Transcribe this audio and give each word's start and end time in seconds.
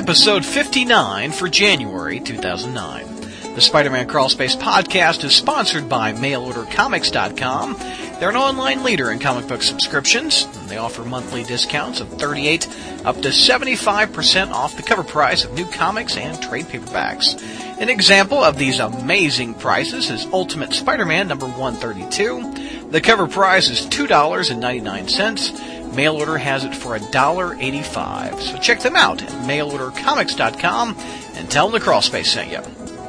episode 0.00 0.46
59 0.46 1.30
for 1.30 1.46
January 1.46 2.20
2009. 2.20 3.54
The 3.54 3.60
Spider-Man 3.60 4.08
Crawlspace 4.08 4.56
podcast 4.56 5.22
is 5.24 5.36
sponsored 5.36 5.90
by 5.90 6.14
MailOrderComics.com. 6.14 7.76
They're 8.18 8.30
an 8.30 8.36
online 8.36 8.82
leader 8.82 9.10
in 9.10 9.18
comic 9.18 9.46
book 9.46 9.62
subscriptions. 9.62 10.46
They 10.68 10.78
offer 10.78 11.04
monthly 11.04 11.42
discounts 11.42 12.00
of 12.00 12.08
38 12.08 12.66
up 13.04 13.16
to 13.16 13.28
75% 13.28 14.52
off 14.52 14.74
the 14.74 14.82
cover 14.82 15.04
price 15.04 15.44
of 15.44 15.52
new 15.52 15.66
comics 15.66 16.16
and 16.16 16.42
trade 16.42 16.64
paperbacks. 16.64 17.38
An 17.78 17.90
example 17.90 18.38
of 18.38 18.56
these 18.56 18.78
amazing 18.78 19.52
prices 19.52 20.08
is 20.08 20.24
Ultimate 20.32 20.72
Spider-Man 20.72 21.28
number 21.28 21.46
132. 21.46 22.88
The 22.90 23.02
cover 23.02 23.26
price 23.26 23.68
is 23.68 23.82
$2.99. 23.82 25.79
Mail 25.94 26.16
order 26.16 26.38
has 26.38 26.64
it 26.64 26.74
for 26.74 26.96
$1.85. 26.98 28.40
So 28.40 28.58
check 28.58 28.80
them 28.80 28.96
out 28.96 29.22
at 29.22 29.28
mailordercomics.com 29.28 30.96
and 31.34 31.50
tell 31.50 31.68
them 31.68 31.80
the 31.80 31.84
Crawlspace 31.84 32.26
sent 32.26 32.50
you. 32.50 32.60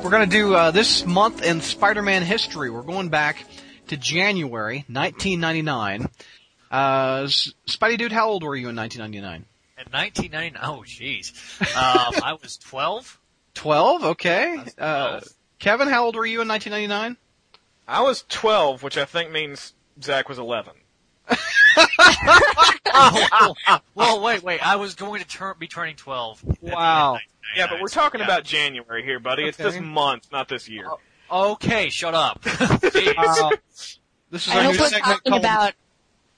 We're 0.03 0.09
going 0.09 0.27
to 0.27 0.35
do 0.35 0.55
uh, 0.55 0.71
this 0.71 1.05
month 1.05 1.43
in 1.43 1.61
Spider-Man 1.61 2.23
history. 2.23 2.71
We're 2.71 2.81
going 2.81 3.09
back 3.09 3.45
to 3.87 3.97
January 3.97 4.85
1999. 4.87 6.09
Uh, 6.71 7.23
Spidey 7.23 7.97
Dude, 7.97 8.11
how 8.11 8.29
old 8.29 8.43
were 8.43 8.55
you 8.55 8.69
in 8.69 8.75
1999? 8.75 9.45
In 9.77 9.91
1999, 9.91 10.57
oh 10.63 10.83
jeez, 10.85 11.33
um, 11.75 12.13
I 12.23 12.33
was 12.41 12.57
12. 12.57 13.19
12, 13.53 14.03
okay. 14.03 14.59
Uh, 14.77 15.21
Kevin, 15.59 15.87
how 15.87 16.05
old 16.05 16.15
were 16.15 16.25
you 16.25 16.41
in 16.41 16.47
1999? 16.47 17.17
I 17.87 18.01
was 18.01 18.23
12, 18.29 18.83
which 18.83 18.97
I 18.97 19.05
think 19.05 19.31
means 19.31 19.73
Zach 20.01 20.29
was 20.29 20.39
11. 20.39 20.73
Oh, 22.93 23.55
well, 23.95 24.21
wait, 24.21 24.43
wait. 24.43 24.65
I 24.65 24.75
was 24.75 24.95
going 24.95 25.21
to 25.21 25.27
turn, 25.27 25.55
be 25.59 25.67
turning 25.67 25.95
12. 25.95 26.43
Wow. 26.61 27.17
Yeah, 27.55 27.67
but 27.69 27.81
we're 27.81 27.87
talking 27.87 28.21
about 28.21 28.43
January 28.43 29.03
here, 29.03 29.19
buddy. 29.19 29.43
It's 29.45 29.57
this 29.57 29.79
month, 29.79 30.27
not 30.31 30.47
this 30.47 30.69
year. 30.69 30.87
Okay, 31.31 31.89
shut 31.89 32.13
up. 32.13 32.41
Jeez. 32.43 33.13
Uh, 33.17 33.49
this 34.29 34.47
is 34.47 34.53
I 34.53 34.65
our 34.65 34.71
new 34.71 34.77
segment 34.77 35.23
called, 35.23 35.41
about. 35.41 35.73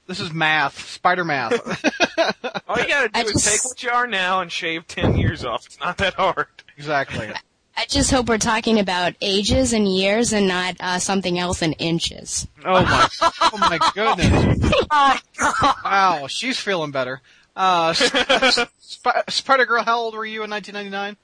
this 0.07 0.19
is 0.19 0.31
math, 0.31 0.79
Spider 0.87 1.25
Math. 1.25 1.53
All 2.67 2.79
you 2.79 2.87
gotta 2.87 3.09
do 3.09 3.19
I 3.19 3.23
is 3.23 3.33
just- 3.33 3.47
take 3.47 3.65
what 3.65 3.83
you 3.83 3.89
are 3.89 4.07
now 4.07 4.41
and 4.41 4.51
shave 4.51 4.87
10 4.87 5.17
years 5.17 5.43
off. 5.45 5.65
It's 5.65 5.79
not 5.79 5.97
that 5.97 6.13
hard. 6.15 6.47
exactly. 6.77 7.29
I 7.75 7.85
just 7.85 8.11
hope 8.11 8.29
we're 8.29 8.37
talking 8.37 8.79
about 8.79 9.13
ages 9.19 9.73
and 9.73 9.87
years 9.87 10.31
and 10.31 10.47
not 10.47 10.75
uh, 10.79 10.99
something 10.99 11.39
else 11.39 11.61
in 11.61 11.73
inches. 11.73 12.47
Oh 12.63 12.83
my, 12.83 13.09
oh 13.21 13.57
my 13.57 13.79
goodness. 13.93 14.71
Wow, 15.83 16.27
she's 16.27 16.59
feeling 16.59 16.91
better. 16.91 17.21
Uh, 17.55 17.93
Sp- 17.93 18.69
Sp- 18.79 19.25
Spider 19.29 19.65
Girl, 19.65 19.83
how 19.83 19.99
old 19.99 20.15
were 20.15 20.25
you 20.25 20.43
in 20.43 20.49
1999? 20.49 21.17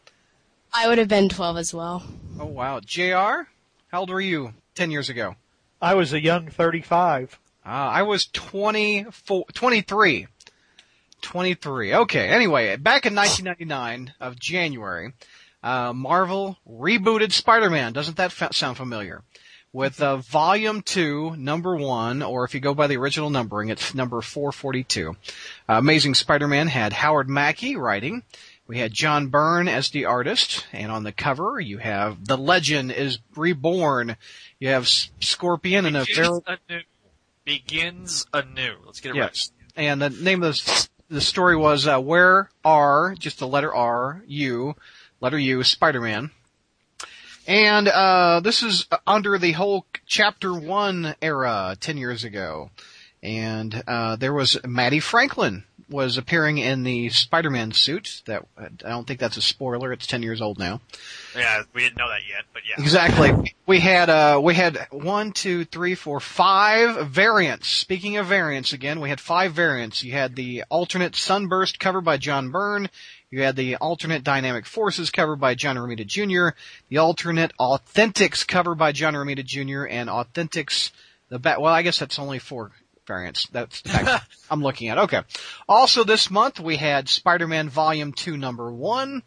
I 0.74 0.88
would 0.88 0.98
have 0.98 1.08
been 1.08 1.30
12 1.30 1.58
as 1.58 1.74
well. 1.74 2.04
Oh 2.40 2.46
wow. 2.46 2.80
JR, 2.80 3.48
how 3.92 4.00
old 4.02 4.10
were 4.10 4.22
you 4.22 4.54
10 4.76 4.92
years 4.92 5.10
ago? 5.10 5.36
I 5.82 5.94
was 5.96 6.14
a 6.14 6.22
young 6.22 6.48
35. 6.50 7.40
Uh, 7.66 7.70
I 7.70 8.02
was 8.04 8.28
24, 8.28 9.46
23. 9.54 10.28
23. 11.22 11.94
Okay. 11.94 12.28
Anyway, 12.30 12.76
back 12.76 13.06
in 13.06 13.16
1999 13.16 14.14
of 14.20 14.40
January, 14.40 15.14
uh, 15.64 15.94
Marvel 15.94 16.58
rebooted 16.68 17.32
Spider-Man. 17.32 17.94
Doesn't 17.94 18.18
that 18.18 18.32
fa- 18.32 18.54
sound 18.54 18.78
familiar? 18.78 19.24
With 19.72 20.02
uh, 20.02 20.18
Volume 20.18 20.82
2, 20.82 21.36
Number 21.36 21.76
1, 21.76 22.24
or 22.24 22.44
if 22.44 22.56
you 22.56 22.60
go 22.60 22.74
by 22.74 22.88
the 22.88 22.98
original 22.98 23.30
numbering, 23.30 23.70
it's 23.70 23.94
number 23.94 24.20
442. 24.22 25.12
Uh, 25.12 25.14
Amazing 25.68 26.16
Spider-Man 26.16 26.68
had 26.68 26.92
Howard 26.94 27.30
Mackie 27.30 27.76
writing. 27.76 28.24
We 28.66 28.80
had 28.80 28.94
John 28.94 29.28
Byrne 29.28 29.68
as 29.68 29.90
the 29.90 30.06
artist, 30.06 30.66
and 30.72 30.92
on 30.92 31.04
the 31.04 31.12
cover 31.12 31.60
you 31.60 31.80
have 31.80 32.26
The 32.26 32.38
Legend 32.38 32.92
is 32.92 33.20
Reborn. 33.36 34.16
You 34.60 34.70
have 34.70 34.88
Scorpion 34.88 35.86
and 35.86 35.98
a 35.98 36.06
very 36.06 36.28
Begins 36.28 36.42
anew. 36.48 36.82
Begins 37.46 38.26
anew. 38.32 38.76
Let's 38.86 39.00
get 39.02 39.12
it 39.12 39.16
Yes. 39.16 39.52
And 39.76 40.02
the 40.02 40.10
name 40.12 40.44
of 40.44 40.56
the, 40.56 40.88
the 41.10 41.22
story 41.22 41.56
was 41.56 41.88
uh, 41.88 42.00
Where 42.00 42.50
Are, 42.64 43.16
just 43.18 43.40
the 43.40 43.48
letter 43.48 43.74
R, 43.74 44.24
U, 44.28 44.76
letter 45.22 45.38
U, 45.38 45.64
Spider-Man. 45.64 46.32
And 47.48 47.88
uh, 47.88 48.42
this 48.44 48.62
is 48.62 48.88
under 49.08 49.38
the 49.38 49.54
whole 49.54 49.86
Chapter 50.06 50.54
1 50.54 51.16
era 51.22 51.76
10 51.80 51.98
years 51.98 52.24
ago. 52.24 52.70
And 53.24 53.84
uh, 53.88 54.16
there 54.18 54.34
was 54.34 54.58
Mattie 54.64 55.00
Franklin 55.00 55.64
was 55.90 56.18
appearing 56.18 56.60
in 56.60 56.84
the 56.84 57.10
Spider-Man 57.10 57.72
suit. 57.72 58.22
That 58.26 58.46
I 58.58 58.90
don't 58.90 59.08
think 59.08 59.20
that's 59.20 59.38
a 59.38 59.42
spoiler. 59.42 59.92
It's 59.92 60.08
10 60.08 60.24
years 60.24 60.42
old 60.42 60.60
now. 60.60 60.82
Yeah, 61.36 61.64
we 61.74 61.82
didn't 61.82 61.98
know 61.98 62.08
that 62.10 62.22
yet, 62.30 62.46
but 62.54 62.62
yeah. 62.68 62.82
Exactly. 62.82 63.56
We 63.66 63.80
had 63.80 64.10
uh 64.10 64.40
we 64.42 64.54
had 64.54 64.88
one, 64.92 65.32
two, 65.32 65.66
three, 65.66 65.96
four, 65.96 66.20
five 66.20 67.08
variants. 67.08 67.68
Speaking 67.68 68.18
of 68.18 68.28
variants 68.28 68.74
again, 68.74 69.00
we 69.00 69.10
had 69.10 69.20
five 69.20 69.54
variants. 69.54 70.04
You 70.04 70.14
had 70.14 70.36
the 70.36 70.64
alternate 70.70 71.16
Sunburst 71.16 71.80
cover 71.80 72.02
by 72.02 72.18
John 72.18 72.52
Byrne. 72.52 72.90
You 73.32 73.44
had 73.44 73.56
the 73.56 73.76
alternate 73.76 74.24
Dynamic 74.24 74.66
Forces 74.66 75.12
covered 75.12 75.38
by 75.38 75.56
John 75.56 75.76
Romita 75.76 76.06
Jr. 76.06 76.58
The 76.90 76.98
alternate 76.98 77.52
Authentics 77.60 78.48
covered 78.48 78.76
by 78.76 78.92
John 78.92 79.14
Romita 79.14 79.46
Jr. 79.46 79.86
and 79.86 80.10
Authentics 80.10 80.92
the 81.30 81.38
back. 81.38 81.60
Well, 81.60 81.74
I 81.74 81.84
guess 81.84 82.00
that's 82.00 82.18
only 82.18 82.40
four 82.40 82.72
variants. 83.06 83.48
That's 83.52 83.82
the 83.82 83.90
back 83.90 84.24
I'm 84.50 84.64
looking 84.64 84.88
at. 84.90 84.98
Okay. 84.98 85.22
Also 85.68 86.04
this 86.04 86.32
month 86.32 86.60
we 86.60 86.78
had 86.78 87.08
Spider-Man 87.08 87.70
Volume 87.70 88.14
Two, 88.14 88.36
Number 88.36 88.72
One 88.72 89.24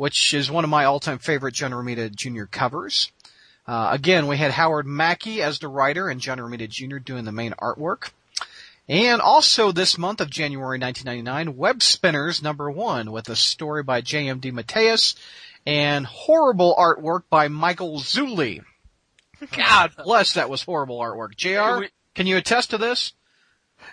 which 0.00 0.32
is 0.32 0.50
one 0.50 0.64
of 0.64 0.70
my 0.70 0.86
all-time 0.86 1.18
favorite 1.18 1.52
John 1.52 1.72
Romita 1.72 2.10
Jr. 2.10 2.44
covers. 2.44 3.12
Uh, 3.66 3.90
again, 3.92 4.26
we 4.26 4.38
had 4.38 4.50
Howard 4.50 4.86
Mackie 4.86 5.42
as 5.42 5.58
the 5.58 5.68
writer 5.68 6.08
and 6.08 6.22
John 6.22 6.38
Romita 6.38 6.66
Jr. 6.66 6.96
doing 6.96 7.26
the 7.26 7.32
main 7.32 7.52
artwork. 7.60 8.08
And 8.90 9.20
also 9.20 9.70
this 9.70 9.96
month 9.96 10.20
of 10.20 10.30
January 10.30 10.76
1999, 10.76 11.56
Web 11.56 11.80
Spinners 11.80 12.42
number 12.42 12.68
one 12.68 13.12
with 13.12 13.28
a 13.28 13.36
story 13.36 13.84
by 13.84 14.00
J.M. 14.00 14.40
DeMatteis 14.40 15.14
and 15.64 16.04
horrible 16.04 16.74
artwork 16.76 17.22
by 17.30 17.46
Michael 17.46 18.00
Zulli. 18.00 18.64
God 19.56 19.92
bless, 20.04 20.34
that 20.34 20.50
was 20.50 20.64
horrible 20.64 20.98
artwork. 20.98 21.36
JR, 21.36 21.86
can 22.16 22.26
you 22.26 22.36
attest 22.36 22.70
to 22.70 22.78
this? 22.78 23.12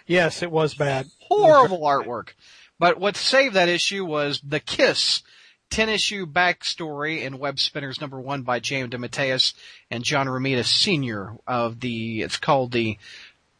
Yes, 0.07 0.41
it 0.41 0.49
was 0.49 0.73
bad. 0.73 1.05
horrible 1.19 1.81
artwork. 1.81 2.29
But 2.79 2.99
what 2.99 3.15
saved 3.15 3.53
that 3.53 3.69
issue 3.69 4.03
was 4.03 4.41
The 4.43 4.59
Kiss, 4.59 5.21
10 5.69 5.89
issue 5.89 6.25
backstory 6.25 7.21
in 7.21 7.37
Web 7.37 7.59
Spinners 7.59 8.01
number 8.01 8.19
one 8.19 8.41
by 8.41 8.59
James 8.59 8.89
DeMatteis 8.89 9.53
and 9.91 10.03
John 10.03 10.25
Romita 10.25 10.65
Sr. 10.65 11.35
of 11.45 11.81
the, 11.81 12.23
it's 12.23 12.37
called 12.37 12.71
the, 12.71 12.97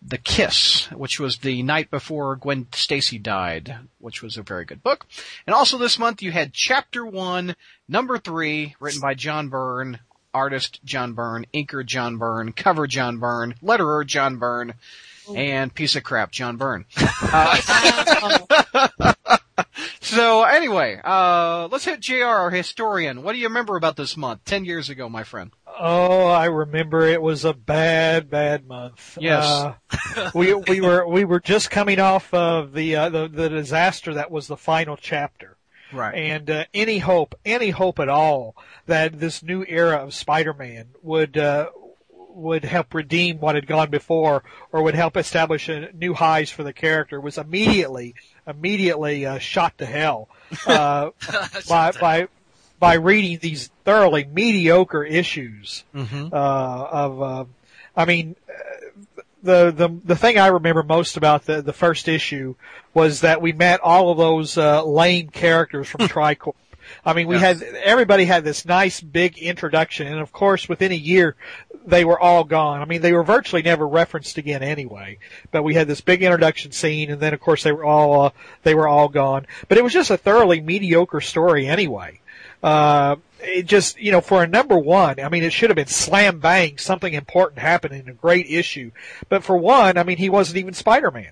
The 0.02 0.18
Kiss, 0.18 0.92
which 0.92 1.20
was 1.20 1.38
the 1.38 1.64
night 1.64 1.90
before 1.90 2.36
Gwen 2.36 2.68
Stacy 2.72 3.18
died, 3.18 3.78
which 4.00 4.22
was 4.22 4.38
a 4.38 4.44
very 4.44 4.64
good 4.64 4.84
book. 4.84 5.06
And 5.46 5.54
also 5.54 5.78
this 5.78 6.00
month 6.00 6.22
you 6.22 6.32
had 6.32 6.54
chapter 6.54 7.06
one, 7.06 7.56
number 7.88 8.18
three, 8.18 8.76
written 8.80 9.02
by 9.02 9.16
John 9.16 9.50
Byrne, 9.50 10.00
artist 10.34 10.80
John 10.86 11.14
Byrne, 11.14 11.46
inker 11.54 11.86
John 11.86 12.18
Byrne, 12.18 12.54
cover 12.54 12.88
John 12.88 13.18
Byrne, 13.18 13.56
letterer 13.64 14.06
John 14.06 14.38
Byrne, 14.38 14.76
and 15.36 15.74
piece 15.74 15.96
of 15.96 16.04
crap 16.04 16.32
John 16.32 16.58
Byrne. 16.58 16.86
Uh, 17.30 19.14
So 20.00 20.44
anyway, 20.44 21.00
uh, 21.04 21.68
let's 21.72 21.86
hit 21.86 22.00
JR, 22.00 22.26
our 22.26 22.50
historian. 22.50 23.24
What 23.24 23.34
do 23.34 23.40
you 23.40 23.48
remember 23.48 23.76
about 23.76 23.96
this 23.96 24.18
month? 24.18 24.44
Ten 24.46 24.66
years 24.66 24.90
ago, 24.90 25.10
my 25.10 25.24
friend. 25.24 25.52
Oh, 25.80 26.26
I 26.26 26.46
remember 26.46 27.02
it 27.06 27.22
was 27.22 27.46
a 27.46 27.54
bad, 27.54 28.30
bad 28.30 28.68
month. 28.68 29.18
Yes. 29.20 29.46
Uh, 29.46 30.32
we 30.34 30.54
we 30.54 30.82
were 30.82 31.08
we 31.08 31.26
were 31.26 31.40
just 31.40 31.70
coming 31.70 32.00
off 32.00 32.34
of 32.34 32.74
the 32.74 32.96
uh, 32.96 33.10
the 33.10 33.28
the 33.28 33.50
disaster 33.50 34.14
that 34.16 34.32
was 34.32 34.48
the 34.48 34.58
final 34.58 34.98
chapter. 34.98 35.58
Right. 35.94 36.16
and 36.16 36.50
uh, 36.50 36.66
any 36.74 36.98
hope, 36.98 37.34
any 37.46 37.70
hope 37.70 38.00
at 38.00 38.10
all 38.10 38.58
that 38.88 39.22
this 39.22 39.42
new 39.42 39.64
era 39.66 39.96
of 39.98 40.14
Spider-Man 40.14 40.90
would 41.02 41.38
uh, 41.38 41.70
would 42.38 42.64
help 42.64 42.94
redeem 42.94 43.40
what 43.40 43.56
had 43.56 43.68
gone 43.68 43.90
before, 43.90 44.44
or 44.72 44.84
would 44.84 44.96
help 44.96 45.18
establish 45.18 45.68
a 45.70 45.92
new 45.94 46.14
highs 46.14 46.50
for 46.50 46.64
the 46.64 46.74
character, 46.74 47.20
was 47.20 47.38
immediately 47.38 48.16
immediately 48.48 49.26
uh, 49.26 49.38
shot 49.40 49.78
to 49.78 49.86
hell 49.86 50.30
uh, 50.66 51.10
by 51.70 51.92
by 52.00 52.28
by 52.80 52.94
reading 52.94 53.40
these 53.42 53.70
thoroughly 53.84 54.24
mediocre 54.24 55.04
issues 55.04 55.84
Mm-hmm. 55.96 56.28
uh, 56.32 56.36
of. 56.36 57.22
Uh, 57.22 57.46
I 57.96 58.06
mean, 58.06 58.36
the 59.44 59.72
the 59.72 59.90
the 60.04 60.16
thing 60.16 60.38
I 60.38 60.48
remember 60.48 60.84
most 60.84 61.18
about 61.18 61.46
the 61.46 61.62
the 61.62 61.74
first 61.74 62.08
issue 62.08 62.56
was 62.94 63.22
that 63.22 63.42
we 63.42 63.54
met 63.54 63.80
all 63.82 64.12
of 64.12 64.18
those 64.18 64.58
uh, 64.58 64.84
lame 64.84 65.30
characters 65.30 65.88
from 65.88 66.08
Tri-Corp. 66.08 66.56
I 67.06 67.14
mean, 67.14 67.28
we 67.28 67.36
Yes. 67.38 67.62
had 67.62 67.74
everybody 67.84 68.26
had 68.26 68.44
this 68.44 68.66
nice 68.66 69.02
big 69.02 69.38
introduction, 69.38 70.08
and 70.08 70.20
of 70.20 70.32
course, 70.32 70.68
within 70.70 70.92
a 70.92 70.96
year, 70.96 71.36
they 71.86 72.04
were 72.04 72.20
all 72.20 72.44
gone. 72.44 72.82
I 72.82 72.86
mean, 72.86 73.02
they 73.02 73.14
were 73.14 73.24
virtually 73.24 73.62
never 73.62 73.88
referenced 73.88 74.38
again 74.38 74.62
anyway. 74.64 75.18
But 75.52 75.64
we 75.64 75.74
had 75.76 75.88
this 75.88 76.02
big 76.02 76.22
introduction 76.24 76.72
scene, 76.72 77.10
and 77.12 77.22
then 77.22 77.34
of 77.34 77.40
course 77.40 77.64
they 77.64 77.72
were 77.72 77.86
all 77.86 78.22
uh, 78.22 78.30
they 78.64 78.76
were 78.76 78.88
all 78.88 79.08
gone. 79.10 79.46
But 79.68 79.78
it 79.78 79.84
was 79.84 79.94
just 79.94 80.10
a 80.12 80.18
thoroughly 80.18 80.60
mediocre 80.62 81.22
story 81.22 81.68
anyway. 81.68 82.20
Uh, 82.64 83.18
it 83.40 83.68
just, 83.68 84.00
you 84.00 84.12
know, 84.12 84.20
for 84.20 84.42
a 84.42 84.48
number 84.48 84.78
one, 84.78 85.20
I 85.20 85.30
mean, 85.30 85.44
it 85.44 85.54
should 85.54 85.70
have 85.70 85.76
been 85.76 85.86
slam 85.86 86.40
bang, 86.40 86.80
something 86.80 87.14
important 87.14 87.60
happened 87.60 87.94
in 87.94 88.10
a 88.10 88.14
great 88.14 88.50
issue. 88.50 88.92
But 89.30 89.44
for 89.44 89.56
one, 89.56 89.98
I 89.98 90.04
mean, 90.04 90.18
he 90.18 90.30
wasn't 90.30 90.58
even 90.58 90.74
Spider-Man. 90.74 91.32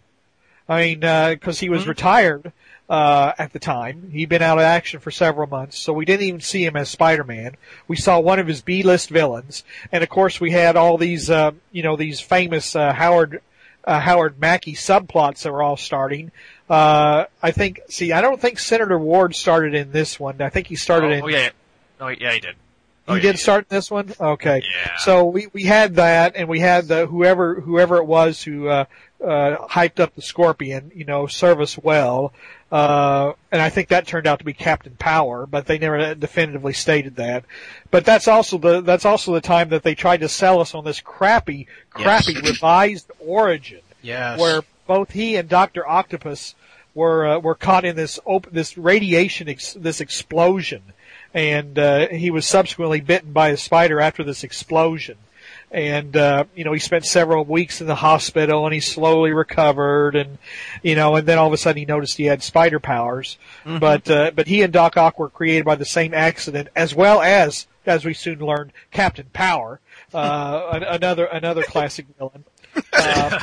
I 0.70 0.82
mean, 0.82 1.04
uh 1.04 1.36
'cause 1.42 1.60
he 1.60 1.70
was 1.70 1.88
retired, 1.88 2.52
uh, 2.90 3.34
at 3.38 3.52
the 3.52 3.60
time. 3.60 4.10
He'd 4.12 4.30
been 4.30 4.42
out 4.42 4.58
of 4.58 4.64
action 4.64 5.00
for 5.00 5.12
several 5.12 5.48
months, 5.48 5.78
so 5.78 5.94
we 5.94 6.06
didn't 6.06 6.28
even 6.28 6.42
see 6.42 6.64
him 6.64 6.76
as 6.76 6.90
Spider-Man. 6.90 7.56
We 7.88 7.96
saw 7.96 8.20
one 8.20 8.40
of 8.40 8.48
his 8.48 8.62
B-list 8.62 9.10
villains. 9.10 9.64
And 9.92 10.04
of 10.04 10.10
course 10.10 10.40
we 10.40 10.52
had 10.52 10.76
all 10.76 10.98
these, 10.98 11.30
uh, 11.30 11.52
you 11.72 11.84
know, 11.84 11.96
these 11.96 12.20
famous, 12.20 12.76
uh, 12.76 12.94
Howard, 12.94 13.42
uh, 13.84 14.00
Howard 14.00 14.40
Mackie 14.40 14.76
subplots 14.76 15.44
that 15.44 15.52
were 15.52 15.64
all 15.64 15.78
starting. 15.78 16.32
Uh, 16.70 17.26
I 17.42 17.52
think, 17.52 17.82
see, 17.90 18.12
I 18.12 18.22
don't 18.22 18.40
think 18.40 18.60
Senator 18.60 18.98
Ward 18.98 19.36
started 19.36 19.74
in 19.74 19.92
this 19.92 20.20
one. 20.20 20.42
I 20.42 20.50
think 20.50 20.68
he 20.68 20.76
started 20.76 21.12
oh, 21.12 21.14
in 21.14 21.24
oh, 21.24 21.28
yeah, 21.28 21.38
yeah. 21.38 21.50
No, 22.00 22.08
yeah, 22.10 22.34
he 22.34 22.40
did. 22.40 22.56
Oh, 23.08 23.14
you 23.14 23.22
yeah, 23.22 23.32
did 23.34 23.40
start 23.40 23.68
in 23.70 23.76
this 23.76 23.92
one? 23.92 24.12
Okay. 24.20 24.64
Yeah. 24.64 24.98
So 24.98 25.26
we, 25.26 25.48
we 25.54 25.64
had 25.64 25.96
that 25.96 26.36
and 26.36 26.50
we 26.50 26.60
had 26.60 26.88
the, 26.88 27.06
whoever, 27.06 27.62
whoever 27.62 27.98
it 27.98 28.06
was 28.06 28.42
who, 28.42 28.68
uh, 28.68 28.86
uh, 29.24 29.58
hyped 29.68 30.00
up 30.00 30.16
the 30.16 30.22
Scorpion, 30.22 30.92
you 30.94 31.06
know, 31.06 31.28
serve 31.28 31.62
us 31.62 31.78
well. 31.78 32.34
Uh, 32.72 33.34
and 33.52 33.62
I 33.62 33.70
think 33.70 33.90
that 33.90 34.06
turned 34.08 34.28
out 34.28 34.40
to 34.40 34.46
be 34.46 34.54
Captain 34.54 34.96
Power, 34.98 35.46
but 35.46 35.66
they 35.66 35.78
never 35.78 36.14
definitively 36.16 36.74
stated 36.74 37.16
that. 37.18 37.46
But 37.92 38.06
that's 38.06 38.28
also 38.28 38.58
the, 38.58 38.82
that's 38.82 39.06
also 39.06 39.34
the 39.34 39.42
time 39.42 39.70
that 39.70 39.84
they 39.84 39.96
tried 39.96 40.22
to 40.22 40.30
sell 40.30 40.60
us 40.60 40.76
on 40.76 40.84
this 40.84 41.00
crappy, 41.00 41.68
crappy 41.92 42.36
revised 42.44 43.12
origin 43.20 43.82
Yes. 44.02 44.40
where 44.40 44.62
both 44.88 45.12
he 45.12 45.36
and 45.36 45.48
Doctor 45.50 45.88
Octopus 45.88 46.54
were 46.94 47.26
uh, 47.28 47.40
were 47.40 47.56
caught 47.56 47.86
in 47.86 47.96
this 47.96 48.20
op- 48.26 48.52
this 48.52 48.78
radiation 48.78 49.50
ex- 49.50 49.74
this 49.74 50.00
explosion, 50.00 50.82
and 51.34 51.78
uh, 51.80 52.08
he 52.10 52.30
was 52.32 52.46
subsequently 52.46 53.02
bitten 53.02 53.34
by 53.34 53.50
a 53.50 53.58
spider 53.58 54.00
after 54.00 54.24
this 54.24 54.44
explosion. 54.44 55.18
And 55.72 56.16
uh, 56.16 56.46
you 56.56 56.64
know 56.64 56.72
he 56.74 56.80
spent 56.80 57.06
several 57.06 57.44
weeks 57.44 57.82
in 57.82 57.88
the 57.88 57.96
hospital, 57.96 58.66
and 58.66 58.74
he 58.74 58.80
slowly 58.80 59.34
recovered, 59.34 60.16
and 60.16 60.38
you 60.84 60.96
know, 60.96 61.16
and 61.16 61.28
then 61.28 61.38
all 61.38 61.48
of 61.48 61.54
a 61.54 61.58
sudden 61.58 61.80
he 61.80 61.86
noticed 61.86 62.18
he 62.18 62.26
had 62.26 62.42
spider 62.44 62.80
powers. 62.80 63.38
But 63.66 64.10
uh, 64.10 64.32
but 64.36 64.48
he 64.48 64.62
and 64.62 64.72
Doc 64.72 64.96
Ock 64.96 65.20
were 65.20 65.30
created 65.30 65.66
by 65.66 65.76
the 65.76 65.86
same 65.86 66.14
accident, 66.14 66.70
as 66.76 66.96
well 66.96 67.22
as 67.22 67.68
as 67.86 68.06
we 68.06 68.14
soon 68.14 68.40
learned, 68.40 68.74
Captain 68.92 69.28
Power, 69.34 69.80
uh, 70.14 70.80
another 70.90 71.26
another 71.26 71.64
classic 71.64 72.06
villain. 72.18 72.46
Uh, 72.94 73.40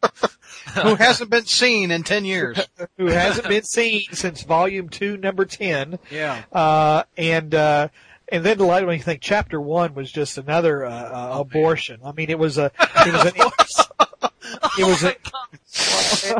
but- 0.00 0.32
Who 0.82 0.94
hasn't 0.94 1.28
been 1.28 1.44
seen 1.44 1.90
in 1.90 2.02
ten 2.02 2.24
years? 2.24 2.58
who 2.96 3.06
hasn't 3.06 3.48
been 3.48 3.64
seen 3.64 4.04
since 4.12 4.42
volume 4.42 4.88
two, 4.88 5.16
number 5.18 5.44
ten. 5.44 5.98
Yeah. 6.10 6.42
Uh, 6.50 7.02
and, 7.18 7.54
uh, 7.54 7.88
and 8.32 8.44
then 8.44 8.58
the 8.58 8.64
let 8.64 8.82
you 8.82 8.98
think 8.98 9.20
chapter 9.20 9.60
one 9.60 9.94
was 9.94 10.10
just 10.10 10.38
another, 10.38 10.84
uh, 10.84 10.90
uh 10.90 11.40
abortion. 11.40 12.00
I 12.04 12.12
mean, 12.12 12.30
it 12.30 12.38
was 12.38 12.58
a, 12.58 12.72
it 12.80 13.12
was 13.12 13.24
an, 13.26 13.32
it 14.78 14.84
was 14.84 15.04
a, 15.04 15.14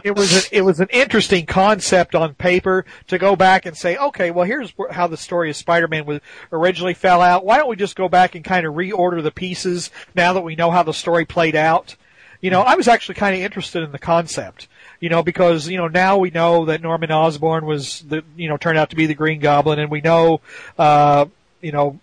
it 0.05 0.17
was 0.17 0.33
a, 0.33 0.56
it 0.56 0.62
was 0.62 0.81
an 0.81 0.89
interesting 0.91 1.47
concept 1.47 2.15
on 2.15 2.35
paper 2.35 2.85
to 3.09 3.19
go 3.19 3.37
back 3.37 3.67
and 3.67 3.77
say, 3.77 3.97
okay, 3.97 4.31
well 4.31 4.47
here's 4.47 4.73
how 4.91 5.06
the 5.06 5.17
story 5.17 5.50
of 5.50 5.56
Spider-Man 5.56 6.06
was 6.06 6.21
originally 6.50 6.94
fell 6.94 7.21
out. 7.21 7.44
Why 7.44 7.59
don't 7.59 7.69
we 7.69 7.77
just 7.77 7.97
go 7.97 8.09
back 8.09 8.35
and 8.35 8.45
kind 8.45 8.67
of 8.67 8.75
reorder 8.75 9.23
the 9.23 9.31
pieces 9.31 9.91
now 10.15 10.33
that 10.33 10.43
we 10.43 10.56
know 10.56 10.71
how 10.71 10.83
the 10.83 10.93
story 10.93 11.25
played 11.25 11.56
out? 11.56 11.97
You 12.41 12.50
know, 12.50 12.62
I 12.62 12.75
was 12.75 12.88
actually 12.88 13.15
kind 13.15 13.37
of 13.37 13.43
interested 13.43 13.83
in 13.83 13.93
the 13.93 13.99
concept. 13.99 14.69
You 14.99 15.09
know, 15.09 15.23
because 15.23 15.69
you 15.69 15.79
know 15.79 15.88
now 15.88 16.19
we 16.19 16.31
know 16.31 16.67
that 16.67 16.81
Norman 16.81 17.11
Osborn 17.11 17.67
was 17.67 18.03
the 18.03 18.23
you 18.37 18.49
know 18.49 18.56
turned 18.56 18.79
out 18.79 18.91
to 18.91 18.97
be 18.97 19.06
the 19.06 19.15
Green 19.15 19.41
Goblin, 19.41 19.81
and 19.81 19.91
we 19.91 20.00
know 20.00 20.41
uh, 20.79 21.27
you 21.62 21.73
know 21.73 21.99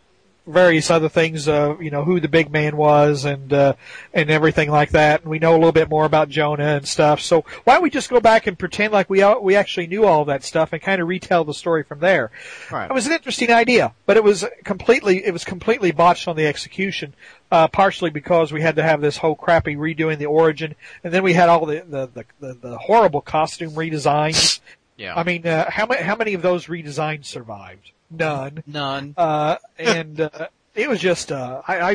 various 0.49 0.89
other 0.89 1.09
things, 1.09 1.47
uh, 1.47 1.77
you 1.79 1.91
know, 1.91 2.03
who 2.03 2.19
the 2.19 2.27
big 2.27 2.51
man 2.51 2.75
was 2.75 3.23
and, 3.23 3.53
uh, 3.53 3.73
and 4.13 4.29
everything 4.29 4.69
like 4.71 4.91
that. 4.91 5.21
And 5.21 5.29
we 5.29 5.39
know 5.39 5.51
a 5.51 5.59
little 5.59 5.71
bit 5.71 5.89
more 5.89 6.05
about 6.05 6.29
Jonah 6.29 6.75
and 6.77 6.87
stuff. 6.87 7.21
So 7.21 7.45
why 7.63 7.73
don't 7.73 7.83
we 7.83 7.89
just 7.89 8.09
go 8.09 8.19
back 8.19 8.47
and 8.47 8.57
pretend 8.57 8.91
like 8.91 9.09
we, 9.09 9.23
we 9.41 9.55
actually 9.55 9.87
knew 9.87 10.05
all 10.05 10.25
that 10.25 10.43
stuff 10.43 10.73
and 10.73 10.81
kind 10.81 11.01
of 11.01 11.07
retell 11.07 11.43
the 11.43 11.53
story 11.53 11.83
from 11.83 11.99
there? 11.99 12.31
Right. 12.71 12.89
It 12.89 12.93
was 12.93 13.05
an 13.05 13.13
interesting 13.13 13.51
idea, 13.51 13.93
but 14.05 14.17
it 14.17 14.23
was 14.23 14.43
completely, 14.63 15.23
it 15.23 15.31
was 15.31 15.43
completely 15.43 15.91
botched 15.91 16.27
on 16.27 16.35
the 16.35 16.47
execution, 16.47 17.13
uh, 17.51 17.67
partially 17.67 18.09
because 18.09 18.51
we 18.51 18.61
had 18.61 18.75
to 18.77 18.83
have 18.83 19.01
this 19.01 19.17
whole 19.17 19.35
crappy 19.35 19.75
redoing 19.75 20.17
the 20.17 20.25
origin, 20.25 20.75
and 21.03 21.13
then 21.13 21.21
we 21.21 21.33
had 21.33 21.49
all 21.49 21.65
the, 21.65 21.83
the, 21.87 22.07
the, 22.07 22.25
the, 22.39 22.53
the 22.55 22.77
horrible 22.77 23.21
costume 23.21 23.71
redesigns. 23.73 24.61
Yeah. 24.97 25.13
I 25.15 25.23
mean, 25.23 25.45
uh, 25.45 25.69
how 25.69 25.85
many, 25.85 26.01
how 26.01 26.15
many 26.15 26.33
of 26.33 26.41
those 26.41 26.65
redesigns 26.65 27.25
survived? 27.25 27.91
None. 28.11 28.63
None. 28.65 29.13
Uh, 29.17 29.57
and, 29.77 30.21
uh, 30.21 30.47
it 30.75 30.89
was 30.89 30.99
just, 30.99 31.31
uh, 31.31 31.61
I, 31.67 31.79
I, 31.79 31.91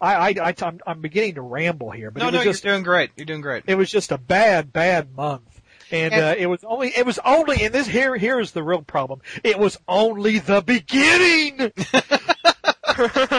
I, 0.00 0.14
I, 0.14 0.28
I 0.48 0.54
I'm, 0.62 0.80
I'm 0.86 1.00
beginning 1.00 1.34
to 1.36 1.42
ramble 1.42 1.90
here, 1.90 2.10
but 2.10 2.20
No, 2.20 2.28
it 2.28 2.32
no, 2.32 2.42
just, 2.44 2.64
you're 2.64 2.74
doing 2.74 2.82
great. 2.82 3.10
You're 3.16 3.26
doing 3.26 3.40
great. 3.40 3.64
it 3.66 3.76
was 3.76 3.90
just 3.90 4.12
a 4.12 4.18
bad, 4.18 4.72
bad 4.72 5.14
month. 5.16 5.60
And, 5.90 6.12
And- 6.14 6.22
uh, 6.24 6.34
it 6.36 6.46
was 6.46 6.64
only, 6.64 6.88
it 6.96 7.06
was 7.06 7.18
only, 7.24 7.62
and 7.64 7.72
this 7.74 7.86
here, 7.86 8.16
here 8.16 8.40
is 8.40 8.52
the 8.52 8.62
real 8.62 8.82
problem. 8.82 9.20
It 9.42 9.58
was 9.58 9.78
only 9.88 10.38
the 10.38 10.60
beginning! 10.62 11.72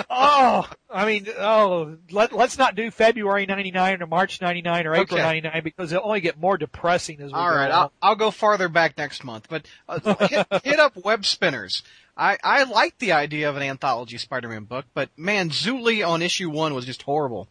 oh, 0.10 0.70
I 0.90 1.06
mean, 1.06 1.28
oh, 1.38 1.98
let, 2.12 2.34
let's 2.34 2.58
not 2.58 2.76
do 2.76 2.92
February 2.92 3.46
99 3.46 4.02
or 4.02 4.08
March 4.08 4.42
99 4.42 4.88
or 4.88 4.96
April 4.96 5.20
Okay. 5.20 5.26
99 5.26 5.62
because 5.64 5.92
it'll 5.92 6.08
only 6.08 6.22
get 6.22 6.40
more 6.40 6.58
depressing 6.58 7.20
as 7.22 7.32
we 7.32 7.38
All 7.38 7.50
go 7.50 7.56
right. 7.56 7.72
I'll, 7.72 7.92
I'll 8.02 8.16
go 8.16 8.32
farther 8.32 8.70
back 8.70 8.98
next 8.98 9.24
month, 9.24 9.48
but 9.50 9.68
uh, 9.88 10.28
hit, 10.28 10.48
hit 10.64 10.80
up 10.80 10.96
web 10.98 11.26
spinners. 11.26 11.84
I, 12.18 12.38
I 12.44 12.64
like 12.64 12.98
the 12.98 13.12
idea 13.14 13.50
of 13.50 13.58
an 13.58 13.64
anthology 13.64 14.18
Spider-Man 14.18 14.66
book, 14.66 14.86
but 14.94 15.10
man, 15.18 15.50
Zulli 15.50 16.08
on 16.08 16.22
issue 16.22 16.50
one 16.50 16.74
was 16.74 16.86
just 16.86 17.02
horrible. 17.02 17.50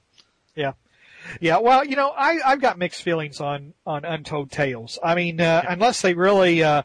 Yeah. 0.54 0.72
Yeah, 1.40 1.58
well, 1.58 1.84
you 1.84 1.96
know, 1.96 2.12
I, 2.16 2.40
I've 2.44 2.60
got 2.60 2.78
mixed 2.78 3.02
feelings 3.02 3.40
on, 3.40 3.74
on 3.86 4.04
Untold 4.04 4.50
Tales. 4.50 4.98
I 5.02 5.14
mean, 5.14 5.40
uh, 5.40 5.62
unless 5.68 6.02
they 6.02 6.14
really, 6.14 6.62
uh, 6.62 6.82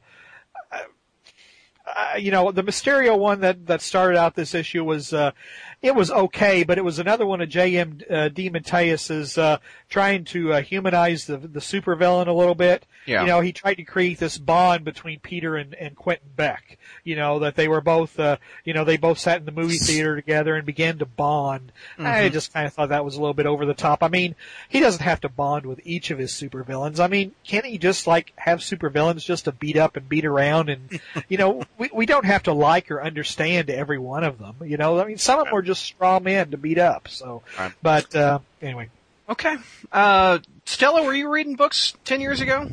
you 2.18 2.31
know, 2.31 2.51
the 2.51 2.63
Mysterio 2.63 3.18
one 3.18 3.41
that, 3.41 3.68
that 3.68 3.81
started 3.81 4.18
out 4.18 4.36
this 4.36 4.53
issue 4.53 4.83
was, 4.83 5.13
uh, 5.13 5.31
it 5.81 5.95
was 5.95 6.12
okay, 6.12 6.63
but 6.63 6.77
it 6.77 6.83
was 6.83 7.00
another 7.00 7.25
one 7.25 7.39
of 7.39 7.48
J.M. 7.48 8.00
Uh, 8.09 8.29
uh, 8.29 9.57
trying 9.89 10.25
to, 10.25 10.53
uh, 10.53 10.62
humanize 10.62 11.25
the, 11.25 11.38
the 11.38 11.62
supervillain 11.62 12.27
a 12.27 12.33
little 12.33 12.55
bit. 12.55 12.86
Yeah. 13.05 13.21
You 13.21 13.27
know, 13.27 13.39
he 13.39 13.53
tried 13.53 13.75
to 13.75 13.83
create 13.83 14.19
this 14.19 14.38
bond 14.38 14.83
between 14.83 15.19
Peter 15.21 15.55
and, 15.55 15.74
and 15.74 15.95
Quentin 15.95 16.29
Beck. 16.36 16.77
You 17.05 17.15
know, 17.15 17.39
that 17.39 17.55
they 17.55 17.67
were 17.69 17.79
both, 17.79 18.19
uh, 18.19 18.38
you 18.65 18.74
know, 18.74 18.83
they 18.83 18.98
both 18.98 19.19
sat 19.19 19.39
in 19.39 19.45
the 19.45 19.53
movie 19.53 19.77
theater 19.77 20.15
together 20.15 20.55
and 20.55 20.65
began 20.65 20.98
to 21.00 21.05
bond. 21.05 21.71
I 21.98 22.29
just 22.29 22.53
kind 22.53 22.67
of 22.67 22.74
thought 22.74 22.89
that 22.89 23.05
was 23.05 23.15
a 23.15 23.19
little 23.21 23.33
bit 23.33 23.45
over 23.45 23.65
the 23.65 23.74
top. 23.74 24.03
I 24.03 24.09
mean, 24.09 24.36
he 24.67 24.81
doesn't 24.81 25.01
have 25.01 25.21
to 25.21 25.29
bond 25.29 25.65
with 25.65 25.79
each 25.86 26.12
of 26.12 26.19
his 26.19 26.33
supervillains. 26.33 27.00
I 27.00 27.07
mean, 27.07 27.33
can't 27.45 27.65
he 27.65 27.77
just 27.77 28.05
like 28.05 28.33
have 28.36 28.59
supervillains 28.59 29.24
just 29.24 29.45
to 29.45 29.53
beat 29.53 29.77
up 29.77 29.95
and 29.95 30.09
beat 30.09 30.25
around 30.25 30.69
and, 30.69 31.00
you 31.29 31.38
know, 31.38 31.63
we, 31.77 31.89
we 31.93 32.05
don't 32.05 32.25
have 32.25 32.43
to 32.43 32.53
like 32.53 32.91
or 32.91 33.01
understand 33.01 33.69
every 33.69 33.98
one 33.98 34.25
of 34.25 34.39
them. 34.39 34.55
You 34.65 34.75
know, 34.75 35.00
I 35.00 35.05
mean, 35.05 35.17
some 35.17 35.39
of 35.39 35.45
them 35.45 35.53
were 35.53 35.68
just 35.69 35.83
straw 35.83 36.19
men 36.19 36.49
to 36.51 36.57
beat 36.57 36.77
up. 36.79 37.07
So, 37.07 37.43
Right. 37.57 37.71
but, 37.81 38.15
uh, 38.15 38.39
anyway. 38.61 38.89
Okay. 39.29 39.55
Uh, 39.91 40.39
Stella, 40.65 41.03
were 41.03 41.13
you 41.13 41.29
reading 41.29 41.55
books 41.55 41.93
ten 42.05 42.19
years 42.21 42.41
ago? 42.41 42.71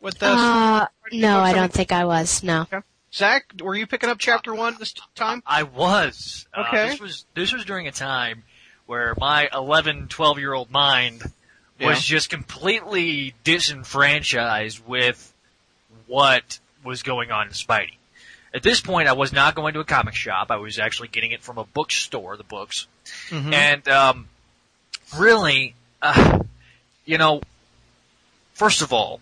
With 0.00 0.18
the 0.18 0.26
Uh, 0.26 0.86
no, 1.12 1.38
I 1.40 1.52
don't 1.52 1.72
think 1.72 1.92
I 1.92 2.04
was. 2.04 2.42
No. 2.42 2.66
Zach, 3.14 3.44
were 3.60 3.74
you 3.76 3.86
picking 3.86 4.10
up 4.10 4.18
chapter 4.18 4.52
one 4.54 4.76
this 4.78 4.94
time? 5.14 5.42
I 5.46 5.62
was. 5.62 6.46
Uh, 6.52 6.64
Okay. 6.66 6.88
this 6.90 7.00
was 7.00 7.24
this 7.34 7.52
was 7.52 7.64
during 7.64 7.86
a 7.86 7.92
time 7.92 8.42
where 8.86 9.14
my 9.18 9.48
11, 9.52 10.08
12 10.08 10.38
year 10.40 10.52
old 10.52 10.70
mind 10.70 11.22
Yeah. 11.78 11.88
was 11.88 12.04
just 12.04 12.30
completely 12.30 13.34
disenfranchised 13.44 14.84
with 14.86 15.32
what 16.06 16.58
was 16.84 17.02
going 17.02 17.30
on 17.30 17.46
in 17.48 17.52
Spidey. 17.52 17.95
At 18.56 18.62
this 18.62 18.80
point, 18.80 19.06
I 19.06 19.12
was 19.12 19.34
not 19.34 19.54
going 19.54 19.74
to 19.74 19.80
a 19.80 19.84
comic 19.84 20.14
shop. 20.14 20.50
I 20.50 20.56
was 20.56 20.78
actually 20.78 21.08
getting 21.08 21.30
it 21.32 21.42
from 21.42 21.58
a 21.58 21.64
bookstore, 21.64 22.38
the 22.38 22.42
books. 22.42 22.86
Mhm. 23.28 23.52
And, 23.52 23.86
um, 23.86 24.28
really, 25.14 25.74
uh, 26.00 26.38
you 27.04 27.18
know, 27.18 27.42
first 28.54 28.80
of 28.80 28.94
all, 28.94 29.20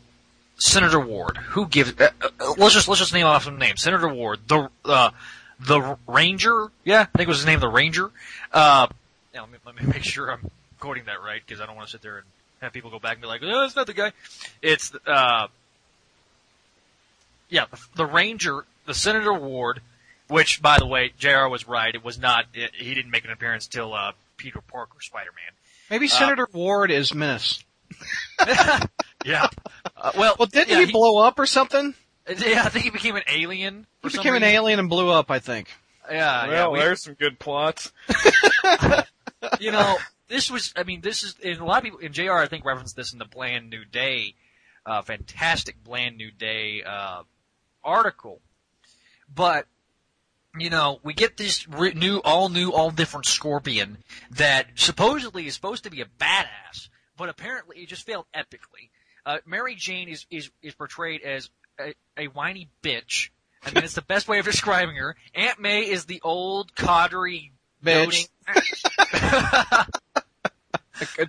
Senator 0.56 1.00
Ward, 1.00 1.36
who 1.36 1.66
gives, 1.66 2.00
uh, 2.00 2.10
uh, 2.22 2.54
let's 2.56 2.74
just, 2.74 2.86
let's 2.86 3.00
just 3.00 3.12
name 3.12 3.26
off 3.26 3.42
some 3.42 3.58
names. 3.58 3.82
Senator 3.82 4.06
Ward, 4.06 4.38
the, 4.46 4.70
uh, 4.84 5.10
the 5.58 5.98
Ranger, 6.06 6.70
yeah, 6.84 7.00
I 7.00 7.18
think 7.18 7.26
it 7.26 7.28
was 7.28 7.38
his 7.38 7.46
name, 7.46 7.58
the 7.58 7.68
Ranger. 7.68 8.12
Uh, 8.52 8.86
now 9.34 9.40
let 9.40 9.50
me, 9.50 9.58
let 9.66 9.74
me 9.74 9.82
make 9.92 10.04
sure 10.04 10.30
I'm 10.30 10.48
quoting 10.78 11.06
that 11.06 11.20
right, 11.20 11.42
because 11.44 11.60
I 11.60 11.66
don't 11.66 11.74
want 11.74 11.88
to 11.88 11.92
sit 11.92 12.02
there 12.02 12.18
and 12.18 12.26
have 12.60 12.72
people 12.72 12.92
go 12.92 13.00
back 13.00 13.14
and 13.14 13.22
be 13.22 13.26
like, 13.26 13.40
oh, 13.42 13.62
that's 13.62 13.74
not 13.74 13.88
the 13.88 13.94
guy. 13.94 14.12
It's, 14.62 14.94
uh, 15.08 15.48
yeah, 17.48 17.64
the, 17.68 17.78
the 17.96 18.06
Ranger, 18.06 18.64
the 18.86 18.94
Senator 18.94 19.32
Ward, 19.34 19.80
Which, 20.28 20.60
by 20.62 20.78
the 20.78 20.86
way, 20.86 21.12
Jr. 21.18 21.48
was 21.48 21.66
right. 21.68 21.94
It 21.94 22.04
was 22.04 22.18
not. 22.18 22.46
It, 22.54 22.72
he 22.74 22.94
didn't 22.94 23.10
make 23.10 23.24
an 23.24 23.30
appearance 23.30 23.66
till 23.66 23.92
uh, 23.94 24.12
Peter 24.36 24.60
Parker 24.60 24.98
Spider-Man. 25.00 25.52
Maybe 25.90 26.08
Senator 26.08 26.48
Ward 26.52 26.90
is 26.90 27.14
Menace. 27.14 27.62
Yeah. 29.24 29.46
Uh, 29.96 30.12
well, 30.18 30.36
Well, 30.38 30.46
didn't 30.46 30.68
yeah, 30.78 30.84
he, 30.84 30.92
blow 30.92 31.22
up 31.24 31.38
or 31.38 31.46
something? 31.46 31.94
Yeah, 32.28 32.62
I 32.64 32.68
think 32.68 32.84
he 32.84 32.90
became 32.90 33.16
an 33.16 33.22
alien. 33.32 33.86
He 34.02 34.08
For 34.08 34.10
some 34.10 34.22
became 34.22 34.34
an 34.34 34.42
alien 34.42 34.78
and 34.78 34.90
blew 34.90 35.08
up, 35.08 35.30
I 35.30 35.38
think. 35.38 35.68
Yeah, 36.10 36.44
yeah. 36.44 36.50
well, 36.50 36.72
we- 36.72 36.78
there's 36.80 37.02
some 37.02 37.14
good 37.14 37.38
plots. 37.38 37.90
you 39.60 39.72
know, 39.72 39.96
this 40.28 40.50
was, 40.50 40.72
I 40.76 40.82
mean, 40.84 41.00
this 41.00 41.22
is, 41.22 41.36
and 41.42 41.58
a 41.58 41.64
lot 41.64 41.78
of 41.78 41.84
people, 41.84 42.00
and 42.02 42.12
JR, 42.12 42.32
I 42.32 42.46
think, 42.48 42.64
referenced 42.64 42.96
this 42.96 43.12
in 43.14 43.18
the 43.18 43.24
Bland 43.24 43.70
New 43.70 43.84
Day, 43.86 44.34
uh, 44.84 45.00
fantastic 45.02 45.82
Bland 45.82 46.16
New 46.18 46.30
Day, 46.30 46.82
uh, 46.82 47.22
article. 47.82 48.40
But, 49.32 49.66
you 50.58 50.70
know, 50.70 51.00
we 51.02 51.14
get 51.14 51.36
this 51.36 51.66
new, 51.68 52.18
all 52.18 52.48
new, 52.48 52.72
all 52.72 52.90
different 52.90 53.26
Scorpion 53.26 53.98
that 54.32 54.66
supposedly 54.74 55.46
is 55.46 55.54
supposed 55.54 55.84
to 55.84 55.90
be 55.90 56.00
a 56.00 56.06
badass, 56.06 56.88
but 57.16 57.28
apparently 57.28 57.78
it 57.78 57.88
just 57.88 58.06
failed 58.06 58.26
epically. 58.34 58.90
Uh, 59.26 59.38
Mary 59.46 59.74
Jane 59.74 60.08
is, 60.08 60.26
is, 60.30 60.50
is 60.62 60.74
portrayed 60.74 61.22
as 61.22 61.50
a, 61.80 61.94
a 62.18 62.26
whiny 62.26 62.68
bitch. 62.82 63.30
I 63.64 63.72
mean, 63.72 63.84
it's 63.84 63.94
the 63.94 64.02
best 64.02 64.28
way 64.28 64.38
of 64.38 64.44
describing 64.44 64.96
her. 64.96 65.16
Aunt 65.34 65.58
May 65.58 65.88
is 65.88 66.04
the 66.04 66.20
old, 66.22 66.74
coddery, 66.74 67.52
Bitch. 67.84 68.28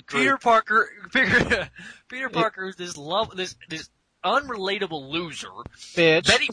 Peter 0.07 0.37
Parker, 0.37 0.89
Peter, 1.13 1.69
Peter 2.07 2.29
Parker 2.29 2.69
is 2.69 2.75
this 2.75 2.97
love, 2.97 3.35
this 3.35 3.55
this 3.67 3.89
unrelatable 4.25 5.09
loser. 5.09 5.47
bitch. 5.95 6.27
Betty, 6.27 6.49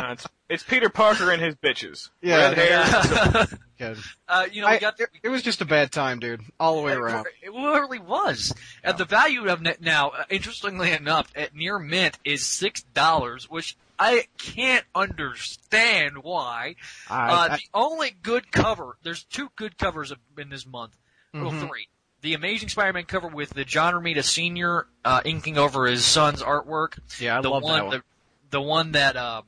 Uh, 0.00 0.12
it's, 0.12 0.26
it's 0.48 0.62
Peter 0.62 0.88
Parker 0.88 1.32
and 1.32 1.42
his 1.42 1.56
bitches. 1.56 2.08
Yeah, 2.22 2.52
Red 2.52 2.56
hair. 2.56 3.46
Good. 3.78 3.98
uh, 4.28 4.46
you 4.52 4.60
know, 4.62 4.68
I- 4.68 4.74
we 4.74 4.78
got 4.78 5.00
it, 5.00 5.08
it 5.24 5.28
was 5.28 5.42
just 5.42 5.60
a 5.60 5.64
bad 5.64 5.90
time, 5.90 6.20
dude. 6.20 6.40
All 6.60 6.76
the 6.76 6.82
way 6.82 6.92
around. 6.92 7.26
It 7.42 7.50
really 7.50 7.98
was. 7.98 8.54
And 8.84 8.96
the 8.96 9.04
value 9.04 9.48
of 9.48 9.66
it 9.66 9.80
now, 9.80 10.10
uh, 10.10 10.22
interestingly 10.30 10.92
enough, 10.92 11.26
at 11.34 11.52
near 11.52 11.80
mint 11.80 12.16
is 12.24 12.46
six 12.46 12.82
dollars, 12.94 13.50
which 13.50 13.76
I 13.98 14.26
can't 14.38 14.84
understand 14.94 16.18
why. 16.22 16.76
I- 17.10 17.28
uh, 17.32 17.48
I- 17.50 17.56
the 17.56 17.62
only 17.74 18.10
good 18.22 18.52
cover, 18.52 18.96
there's 19.02 19.24
two 19.24 19.48
good 19.56 19.76
covers 19.78 20.12
in 20.38 20.48
this 20.48 20.64
month. 20.64 20.96
Well, 21.34 21.50
Mhm. 21.50 21.66
three. 21.68 21.88
The 22.20 22.34
Amazing 22.34 22.68
Spider-Man 22.68 23.04
cover 23.04 23.28
with 23.28 23.50
the 23.50 23.64
John 23.64 23.94
Romita 23.94 24.24
Sr. 24.24 24.86
Uh, 25.04 25.20
inking 25.24 25.56
over 25.56 25.86
his 25.86 26.04
son's 26.04 26.42
artwork. 26.42 26.98
yeah, 27.20 27.38
I 27.38 27.42
the 27.42 27.50
love 27.50 27.62
one, 27.62 27.72
that 27.78 27.86
one. 27.86 27.96
The, 27.96 28.02
the 28.50 28.60
one 28.60 28.92
that 28.92 29.16
uh, 29.16 29.42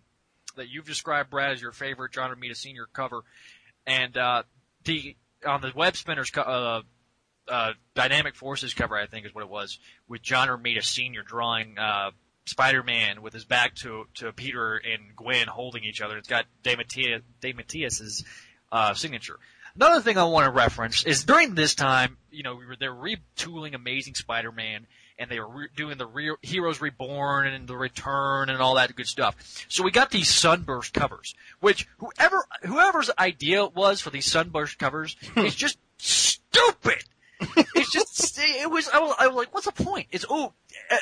that 0.57 0.69
you've 0.69 0.87
described, 0.87 1.31
Brad, 1.31 1.53
as 1.53 1.61
your 1.61 1.73
favorite 1.73 2.13
John 2.13 2.31
Romita 2.31 2.57
Sr. 2.57 2.87
cover, 2.93 3.23
and 3.87 4.17
uh, 4.17 4.43
the 4.85 5.17
on 5.45 5.61
the 5.61 5.73
Web 5.75 5.97
Spinners 5.97 6.31
co- 6.31 6.43
uh, 6.43 6.83
uh, 7.49 7.73
Dynamic 7.95 8.37
Forces 8.37 8.75
cover, 8.75 8.97
I 8.97 9.07
think 9.07 9.27
is 9.27 9.35
what 9.35 9.43
it 9.43 9.51
was, 9.51 9.79
with 10.09 10.23
John 10.23 10.49
Romita 10.49 10.85
Sr. 10.85 11.23
drawing 11.23 11.79
uh, 11.79 12.11
Spider-Man 12.47 13.23
with 13.23 13.33
his 13.33 13.45
back 13.45 13.75
to 13.77 14.07
to 14.15 14.33
Peter 14.33 14.77
and 14.77 15.17
Gwen 15.17 15.49
holding 15.49 15.85
each 15.85 16.01
other. 16.01 16.17
It's 16.19 16.29
got 16.29 16.47
DeMatteis, 16.63 17.23
DeMatteis's 17.43 18.25
uh, 18.71 18.95
signature. 18.95 19.39
Another 19.77 20.01
thing 20.01 20.19
I 20.19 20.25
want 20.25 20.47
to 20.47 20.51
reference 20.51 21.05
is 21.05 21.25
during 21.25 21.55
this 21.55 21.75
time, 21.75 22.17
you 22.31 22.43
know, 22.43 22.57
we 22.57 22.67
were 22.67 22.77
they're 22.77 22.95
retooling 22.95 23.75
Amazing 23.75 24.15
Spider-Man, 24.15 24.87
and 25.19 25.31
they 25.31 25.39
were 25.39 25.49
re- 25.49 25.69
doing 25.77 25.99
the 25.99 26.07
re- 26.07 26.37
Heroes 26.43 26.81
Reborn 26.81 27.47
and 27.47 27.69
the 27.69 27.77
Return 27.77 28.51
and 28.51 28.61
all 28.61 28.75
that 28.77 28.95
good 28.95 29.07
stuff. 29.07 29.37
So 29.69 29.83
we 29.83 29.91
got 29.91 30.11
these 30.11 30.29
Sunburst 30.29 30.93
covers, 30.93 31.35
which 31.61 31.87
whoever 31.99 32.47
whoever's 32.63 33.11
idea 33.19 33.65
it 33.65 33.75
was 33.75 34.01
for 34.01 34.11
these 34.11 34.27
Sunburst 34.27 34.79
covers 34.79 35.17
is 35.37 35.55
just 35.55 35.79
stupid. 35.99 37.05
it's 37.41 37.93
just 37.93 38.39
it 38.39 38.71
was 38.71 38.89
I 38.89 38.99
was, 38.99 39.15
I 39.19 39.27
was 39.29 39.37
like, 39.37 39.55
what's 39.55 39.67
the 39.67 39.73
point? 39.73 40.09
It's 40.11 40.25
oh. 40.29 40.53
Uh, 40.91 40.97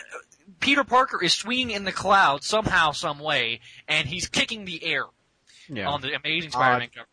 Peter 0.61 0.83
Parker 0.83 1.23
is 1.23 1.35
swinging 1.35 1.71
in 1.71 1.85
the 1.85 1.93
clouds 1.93 2.47
somehow, 2.47 2.93
some 2.93 3.19
way, 3.19 3.61
and 3.87 4.09
he's 4.09 4.29
kicking 4.29 4.65
the 4.65 4.83
air 4.83 5.05
yeah. 5.69 5.89
on 5.89 6.01
the 6.01 6.15
Amazing 6.15 6.51
Spider-Man 6.51 6.89
cover. 6.95 7.07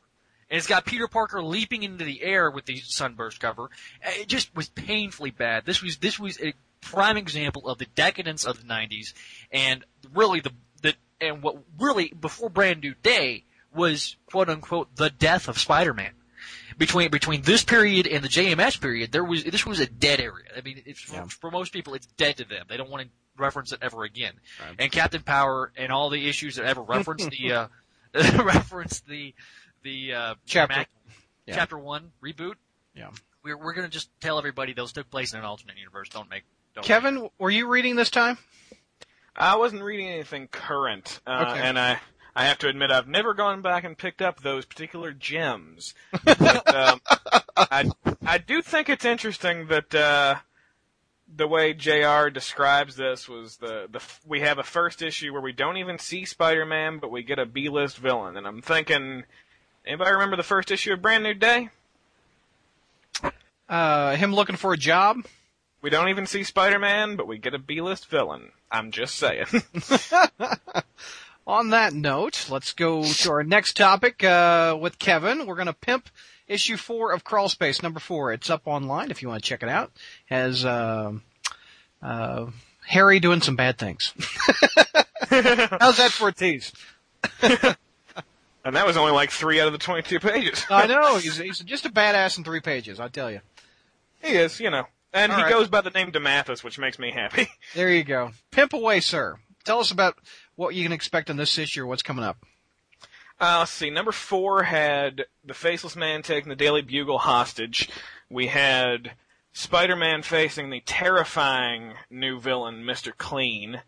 And 0.56 0.60
it's 0.60 0.68
got 0.68 0.86
Peter 0.86 1.10
Parker 1.10 1.44
leaping 1.44 1.84
into 1.84 2.06
the 2.06 2.24
air 2.24 2.50
with 2.50 2.64
the 2.64 2.78
Sunburst 2.78 3.42
cover. 3.42 3.64
Uh, 3.64 4.12
It 4.22 4.30
just 4.30 4.56
was 4.56 4.70
painfully 4.70 5.30
bad. 5.30 5.66
This 5.66 5.82
was 5.84 5.98
this 5.98 6.18
was 6.18 6.40
a 6.42 6.54
prime 6.80 7.18
example 7.18 7.68
of 7.68 7.78
the 7.78 7.88
decadence 7.88 8.46
of 8.46 8.62
the 8.62 8.66
'90s, 8.66 9.14
and 9.52 9.84
really 10.14 10.40
the 10.40 10.52
the 10.82 10.94
and 11.20 11.42
what 11.44 11.58
really 11.78 12.08
before 12.18 12.50
Brand 12.50 12.80
New 12.82 12.96
Day 13.04 13.44
was 13.74 14.16
quote 14.28 14.48
unquote 14.48 14.96
the 14.96 15.10
death 15.10 15.50
of 15.50 15.60
Spider-Man. 15.60 16.14
Between 16.78 17.12
between 17.12 17.42
this 17.42 17.66
period 17.66 18.08
and 18.08 18.24
the 18.24 18.30
JMS 18.30 18.80
period, 18.80 19.12
there 19.12 19.26
was 19.26 19.44
this 19.44 19.66
was 19.66 19.82
a 19.82 19.86
dead 19.88 20.22
area. 20.22 20.46
I 20.58 20.62
mean, 20.62 20.82
it's 20.86 21.02
for, 21.02 21.16
Yeah. 21.16 21.26
for 21.26 21.52
most 21.52 21.74
people, 21.74 21.96
it's 21.96 22.06
dead 22.06 22.38
to 22.38 22.46
them. 22.46 22.66
They 22.70 22.78
don't 22.78 22.90
want 22.90 23.04
to 23.04 23.10
reference 23.38 23.74
it 23.74 23.80
ever 23.82 24.06
again. 24.06 24.36
Right. 24.66 24.76
And 24.80 24.90
Captain 24.90 25.22
Power 25.22 25.74
and 25.76 25.92
all 25.92 26.10
the 26.10 26.30
issues 26.30 26.56
that 26.56 26.66
ever 26.66 26.82
reference 26.82 27.26
the 27.30 27.52
uh, 27.52 27.68
reference 28.42 29.02
the 29.02 29.34
the 29.86 30.14
uh, 30.14 30.36
Chapter- 30.46 30.76
Mac- 30.78 30.90
yeah. 31.46 31.56
chapter 31.56 31.78
one 31.78 32.12
reboot. 32.22 32.56
Yeah. 32.94 33.12
We're 33.44 33.58
we're 33.58 33.74
gonna 33.74 33.88
just 33.88 34.10
tell 34.20 34.38
everybody 34.40 34.74
those 34.74 34.92
took 34.92 35.10
place 35.10 35.32
in 35.34 35.40
an 35.40 35.46
alternate 35.46 35.78
universe. 35.78 36.10
Don't 36.10 36.30
make 36.30 36.44
don't 36.74 36.84
Kevin, 36.86 37.30
were 37.38 37.52
you 37.52 37.68
reading 37.70 37.96
this 37.96 38.10
time? 38.10 38.38
I 39.36 39.56
wasn't 39.58 39.84
reading 39.84 40.08
anything 40.10 40.48
current, 40.48 41.20
uh, 41.28 41.46
Okay. 41.50 41.62
and 41.62 41.78
I 41.80 42.00
I 42.36 42.46
have 42.46 42.58
to 42.60 42.68
admit 42.68 42.90
I've 42.92 43.08
never 43.08 43.34
gone 43.36 43.62
back 43.62 43.84
and 43.84 43.96
picked 43.98 44.22
up 44.22 44.42
those 44.42 44.66
particular 44.66 45.12
gems. 45.14 45.94
but 46.26 46.76
um, 46.76 47.00
I 47.56 47.92
I 48.26 48.38
do 48.40 48.62
think 48.64 48.90
it's 48.90 49.06
interesting 49.06 49.68
that 49.68 49.94
uh, 49.94 50.36
the 51.34 51.48
way 51.48 51.74
Jr. 51.74 52.30
describes 52.30 52.96
this 52.96 53.30
was 53.30 53.58
the 53.58 53.88
the 53.92 54.02
we 54.26 54.40
have 54.42 54.58
a 54.58 54.64
first 54.64 55.02
issue 55.04 55.32
where 55.32 55.42
we 55.42 55.52
don't 55.54 55.78
even 55.78 56.00
see 56.00 56.26
Spider-Man, 56.26 56.98
but 57.00 57.12
we 57.12 57.22
get 57.24 57.38
a 57.40 57.46
B-list 57.46 57.98
villain, 57.98 58.36
and 58.38 58.48
I'm 58.48 58.62
thinking, 58.62 59.24
anybody 59.86 60.12
remember 60.12 60.36
the 60.36 60.44
first 60.44 60.72
issue 60.72 60.94
of 60.94 61.02
Brand 61.02 61.24
New 61.24 61.34
Day? 61.34 61.70
Uh, 63.68 64.16
him 64.16 64.34
looking 64.34 64.56
for 64.56 64.74
a 64.74 64.78
job? 64.78 65.26
We 65.82 65.90
don't 65.90 66.10
even 66.10 66.26
see 66.26 66.44
Spider-Man, 66.44 67.16
but 67.16 67.28
we 67.28 67.38
get 67.38 67.54
a 67.54 67.60
B-list 67.60 68.08
villain. 68.08 68.52
I'm 68.72 68.92
just 68.92 69.16
saying. 69.16 69.46
On 71.48 71.70
that 71.70 71.94
note, 71.94 72.48
let's 72.50 72.74
go 72.74 73.04
to 73.04 73.32
our 73.32 73.44
next 73.44 73.78
topic 73.78 74.24
uh, 74.24 74.76
with 74.80 74.98
Kevin. 74.98 75.46
We're 75.46 75.56
going 75.56 75.68
to 75.68 75.74
pimp 75.74 76.10
issue 76.48 76.78
four 76.78 77.12
of 77.12 77.24
Crawl 77.24 77.50
Space, 77.50 77.84
number 77.84 78.00
four. 78.00 78.34
It's 78.34 78.50
up 78.50 78.64
online 78.66 79.12
if 79.12 79.22
you 79.22 79.28
want 79.28 79.44
to 79.44 79.48
check 79.48 79.62
it 79.62 79.70
out. 79.70 79.92
Has 80.26 80.66
uh, 80.66 81.14
uh, 82.02 82.48
Harry 82.88 83.20
doing 83.20 83.42
some 83.42 83.56
bad 83.56 83.78
things. 83.78 84.14
How's 85.30 85.98
that 85.98 86.12
for 86.12 86.30
a 86.30 86.34
tease? 86.34 86.72
And 88.66 88.76
that 88.76 88.86
was 88.88 88.98
only 88.98 89.12
like 89.12 89.30
three 89.30 89.62
out 89.62 89.68
of 89.68 89.74
the 89.74 89.80
22 89.80 90.20
pages. 90.20 90.66
I 90.70 90.88
know 90.88 91.18
he's 91.18 91.38
he's 91.38 91.60
just 91.60 91.86
a 91.86 91.90
badass 91.90 92.38
in 92.38 92.44
three 92.44 92.60
pages. 92.62 93.00
I 93.00 93.08
tell 93.08 93.32
you. 93.32 93.40
He 94.22 94.34
is, 94.34 94.60
you 94.60 94.72
know. 94.72 94.86
And 95.14 95.32
All 95.32 95.38
he 95.38 95.44
right. 95.44 95.52
goes 95.52 95.68
by 95.70 95.82
the 95.82 95.92
name 95.92 96.12
DeMatteis, 96.12 96.64
which 96.64 96.80
makes 96.80 97.00
me 97.00 97.12
happy. 97.12 97.48
There 97.76 97.90
you 97.90 98.04
go. 98.04 98.32
Pimp 98.52 98.74
away, 98.74 99.00
sir. 99.00 99.38
Tell 99.64 99.80
us 99.80 99.92
about 99.92 100.18
what 100.56 100.76
you 100.76 100.84
can 100.84 100.92
expect 100.92 101.30
in 101.30 101.38
this 101.38 101.58
issue 101.58 101.84
or 101.84 101.88
what's 101.88 102.02
coming 102.04 102.26
up. 102.26 102.38
Uh, 103.40 103.60
let's 103.60 103.72
see. 103.72 103.90
Number 103.90 104.12
four 104.12 104.64
had 104.64 105.26
the 105.44 105.54
Faceless 105.54 105.96
Man 105.96 106.22
taking 106.22 106.50
the 106.50 106.56
Daily 106.56 106.82
Bugle 106.82 107.18
hostage. 107.20 107.90
We 108.30 108.48
had 108.48 109.12
Spider-Man 109.54 110.24
facing 110.24 110.70
the 110.70 110.82
terrifying 110.82 111.94
new 112.10 112.40
villain, 112.40 112.84
Mr. 112.84 113.12
Clean. 113.16 113.82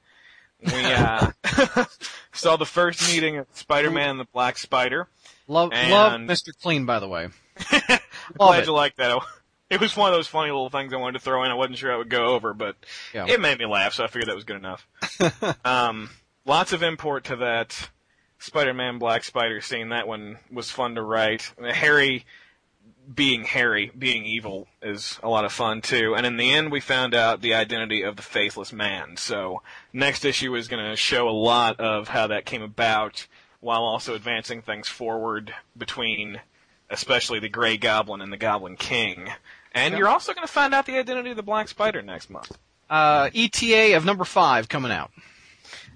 We 0.66 0.72
uh, 0.74 1.32
saw 2.34 2.56
the 2.58 2.66
first 2.66 3.02
meeting 3.14 3.38
of 3.38 3.48
Spider-Man 3.54 4.10
and 4.12 4.20
the 4.20 4.28
Black 4.34 4.58
Spider. 4.58 5.08
Love, 5.48 5.72
And- 5.74 5.92
love 5.92 6.14
Mr. 6.22 6.50
Clean, 6.62 6.86
by 6.86 7.00
the 7.00 7.08
way. 7.08 7.30
Glad 8.38 8.60
it. 8.60 8.66
you 8.66 8.74
liked 8.74 8.98
that. 8.98 9.22
It 9.70 9.82
was 9.82 9.98
one 9.98 10.08
of 10.14 10.18
those 10.18 10.28
funny 10.30 10.50
little 10.50 10.70
things 10.70 10.94
I 10.94 10.96
wanted 10.96 11.20
to 11.20 11.26
throw 11.26 11.44
in. 11.44 11.52
I 11.52 11.54
wasn't 11.54 11.78
sure 11.78 11.92
I 11.94 11.98
would 11.98 12.10
go 12.10 12.28
over, 12.36 12.54
but 12.54 12.78
Yeah. 13.14 13.26
it 13.28 13.42
made 13.42 13.60
me 13.60 13.66
laugh, 13.66 13.92
so 13.94 14.06
I 14.06 14.08
figured 14.08 14.30
that 14.30 14.36
was 14.36 14.46
good 14.46 14.56
enough. 14.56 14.88
um, 15.66 16.10
lots 16.46 16.72
of 16.72 16.84
import 16.84 17.26
to 17.26 17.36
that 17.36 17.90
Spider-Man 18.40 18.98
Black 18.98 19.26
Spider 19.26 19.60
scene. 19.60 19.90
That 19.90 20.08
one 20.08 20.38
was 20.50 20.72
fun 20.72 20.96
to 20.96 21.02
write. 21.02 21.52
Harry 21.62 22.26
being 23.14 23.46
Harry, 23.46 23.92
being 23.98 24.26
evil 24.26 24.68
is 24.82 25.20
a 25.24 25.30
lot 25.30 25.46
of 25.46 25.52
fun 25.52 25.82
too. 25.82 26.14
And 26.16 26.26
in 26.26 26.38
the 26.38 26.52
end, 26.52 26.72
we 26.72 26.80
found 26.80 27.14
out 27.14 27.42
the 27.42 27.54
identity 27.54 28.02
of 28.02 28.16
the 28.18 28.22
Faceless 28.22 28.74
Man. 28.74 29.18
So 29.18 29.62
next 29.94 30.26
issue 30.26 30.56
is 30.56 30.68
going 30.68 30.90
to 30.90 30.96
show 30.96 31.30
a 31.30 31.32
lot 31.32 31.80
of 31.80 32.10
how 32.10 32.28
that 32.28 32.46
came 32.46 32.62
about, 32.62 33.28
while 33.60 33.84
also 33.84 34.14
advancing 34.14 34.62
things 34.62 34.88
forward 34.88 35.54
between, 35.78 36.42
especially 36.90 37.40
the 37.40 37.50
Gray 37.50 37.78
Goblin 37.78 38.22
and 38.22 38.32
the 38.32 38.38
Goblin 38.38 38.76
King. 38.76 39.30
And 39.74 39.94
Yep. 39.94 40.00
you're 40.00 40.10
also 40.10 40.34
going 40.34 40.46
to 40.46 40.52
find 40.52 40.74
out 40.74 40.86
the 40.86 40.98
identity 40.98 41.30
of 41.32 41.38
the 41.38 41.44
Black 41.44 41.68
Spider 41.68 42.02
next 42.02 42.30
month. 42.30 42.58
Uh, 42.90 43.30
ETA 43.34 43.96
of 43.96 44.06
number 44.06 44.24
five 44.26 44.70
coming 44.70 44.92
out. 44.92 45.12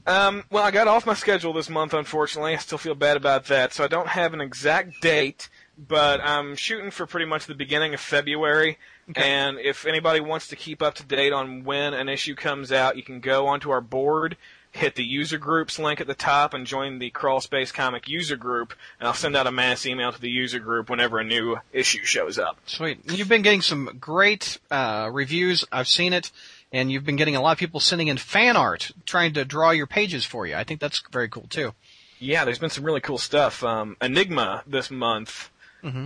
Um, 0.05 0.43
well, 0.49 0.63
I 0.63 0.71
got 0.71 0.87
off 0.87 1.05
my 1.05 1.13
schedule 1.13 1.53
this 1.53 1.69
month, 1.69 1.93
unfortunately. 1.93 2.53
I 2.53 2.57
still 2.57 2.77
feel 2.77 2.95
bad 2.95 3.17
about 3.17 3.45
that, 3.45 3.73
so 3.73 3.83
I 3.83 3.87
don't 3.87 4.07
have 4.07 4.33
an 4.33 4.41
exact 4.41 4.99
date, 5.01 5.49
but 5.77 6.21
I'm 6.21 6.55
shooting 6.55 6.91
for 6.91 7.05
pretty 7.05 7.25
much 7.25 7.45
the 7.45 7.55
beginning 7.55 7.93
of 7.93 7.99
February. 7.99 8.77
Okay. 9.09 9.21
And 9.21 9.59
if 9.59 9.85
anybody 9.85 10.19
wants 10.19 10.47
to 10.49 10.55
keep 10.55 10.81
up 10.81 10.95
to 10.95 11.03
date 11.03 11.33
on 11.33 11.63
when 11.63 11.93
an 11.93 12.07
issue 12.09 12.35
comes 12.35 12.71
out, 12.71 12.97
you 12.97 13.03
can 13.03 13.19
go 13.19 13.47
onto 13.47 13.71
our 13.71 13.81
board, 13.81 14.37
hit 14.71 14.95
the 14.95 15.03
user 15.03 15.37
groups 15.37 15.79
link 15.79 15.99
at 15.99 16.07
the 16.07 16.13
top, 16.13 16.53
and 16.53 16.65
join 16.65 16.99
the 16.99 17.09
Crawl 17.09 17.41
Space 17.41 17.71
Comic 17.71 18.07
user 18.07 18.37
group, 18.37 18.73
and 18.99 19.07
I'll 19.07 19.13
send 19.13 19.35
out 19.35 19.47
a 19.47 19.51
mass 19.51 19.85
email 19.85 20.11
to 20.11 20.21
the 20.21 20.29
user 20.29 20.59
group 20.59 20.89
whenever 20.89 21.19
a 21.19 21.23
new 21.23 21.57
issue 21.73 22.03
shows 22.03 22.37
up. 22.37 22.59
Sweet. 22.65 22.99
You've 23.11 23.29
been 23.29 23.41
getting 23.41 23.61
some 23.61 23.97
great 23.99 24.59
uh, 24.69 25.09
reviews. 25.11 25.65
I've 25.71 25.87
seen 25.87 26.13
it, 26.13 26.31
and 26.71 26.91
you've 26.91 27.05
been 27.05 27.17
getting 27.17 27.35
a 27.35 27.41
lot 27.41 27.53
of 27.53 27.57
people 27.57 27.79
sending 27.79 28.07
in 28.07 28.17
fan 28.17 28.55
art, 28.55 28.91
trying 29.05 29.33
to 29.33 29.43
draw 29.43 29.71
your 29.71 29.87
pages 29.87 30.25
for 30.25 30.45
you. 30.45 30.55
I 30.55 30.63
think 30.63 30.79
that's 30.79 31.01
very 31.11 31.27
cool 31.27 31.47
too. 31.49 31.73
Yeah, 32.19 32.45
there's 32.45 32.59
been 32.59 32.69
some 32.69 32.83
really 32.83 33.01
cool 33.01 33.17
stuff. 33.17 33.63
Um, 33.63 33.97
Enigma 33.99 34.63
this 34.67 34.91
month 34.91 35.49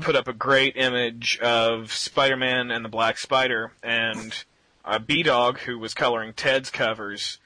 put 0.01 0.15
up 0.15 0.27
a 0.27 0.33
great 0.33 0.75
image 0.77 1.37
of 1.39 1.91
Spider-Man 1.91 2.71
and 2.71 2.83
the 2.85 2.89
Black 2.89 3.17
Spider, 3.17 3.71
and 3.83 4.33
uh, 4.83 4.99
B-Dog, 4.99 5.59
who 5.59 5.77
was 5.79 5.93
coloring 5.93 6.33
Ted's 6.33 6.69
covers, 6.69 7.39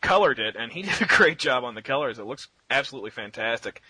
colored 0.00 0.38
it, 0.38 0.56
and 0.56 0.72
he 0.72 0.82
did 0.82 1.00
a 1.02 1.06
great 1.06 1.38
job 1.38 1.64
on 1.64 1.74
the 1.74 1.82
colors. 1.82 2.18
It 2.18 2.26
looks 2.26 2.48
absolutely 2.70 3.10
fantastic. 3.10 3.80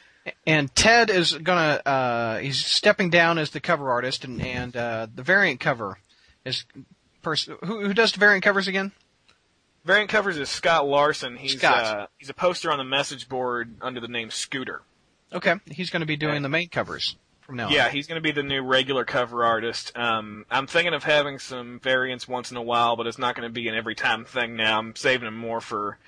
And 0.47 0.73
Ted 0.75 1.11
is 1.11 1.33
gonna, 1.35 1.81
uh, 1.85 2.39
he's 2.39 2.65
stepping 2.65 3.11
down 3.11 3.39
as 3.39 3.51
the 3.51 3.59
cover 3.61 3.91
artist, 3.91 4.25
and 4.25 4.41
and 4.41 4.77
uh, 4.77 5.09
the 5.13 5.23
variant 5.25 5.59
cover 5.59 5.99
is 6.45 6.65
person 7.23 7.57
who 7.65 7.87
who 7.87 7.93
does 7.95 8.13
the 8.13 8.21
variant 8.21 8.45
covers 8.45 8.69
again? 8.69 8.93
Variant 9.85 10.09
covers 10.11 10.37
is 10.39 10.49
Scott 10.49 10.87
Larson. 10.87 11.37
He's 11.37 11.59
Scott. 11.59 11.85
Uh, 11.85 12.07
he's 12.19 12.31
a 12.31 12.35
poster 12.35 12.71
on 12.71 12.79
the 12.79 12.85
message 12.85 13.29
board 13.29 13.75
under 13.81 13.99
the 13.99 14.07
name 14.07 14.31
Scooter. 14.31 14.83
Okay, 15.33 15.55
he's 15.73 15.91
going 15.91 16.03
to 16.03 16.07
be 16.07 16.17
doing 16.17 16.35
Yeah. 16.35 16.41
the 16.43 16.49
main 16.49 16.69
covers 16.69 17.17
from 17.53 17.59
now 17.59 17.67
on. 17.67 17.73
Yeah, 17.73 17.91
he's 17.91 18.07
going 18.07 18.17
to 18.17 18.23
be 18.23 18.33
the 18.33 18.43
new 18.43 18.63
regular 18.63 19.05
cover 19.05 19.45
artist. 19.45 19.93
Um, 19.95 20.47
I'm 20.51 20.67
thinking 20.67 20.95
of 20.95 21.05
having 21.05 21.39
some 21.39 21.81
variants 21.81 22.27
once 22.27 22.51
in 22.51 22.57
a 22.57 22.63
while, 22.63 22.97
but 22.97 23.07
it's 23.07 23.19
not 23.19 23.35
going 23.37 23.47
to 23.47 23.53
be 23.53 23.69
an 23.69 23.75
every 23.75 23.95
time 23.95 24.25
thing 24.25 24.57
now. 24.57 24.79
I'm 24.79 24.97
saving 24.97 25.27
them 25.27 25.37
more 25.37 25.61
for 25.61 25.99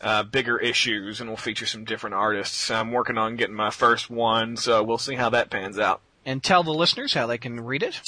uh, 0.00 0.22
bigger 0.22 0.56
issues, 0.58 1.20
and 1.20 1.28
we'll 1.28 1.36
feature 1.36 1.66
some 1.66 1.84
different 1.84 2.14
artists. 2.14 2.70
I'm 2.70 2.90
working 2.90 3.18
on 3.18 3.36
getting 3.36 3.54
my 3.54 3.68
first 3.68 4.08
one, 4.08 4.56
so 4.56 4.82
we'll 4.82 4.96
see 4.96 5.14
how 5.14 5.28
that 5.30 5.50
pans 5.50 5.78
out. 5.78 6.00
And 6.24 6.42
tell 6.42 6.62
the 6.62 6.72
listeners 6.72 7.12
how 7.12 7.26
they 7.26 7.36
can 7.36 7.60
read 7.60 7.82
it. 7.82 8.00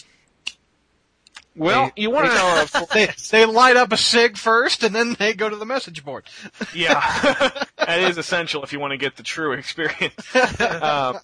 Well, 1.54 1.92
They- 1.94 2.02
you 2.02 2.10
want 2.10 2.28
to 2.28 2.34
know? 2.34 2.62
Of, 2.62 2.88
they 2.94 3.10
they 3.30 3.44
light 3.44 3.76
up 3.76 3.92
a 3.92 3.98
sig 3.98 4.38
first, 4.38 4.82
and 4.82 4.94
then 4.94 5.16
they 5.18 5.34
go 5.34 5.50
to 5.50 5.56
the 5.56 5.66
message 5.66 6.02
board. 6.02 6.24
yeah, 6.74 6.94
that 7.76 8.00
is 8.00 8.16
essential 8.16 8.62
if 8.62 8.72
you 8.72 8.80
want 8.80 8.92
to 8.92 8.96
get 8.98 9.16
the 9.16 9.22
true 9.22 9.52
experience. 9.58 10.34
um, 10.60 11.18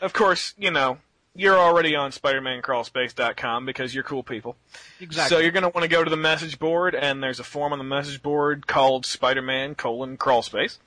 of 0.00 0.12
course, 0.12 0.54
you 0.56 0.70
know 0.70 0.98
you're 1.36 1.58
already 1.58 1.94
on 1.94 2.10
SpiderManCrawlspace.com 2.10 3.66
because 3.66 3.94
you're 3.94 4.04
cool 4.04 4.22
people. 4.22 4.56
Exactly. 5.00 5.36
So 5.36 5.40
you're 5.40 5.52
going 5.52 5.62
to 5.62 5.68
want 5.68 5.82
to 5.82 5.88
go 5.88 6.02
to 6.02 6.10
the 6.10 6.16
message 6.16 6.58
board, 6.58 6.94
and 6.94 7.22
there's 7.22 7.40
a 7.40 7.44
form 7.44 7.72
on 7.72 7.78
the 7.78 7.84
message 7.84 8.22
board 8.22 8.66
called 8.66 9.06
Spider-Man 9.06 9.74
colon 9.74 10.16
crawl 10.16 10.42
space, 10.42 10.78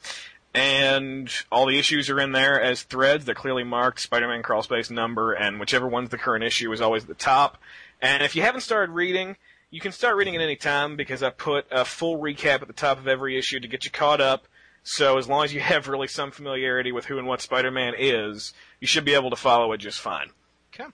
and 0.54 1.32
all 1.52 1.68
the 1.68 1.78
issues 1.78 2.10
are 2.10 2.20
in 2.20 2.32
there 2.32 2.62
as 2.62 2.84
threads. 2.84 3.26
They're 3.26 3.36
clearly 3.36 3.64
marked 3.64 4.02
Spider-Man 4.02 4.44
crawl 4.44 4.64
space 4.64 4.90
number, 4.90 5.34
and 5.34 5.60
whichever 5.60 5.88
one's 5.88 6.10
the 6.10 6.18
current 6.18 6.44
issue 6.44 6.72
is 6.72 6.82
always 6.82 7.04
at 7.04 7.10
the 7.10 7.16
top. 7.16 7.58
And 8.02 8.24
if 8.24 8.36
you 8.36 8.42
haven't 8.42 8.62
started 8.62 8.92
reading, 8.94 9.38
you 9.72 9.80
can 9.80 9.92
start 9.92 10.16
reading 10.16 10.36
at 10.36 10.42
any 10.42 10.56
time 10.56 10.96
because 10.96 11.22
I 11.22 11.30
put 11.30 11.66
a 11.72 11.86
full 11.86 12.18
recap 12.18 12.62
at 12.62 12.68
the 12.68 12.74
top 12.74 12.98
of 12.98 13.08
every 13.08 13.38
issue 13.38 13.60
to 13.60 13.68
get 13.68 13.86
you 13.86 13.92
caught 13.92 14.22
up. 14.22 14.48
So 14.90 15.20
as 15.20 15.30
long 15.30 15.44
as 15.44 15.54
you 15.54 15.60
have 15.74 15.88
really 15.88 16.08
some 16.08 16.32
familiarity 16.32 16.92
with 16.92 17.06
who 17.06 17.20
and 17.20 17.28
what 17.28 17.42
Spider-Man 17.42 17.94
is, 17.98 18.54
you 18.80 18.88
should 18.88 19.06
be 19.06 19.14
able 19.14 19.30
to 19.30 19.36
follow 19.36 19.72
it 19.72 19.78
just 19.78 20.00
fine. 20.00 20.32
Okay. 20.74 20.90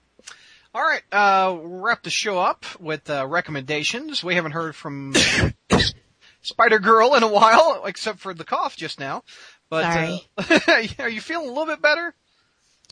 All 0.74 0.82
right. 0.82 1.02
Uh, 1.10 1.56
we'll 1.58 1.80
wrap 1.80 2.02
the 2.02 2.10
show 2.10 2.38
up 2.38 2.66
with 2.78 3.08
uh, 3.08 3.26
recommendations. 3.26 4.22
We 4.22 4.34
haven't 4.34 4.52
heard 4.52 4.76
from 4.76 5.14
Spider 6.42 6.78
Girl 6.78 7.14
in 7.14 7.22
a 7.22 7.28
while, 7.28 7.84
except 7.86 8.18
for 8.18 8.34
the 8.34 8.44
cough 8.44 8.76
just 8.76 9.00
now. 9.00 9.24
But 9.70 9.90
Sorry. 9.90 10.28
Uh, 10.36 10.86
are 11.02 11.08
you 11.08 11.22
feeling 11.22 11.48
a 11.48 11.52
little 11.52 11.66
bit 11.66 11.80
better? 11.80 12.14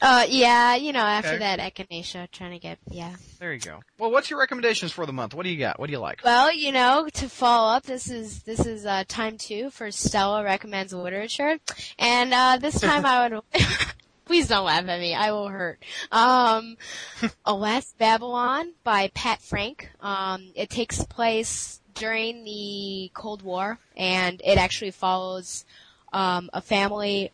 Uh, 0.02 0.26
yeah, 0.28 0.74
you 0.74 0.92
know, 0.92 0.98
after 1.00 1.30
Okay. 1.30 1.38
that 1.38 1.60
echinacea, 1.60 2.30
trying 2.30 2.50
to 2.50 2.58
get, 2.58 2.78
yeah. 2.90 3.14
There 3.38 3.52
you 3.52 3.60
go. 3.60 3.80
Well, 3.98 4.10
what's 4.10 4.28
your 4.28 4.38
recommendations 4.40 4.90
for 4.92 5.06
the 5.06 5.12
month? 5.12 5.34
What 5.34 5.44
do 5.44 5.50
you 5.50 5.58
got? 5.58 5.78
What 5.78 5.86
do 5.86 5.92
you 5.92 6.00
like? 6.00 6.20
Well, 6.24 6.52
you 6.52 6.72
know, 6.72 7.08
to 7.14 7.28
follow 7.28 7.74
up, 7.76 7.84
this 7.84 8.10
is 8.10 8.42
this 8.42 8.66
is 8.66 8.84
uh, 8.86 9.04
time 9.06 9.38
two 9.38 9.70
for 9.70 9.90
Stella 9.90 10.42
recommends 10.42 10.92
literature, 10.92 11.58
and 11.98 12.34
uh, 12.34 12.58
this 12.60 12.80
time 12.80 13.06
I 13.06 13.28
would. 13.28 13.42
Please 14.24 14.48
don't 14.48 14.64
laugh 14.64 14.88
at 14.88 15.00
me. 15.00 15.14
I 15.14 15.32
will 15.32 15.48
hurt. 15.48 15.78
Um, 16.10 16.76
Alas 17.44 17.92
Babylon 17.98 18.72
by 18.82 19.10
Pat 19.14 19.42
Frank. 19.42 19.90
Um, 20.00 20.50
it 20.56 20.70
takes 20.70 21.04
place 21.04 21.80
during 21.94 22.42
the 22.44 23.10
Cold 23.14 23.42
War, 23.42 23.78
and 23.96 24.40
it 24.44 24.58
actually 24.58 24.90
follows 24.92 25.64
um, 26.12 26.50
a 26.52 26.60
family. 26.62 27.30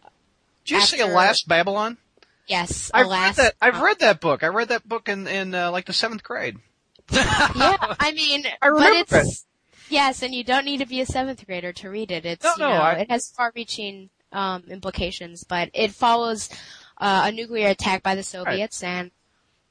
Did 0.66 0.74
you 0.74 0.80
say 0.82 1.00
after- 1.00 1.14
Last 1.14 1.48
Babylon? 1.48 1.96
Yes, 2.50 2.90
I've 2.92 3.06
Alas. 3.06 3.38
read 3.38 3.44
that. 3.46 3.54
I've 3.62 3.80
read 3.80 3.98
that 4.00 4.20
book. 4.20 4.42
I 4.42 4.48
read 4.48 4.68
that 4.68 4.86
book 4.88 5.08
in 5.08 5.26
in 5.28 5.54
uh, 5.54 5.70
like 5.70 5.86
the 5.86 5.92
seventh 5.92 6.22
grade. 6.24 6.56
yeah, 7.12 7.94
I 8.00 8.12
mean, 8.12 8.44
I 8.60 8.66
remember 8.66 9.04
but 9.08 9.24
it's 9.26 9.46
yes, 9.88 10.22
and 10.22 10.34
you 10.34 10.42
don't 10.44 10.64
need 10.64 10.78
to 10.78 10.86
be 10.86 11.00
a 11.00 11.06
seventh 11.06 11.46
grader 11.46 11.72
to 11.74 11.88
read 11.90 12.10
it. 12.10 12.26
It's 12.26 12.44
No, 12.44 12.52
you 12.56 12.58
no, 12.58 12.68
know, 12.70 12.82
I- 12.82 12.92
it 12.98 13.10
has 13.10 13.30
far-reaching 13.30 14.10
um, 14.32 14.64
implications, 14.68 15.44
but 15.44 15.70
it 15.74 15.92
follows 15.92 16.48
uh, 16.98 17.22
a 17.26 17.32
nuclear 17.32 17.68
attack 17.68 18.02
by 18.02 18.14
the 18.16 18.22
Soviets 18.24 18.82
and 18.82 19.10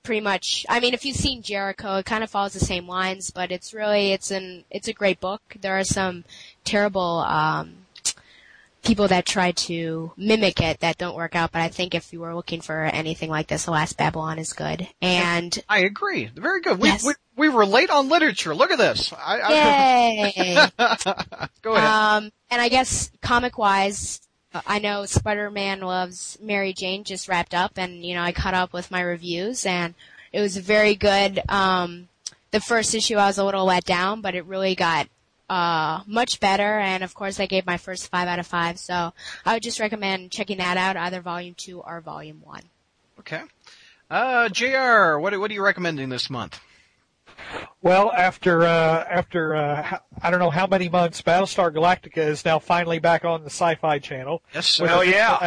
pretty 0.04 0.22
much. 0.22 0.66
I 0.70 0.80
mean, 0.80 0.94
if 0.94 1.04
you've 1.06 1.18
seen 1.18 1.42
Jericho, 1.42 1.98
it 1.98 2.06
kind 2.06 2.24
of 2.24 2.30
follows 2.30 2.54
the 2.54 2.60
same 2.62 2.88
lines, 2.88 3.30
but 3.30 3.52
it's 3.52 3.74
really 3.74 4.12
it's 4.14 4.32
an 4.32 4.64
it's 4.70 4.88
a 4.88 4.94
great 4.94 5.20
book. 5.20 5.42
There 5.62 5.78
are 5.78 5.84
some 5.84 6.24
terrible. 6.64 7.20
Um, 7.20 7.76
People 8.84 9.08
that 9.10 9.26
try 9.26 9.52
to 9.52 10.12
mimic 10.18 10.62
it 10.62 10.80
that 10.80 10.98
don't 10.98 11.16
work 11.16 11.36
out, 11.36 11.52
but 11.52 11.62
I 11.62 11.68
think 11.68 11.94
if 11.94 12.12
you 12.14 12.22
were 12.22 12.34
looking 12.34 12.62
for 12.62 12.84
anything 12.86 13.30
like 13.30 13.48
this, 13.48 13.66
The 13.66 13.72
Last 13.72 13.98
Babylon 13.98 14.40
is 14.40 14.54
good. 14.54 14.88
And 15.02 15.58
I 15.68 15.80
agree. 15.80 16.28
Very 16.34 16.62
good. 16.62 16.80
We 16.80 16.88
Yes. 16.90 17.04
we, 17.04 17.14
we 17.36 17.48
relate 17.50 17.90
on 17.90 18.10
literature. 18.10 18.56
Look 18.56 18.72
at 18.72 18.78
this. 18.78 19.12
I, 19.14 19.40
I, 19.40 19.54
Yay! 19.54 20.56
go 21.62 21.76
ahead. 21.76 21.88
um, 21.90 22.32
and 22.50 22.62
I 22.62 22.70
guess 22.70 23.12
comic 23.22 23.58
wise, 23.58 24.22
I 24.66 24.80
know 24.80 25.06
Spider-Man 25.06 25.82
Loves 25.82 26.38
Mary 26.42 26.74
Jane 26.74 27.04
just 27.04 27.28
wrapped 27.28 27.54
up, 27.54 27.74
and 27.78 28.04
you 28.06 28.16
know 28.16 28.22
I 28.24 28.32
caught 28.32 28.54
up 28.56 28.74
with 28.74 28.90
my 28.92 29.02
reviews, 29.02 29.66
and 29.66 29.94
it 30.32 30.40
was 30.42 30.58
very 30.58 30.96
good. 30.96 31.42
Um, 31.50 32.08
the 32.52 32.60
first 32.60 32.96
issue 32.96 33.16
I 33.18 33.28
was 33.28 33.38
a 33.38 33.44
little 33.46 33.66
let 33.66 33.84
down, 33.86 34.22
but 34.22 34.34
it 34.36 34.46
really 34.46 34.74
got 34.74 35.08
uh, 35.50 36.02
much 36.06 36.40
better, 36.40 36.80
and 36.80 37.04
of 37.04 37.14
course 37.14 37.40
I 37.40 37.46
gave 37.48 37.66
my 37.66 37.78
first 37.78 38.10
five 38.10 38.28
out 38.28 38.40
of 38.40 38.48
five. 38.48 38.78
So 38.80 39.14
I 39.46 39.54
would 39.54 39.64
just 39.64 39.80
recommend 39.80 40.32
checking 40.32 40.58
that 40.60 40.78
out, 40.78 40.96
either 40.98 41.22
volume 41.22 41.56
two 41.56 41.80
or 41.82 42.02
volume 42.02 42.42
one. 42.44 42.64
okay. 43.20 43.42
Uh, 44.12 44.50
Jr. 44.50 45.18
What 45.20 45.40
what 45.40 45.52
are 45.52 45.54
you 45.54 45.64
recommending 45.64 46.10
this 46.10 46.30
month? 46.30 46.60
Well, 47.82 48.12
after 48.12 48.64
uh, 48.64 49.06
after 49.10 49.56
uh, 49.56 49.88
h- 49.94 50.00
I 50.22 50.30
don't 50.32 50.40
know 50.40 50.50
how 50.50 50.68
many 50.68 50.90
months, 50.90 51.22
Battlestar 51.22 51.72
Galactica 51.74 52.18
is 52.18 52.44
now 52.44 52.60
finally 52.60 53.00
back 53.00 53.24
on 53.24 53.42
the 53.44 53.50
Sci-Fi 53.50 54.00
Channel. 54.00 54.42
Yes, 54.54 54.68
sir. 54.68 54.84
with 54.84 54.92
Hell 54.92 55.04
yeah. 55.04 55.38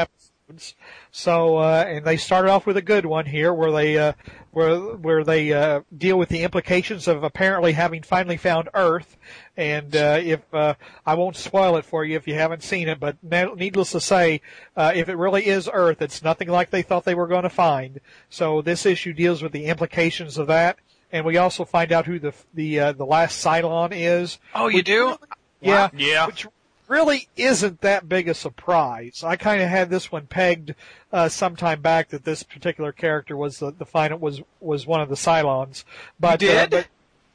Episodes. 0.48 0.74
So, 1.14 1.58
uh, 1.58 1.84
and 1.86 2.06
they 2.06 2.16
started 2.16 2.50
off 2.50 2.64
with 2.64 2.78
a 2.78 2.82
good 2.82 3.04
one 3.04 3.26
here, 3.26 3.52
where 3.52 3.70
they 3.70 3.98
uh, 3.98 4.14
where 4.50 4.78
where 4.78 5.22
they 5.24 5.52
uh, 5.52 5.82
deal 5.96 6.18
with 6.18 6.30
the 6.30 6.42
implications 6.42 7.06
of 7.06 7.22
apparently 7.22 7.72
having 7.72 8.02
finally 8.02 8.38
found 8.38 8.70
Earth. 8.72 9.18
And 9.54 9.94
uh, 9.94 10.20
if 10.22 10.40
uh, 10.54 10.72
I 11.04 11.12
won't 11.14 11.36
spoil 11.36 11.76
it 11.76 11.84
for 11.84 12.02
you 12.02 12.16
if 12.16 12.26
you 12.26 12.32
haven't 12.32 12.62
seen 12.62 12.88
it, 12.88 12.98
but 12.98 13.18
needless 13.22 13.92
to 13.92 14.00
say, 14.00 14.40
uh, 14.74 14.92
if 14.94 15.10
it 15.10 15.16
really 15.18 15.46
is 15.46 15.68
Earth, 15.70 16.00
it's 16.00 16.22
nothing 16.22 16.48
like 16.48 16.70
they 16.70 16.80
thought 16.80 17.04
they 17.04 17.14
were 17.14 17.26
going 17.28 17.42
to 17.42 17.50
find. 17.50 18.00
So 18.30 18.62
this 18.62 18.86
issue 18.86 19.12
deals 19.12 19.42
with 19.42 19.52
the 19.52 19.66
implications 19.66 20.38
of 20.38 20.46
that. 20.46 20.78
And 21.12 21.26
we 21.26 21.36
also 21.36 21.66
find 21.66 21.92
out 21.92 22.06
who 22.06 22.18
the 22.20 22.32
the 22.54 22.80
uh, 22.80 22.92
the 22.92 23.04
last 23.04 23.44
Cylon 23.44 23.90
is. 23.92 24.38
Oh, 24.54 24.68
you 24.68 24.82
do? 24.82 25.16
Yeah, 25.60 25.90
Yeah. 25.94 26.26
which 26.26 26.46
really 26.92 27.28
isn't 27.36 27.80
that 27.80 28.08
big 28.08 28.28
a 28.28 28.34
surprise. 28.34 29.24
I 29.24 29.36
kind 29.36 29.62
of 29.62 29.68
had 29.68 29.88
this 29.90 30.12
one 30.12 30.26
pegged 30.26 30.74
uh, 31.12 31.28
some 31.28 31.56
time 31.56 31.80
back 31.80 32.10
that 32.10 32.24
this 32.24 32.42
particular 32.42 32.92
character 32.92 33.36
was 33.36 33.58
the, 33.58 33.70
the 33.72 33.86
final 33.86 34.18
was 34.18 34.42
was 34.60 34.86
one 34.86 35.00
of 35.00 35.08
the 35.08 35.14
Cylons. 35.16 35.84
But 36.20 36.42
You 36.42 36.48
did? 36.48 36.58
Uh, 36.74 36.76
but 36.78 36.86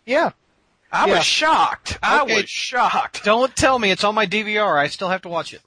yeah, 0.06 0.32
I 0.92 1.08
Yeah. 1.08 1.16
was 1.18 1.26
shocked. 1.26 1.98
I 2.02 2.22
Okay. 2.22 2.36
was 2.42 2.50
shocked. 2.50 3.24
Don't 3.26 3.54
tell 3.56 3.78
me 3.80 3.92
it's 3.92 4.04
on 4.04 4.16
my 4.16 4.26
DVR. 4.26 4.78
I 4.78 4.88
still 4.88 5.10
have 5.10 5.22
to 5.24 5.30
watch 5.30 5.54
it. 5.54 5.62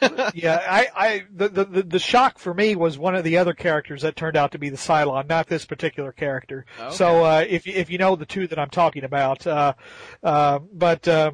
yeah. 0.34 0.62
I, 0.66 0.86
I 0.96 1.24
the, 1.34 1.48
the 1.48 1.64
the 1.64 1.82
the 1.82 1.98
shock 1.98 2.38
for 2.38 2.54
me 2.54 2.74
was 2.76 2.96
one 2.96 3.14
of 3.14 3.24
the 3.24 3.36
other 3.38 3.52
characters 3.54 4.02
that 4.02 4.16
turned 4.16 4.36
out 4.36 4.52
to 4.52 4.58
be 4.58 4.70
the 4.70 4.76
Cylon, 4.78 5.28
not 5.28 5.48
this 5.48 5.66
particular 5.66 6.12
character. 6.12 6.64
Okay. 6.80 6.94
So 6.94 7.24
uh, 7.24 7.44
if 7.48 7.66
you- 7.66 7.74
if 7.74 7.90
you 7.90 7.98
know 7.98 8.16
the 8.16 8.24
two 8.26 8.46
that 8.46 8.58
I'm 8.58 8.70
talking 8.70 9.04
about, 9.04 9.46
uh, 9.46 9.74
uh, 10.22 10.60
but. 10.72 11.06
Uh, 11.08 11.32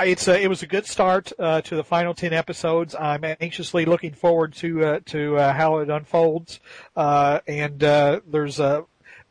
it's 0.00 0.28
a, 0.28 0.40
it 0.40 0.48
was 0.48 0.62
a 0.62 0.66
good 0.66 0.86
start 0.86 1.32
uh, 1.38 1.60
to 1.62 1.76
the 1.76 1.84
final 1.84 2.14
ten 2.14 2.32
episodes. 2.32 2.94
I'm 2.94 3.24
anxiously 3.24 3.84
looking 3.84 4.12
forward 4.12 4.54
to 4.54 4.84
uh, 4.84 5.00
to 5.06 5.36
uh, 5.36 5.52
how 5.52 5.78
it 5.78 5.90
unfolds, 5.90 6.60
uh, 6.96 7.40
and 7.46 7.82
uh, 7.82 8.20
there's 8.26 8.60
a 8.60 8.84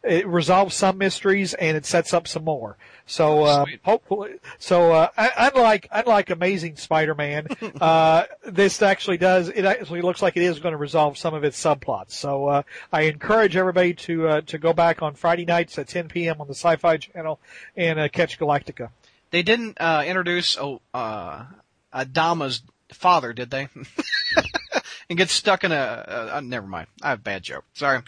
it 0.03 0.27
resolves 0.27 0.75
some 0.75 0.97
mysteries 0.97 1.53
and 1.53 1.77
it 1.77 1.85
sets 1.85 2.13
up 2.13 2.27
some 2.27 2.43
more. 2.43 2.77
So 3.05 3.43
uh, 3.43 3.65
hopefully, 3.83 4.35
so 4.57 4.93
uh, 4.93 5.09
un- 5.17 5.29
unlike 5.37 5.87
unlike 5.91 6.29
Amazing 6.29 6.77
Spider-Man, 6.77 7.47
uh, 7.81 8.23
this 8.43 8.81
actually 8.81 9.17
does 9.17 9.49
it 9.49 9.65
actually 9.65 10.01
looks 10.01 10.21
like 10.21 10.37
it 10.37 10.43
is 10.43 10.59
going 10.59 10.71
to 10.71 10.77
resolve 10.77 11.17
some 11.17 11.33
of 11.33 11.43
its 11.43 11.61
subplots. 11.61 12.11
So 12.11 12.47
uh, 12.47 12.63
I 12.91 13.03
encourage 13.03 13.55
everybody 13.55 13.93
to 13.93 14.27
uh, 14.27 14.41
to 14.41 14.57
go 14.57 14.73
back 14.73 15.01
on 15.01 15.13
Friday 15.15 15.45
nights 15.45 15.77
at 15.77 15.87
10 15.87 16.07
p.m. 16.07 16.39
on 16.39 16.47
the 16.47 16.55
Sci-Fi 16.55 16.97
Channel 16.97 17.39
and 17.75 17.99
uh, 17.99 18.07
catch 18.07 18.39
Galactica. 18.39 18.89
They 19.31 19.43
didn't 19.43 19.77
uh, 19.79 20.03
introduce 20.05 20.57
oh, 20.57 20.81
uh, 20.93 21.45
Adama's 21.93 22.61
father, 22.93 23.33
did 23.33 23.49
they? 23.49 23.69
and 25.09 25.17
get 25.17 25.29
stuck 25.29 25.63
in 25.63 25.71
a. 25.71 25.75
Uh, 25.75 26.29
uh, 26.35 26.41
never 26.41 26.67
mind. 26.67 26.87
I 27.01 27.09
have 27.09 27.19
a 27.19 27.21
bad 27.21 27.43
joke. 27.43 27.65
Sorry. 27.73 28.01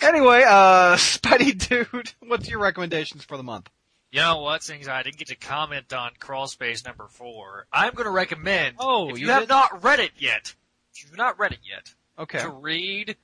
Anyway, 0.00 0.42
uh, 0.46 0.94
Spidey 0.96 1.68
dude, 1.68 2.12
what's 2.28 2.48
your 2.48 2.60
recommendations 2.60 3.24
for 3.24 3.36
the 3.36 3.42
month? 3.42 3.68
You 4.12 4.20
know 4.20 4.40
what? 4.40 4.62
Since 4.62 4.88
I 4.88 5.02
didn't 5.02 5.18
get 5.18 5.28
to 5.28 5.36
comment 5.36 5.92
on 5.92 6.10
Crawl 6.18 6.48
Space 6.48 6.84
number 6.84 7.06
four, 7.08 7.66
I'm 7.72 7.94
going 7.94 8.06
to 8.06 8.10
recommend. 8.10 8.76
Oh, 8.80 9.10
you 9.10 9.26
you, 9.26 9.28
have 9.30 9.42
did? 9.42 9.48
not 9.48 9.84
read 9.84 10.00
it 10.00 10.10
yet, 10.18 10.54
if 10.94 11.04
you've 11.04 11.16
not 11.16 11.38
read 11.38 11.52
it 11.52 11.60
yet, 11.68 11.94
Okay. 12.18 12.40
to 12.40 12.48
read 12.50 13.16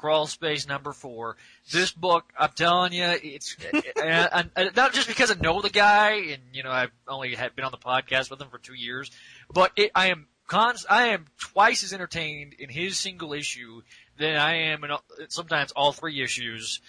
Crawl 0.00 0.26
Space 0.26 0.66
number 0.66 0.92
four. 0.92 1.36
This 1.70 1.92
book, 1.92 2.32
I'm 2.38 2.50
telling 2.54 2.94
you, 2.94 3.04
it's 3.22 3.54
and, 4.02 4.50
and, 4.56 4.74
not 4.74 4.94
just 4.94 5.06
because 5.08 5.30
I 5.30 5.34
know 5.34 5.60
the 5.60 5.68
guy 5.68 6.12
and 6.12 6.42
you 6.54 6.62
know 6.62 6.70
I've 6.70 6.90
only 7.06 7.34
had 7.34 7.54
been 7.54 7.66
on 7.66 7.70
the 7.70 7.76
podcast 7.76 8.30
with 8.30 8.40
him 8.40 8.48
for 8.48 8.56
two 8.56 8.72
years, 8.72 9.10
but 9.52 9.72
it, 9.76 9.90
I 9.94 10.08
am 10.08 10.26
cons- 10.46 10.86
I 10.88 11.08
am 11.08 11.26
twice 11.38 11.84
as 11.84 11.92
entertained 11.92 12.54
in 12.58 12.70
his 12.70 12.98
single 12.98 13.34
issue 13.34 13.82
than 14.18 14.36
I 14.36 14.72
am 14.72 14.84
in 14.84 14.90
sometimes 15.28 15.70
all 15.72 15.92
three 15.92 16.22
issues 16.22 16.80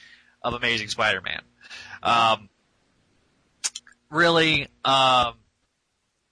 of 0.41 0.53
Amazing 0.53 0.87
Spider-Man. 0.87 1.41
Um, 2.01 2.49
really, 4.09 4.63
um, 4.85 5.35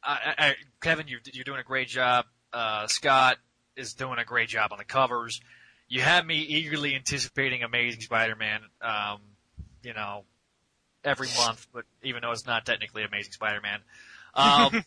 I, 0.01 0.33
I, 0.37 0.55
Kevin, 0.81 1.09
you, 1.09 1.19
you're 1.33 1.43
doing 1.43 1.59
a 1.59 1.63
great 1.63 1.89
job. 1.89 2.25
Uh, 2.53 2.87
Scott 2.87 3.37
is 3.75 3.93
doing 3.95 4.17
a 4.17 4.25
great 4.25 4.47
job 4.47 4.71
on 4.71 4.77
the 4.77 4.85
covers. 4.85 5.41
You 5.89 6.01
have 6.01 6.25
me 6.25 6.37
eagerly 6.39 6.95
anticipating 6.95 7.63
Amazing 7.63 8.01
Spider-Man, 8.01 8.61
um, 8.81 9.19
you 9.83 9.93
know, 9.93 10.23
every 11.03 11.27
month, 11.37 11.67
but 11.73 11.85
even 12.03 12.21
though 12.21 12.31
it's 12.31 12.45
not 12.45 12.65
technically 12.65 13.03
Amazing 13.03 13.33
Spider-Man. 13.33 13.79
Um, 14.35 14.83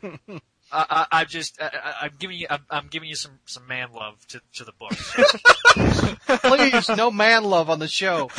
I, 0.70 0.84
I, 0.90 1.06
I 1.10 1.24
just, 1.24 1.60
I, 1.60 1.66
I- 1.66 1.94
I'm 2.02 2.12
giving 2.18 2.38
you, 2.38 2.46
I'm, 2.48 2.60
I'm 2.70 2.86
giving 2.88 3.08
you 3.08 3.16
some, 3.16 3.32
some 3.46 3.66
man 3.66 3.88
love 3.92 4.24
to, 4.28 4.40
to 4.54 4.64
the 4.64 4.72
book. 4.78 4.92
Please, 6.42 6.88
no 6.96 7.10
man 7.10 7.42
love 7.44 7.68
on 7.70 7.78
the 7.80 7.88
show. 7.88 8.30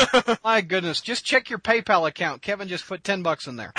My 0.43 0.61
goodness, 0.61 1.01
just 1.01 1.25
check 1.25 1.49
your 1.49 1.59
PayPal 1.59 2.07
account. 2.07 2.41
Kevin 2.41 2.67
just 2.67 2.87
put 2.87 3.03
ten 3.03 3.23
bucks 3.23 3.47
in 3.47 3.55
there. 3.57 3.73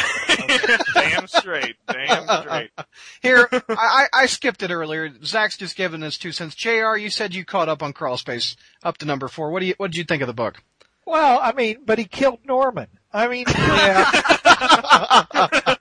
Damn 0.95 1.27
straight. 1.27 1.77
Damn 1.91 2.43
straight. 2.43 2.71
Here, 3.23 3.49
I, 3.53 3.61
I 3.69 4.07
I 4.15 4.27
skipped 4.27 4.63
it 4.63 4.71
earlier. 4.71 5.11
Zach's 5.25 5.57
just 5.57 5.77
given 5.77 6.03
us 6.03 6.17
two 6.17 6.33
cents. 6.33 6.55
Jr., 6.55 6.97
you 6.97 7.11
said 7.11 7.35
you 7.35 7.45
caught 7.45 7.69
up 7.69 7.83
on 7.83 7.93
Crawl 7.93 8.17
Space 8.17 8.57
up 8.83 8.99
to 8.99 9.07
number 9.07 9.29
four. 9.29 9.51
What 9.51 9.61
do 9.61 9.67
you 9.67 9.75
What 9.77 9.93
did 9.93 9.99
you 9.99 10.05
think 10.05 10.23
of 10.23 10.27
the 10.27 10.35
book? 10.35 10.63
Well, 11.07 11.41
I 11.43 11.53
mean, 11.53 11.79
but 11.85 11.99
he 11.99 12.05
killed 12.05 12.39
Norman. 12.45 12.87
I 13.13 13.27
mean, 13.27 13.47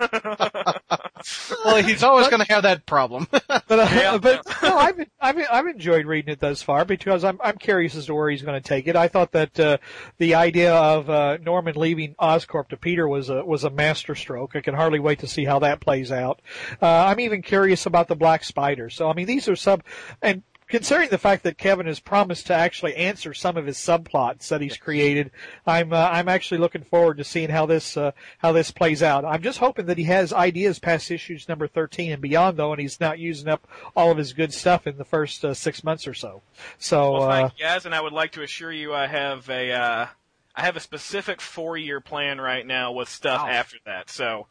Well, 1.73 1.83
he's 1.83 2.03
always 2.03 2.27
going 2.27 2.43
to 2.45 2.51
have 2.53 2.63
that 2.63 2.85
problem. 2.85 3.27
But 3.67 3.79
uh, 3.79 3.87
Yeah. 3.93 4.17
but 4.17 4.41
no, 4.63 4.77
I've 4.77 4.99
I've 5.19 5.37
I've 5.51 5.67
enjoyed 5.67 6.05
reading 6.07 6.31
it 6.33 6.39
thus 6.39 6.61
far 6.63 6.85
because 6.85 7.23
I'm 7.23 7.39
I'm 7.43 7.57
curious 7.57 7.95
as 7.95 8.07
to 8.07 8.15
where 8.15 8.29
he's 8.29 8.41
going 8.41 8.59
to 8.59 8.67
take 8.67 8.87
it. 8.87 8.95
I 8.95 9.07
thought 9.07 9.31
that 9.33 9.59
uh, 9.59 9.77
the 10.17 10.35
idea 10.35 10.73
of 10.73 11.07
uh, 11.09 11.37
Norman 11.37 11.75
leaving 11.75 12.15
Oscorp 12.19 12.69
to 12.69 12.77
Peter 12.77 13.07
was 13.07 13.29
a 13.29 13.45
was 13.45 13.63
a 13.63 13.69
masterstroke. 13.69 14.55
I 14.55 14.61
can 14.61 14.73
hardly 14.73 14.99
wait 14.99 15.19
to 15.19 15.27
see 15.27 15.45
how 15.45 15.59
that 15.59 15.81
plays 15.81 16.11
out. 16.11 16.41
Uh, 16.81 16.87
I'm 16.87 17.19
even 17.19 17.43
curious 17.43 17.85
about 17.85 18.07
the 18.07 18.15
Black 18.15 18.43
Spider. 18.43 18.89
So 18.89 19.07
I 19.09 19.13
mean, 19.13 19.27
these 19.27 19.47
are 19.47 19.55
sub 19.55 19.83
and. 20.21 20.41
Considering 20.69 21.09
the 21.09 21.17
fact 21.17 21.41
that 21.43 21.57
Kevin 21.57 21.87
has 21.87 21.99
promised 21.99 22.45
to 22.47 22.53
actually 22.53 22.95
answer 22.95 23.33
some 23.33 23.57
of 23.57 23.65
his 23.65 23.77
subplots 23.77 24.49
that 24.49 24.61
he's 24.61 24.77
created, 24.77 25.31
I'm 25.65 25.91
uh, 25.91 26.09
I'm 26.11 26.29
actually 26.29 26.59
looking 26.59 26.83
forward 26.83 27.17
to 27.17 27.23
seeing 27.23 27.49
how 27.49 27.65
this 27.65 27.97
uh, 27.97 28.11
how 28.37 28.51
this 28.51 28.69
plays 28.69 29.01
out. 29.01 29.25
I'm 29.25 29.41
just 29.41 29.57
hoping 29.57 29.87
that 29.87 29.97
he 29.97 30.03
has 30.05 30.31
ideas 30.31 30.77
past 30.77 31.09
issues 31.09 31.49
number 31.49 31.67
13 31.67 32.11
and 32.11 32.21
beyond, 32.21 32.57
though, 32.57 32.71
and 32.71 32.79
he's 32.79 32.99
not 32.99 33.17
using 33.17 33.47
up 33.47 33.67
all 33.95 34.11
of 34.11 34.17
his 34.17 34.31
good 34.31 34.53
stuff 34.53 34.85
in 34.85 34.97
the 34.97 35.05
first 35.05 35.43
uh, 35.43 35.55
six 35.55 35.83
months 35.83 36.07
or 36.07 36.13
so. 36.13 36.43
So 36.77 37.13
Well, 37.13 37.23
uh, 37.23 37.31
thank 37.31 37.59
you 37.59 37.65
guys, 37.65 37.87
and 37.87 37.95
I 37.95 38.01
would 38.01 38.13
like 38.13 38.33
to 38.33 38.43
assure 38.43 38.71
you 38.71 38.93
I 38.93 39.07
have 39.07 39.49
a 39.49 39.71
uh, 39.71 40.07
I 40.55 40.61
have 40.61 40.75
a 40.75 40.81
specific 40.81 41.41
four 41.41 41.77
year 41.77 41.99
plan 41.99 42.39
right 42.39 42.65
now 42.65 42.91
with 42.91 43.09
stuff 43.09 43.41
Wow. 43.41 43.49
after 43.49 43.77
that. 43.87 44.11
So 44.11 44.45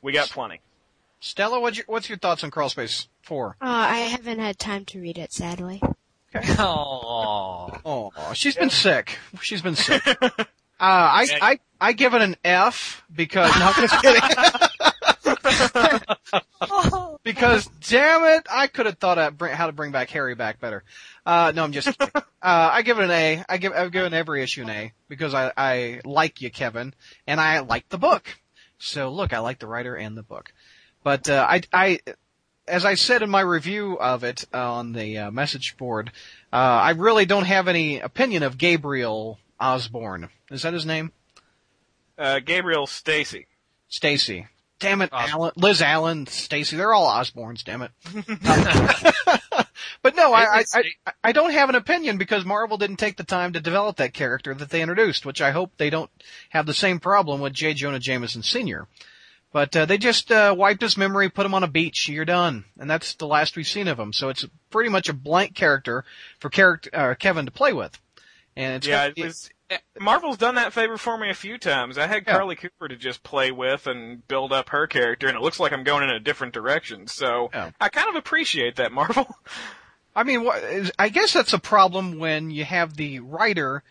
we 0.00 0.12
got 0.12 0.30
plenty. 0.30 0.60
Stella, 1.20 1.60
what's 1.60 1.76
your, 1.76 1.84
what's 1.88 2.08
your 2.08 2.18
thoughts 2.18 2.44
on 2.44 2.50
Crawl 2.50 2.68
Space 2.68 3.08
four? 3.22 3.56
Uh, 3.60 3.66
I 3.66 3.98
haven't 3.98 4.38
had 4.38 4.58
time 4.58 4.84
to 4.86 5.00
read 5.00 5.18
it, 5.18 5.32
sadly. 5.32 5.82
oh, 6.58 7.70
Oh, 7.84 8.32
she's 8.34 8.56
been 8.56 8.70
sick. 8.70 9.18
She's 9.40 9.62
been 9.62 9.76
sick. 9.76 10.02
Uh, 10.80 10.84
I, 10.84 11.26
I, 11.42 11.58
I 11.80 11.92
give 11.92 12.14
it 12.14 12.22
an 12.22 12.36
F 12.44 13.02
because, 13.12 13.52
no, 13.58 13.72
I'm 13.74 13.88
just 13.88 14.00
kidding. 14.00 14.22
because, 17.24 17.66
damn 17.88 18.22
it, 18.38 18.46
I 18.48 18.68
could 18.68 18.86
have 18.86 18.96
thought 18.98 19.18
of 19.18 19.40
how 19.40 19.66
to 19.66 19.72
bring 19.72 19.90
back 19.90 20.08
Harry 20.10 20.36
back 20.36 20.60
better. 20.60 20.84
Uh, 21.26 21.50
no, 21.52 21.64
I'm 21.64 21.72
just 21.72 21.98
kidding. 21.98 22.12
Uh, 22.14 22.22
I 22.40 22.82
give 22.82 23.00
it 23.00 23.04
an 23.06 23.10
A. 23.10 23.44
I 23.48 23.56
give, 23.56 23.72
I've 23.72 23.90
given 23.90 24.14
every 24.14 24.40
issue 24.40 24.62
an 24.62 24.70
A 24.70 24.92
because 25.08 25.34
I, 25.34 25.52
I 25.56 26.00
like 26.04 26.40
you, 26.40 26.50
Kevin, 26.50 26.94
and 27.26 27.40
I 27.40 27.58
like 27.58 27.88
the 27.88 27.98
book. 27.98 28.38
So 28.78 29.08
look, 29.10 29.32
I 29.32 29.40
like 29.40 29.58
the 29.58 29.66
writer 29.66 29.96
and 29.96 30.16
the 30.16 30.22
book. 30.22 30.52
But, 31.08 31.30
uh, 31.30 31.46
I, 31.48 31.62
I, 31.72 32.00
as 32.66 32.84
I 32.84 32.92
said 32.92 33.22
in 33.22 33.30
my 33.30 33.40
review 33.40 33.98
of 33.98 34.24
it 34.24 34.44
uh, 34.52 34.74
on 34.74 34.92
the 34.92 35.16
uh, 35.16 35.30
message 35.30 35.78
board, 35.78 36.12
uh, 36.52 36.56
I 36.56 36.90
really 36.90 37.24
don't 37.24 37.46
have 37.46 37.66
any 37.66 37.98
opinion 37.98 38.42
of 38.42 38.58
Gabriel 38.58 39.38
Osborn. 39.58 40.28
Is 40.50 40.64
that 40.64 40.74
his 40.74 40.84
name? 40.84 41.12
Uh, 42.18 42.40
Gabriel 42.40 42.86
Stacy. 42.86 43.46
Stacy. 43.88 44.48
Damn 44.80 45.00
it, 45.00 45.10
Os- 45.10 45.30
Allen, 45.30 45.52
Liz 45.56 45.80
Allen, 45.80 46.26
Stacy. 46.26 46.76
They're 46.76 46.92
all 46.92 47.06
Osborns. 47.06 47.64
Damn 47.64 47.80
it. 47.80 47.90
but 50.02 50.14
no, 50.14 50.34
I, 50.34 50.58
I, 50.58 50.64
I, 51.06 51.12
I 51.24 51.32
don't 51.32 51.52
have 51.52 51.70
an 51.70 51.74
opinion 51.74 52.18
because 52.18 52.44
Marvel 52.44 52.76
didn't 52.76 52.98
take 52.98 53.16
the 53.16 53.24
time 53.24 53.54
to 53.54 53.60
develop 53.60 53.96
that 53.96 54.12
character 54.12 54.52
that 54.52 54.68
they 54.68 54.82
introduced, 54.82 55.24
which 55.24 55.40
I 55.40 55.52
hope 55.52 55.72
they 55.78 55.88
don't 55.88 56.10
have 56.50 56.66
the 56.66 56.74
same 56.74 57.00
problem 57.00 57.40
with 57.40 57.54
J. 57.54 57.72
Jonah 57.72 57.98
Jameson 57.98 58.42
Sr. 58.42 58.86
But 59.52 59.74
uh, 59.74 59.86
they 59.86 59.96
just 59.96 60.30
uh, 60.30 60.54
wiped 60.56 60.82
his 60.82 60.96
memory, 60.98 61.30
put 61.30 61.46
him 61.46 61.54
on 61.54 61.64
a 61.64 61.68
beach. 61.68 62.08
You're 62.08 62.24
done, 62.26 62.64
and 62.78 62.88
that's 62.90 63.14
the 63.14 63.26
last 63.26 63.56
we've 63.56 63.66
seen 63.66 63.88
of 63.88 63.98
him. 63.98 64.12
So 64.12 64.28
it's 64.28 64.44
pretty 64.70 64.90
much 64.90 65.08
a 65.08 65.14
blank 65.14 65.54
character 65.54 66.04
for 66.38 66.50
character 66.50 66.90
uh, 66.92 67.14
Kevin 67.14 67.46
to 67.46 67.50
play 67.50 67.72
with. 67.72 67.98
And 68.56 68.76
it's 68.76 68.86
Yeah, 68.86 69.10
was. 69.16 69.50
Marvel's 70.00 70.38
done 70.38 70.54
that 70.56 70.72
favor 70.72 70.96
for 70.96 71.16
me 71.18 71.30
a 71.30 71.34
few 71.34 71.58
times. 71.58 71.98
I 71.98 72.06
had 72.06 72.24
Yeah. 72.26 72.34
Carlie 72.34 72.56
Cooper 72.56 72.88
to 72.88 72.96
just 72.96 73.22
play 73.22 73.50
with 73.50 73.86
and 73.86 74.26
build 74.28 74.52
up 74.52 74.70
her 74.70 74.86
character, 74.86 75.28
and 75.28 75.36
it 75.36 75.42
looks 75.42 75.60
like 75.60 75.72
I'm 75.72 75.84
going 75.84 76.04
in 76.04 76.10
a 76.10 76.20
different 76.20 76.52
direction. 76.54 77.06
So 77.06 77.50
Yeah. 77.52 77.70
I 77.80 77.88
kind 77.88 78.08
of 78.08 78.16
appreciate 78.16 78.76
that, 78.76 78.92
Marvel. 79.00 79.34
I 80.16 80.24
mean, 80.24 80.48
I 80.98 81.08
guess 81.10 81.32
that's 81.32 81.52
a 81.52 81.58
problem 81.58 82.18
when 82.18 82.50
you 82.50 82.64
have 82.64 82.96
the 82.96 83.20
writer 83.20 83.82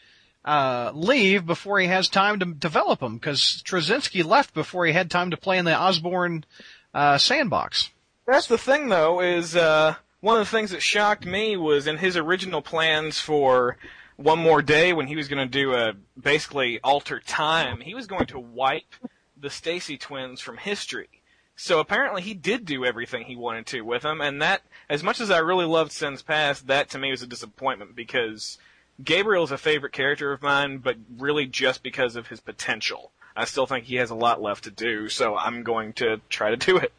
uh, 0.48 0.92
leave 0.96 1.46
before 1.46 1.78
he 1.78 1.88
has 1.88 2.08
time 2.08 2.40
to 2.40 2.46
develop 2.46 3.02
them, 3.02 3.18
because 3.18 3.42
Straczynski 3.42 4.24
left 4.24 4.54
before 4.54 4.86
he 4.86 4.94
had 4.94 5.12
time 5.12 5.32
to 5.32 5.38
play 5.38 5.58
in 5.58 5.66
the 5.66 5.78
Osborn 5.78 6.46
uh, 6.94 7.18
sandbox. 7.18 7.92
That's 8.26 8.48
the 8.48 8.58
thing, 8.58 8.88
though, 8.88 9.22
is 9.22 9.58
uh, 9.58 9.96
one 10.22 10.40
of 10.40 10.46
the 10.46 10.50
things 10.50 10.72
that 10.72 10.82
shocked 10.82 11.26
me 11.26 11.58
was 11.58 11.86
in 11.86 11.98
his 11.98 12.16
original 12.16 12.62
plans 12.62 13.20
for 13.20 13.78
One 14.16 14.40
More 14.40 14.62
Day, 14.62 14.94
when 14.94 15.08
he 15.08 15.18
was 15.18 15.28
going 15.28 15.46
to 15.46 15.52
do 15.52 15.74
a 15.74 15.94
basically 16.20 16.80
alter 16.82 17.20
time, 17.20 17.82
he 17.82 17.94
was 17.94 18.08
going 18.08 18.28
to 18.28 18.40
wipe 18.40 18.96
the 19.36 19.50
Stacy 19.50 19.98
twins 19.98 20.40
from 20.40 20.58
history. 20.58 21.10
So 21.58 21.80
apparently 21.80 22.22
he 22.22 22.34
did 22.34 22.66
do 22.66 22.86
everything 22.86 23.26
he 23.26 23.36
wanted 23.36 23.66
to 23.68 23.82
with 23.82 24.04
them, 24.04 24.22
and 24.22 24.42
that, 24.42 24.62
as 24.90 25.04
much 25.04 25.20
as 25.20 25.30
I 25.30 25.40
really 25.40 25.66
loved 25.66 25.92
Sins 25.92 26.22
Past, 26.22 26.68
that 26.68 26.90
to 26.92 26.98
me 26.98 27.12
was 27.12 27.22
a 27.22 27.28
disappointment 27.28 27.96
because 27.96 28.58
Gabriel's 29.04 29.52
a 29.52 29.58
favorite 29.58 29.94
character 29.94 30.32
of 30.32 30.42
mine, 30.42 30.80
but 30.80 30.98
really 31.18 31.46
just 31.46 31.84
because 31.84 32.16
of 32.16 32.28
his 32.28 32.40
potential. 32.40 33.12
I 33.36 33.46
still 33.46 33.68
think 33.68 33.86
he 33.86 33.96
has 33.98 34.10
a 34.10 34.16
lot 34.16 34.42
left 34.42 34.64
to 34.64 34.72
do, 34.72 35.10
so 35.10 35.38
I'm 35.38 35.64
going 35.64 35.94
to 35.94 36.20
try 36.30 36.50
to 36.50 36.58
do 36.58 36.78
it. 36.78 36.92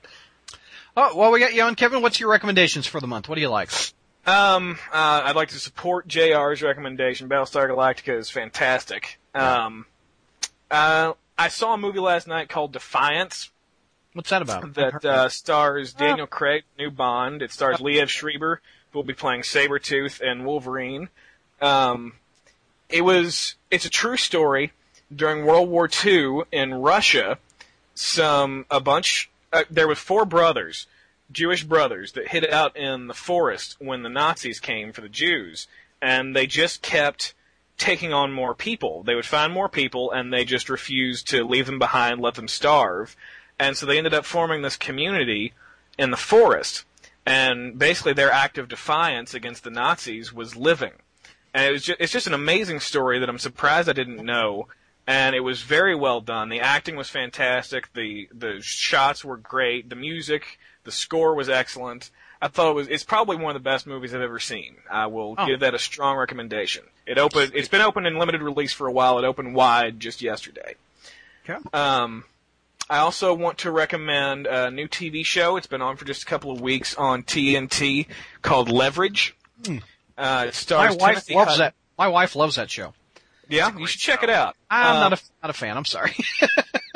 Oh, 0.97 1.17
well, 1.17 1.33
we 1.33 1.41
got 1.41 1.55
you 1.55 1.63
on, 1.63 1.75
Kevin. 1.75 2.03
What's 2.03 2.21
your 2.21 2.31
recommendations 2.31 2.87
for 2.87 3.01
the 3.01 3.07
month? 3.07 3.29
What 3.29 3.35
do 3.35 3.41
you 3.41 3.49
like? 3.49 3.71
Um, 4.27 4.79
uh, 4.93 5.23
I'd 5.25 5.37
like 5.37 5.49
to 5.51 5.59
support 5.59 6.07
JR's 6.07 6.63
recommendation. 6.63 7.29
Battlestar 7.29 7.69
Galactica 7.69 8.19
is 8.19 8.31
fantastic. 8.31 9.19
Um, 9.35 9.87
uh, 10.71 11.15
I 11.37 11.49
saw 11.49 11.75
a 11.75 11.79
movie 11.79 12.01
last 12.01 12.27
night 12.27 12.49
called 12.49 12.73
Defiance. 12.73 13.51
What's 14.13 14.31
that 14.31 14.43
about? 14.43 14.75
that 14.75 15.05
uh, 15.05 15.29
stars 15.29 15.93
Daniel 15.95 16.27
Craig, 16.27 16.65
new 16.79 16.91
Bond. 16.91 17.43
It 17.43 17.53
stars 17.53 17.79
Liev 17.79 18.09
Schreiber, 18.09 18.61
who 18.91 18.99
will 18.99 19.05
be 19.05 19.15
playing 19.15 19.43
Sabretooth 19.43 20.21
and 20.21 20.45
Wolverine. 20.45 21.09
Um, 21.61 22.14
it 22.88 23.03
was 23.03 23.55
it's 23.71 23.85
a 23.85 23.90
true 23.90 24.16
story. 24.16 24.73
During 25.14 25.47
World 25.47 25.71
War 25.71 25.88
II 26.05 26.42
in 26.53 26.75
Russia, 26.75 27.38
some 27.94 28.66
a 28.71 28.81
bunch 28.81 29.31
uh, 29.53 29.64
there 29.71 29.88
were 29.88 29.94
four 29.94 30.25
brothers, 30.25 30.87
Jewish 31.33 31.64
brothers, 31.64 32.12
that 32.12 32.29
hid 32.29 32.49
out 32.51 32.77
in 32.77 33.07
the 33.07 33.14
forest 33.14 33.77
when 33.79 34.03
the 34.03 34.09
Nazis 34.09 34.61
came 34.61 34.92
for 34.92 35.01
the 35.01 35.09
Jews, 35.09 35.66
and 36.03 36.37
they 36.37 36.47
just 36.47 36.83
kept 36.83 37.35
taking 37.79 38.12
on 38.12 38.33
more 38.33 38.55
people. 38.55 39.03
They 39.03 39.14
would 39.14 39.25
find 39.25 39.53
more 39.53 39.68
people, 39.68 40.11
and 40.11 40.33
they 40.33 40.44
just 40.44 40.68
refused 40.68 41.29
to 41.29 41.44
leave 41.44 41.66
them 41.66 41.79
behind, 41.79 42.21
let 42.21 42.35
them 42.35 42.49
starve, 42.49 43.16
and 43.59 43.77
so 43.77 43.87
they 43.87 43.99
ended 43.99 44.14
up 44.14 44.25
forming 44.25 44.62
this 44.62 44.77
community 44.77 45.55
in 45.99 46.11
the 46.11 46.16
forest. 46.16 46.85
And 47.25 47.79
basically, 47.79 48.14
their 48.14 48.33
act 48.33 48.57
of 48.57 48.68
defiance 48.68 49.35
against 49.35 49.64
the 49.64 49.71
Nazis 49.71 50.33
was 50.33 50.57
living. 50.57 50.92
And 51.59 51.66
it 51.66 51.73
was 51.73 51.83
just, 51.83 52.01
it's 52.01 52.12
just 52.12 52.27
an 52.29 52.35
amazing 52.35 52.79
story 52.79 53.18
that 53.18 53.29
I'm 53.29 53.38
surprised 53.38 53.88
I 53.88 53.92
didn't 53.92 54.25
know. 54.25 54.68
And 55.09 55.35
it 55.35 55.40
was 55.40 55.62
very 55.62 55.97
well 55.97 56.21
done. 56.21 56.51
The 56.51 56.61
acting 56.61 56.94
was 56.94 57.09
fantastic. 57.11 57.92
The 57.94 58.29
the 58.33 58.61
shots 58.61 59.25
were 59.25 59.37
great. 59.38 59.88
The 59.88 59.97
music, 59.97 60.59
the 60.85 60.92
score 60.92 61.35
was 61.35 61.49
excellent. 61.49 62.11
I 62.40 62.47
thought 62.49 62.71
it 62.71 62.75
was 62.75 62.88
it's 62.88 63.03
probably 63.05 63.37
one 63.37 63.57
of 63.57 63.61
the 63.62 63.68
best 63.68 63.87
movies 63.87 64.14
I've 64.14 64.21
ever 64.21 64.38
seen. 64.38 64.77
I 64.90 65.07
will 65.07 65.35
Oh. 65.38 65.47
give 65.47 65.61
that 65.61 65.75
a 65.75 65.79
strong 65.79 66.16
recommendation. 66.16 66.85
It 67.07 67.18
opened 67.18 67.53
it's 67.55 67.68
been 67.68 67.81
open 67.81 68.07
in 68.07 68.18
limited 68.18 68.42
release 68.42 68.73
for 68.73 68.87
a 68.87 68.92
while. 68.92 69.18
It 69.18 69.25
opened 69.25 69.55
wide 69.55 69.99
just 69.99 70.21
yesterday. 70.23 70.75
Okay. 71.49 71.59
Um 71.73 72.25
I 72.90 72.99
also 72.99 73.35
want 73.35 73.59
to 73.59 73.71
recommend 73.71 74.47
a 74.47 74.71
new 74.71 74.88
TV 74.88 75.25
show. 75.25 75.57
It's 75.57 75.66
been 75.66 75.83
on 75.83 75.97
for 75.97 76.05
just 76.05 76.23
a 76.23 76.27
couple 76.27 76.51
of 76.53 76.61
weeks 76.61 76.94
on 76.94 77.23
TNT 77.23 78.07
called 78.42 78.71
Leverage. 78.71 79.35
Uh, 80.19 80.47
it. 80.49 80.71
My 80.71 80.91
wife 80.91 80.99
Timothy 80.99 81.35
loves 81.35 81.59
that. 81.59 81.75
My 81.97 82.09
wife 82.09 82.37
loves 82.37 82.57
that 82.57 82.71
show. 82.71 82.93
Yeah, 83.49 83.77
you 83.79 83.87
should 83.87 84.01
check 84.01 84.23
it 84.23 84.31
out. 84.31 84.57
I'm 84.71 84.97
Uh, 84.97 85.01
not 85.09 85.13
a 85.19 85.23
not 85.43 85.51
a 85.51 85.53
fan. 85.55 85.77
I'm 85.77 85.85
sorry. 85.87 86.15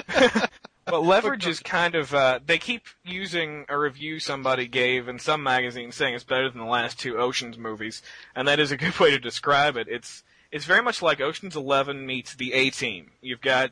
But 0.84 1.04
leverage 1.04 1.46
is 1.46 1.60
kind 1.60 1.94
of 1.94 2.12
uh, 2.12 2.40
they 2.44 2.58
keep 2.58 2.82
using 3.04 3.64
a 3.68 3.78
review 3.78 4.18
somebody 4.18 4.66
gave 4.66 5.08
in 5.08 5.18
some 5.18 5.42
magazine 5.42 5.92
saying 5.92 6.14
it's 6.14 6.24
better 6.24 6.50
than 6.50 6.58
the 6.58 6.66
last 6.66 6.98
two 6.98 7.16
Oceans 7.18 7.56
movies, 7.56 8.02
and 8.34 8.46
that 8.48 8.58
is 8.58 8.72
a 8.72 8.76
good 8.76 8.98
way 9.00 9.10
to 9.10 9.18
describe 9.18 9.76
it. 9.76 9.86
It's 9.88 10.22
it's 10.50 10.64
very 10.66 10.82
much 10.82 11.00
like 11.00 11.20
Ocean's 11.20 11.56
Eleven 11.56 12.04
meets 12.04 12.34
the 12.34 12.52
A 12.52 12.68
Team. 12.70 13.12
You've 13.22 13.40
got 13.40 13.70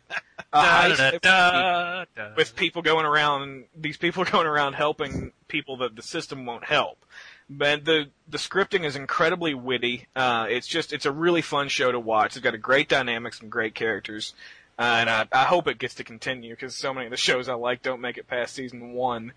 da, 0.52 0.88
da, 1.20 2.04
da. 2.16 2.34
with 2.36 2.56
people 2.56 2.80
going 2.80 3.04
around. 3.04 3.64
These 3.76 3.98
people 3.98 4.24
going 4.24 4.46
around 4.46 4.74
helping 4.74 5.32
people 5.48 5.76
that 5.78 5.96
the 5.96 6.02
system 6.02 6.46
won't 6.46 6.64
help. 6.64 7.04
But 7.52 7.84
the 7.84 8.08
the 8.28 8.38
scripting 8.38 8.84
is 8.84 8.94
incredibly 8.94 9.54
witty. 9.54 10.06
Uh, 10.14 10.46
it's 10.48 10.68
just 10.68 10.92
it's 10.92 11.04
a 11.04 11.10
really 11.10 11.42
fun 11.42 11.68
show 11.68 11.90
to 11.90 11.98
watch. 11.98 12.36
It's 12.36 12.44
got 12.44 12.54
a 12.54 12.58
great 12.58 12.88
dynamic, 12.88 13.34
some 13.34 13.48
great 13.48 13.74
characters, 13.74 14.34
uh, 14.78 14.82
and 14.82 15.10
I, 15.10 15.26
I 15.32 15.44
hope 15.44 15.66
it 15.66 15.78
gets 15.78 15.94
to 15.96 16.04
continue 16.04 16.54
because 16.54 16.76
so 16.76 16.94
many 16.94 17.06
of 17.06 17.10
the 17.10 17.16
shows 17.16 17.48
I 17.48 17.54
like 17.54 17.82
don't 17.82 18.00
make 18.00 18.18
it 18.18 18.28
past 18.28 18.54
season 18.54 18.92
one. 18.92 19.32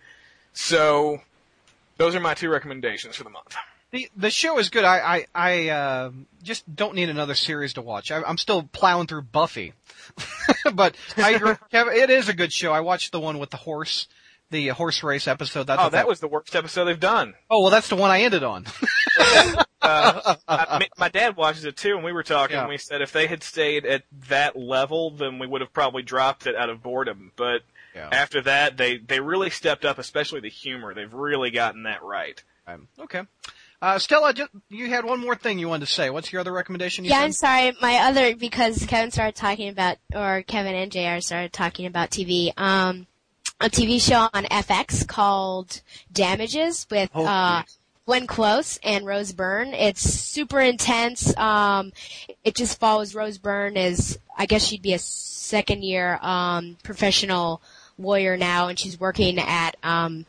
So 0.54 1.22
those 1.98 2.14
are 2.14 2.20
my 2.20 2.36
two 2.36 2.50
recommendations 2.50 3.16
for 3.16 3.24
the 3.24 3.32
month. 3.32 3.56
The 3.90 4.10
the 4.16 4.30
show 4.30 4.60
is 4.60 4.70
good. 4.70 4.84
I 4.84 5.00
I, 5.00 5.26
I 5.34 5.70
uh, 5.70 6.12
just 6.44 6.76
don't 6.76 6.94
need 6.94 7.10
another 7.10 7.34
series 7.34 7.74
to 7.74 7.82
watch. 7.82 8.12
I, 8.12 8.22
I'm 8.22 8.38
still 8.38 8.62
plowing 8.62 9.08
through 9.08 9.24
Buffy, 9.24 9.74
but 10.74 10.96
I 11.18 11.32
agree. 11.32 11.56
It 11.72 12.12
is 12.12 12.30
a 12.30 12.34
good 12.34 12.54
show. 12.54 12.74
I 12.74 12.82
watched 12.82 13.12
the 13.12 13.20
one 13.20 13.40
with 13.40 13.50
the 13.50 13.58
horse, 13.58 14.08
the 14.54 14.70
horse 14.70 15.04
race 15.04 15.28
episode. 15.28 15.68
That's 15.68 15.82
Oh, 15.84 15.90
that 15.90 16.08
was 16.08 16.22
the 16.22 16.30
worst 16.30 16.56
episode 16.56 16.86
they've 16.86 17.00
done. 17.00 17.34
Oh 17.50 17.62
well, 17.64 17.72
that's 17.72 17.90
the 17.90 17.98
one 17.98 18.10
I 18.12 18.22
ended 18.22 18.44
on. 18.44 18.66
Uh, 19.86 20.36
I, 20.48 20.88
my 20.98 21.10
dad 21.10 21.36
watches 21.36 21.66
it 21.66 21.76
too, 21.76 21.96
and 21.96 22.06
we 22.06 22.14
were 22.14 22.24
talking. 22.24 22.56
Yeah. 22.56 22.62
and 22.62 22.70
We 22.70 22.78
said 22.78 23.02
if 23.02 23.12
they 23.12 23.28
had 23.28 23.44
stayed 23.44 23.86
at 23.86 24.04
that 24.30 24.56
level, 24.58 25.12
then 25.12 25.40
we 25.40 25.46
would 25.46 25.60
have 25.60 25.74
probably 25.74 26.04
dropped 26.04 26.48
it 26.48 26.56
out 26.56 26.70
of 26.70 26.82
boredom. 26.82 27.34
But 27.36 27.64
Yeah. 27.94 28.08
after 28.10 28.40
that, 28.44 28.78
they 28.78 28.96
they 28.96 29.20
really 29.20 29.50
stepped 29.50 29.84
up, 29.84 30.00
especially 30.00 30.40
the 30.40 30.50
humor. 30.50 30.94
They've 30.94 31.14
really 31.14 31.52
gotten 31.52 31.84
that 31.84 32.02
right. 32.02 32.42
Um, 32.66 32.88
okay. 32.98 33.24
Uh, 33.82 34.00
Stella, 34.00 34.34
you 34.70 34.88
had 34.88 35.04
one 35.04 35.20
more 35.20 35.36
thing 35.36 35.60
you 35.60 35.68
wanted 35.68 35.86
to 35.88 35.92
say. 35.92 36.10
What's 36.10 36.32
your 36.32 36.40
other 36.40 36.54
recommendation? 36.54 37.04
You 37.04 37.10
Yeah, 37.12 37.18
said? 37.18 37.26
I'm 37.26 37.32
sorry. 37.34 37.74
My 37.82 37.96
other 38.08 38.38
because 38.38 38.86
Kevin 38.86 39.12
started 39.12 39.36
talking 39.36 39.68
about, 39.68 39.98
or 40.16 40.44
Kevin 40.44 40.76
and 40.76 40.90
Jr. 40.94 41.20
started 41.20 41.52
talking 41.52 41.88
about 41.88 42.10
TV. 42.10 42.54
Um, 42.58 43.06
a 43.64 43.70
TV 43.70 44.02
show 44.02 44.28
on 44.34 44.44
FX 44.44 45.08
called 45.08 45.82
Damages 46.12 46.86
with 46.92 47.10
Oh, 47.16 47.26
uh, 47.26 47.64
Glenn 48.06 48.28
Close 48.28 48.78
and 48.84 49.06
Rose 49.06 49.32
Byrne. 49.32 49.74
It's 49.74 50.02
super 50.02 50.60
intense. 50.60 51.36
Um, 51.38 51.94
it 52.44 52.56
just 52.56 52.78
follows 52.78 53.16
Rose 53.16 53.38
Byrne 53.38 53.78
as 53.78 54.20
I 54.38 54.48
guess 54.48 54.66
she'd 54.66 54.82
be 54.82 54.94
a 54.94 55.00
second 55.00 55.84
year 55.84 56.20
um, 56.22 56.76
professional 56.84 57.62
lawyer 57.98 58.36
now, 58.36 58.68
and 58.68 58.78
she's 58.78 59.00
working 59.00 59.40
at 59.40 59.78
um, 59.82 60.26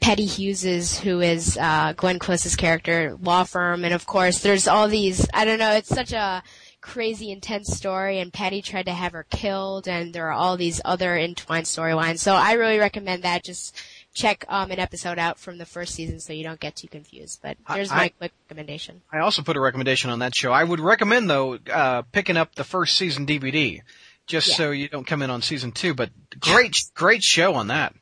Patty 0.00 0.24
Hewes's, 0.24 0.98
who 0.98 1.20
is 1.20 1.58
uh, 1.60 1.92
Glenn 1.94 2.18
Close's 2.18 2.56
character, 2.56 3.18
law 3.20 3.44
firm, 3.44 3.84
and 3.84 3.92
of 3.92 4.06
course, 4.06 4.40
there's 4.40 4.66
all 4.66 4.88
these. 4.88 5.26
I 5.34 5.44
don't 5.44 5.58
know. 5.58 5.72
It's 5.72 5.88
such 5.88 6.12
a 6.14 6.42
crazy, 6.88 7.30
intense 7.30 7.68
story, 7.76 8.18
and 8.18 8.32
Patty 8.32 8.62
tried 8.62 8.86
to 8.86 8.92
have 8.92 9.12
her 9.12 9.26
killed, 9.28 9.86
and 9.86 10.14
there 10.14 10.26
are 10.28 10.32
all 10.32 10.56
these 10.56 10.80
other 10.84 11.16
entwined 11.16 11.66
storylines. 11.66 12.18
So 12.20 12.32
I 12.34 12.52
really 12.54 12.78
recommend 12.78 13.24
that. 13.24 13.44
Just 13.44 13.76
check 14.14 14.44
um, 14.48 14.70
an 14.70 14.78
episode 14.78 15.18
out 15.18 15.38
from 15.38 15.58
the 15.58 15.66
first 15.66 15.94
season 15.94 16.18
so 16.18 16.32
you 16.32 16.42
don't 16.42 16.58
get 16.58 16.76
too 16.76 16.88
confused. 16.88 17.40
But 17.42 17.58
there's 17.72 17.92
I- 17.92 17.96
my 17.96 18.08
quick 18.08 18.32
recommendation. 18.48 19.02
I 19.12 19.18
also 19.18 19.42
put 19.42 19.56
a 19.56 19.60
recommendation 19.60 20.10
on 20.10 20.20
that 20.20 20.34
show. 20.34 20.50
I 20.50 20.64
would 20.64 20.80
recommend 20.80 21.28
though 21.28 21.58
uh, 21.72 22.02
picking 22.10 22.36
up 22.38 22.54
the 22.54 22.64
first 22.64 22.96
season 22.96 23.26
DVD, 23.26 23.82
just 24.26 24.48
Yeah. 24.48 24.54
so 24.54 24.70
you 24.70 24.88
don't 24.88 25.06
come 25.06 25.20
in 25.22 25.28
on 25.30 25.42
season 25.42 25.72
two. 25.72 25.92
But 25.94 26.10
great, 26.40 26.76
great 26.94 27.22
show 27.22 27.54
on 27.54 27.68
that. 27.68 27.94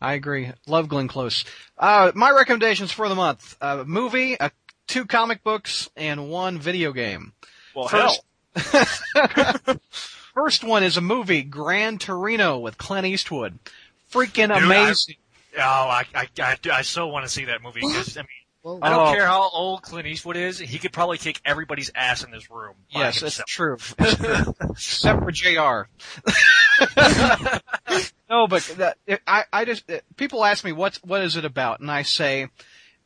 I 0.00 0.14
agree. 0.14 0.50
Love 0.66 0.88
Glenn 0.88 1.06
Close. 1.08 1.44
Uh, 1.78 2.10
my 2.14 2.30
recommendations 2.30 2.90
for 2.90 3.08
the 3.08 3.14
month: 3.14 3.56
a 3.60 3.84
movie, 3.84 4.38
uh, 4.38 4.50
two 4.88 5.06
comic 5.06 5.44
books, 5.44 5.88
and 5.96 6.28
one 6.28 6.58
video 6.58 6.92
game. 6.92 7.32
Well, 7.76 7.88
First- 7.88 8.22
hell, 9.14 9.76
First 10.34 10.64
one 10.64 10.82
is 10.82 10.96
a 10.96 11.00
movie, 11.00 11.42
Gran 11.42 11.98
Torino 11.98 12.58
with 12.58 12.76
Clint 12.78 13.06
Eastwood. 13.06 13.58
Freaking 14.10 14.50
I- 14.50 14.64
amazing. 14.64 15.16
Oh, 15.58 15.60
I, 15.62 16.04
I, 16.14 16.28
I, 16.38 16.56
I 16.72 16.82
so 16.82 17.06
want 17.06 17.24
to 17.24 17.30
see 17.30 17.46
that 17.46 17.62
movie 17.62 17.80
because 17.80 18.16
I 18.16 18.20
mean, 18.20 18.28
Whoa. 18.62 18.78
I 18.82 18.90
don't 18.90 19.08
Oh. 19.08 19.12
care 19.12 19.26
how 19.26 19.48
old 19.50 19.80
Clint 19.82 20.06
Eastwood 20.06 20.36
is. 20.36 20.58
He 20.58 20.78
could 20.78 20.92
probably 20.92 21.16
kick 21.18 21.40
everybody's 21.46 21.90
ass 21.94 22.24
in 22.24 22.30
this 22.30 22.50
room. 22.50 22.74
Yes, 22.90 23.22
it's 23.22 23.38
himself. 23.38 23.46
true. 23.46 23.76
It's 23.98 24.16
true. 24.16 24.54
Except 24.70 25.22
for 25.22 25.30
Jr. 25.30 25.88
no, 28.30 28.46
but 28.46 28.62
that, 28.76 28.98
I, 29.26 29.44
I 29.52 29.64
just 29.64 29.84
people 30.16 30.44
ask 30.44 30.64
me 30.64 30.72
what's 30.72 31.02
what 31.02 31.22
is 31.22 31.36
it 31.36 31.44
about, 31.44 31.80
and 31.80 31.90
I 31.90 32.02
say 32.02 32.48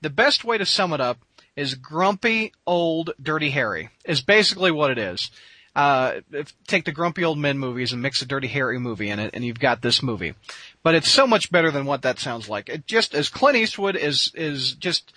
the 0.01 0.11
best 0.11 0.45
way 0.45 0.59
to 0.59 0.67
sum 0.67 0.93
it 0.93 1.01
up 1.01 1.19
is 1.57 1.75
grumpy 1.75 2.53
old 2.67 3.11
Dirty 3.23 3.51
Harry 3.51 3.91
is 4.05 4.21
basically 4.21 4.71
what 4.71 4.91
it 4.91 4.99
is. 4.99 5.31
Uh, 5.75 6.21
if, 6.33 6.53
take 6.67 6.85
the 6.85 6.93
grumpy 6.93 7.25
old 7.25 7.39
men 7.39 7.59
movies 7.59 7.93
and 7.93 8.03
mix 8.03 8.21
a 8.23 8.27
Dirty 8.27 8.49
Harry 8.49 8.79
movie 8.79 9.09
in 9.09 9.21
it, 9.21 9.31
and 9.35 9.45
you've 9.45 9.61
got 9.61 9.83
this 9.83 10.03
movie. 10.03 10.35
But 10.83 10.95
it's 10.95 11.11
so 11.11 11.27
much 11.27 11.53
better 11.53 11.71
than 11.71 11.87
what 11.87 12.03
that 12.03 12.19
sounds 12.19 12.49
like. 12.49 12.69
It 12.69 12.87
just 12.87 13.15
as 13.15 13.29
Clint 13.29 13.57
Eastwood 13.57 13.97
is 13.97 14.33
is 14.35 14.73
just 14.73 15.13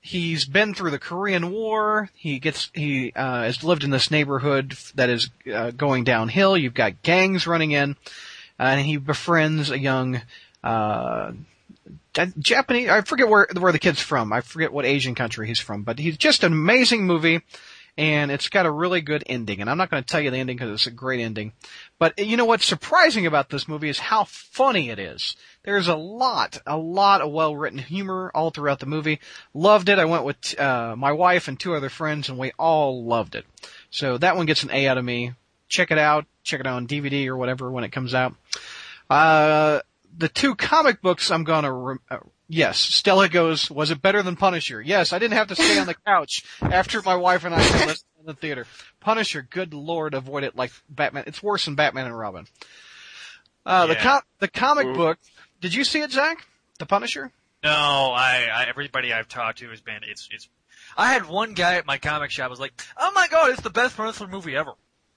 he's 0.00 0.44
been 0.44 0.74
through 0.74 0.90
the 0.90 0.98
Korean 0.98 1.50
War. 1.52 2.10
He 2.14 2.38
gets 2.38 2.70
he 2.74 3.12
uh, 3.14 3.42
has 3.42 3.62
lived 3.62 3.84
in 3.84 3.90
this 3.90 4.10
neighborhood 4.10 4.76
that 4.96 5.10
is 5.10 5.30
uh, 5.52 5.70
going 5.70 6.04
downhill. 6.04 6.56
You've 6.56 6.74
got 6.74 7.02
gangs 7.02 7.46
running 7.46 7.70
in, 7.70 7.96
and 8.58 8.80
he 8.80 8.96
befriends 8.96 9.70
a 9.70 9.78
young 9.78 10.20
uh, 10.64 11.32
Japanese. 12.38 12.88
I 12.88 13.02
forget 13.02 13.28
where 13.28 13.46
where 13.58 13.72
the 13.72 13.78
kid's 13.78 14.00
from. 14.00 14.32
I 14.32 14.40
forget 14.40 14.72
what 14.72 14.86
Asian 14.86 15.14
country 15.14 15.46
he's 15.46 15.60
from. 15.60 15.82
But 15.82 15.98
he's 15.98 16.16
just 16.16 16.44
an 16.44 16.52
amazing 16.52 17.06
movie. 17.06 17.42
And 17.96 18.32
it's 18.32 18.48
got 18.48 18.66
a 18.66 18.72
really 18.72 19.02
good 19.02 19.22
ending, 19.24 19.60
and 19.60 19.70
I'm 19.70 19.78
not 19.78 19.88
going 19.88 20.02
to 20.02 20.08
tell 20.08 20.20
you 20.20 20.32
the 20.32 20.38
ending 20.38 20.56
because 20.56 20.72
it's 20.72 20.88
a 20.88 20.90
great 20.90 21.20
ending. 21.20 21.52
But 22.00 22.18
you 22.18 22.36
know 22.36 22.44
what's 22.44 22.64
surprising 22.64 23.24
about 23.24 23.50
this 23.50 23.68
movie 23.68 23.88
is 23.88 24.00
how 24.00 24.24
funny 24.24 24.90
it 24.90 24.98
is. 24.98 25.36
There's 25.62 25.86
a 25.86 25.94
lot, 25.94 26.60
a 26.66 26.76
lot 26.76 27.20
of 27.20 27.30
well-written 27.30 27.78
humor 27.78 28.32
all 28.34 28.50
throughout 28.50 28.80
the 28.80 28.86
movie. 28.86 29.20
Loved 29.52 29.88
it. 29.88 30.00
I 30.00 30.06
went 30.06 30.24
with 30.24 30.58
uh, 30.58 30.96
my 30.98 31.12
wife 31.12 31.46
and 31.46 31.58
two 31.58 31.76
other 31.76 31.88
friends, 31.88 32.28
and 32.28 32.36
we 32.36 32.50
all 32.58 33.04
loved 33.04 33.36
it. 33.36 33.46
So 33.90 34.18
that 34.18 34.34
one 34.36 34.46
gets 34.46 34.64
an 34.64 34.72
A 34.72 34.88
out 34.88 34.98
of 34.98 35.04
me. 35.04 35.34
Check 35.68 35.92
it 35.92 35.98
out. 35.98 36.26
Check 36.42 36.58
it 36.58 36.66
out 36.66 36.74
on 36.74 36.88
DVD 36.88 37.28
or 37.28 37.36
whatever 37.36 37.70
when 37.70 37.84
it 37.84 37.92
comes 37.92 38.12
out. 38.12 38.34
Uh, 39.08 39.80
the 40.16 40.28
two 40.28 40.54
comic 40.54 41.00
books 41.02 41.30
I'm 41.30 41.44
gonna. 41.44 41.72
Re- 41.72 41.96
uh, 42.10 42.18
yes, 42.48 42.78
Stella 42.78 43.28
goes. 43.28 43.70
Was 43.70 43.90
it 43.90 44.00
better 44.02 44.22
than 44.22 44.36
Punisher? 44.36 44.80
Yes, 44.80 45.12
I 45.12 45.18
didn't 45.18 45.36
have 45.36 45.48
to 45.48 45.56
stay 45.56 45.78
on 45.78 45.86
the 45.86 45.94
couch 46.06 46.44
after 46.62 47.02
my 47.02 47.16
wife 47.16 47.44
and 47.44 47.54
I 47.54 47.58
this 47.86 48.04
in 48.20 48.26
the 48.26 48.34
theater. 48.34 48.66
Punisher, 49.00 49.42
good 49.42 49.74
lord, 49.74 50.14
avoid 50.14 50.44
it 50.44 50.56
like 50.56 50.72
Batman. 50.88 51.24
It's 51.26 51.42
worse 51.42 51.64
than 51.64 51.74
Batman 51.74 52.06
and 52.06 52.18
Robin. 52.18 52.46
Uh, 53.66 53.86
the 53.86 53.94
Yeah. 53.94 54.02
com- 54.02 54.22
the 54.40 54.48
comic 54.48 54.86
Ooh. 54.86 54.94
book 54.94 55.18
Did 55.60 55.72
you 55.74 55.84
see 55.84 56.00
it, 56.00 56.12
Zach? 56.12 56.46
The 56.78 56.86
Punisher? 56.86 57.32
No, 57.62 57.70
I, 57.70 58.48
I 58.52 58.64
everybody 58.68 59.12
I've 59.12 59.28
talked 59.28 59.58
to 59.60 59.70
has 59.70 59.80
been 59.80 60.00
it's 60.06 60.28
it's. 60.30 60.48
I 60.98 61.12
had 61.12 61.26
one 61.26 61.54
guy 61.54 61.74
at 61.76 61.86
my 61.86 61.96
comic 61.98 62.30
shop 62.30 62.50
was 62.50 62.60
like, 62.60 62.72
"Oh 62.96 63.10
my 63.14 63.26
god, 63.28 63.50
it's 63.50 63.62
the 63.62 63.70
best 63.70 63.96
Punisher 63.96 64.26
movie 64.26 64.54
ever." 64.54 64.72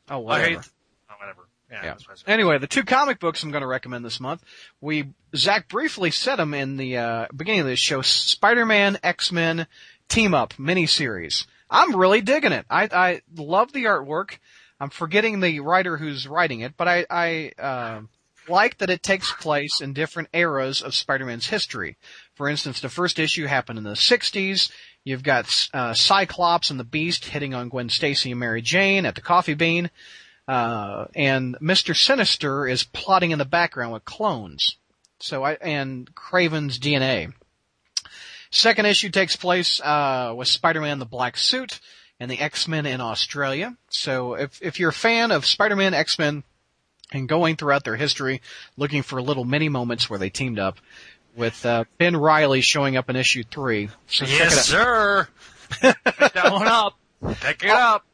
Oh, 0.09 0.15
I 0.15 0.15
whatever. 0.15 0.47
hate. 0.49 0.69
Oh, 1.09 1.13
whatever. 1.19 1.47
Yeah. 1.71 1.83
Yeah. 1.83 1.89
That's 1.89 2.07
what 2.07 2.13
I 2.13 2.17
said. 2.17 2.31
Anyway, 2.31 2.57
the 2.57 2.67
two 2.67 2.83
comic 2.83 3.19
books 3.19 3.43
I'm 3.43 3.51
going 3.51 3.61
to 3.61 3.67
recommend 3.67 4.05
this 4.05 4.19
month. 4.19 4.43
We 4.81 5.13
Zach 5.35 5.67
briefly 5.67 6.11
said 6.11 6.37
them 6.37 6.53
in 6.53 6.77
the 6.77 6.97
uh, 6.97 7.27
beginning 7.35 7.61
of 7.61 7.67
this 7.67 7.79
show. 7.79 8.01
Spider-Man, 8.01 8.99
X-Men, 9.03 9.67
Team 10.07 10.33
Up 10.33 10.53
miniseries. 10.53 11.45
I'm 11.69 11.95
really 11.95 12.21
digging 12.21 12.53
it. 12.53 12.65
I 12.69 12.83
I 12.91 13.21
love 13.35 13.73
the 13.73 13.85
artwork. 13.85 14.37
I'm 14.79 14.89
forgetting 14.89 15.39
the 15.39 15.59
writer 15.59 15.97
who's 15.97 16.27
writing 16.27 16.61
it, 16.61 16.75
but 16.77 16.87
I 16.87 17.05
I 17.09 17.51
uh, 17.59 18.01
like 18.47 18.77
that 18.77 18.89
it 18.89 19.03
takes 19.03 19.31
place 19.33 19.81
in 19.81 19.93
different 19.93 20.29
eras 20.33 20.81
of 20.81 20.95
Spider-Man's 20.95 21.47
history. 21.47 21.97
For 22.35 22.47
instance, 22.47 22.79
the 22.79 22.89
first 22.89 23.19
issue 23.19 23.45
happened 23.45 23.77
in 23.77 23.83
the 23.83 23.91
60s. 23.91 24.71
You've 25.03 25.23
got 25.23 25.67
uh, 25.73 25.93
Cyclops 25.93 26.69
and 26.69 26.79
the 26.79 26.85
Beast 26.85 27.25
hitting 27.25 27.53
on 27.53 27.69
Gwen 27.69 27.89
Stacy 27.89 28.31
and 28.31 28.39
Mary 28.39 28.61
Jane 28.61 29.05
at 29.05 29.15
the 29.15 29.21
Coffee 29.21 29.53
Bean. 29.53 29.89
Uh, 30.47 31.05
and 31.13 31.57
Mr. 31.59 31.95
Sinister 31.95 32.67
is 32.67 32.83
plotting 32.83 33.31
in 33.31 33.39
the 33.39 33.45
background 33.45 33.93
with 33.93 34.05
clones. 34.05 34.77
So 35.19 35.43
I, 35.43 35.53
and 35.53 36.13
Kraven's 36.15 36.79
DNA. 36.79 37.33
Second 38.49 38.85
issue 38.85 39.09
takes 39.09 39.35
place, 39.35 39.81
uh, 39.81 40.33
with 40.35 40.47
Spider-Man 40.47 40.93
in 40.93 40.99
the 40.99 41.05
Black 41.05 41.35
Suit 41.35 41.79
and 42.19 42.31
the 42.31 42.39
X-Men 42.39 42.85
in 42.85 43.01
Australia. 43.01 43.75
So 43.89 44.35
if, 44.35 44.61
if 44.61 44.79
you're 44.79 44.91
a 44.91 44.93
fan 44.93 45.31
of 45.31 45.45
Spider-Man, 45.45 45.93
X-Men, 45.93 46.43
and 47.11 47.27
going 47.27 47.55
throughout 47.55 47.83
their 47.83 47.95
history, 47.95 48.41
looking 48.77 49.01
for 49.01 49.21
little 49.21 49.45
mini 49.45 49.69
moments 49.69 50.09
where 50.09 50.19
they 50.19 50.29
teamed 50.29 50.59
up, 50.59 50.77
with, 51.35 51.65
uh, 51.65 51.83
Ben 51.97 52.15
Reilly 52.15 52.61
showing 52.61 52.95
up 52.95 53.09
in 53.09 53.15
issue 53.15 53.43
three. 53.43 53.89
So 54.07 54.25
check 54.25 54.29
it 54.29 54.41
out. 54.41 54.51
Yes, 54.51 54.65
sir. 54.65 55.27
Pick 55.81 56.33
that 56.33 56.51
one 56.51 56.67
up. 56.67 56.97
Pick 57.41 57.63
it 57.63 57.69
up. 57.69 58.06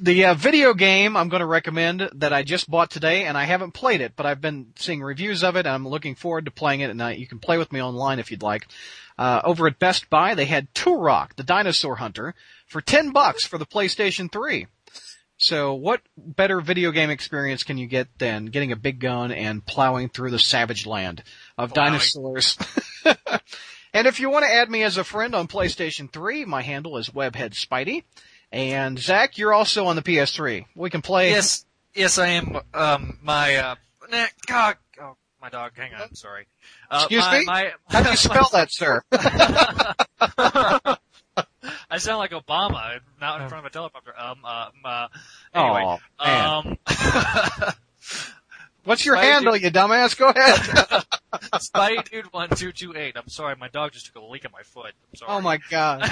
The 0.00 0.26
uh, 0.26 0.34
video 0.34 0.74
game 0.74 1.16
I'm 1.16 1.28
going 1.28 1.40
to 1.40 1.46
recommend 1.46 2.08
that 2.14 2.32
I 2.32 2.42
just 2.42 2.70
bought 2.70 2.90
today, 2.90 3.24
and 3.24 3.36
I 3.36 3.44
haven't 3.44 3.72
played 3.72 4.00
it, 4.00 4.12
but 4.16 4.26
I've 4.26 4.40
been 4.40 4.72
seeing 4.76 5.02
reviews 5.02 5.42
of 5.42 5.56
it. 5.56 5.66
And 5.66 5.68
I'm 5.68 5.88
looking 5.88 6.14
forward 6.14 6.46
to 6.46 6.50
playing 6.50 6.80
it, 6.80 6.90
and 6.90 7.00
uh, 7.00 7.08
you 7.08 7.26
can 7.26 7.38
play 7.38 7.58
with 7.58 7.72
me 7.72 7.82
online 7.82 8.18
if 8.18 8.30
you'd 8.30 8.42
like. 8.42 8.66
Uh, 9.18 9.40
over 9.44 9.66
at 9.66 9.78
Best 9.78 10.10
Buy, 10.10 10.34
they 10.34 10.44
had 10.44 10.72
Turok, 10.74 11.36
the 11.36 11.42
Dinosaur 11.42 11.96
Hunter, 11.96 12.34
for 12.66 12.80
ten 12.80 13.12
bucks 13.12 13.44
for 13.44 13.58
the 13.58 13.66
PlayStation 13.66 14.30
3. 14.30 14.66
So, 15.38 15.74
what 15.74 16.00
better 16.16 16.60
video 16.60 16.92
game 16.92 17.10
experience 17.10 17.62
can 17.62 17.76
you 17.76 17.86
get 17.86 18.08
than 18.18 18.46
getting 18.46 18.72
a 18.72 18.76
big 18.76 19.00
gun 19.00 19.32
and 19.32 19.64
plowing 19.64 20.08
through 20.08 20.30
the 20.30 20.38
savage 20.38 20.86
land 20.86 21.22
of 21.58 21.74
Plowing. 21.74 21.92
dinosaurs? 21.92 22.56
and 23.92 24.06
if 24.06 24.18
you 24.18 24.30
want 24.30 24.46
to 24.46 24.54
add 24.54 24.70
me 24.70 24.82
as 24.82 24.96
a 24.96 25.04
friend 25.04 25.34
on 25.34 25.46
PlayStation 25.46 26.10
3, 26.10 26.46
my 26.46 26.62
handle 26.62 26.96
is 26.96 27.10
Webhead 27.10 27.52
Spidey. 27.52 28.04
And 28.52 28.98
Zach, 28.98 29.38
you're 29.38 29.52
also 29.52 29.86
on 29.86 29.96
the 29.96 30.02
PS3. 30.02 30.66
We 30.74 30.90
can 30.90 31.02
play. 31.02 31.30
Yes, 31.30 31.64
yes, 31.94 32.18
I 32.18 32.28
am. 32.28 32.60
Um, 32.72 33.18
my 33.22 33.56
uh, 33.56 33.74
nah, 34.10 34.26
God, 34.46 34.76
oh, 35.00 35.16
my 35.42 35.48
dog. 35.50 35.72
Hang 35.76 35.92
on, 35.94 36.14
sorry. 36.14 36.46
Uh, 36.90 37.00
Excuse 37.02 37.24
my, 37.24 37.38
me? 37.38 37.44
My, 37.44 37.72
How 37.88 38.02
do 38.02 38.10
you 38.10 38.16
spell 38.16 38.48
that, 38.52 38.72
sir? 38.72 39.02
I 41.90 41.98
sound 41.98 42.18
like 42.18 42.30
Obama, 42.30 43.00
not 43.20 43.42
in 43.42 43.48
front 43.48 43.66
of 43.66 43.74
a 43.74 43.78
teleprompter. 43.78 44.18
Um, 44.18 44.38
uh, 44.44 44.66
um, 44.68 44.72
uh, 44.84 45.08
anyway, 45.54 45.98
Oh, 46.18 46.64
um, 46.64 46.76
What's 48.84 49.04
your 49.04 49.16
Spidey- 49.16 49.22
handle, 49.22 49.56
you 49.56 49.70
dumbass? 49.70 50.16
Go 50.16 50.28
ahead. 50.28 50.58
Spidey 51.54 52.08
Dude 52.08 52.32
one 52.32 52.50
two 52.50 52.70
two 52.70 52.94
eight. 52.96 53.16
I'm 53.16 53.28
sorry, 53.28 53.56
my 53.56 53.66
dog 53.68 53.92
just 53.92 54.06
took 54.06 54.14
a 54.14 54.24
leak 54.24 54.44
at 54.44 54.52
my 54.52 54.62
foot. 54.62 54.92
I'm 55.10 55.16
sorry. 55.16 55.32
oh 55.32 55.40
my 55.40 55.58
god. 55.68 56.08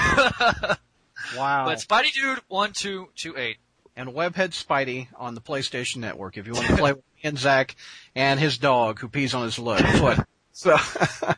Wow. 1.36 1.66
But 1.66 1.78
Spidey 1.78 2.12
Dude 2.12 2.40
one 2.48 2.72
two 2.72 3.08
two 3.16 3.36
eight. 3.36 3.58
and 3.96 4.10
Webhead 4.10 4.50
Spidey 4.50 5.08
on 5.16 5.34
the 5.34 5.40
PlayStation 5.40 5.98
Network 5.98 6.36
if 6.36 6.46
you 6.46 6.52
want 6.52 6.66
to 6.66 6.76
play 6.76 6.92
with 6.92 7.04
me 7.04 7.20
and 7.28 7.38
Zach 7.38 7.76
and 8.14 8.38
his 8.40 8.58
dog 8.58 8.98
who 9.00 9.08
pees 9.08 9.34
on 9.34 9.44
his 9.44 9.54
foot. 9.54 10.18
So, 10.52 10.76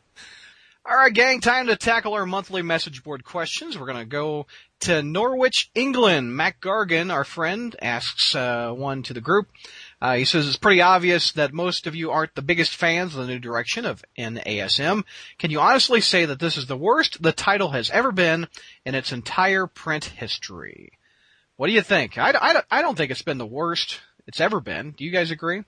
alright 0.89 1.13
gang, 1.15 1.41
time 1.41 1.67
to 1.69 1.77
tackle 1.77 2.15
our 2.15 2.27
monthly 2.27 2.63
message 2.63 3.03
board 3.03 3.25
questions. 3.25 3.79
We're 3.79 3.87
gonna 3.87 4.05
go 4.05 4.47
to 4.81 5.03
Norwich, 5.03 5.71
England. 5.75 6.37
Mac 6.37 6.61
Gargan, 6.61 7.13
our 7.13 7.25
friend, 7.25 7.75
asks, 7.81 8.35
uh, 8.35 8.71
one 8.73 9.03
to 9.05 9.15
the 9.15 9.21
group. 9.21 9.49
Uh, 10.01 10.17
he 10.17 10.25
says 10.25 10.47
it's 10.47 10.57
pretty 10.57 10.83
obvious 10.83 11.33
that 11.33 11.55
most 11.55 11.87
of 11.87 11.95
you 11.95 12.11
aren't 12.11 12.35
the 12.35 12.43
biggest 12.43 12.77
fans 12.77 13.15
of 13.15 13.27
the 13.27 13.33
new 13.33 13.39
direction 13.39 13.87
of 13.87 14.05
NASM. 14.19 15.05
Can 15.39 15.51
you 15.51 15.61
honestly 15.61 16.03
say 16.03 16.27
that 16.27 16.39
this 16.39 16.59
is 16.59 16.67
the 16.67 16.77
worst 16.77 17.23
the 17.23 17.33
title 17.33 17.71
has 17.71 17.89
ever 17.91 18.13
been 18.13 18.47
in 18.85 18.95
its 18.95 19.11
entire 19.11 19.67
print 19.67 20.05
history? 20.05 20.93
What 21.57 21.69
do 21.69 21.73
you 21.73 21.81
think? 21.81 22.19
I, 22.19 22.33
I, 22.33 22.63
I 22.71 22.83
don't 22.83 22.97
think 22.97 23.11
it's 23.11 23.23
been 23.23 23.39
the 23.39 23.47
worst 23.47 24.01
it's 24.27 24.41
ever 24.41 24.61
been. 24.61 24.91
Do 24.91 25.05
you 25.05 25.11
guys 25.11 25.31
agree? 25.31 25.65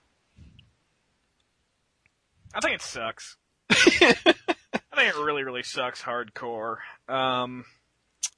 I 2.54 2.60
think 2.60 2.74
it 2.74 2.82
sucks. 2.82 3.36
I 3.70 3.76
think 4.14 5.14
it 5.14 5.16
really, 5.16 5.44
really 5.44 5.62
sucks 5.62 6.02
hardcore. 6.02 6.76
Um, 7.08 7.64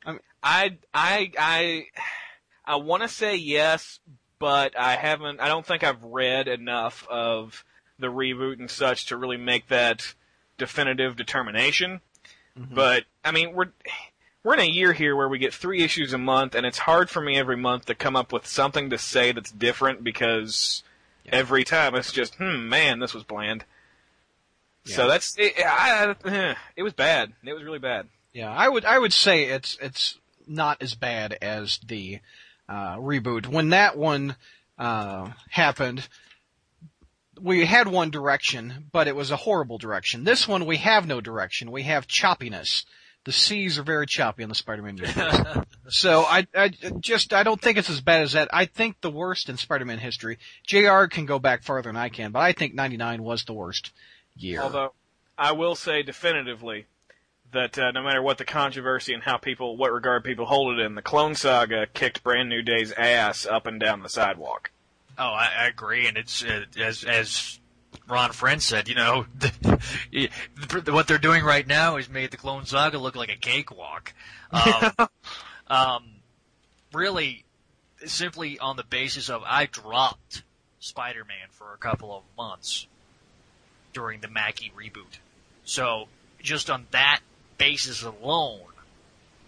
I 0.05 0.19
I, 0.43 0.79
I, 0.95 1.33
I, 1.39 1.87
I 2.65 2.77
want 2.77 3.03
to 3.03 3.09
say 3.09 3.37
yes, 3.37 3.99
but 4.41 4.77
I 4.77 4.97
haven't. 4.97 5.39
I 5.41 5.47
don't 5.47 5.65
think 5.65 5.85
I've 5.85 6.03
read 6.03 6.49
enough 6.49 7.07
of 7.09 7.65
the 8.01 8.09
reboot 8.09 8.59
and 8.59 8.69
such 8.71 9.07
to 9.07 9.17
really 9.17 9.37
make 9.37 9.69
that 9.69 10.15
definitive 10.59 11.15
determination. 11.15 12.01
But 12.57 13.05
I 13.25 13.31
mean, 13.31 13.53
we're 13.55 13.71
we're 14.43 14.55
in 14.55 14.61
a 14.61 14.65
year 14.65 14.93
here 14.93 15.15
where 15.15 15.29
we 15.29 15.39
get 15.39 15.55
three 15.55 15.83
issues 15.83 16.13
a 16.13 16.19
month, 16.19 16.55
and 16.55 16.67
it's 16.67 16.79
hard 16.79 17.09
for 17.09 17.21
me 17.21 17.39
every 17.39 17.57
month 17.57 17.87
to 17.87 17.95
come 17.95 18.17
up 18.17 18.33
with 18.33 18.47
something 18.47 18.91
to 18.91 18.99
say 18.99 19.33
that's 19.33 19.51
different 19.53 20.03
because 20.03 20.83
every 21.31 21.63
time 21.65 21.95
it's 21.95 22.11
just, 22.13 22.35
hmm, 22.37 22.69
man, 22.69 22.99
this 22.99 23.15
was 23.15 23.23
bland. 23.25 23.65
So 24.85 25.07
that's 25.09 25.37
it, 25.39 25.55
I, 25.65 26.15
I- 26.25 26.57
it 26.77 26.83
was 26.83 26.93
bad. 26.95 27.33
It 27.45 27.53
was 27.53 27.63
really 27.63 27.79
bad. 27.79 28.09
Yeah, 28.33 28.51
I 28.51 28.69
would 28.69 28.85
I 28.85 28.99
would 28.99 29.13
say 29.13 29.45
it's 29.45 29.77
it's 29.81 30.19
not 30.47 30.83
as 30.83 30.95
bad 30.95 31.37
as 31.41 31.79
the 31.87 32.21
uh, 32.71 32.97
reboot. 32.97 33.47
When 33.47 33.71
that 33.71 33.99
one 33.99 34.37
uh, 34.79 35.31
happened, 35.51 36.09
we 37.41 37.65
had 37.67 37.89
one 37.89 38.11
direction, 38.11 38.87
but 38.93 39.09
it 39.09 39.17
was 39.17 39.31
a 39.31 39.37
horrible 39.37 39.77
direction. 39.77 40.25
This 40.25 40.47
one 40.47 40.67
we 40.67 40.77
have 40.77 41.07
no 41.07 41.21
direction. 41.21 41.73
We 41.73 41.83
have 41.83 42.07
choppiness. 42.07 42.85
The 43.25 43.33
seas 43.33 43.79
are 43.79 43.83
very 43.83 44.07
choppy 44.07 44.43
in 44.43 44.49
the 44.49 44.55
Spider-Man 44.55 44.97
universe. 44.97 45.59
so 45.89 46.23
I, 46.23 46.47
I 46.55 46.71
just 47.01 47.35
I 47.35 47.43
don't 47.43 47.61
think 47.61 47.77
it's 47.77 47.91
as 47.91 48.01
bad 48.01 48.23
as 48.23 48.33
that. 48.33 48.49
I 48.53 48.65
think 48.65 49.01
the 49.01 49.11
worst 49.11 49.51
in 49.51 49.59
Spider-Man 49.59 49.99
history. 49.99 50.39
Jr. 50.65 51.05
can 51.05 51.27
go 51.27 51.39
back 51.39 51.63
farther 51.63 51.91
than 51.91 51.97
I 51.97 52.09
can, 52.09 52.33
but 52.33 52.41
I 52.41 52.53
think 52.53 52.75
'99 52.75 53.23
was 53.23 53.45
the 53.45 53.53
worst 53.53 53.93
year. 54.37 54.63
Although 54.63 54.95
I 55.37 55.53
will 55.53 55.75
say 55.75 56.03
definitively 56.03 56.87
that 57.53 57.79
uh, 57.79 57.91
no 57.91 58.03
matter 58.03 58.23
what 58.23 58.39
the 58.39 58.45
controversy 58.45 59.13
and 59.13 59.23
how 59.23 59.37
people, 59.37 59.77
what 59.77 59.93
regard 59.93 60.25
people 60.25 60.47
hold 60.47 60.79
it 60.79 60.83
in, 60.83 60.95
the 60.95 61.03
Clone 61.03 61.35
Saga 61.35 61.87
kicked 61.93 62.23
Brand 62.23 62.49
New 62.49 62.63
Day's 62.63 62.93
ass 62.93 63.47
up 63.47 63.67
and 63.67 63.81
down 63.81 64.03
the 64.03 64.09
sidewalk. 64.09 64.71
Oh, 65.19 65.25
I, 65.25 65.51
I 65.61 65.67
agree, 65.67 66.07
and 66.07 66.17
it's 66.17 66.45
uh, 66.45 66.65
as 66.79 67.05
as 67.05 67.61
Ron 68.09 68.33
Friend 68.33 68.63
said, 68.63 68.89
you 68.89 68.95
know, 68.95 69.27
what 70.87 71.09
they're 71.09 71.19
doing 71.19 71.45
right 71.45 71.67
now 71.67 71.97
is 71.97 72.09
made 72.09 72.31
the 72.31 72.37
Clone 72.37 72.65
Saga 72.65 72.99
look 72.99 73.17
like 73.17 73.31
a 73.31 73.37
cakewalk. 73.37 74.13
Um, 74.51 75.09
um, 75.67 76.05
really, 76.93 77.45
simply 78.07 78.59
on 78.59 78.77
the 78.77 78.85
basis 78.85 79.29
of 79.29 79.43
I 79.45 79.67
dropped 79.67 80.43
Spider-Man 80.81 81.49
for 81.51 81.75
a 81.75 81.79
couple 81.79 82.17
of 82.17 82.23
months 82.37 82.87
during 83.93 84.21
the 84.21 84.29
Mackie 84.29 84.73
reboot, 84.77 85.19
so 85.65 86.09
just 86.41 86.71
on 86.71 86.87
that 86.93 87.21
basis 87.61 88.03
alone, 88.03 88.63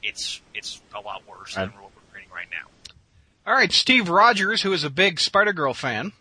it's 0.03 0.41
it's 0.55 0.81
a 0.95 1.01
lot 1.01 1.23
worse 1.27 1.55
than 1.55 1.71
what 1.71 1.91
we're 1.97 2.17
reading 2.17 2.31
right 2.33 2.47
now. 2.51 2.93
All 3.47 3.55
right, 3.55 3.73
Steve 3.73 4.09
Rogers, 4.09 4.63
who 4.63 4.73
is 4.73 4.85
a 4.85 4.91
big 4.91 5.19
Spider 5.19 5.53
Girl 5.53 5.75
fan. 5.75 6.13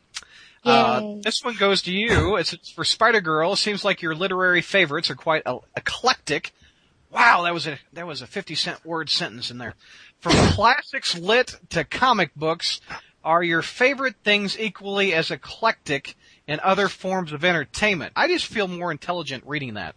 Uh, 0.63 1.15
this 1.21 1.43
one 1.43 1.55
goes 1.55 1.81
to 1.83 1.91
you. 1.91 2.35
It's, 2.37 2.53
it's 2.53 2.71
for 2.71 2.83
Spider 2.83 3.19
Girl. 3.19 3.55
Seems 3.55 3.83
like 3.83 4.01
your 4.01 4.15
literary 4.15 4.61
favorites 4.61 5.09
are 5.09 5.15
quite 5.15 5.43
eclectic. 5.75 6.53
Wow, 7.11 7.43
that 7.43 7.53
was 7.53 7.67
a 7.67 7.77
that 7.93 8.07
was 8.07 8.21
a 8.21 8.27
fifty 8.27 8.55
cent 8.55 8.85
word 8.85 9.09
sentence 9.09 9.51
in 9.51 9.57
there. 9.57 9.75
From 10.19 10.31
classics 10.53 11.17
lit 11.17 11.57
to 11.71 11.83
comic 11.83 12.33
books, 12.35 12.79
are 13.23 13.43
your 13.43 13.61
favorite 13.61 14.15
things 14.23 14.57
equally 14.57 15.13
as 15.13 15.29
eclectic 15.29 16.15
in 16.47 16.59
other 16.61 16.87
forms 16.87 17.33
of 17.33 17.43
entertainment? 17.43 18.13
I 18.15 18.27
just 18.27 18.45
feel 18.45 18.67
more 18.67 18.91
intelligent 18.91 19.43
reading 19.45 19.73
that. 19.73 19.95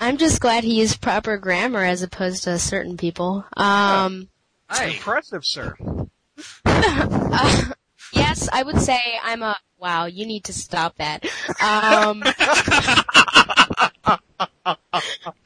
I'm 0.00 0.16
just 0.16 0.40
glad 0.40 0.64
he 0.64 0.80
used 0.80 1.00
proper 1.00 1.36
grammar 1.36 1.84
as 1.84 2.02
opposed 2.02 2.44
to 2.44 2.58
certain 2.58 2.96
people. 2.96 3.44
Um, 3.56 4.28
Hey, 4.70 4.90
Impressive, 4.90 5.46
sir. 5.46 5.76
uh, 6.66 7.64
yes, 8.12 8.48
I 8.52 8.62
would 8.62 8.80
say 8.80 9.00
I'm 9.22 9.42
a 9.42 9.56
Wow, 9.78 10.06
you 10.06 10.26
need 10.26 10.44
to 10.44 10.52
stop 10.52 10.96
that. 10.96 11.24
Um, 11.62 12.24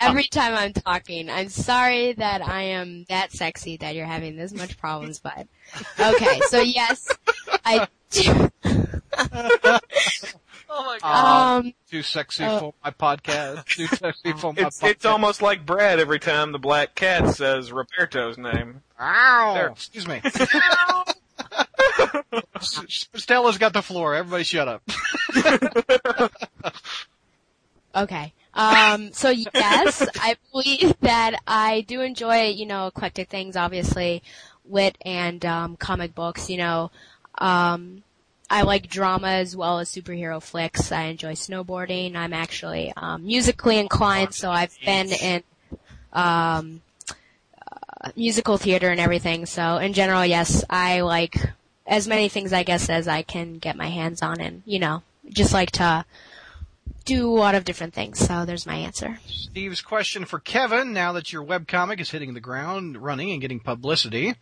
every 0.01 0.25
time 0.25 0.55
I'm 0.55 0.73
talking, 0.73 1.29
I'm 1.29 1.51
sorry 1.51 2.15
that 2.15 2.41
I 2.41 2.63
am 2.63 3.05
that 3.11 3.33
sexy 3.33 3.77
that 3.79 3.95
you're 3.95 4.07
having 4.07 4.37
this 4.37 4.55
much 4.55 4.79
problems, 4.79 5.21
but 5.21 5.47
okay. 6.01 6.41
So 6.49 6.61
yes, 6.61 7.11
I 7.63 7.87
do. 8.09 8.51
Oh 10.75 10.85
my 10.87 10.99
god. 11.01 11.65
Um, 11.67 11.75
Too 11.91 12.03
sexy 12.03 12.45
Uh, 12.45 12.59
for 12.59 12.75
my 12.83 12.91
podcast. 12.91 13.65
Too 13.77 13.87
sexy 13.89 14.33
for 14.33 14.53
my 14.55 14.63
It's 14.67 14.81
podcast. 14.81 14.89
it's 14.91 15.05
almost 15.05 15.43
like 15.43 15.67
Brad 15.67 16.01
every 16.01 16.19
time 16.19 16.53
the 16.53 16.59
black 16.59 16.95
cat 16.95 17.29
says 17.35 17.71
Roberto's 17.73 18.39
name. 18.39 18.83
Ow! 18.99 19.53
There. 19.55 19.69
Excuse 19.69 20.09
me. 20.09 20.23
Stella's 22.61 23.59
got 23.59 23.73
the 23.75 23.83
floor. 23.83 24.15
Everybody 24.15 24.45
shut 24.45 24.69
up. 24.69 24.83
Okay. 27.95 28.33
Um, 28.55 29.13
so 29.13 29.29
yes, 29.29 30.09
I 30.19 30.37
believe 30.51 30.95
that 31.03 31.39
I 31.47 31.83
do 31.83 32.01
enjoy, 32.01 32.45
you 32.49 32.65
know, 32.65 32.87
eclectic 32.87 33.29
things, 33.29 33.55
obviously, 33.55 34.23
wit 34.65 34.97
and, 35.05 35.45
um, 35.45 35.77
comic 35.77 36.15
books, 36.15 36.49
you 36.49 36.57
know, 36.57 36.91
um, 37.37 38.03
I 38.53 38.63
like 38.63 38.89
drama 38.89 39.29
as 39.29 39.57
well 39.57 39.79
as 39.79 39.91
superhero 39.91 40.43
flicks. 40.43 40.93
I 40.93 41.05
enjoy 41.05 41.33
snowboarding. 41.33 42.15
I'm 42.15 42.35
actually, 42.35 42.93
um, 42.97 43.25
musically 43.25 43.79
inclined, 43.79 44.35
so 44.35 44.51
I've 44.51 44.79
been 44.85 45.11
in, 45.11 45.43
um, 46.13 46.83
uh, 47.67 48.11
musical 48.15 48.59
theater 48.59 48.91
and 48.91 49.01
everything. 49.01 49.47
So 49.47 49.79
in 49.79 49.95
general, 49.95 50.27
yes, 50.27 50.65
I 50.69 51.01
like 51.01 51.35
as 51.87 52.07
many 52.07 52.29
things, 52.29 52.53
I 52.53 52.63
guess, 52.63 52.91
as 52.91 53.09
I 53.09 53.23
can 53.23 53.59
get 53.59 53.75
my 53.75 53.89
hands 53.89 54.21
on 54.21 54.39
and, 54.39 54.63
you 54.67 54.79
know, 54.79 55.03
just 55.31 55.55
like 55.55 55.71
to, 55.73 56.05
do 57.05 57.29
a 57.29 57.35
lot 57.35 57.55
of 57.55 57.65
different 57.65 57.95
things. 57.95 58.19
So 58.19 58.45
there's 58.45 58.67
my 58.67 58.77
answer. 58.77 59.19
Steve's 59.27 59.81
question 59.81 60.25
for 60.25 60.39
Kevin, 60.39 60.93
now 60.93 61.13
that 61.13 61.33
your 61.33 61.45
webcomic 61.45 62.01
is 62.01 62.11
hitting 62.11 62.35
the 62.35 62.41
ground 62.41 62.97
running 62.97 63.31
and 63.33 63.41
getting 63.41 63.61
publicity, 63.61 64.35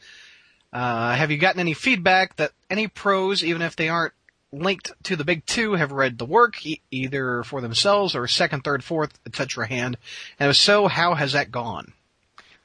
uh, 0.73 1.15
have 1.15 1.31
you 1.31 1.39
gotten 1.39 1.61
any 1.61 1.75
feedback 1.75 2.37
that 2.37 2.53
any 2.69 2.87
pros, 2.89 3.43
even 3.43 3.63
if 3.63 3.77
they 3.77 3.89
aren't 3.89 4.15
linked 4.53 4.93
to 5.05 5.17
the 5.17 5.25
big 5.25 5.45
two, 5.47 5.75
have 5.75 5.93
read 5.93 6.19
the 6.19 6.25
work, 6.25 6.65
e- 6.65 6.81
either 6.91 7.43
for 7.43 7.61
themselves 7.61 8.15
or 8.15 8.27
second, 8.27 8.63
third, 8.63 8.85
fourth, 8.85 9.19
etc. 9.27 9.67
hand? 9.67 9.97
And 10.39 10.51
if 10.51 10.57
so, 10.57 10.87
how 10.89 11.15
has 11.15 11.33
that 11.33 11.51
gone? 11.51 11.93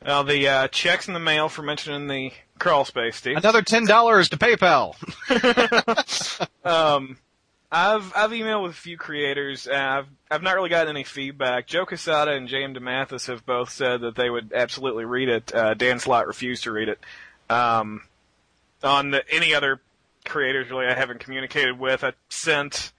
Well, 0.06 0.24
the 0.24 0.48
uh, 0.48 0.68
checks 0.68 1.08
in 1.08 1.14
the 1.16 1.20
mail 1.20 1.50
for 1.50 1.64
mentioning 1.64 2.08
the 2.08 2.32
crawl 2.60 2.86
space, 2.86 3.16
Steve. 3.16 3.38
Another 3.38 3.64
ten 3.64 3.86
dollars 3.86 4.30
to 4.30 4.38
PayPal. 4.38 4.96
Um, 6.66 7.18
I've 7.72 8.12
I've 8.16 8.32
emailed 8.32 8.64
with 8.64 8.72
a 8.72 8.76
few 8.76 8.98
creators. 8.98 9.68
And 9.68 9.78
I've 9.78 10.08
I've 10.32 10.42
not 10.42 10.56
really 10.56 10.70
gotten 10.70 10.90
any 10.90 11.04
feedback. 11.04 11.68
Joe 11.68 11.86
Quesada 11.86 12.32
and 12.32 12.48
J.M. 12.48 12.74
DeMatteis 12.74 13.28
have 13.28 13.46
both 13.46 13.70
said 13.70 14.02
that 14.02 14.16
they 14.16 14.30
would 14.30 14.52
absolutely 14.54 15.06
read 15.06 15.30
it. 15.30 15.54
Uh, 15.54 15.74
Dan 15.76 16.00
Slott 16.00 16.28
refused 16.28 16.64
to 16.64 16.72
read 16.72 16.90
it. 16.90 17.00
Um, 17.50 18.02
on 18.84 19.12
the, 19.12 19.24
any 19.34 19.54
other 19.54 19.82
creators 20.26 20.70
really 20.70 20.88
I 20.88 20.94
haven't 20.94 21.20
communicated 21.20 21.80
with, 21.80 22.04
I 22.04 22.14
sent 22.30 22.92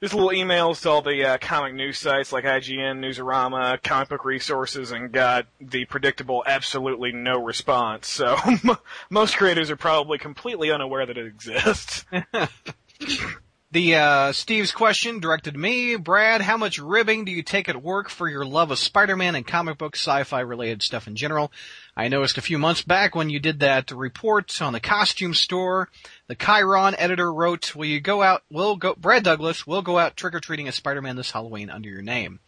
just 0.00 0.14
little 0.14 0.30
emails 0.30 0.82
to 0.82 0.90
all 0.90 1.02
the 1.02 1.24
uh, 1.24 1.38
comic 1.38 1.74
news 1.74 1.98
sites 1.98 2.32
like 2.32 2.44
IGN, 2.44 2.98
Newsarama, 2.98 3.82
Comic 3.82 4.10
Book 4.10 4.24
Resources, 4.24 4.92
and 4.92 5.10
got 5.10 5.46
the 5.60 5.86
predictable 5.86 6.44
absolutely 6.46 7.12
no 7.12 7.42
response. 7.42 8.06
So 8.08 8.36
most 9.10 9.36
creators 9.36 9.70
are 9.70 9.76
probably 9.76 10.18
completely 10.18 10.70
unaware 10.70 11.06
that 11.06 11.16
it 11.16 11.26
exists. 11.26 12.04
The 13.74 13.96
uh, 13.96 14.32
Steve's 14.32 14.70
question 14.70 15.18
directed 15.18 15.54
to 15.54 15.58
me, 15.58 15.96
Brad. 15.96 16.40
How 16.40 16.56
much 16.56 16.78
ribbing 16.78 17.24
do 17.24 17.32
you 17.32 17.42
take 17.42 17.68
at 17.68 17.82
work 17.82 18.08
for 18.08 18.28
your 18.28 18.44
love 18.44 18.70
of 18.70 18.78
Spider-Man 18.78 19.34
and 19.34 19.44
comic 19.44 19.78
book 19.78 19.96
sci-fi 19.96 20.42
related 20.42 20.80
stuff 20.80 21.08
in 21.08 21.16
general? 21.16 21.50
I 21.96 22.06
noticed 22.06 22.38
a 22.38 22.40
few 22.40 22.56
months 22.56 22.82
back 22.82 23.16
when 23.16 23.30
you 23.30 23.40
did 23.40 23.58
that 23.58 23.90
report 23.90 24.62
on 24.62 24.74
the 24.74 24.78
costume 24.78 25.34
store, 25.34 25.88
the 26.28 26.36
Chiron 26.36 26.94
editor 26.98 27.32
wrote, 27.32 27.74
"Will 27.74 27.86
you 27.86 27.98
go 27.98 28.22
out? 28.22 28.44
Will 28.48 28.76
go? 28.76 28.94
Brad 28.94 29.24
Douglas 29.24 29.66
will 29.66 29.82
go 29.82 29.98
out 29.98 30.16
trick 30.16 30.36
or 30.36 30.40
treating 30.40 30.68
as 30.68 30.76
Spider-Man 30.76 31.16
this 31.16 31.32
Halloween 31.32 31.68
under 31.68 31.88
your 31.88 32.02
name." 32.02 32.38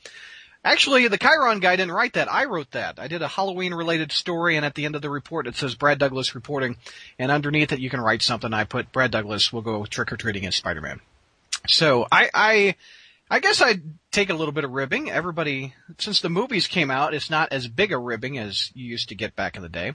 Actually, 0.63 1.09
the 1.09 1.19
Chiron 1.19 1.59
guy 1.59 1.75
didn't 1.75 1.91
write 1.91 2.13
that. 2.13 2.33
I 2.33 2.45
wrote 2.45 2.71
that. 2.71 3.01
I 3.01 3.09
did 3.09 3.23
a 3.23 3.29
Halloween 3.29 3.75
related 3.75 4.13
story 4.13 4.55
and 4.55 4.65
at 4.65 4.77
the 4.77 4.85
end 4.85 4.95
of 4.95 5.03
the 5.03 5.11
report 5.11 5.49
it 5.49 5.57
says 5.57 5.75
Brad 5.75 5.99
Douglas 5.99 6.37
reporting 6.37 6.77
and 7.19 7.33
underneath 7.33 7.73
it 7.73 7.81
you 7.81 7.91
can 7.91 8.01
write 8.01 8.23
something. 8.23 8.55
I 8.55 8.63
put 8.63 8.93
Brad 8.93 9.11
Douglas 9.11 9.53
will 9.53 9.63
go 9.63 9.85
trick 9.87 10.13
or 10.13 10.17
treating 10.17 10.47
as 10.47 10.55
Spider-Man. 10.55 11.01
So 11.69 12.07
I, 12.11 12.31
I, 12.33 12.75
I 13.31 13.41
guess 13.41 13.61
I'd 13.61 13.83
take 14.13 14.31
a 14.31 14.35
little 14.35 14.53
bit 14.53 14.65
of 14.65 14.71
ribbing. 14.71 15.11
Everybody, 15.11 15.75
since 15.99 16.21
the 16.21 16.29
movies 16.29 16.67
came 16.67 16.91
out, 16.91 17.15
it's 17.15 17.31
not 17.31 17.53
as 17.53 17.69
big 17.69 17.93
a 17.93 17.99
ribbing 17.99 18.39
as 18.39 18.71
you 18.75 18.87
used 18.87 19.09
to 19.09 19.15
get 19.15 19.37
back 19.37 19.57
in 19.57 19.63
the 19.63 19.69
day. 19.69 19.95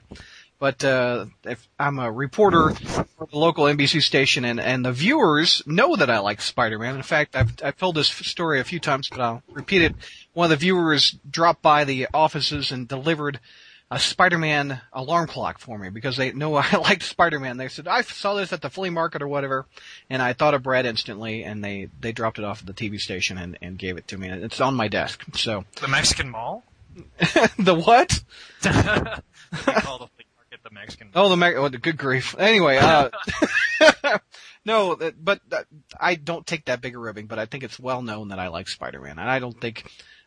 But 0.62 0.84
uh, 0.84 1.26
if 1.42 1.66
I'm 1.76 1.98
a 1.98 2.12
reporter 2.12 2.70
for 2.70 3.26
the 3.26 3.36
local 3.36 3.64
NBC 3.64 4.00
station, 4.00 4.44
and 4.44 4.60
and 4.60 4.84
the 4.84 4.92
viewers 4.92 5.60
know 5.66 5.96
that 5.96 6.08
I 6.08 6.20
like 6.20 6.40
Spider-Man. 6.40 6.94
In 6.94 7.02
fact, 7.02 7.34
I've 7.34 7.52
I've 7.64 7.76
told 7.76 7.96
this 7.96 8.06
story 8.06 8.60
a 8.60 8.64
few 8.64 8.78
times, 8.78 9.08
but 9.08 9.20
I'll 9.20 9.42
repeat 9.50 9.82
it. 9.82 9.96
One 10.34 10.44
of 10.44 10.50
the 10.50 10.56
viewers 10.56 11.16
dropped 11.28 11.62
by 11.62 11.82
the 11.82 12.06
offices 12.14 12.70
and 12.70 12.86
delivered 12.86 13.40
a 13.92 13.98
Spider-Man 13.98 14.80
alarm 14.94 15.26
clock 15.26 15.58
for 15.58 15.78
me 15.78 15.90
because 15.90 16.16
they 16.16 16.32
know 16.32 16.54
I 16.56 16.76
liked 16.76 17.02
Spider-Man. 17.02 17.58
They 17.58 17.68
said 17.68 17.86
I 17.86 18.00
saw 18.00 18.34
this 18.34 18.52
at 18.52 18.62
the 18.62 18.70
flea 18.70 18.90
market 18.90 19.20
or 19.22 19.28
whatever, 19.28 19.66
and 20.08 20.22
I 20.22 20.32
thought 20.32 20.54
of 20.54 20.62
Brad 20.62 20.86
instantly, 20.86 21.44
and 21.44 21.62
they 21.62 21.88
they 22.00 22.12
dropped 22.12 22.38
it 22.38 22.44
off 22.44 22.60
at 22.60 22.66
the 22.66 22.72
TV 22.72 22.98
station 22.98 23.36
and 23.36 23.58
and 23.60 23.78
gave 23.78 23.98
it 23.98 24.08
to 24.08 24.18
me. 24.18 24.28
And 24.28 24.42
it's 24.42 24.60
on 24.60 24.74
my 24.74 24.88
desk. 24.88 25.22
So 25.34 25.64
The 25.80 25.88
Mexican 25.88 26.30
Mall? 26.30 26.64
the 27.58 27.74
what? 27.74 28.22
they 28.62 28.70
call 28.70 29.98
the 29.98 30.06
flea 30.06 30.26
market 30.36 30.60
the 30.64 30.70
Mexican 30.72 31.10
Mall. 31.14 31.26
Oh, 31.26 31.28
the 31.28 31.36
Meg- 31.36 31.56
oh, 31.56 31.68
good 31.68 31.98
grief. 31.98 32.34
Anyway, 32.38 32.78
uh, 32.78 33.10
no, 34.64 34.96
but 35.22 35.40
uh, 35.50 35.64
I 36.00 36.14
don't 36.14 36.46
take 36.46 36.64
that 36.66 36.80
big 36.80 36.96
a 36.96 36.98
ribbing, 36.98 37.26
but 37.26 37.38
I 37.38 37.44
think 37.44 37.62
it's 37.62 37.78
well 37.78 38.00
known 38.00 38.28
that 38.28 38.38
I 38.38 38.48
like 38.48 38.68
Spider-Man, 38.68 39.18
and 39.18 39.30
I 39.30 39.38
don't 39.38 39.58
think 39.58 39.84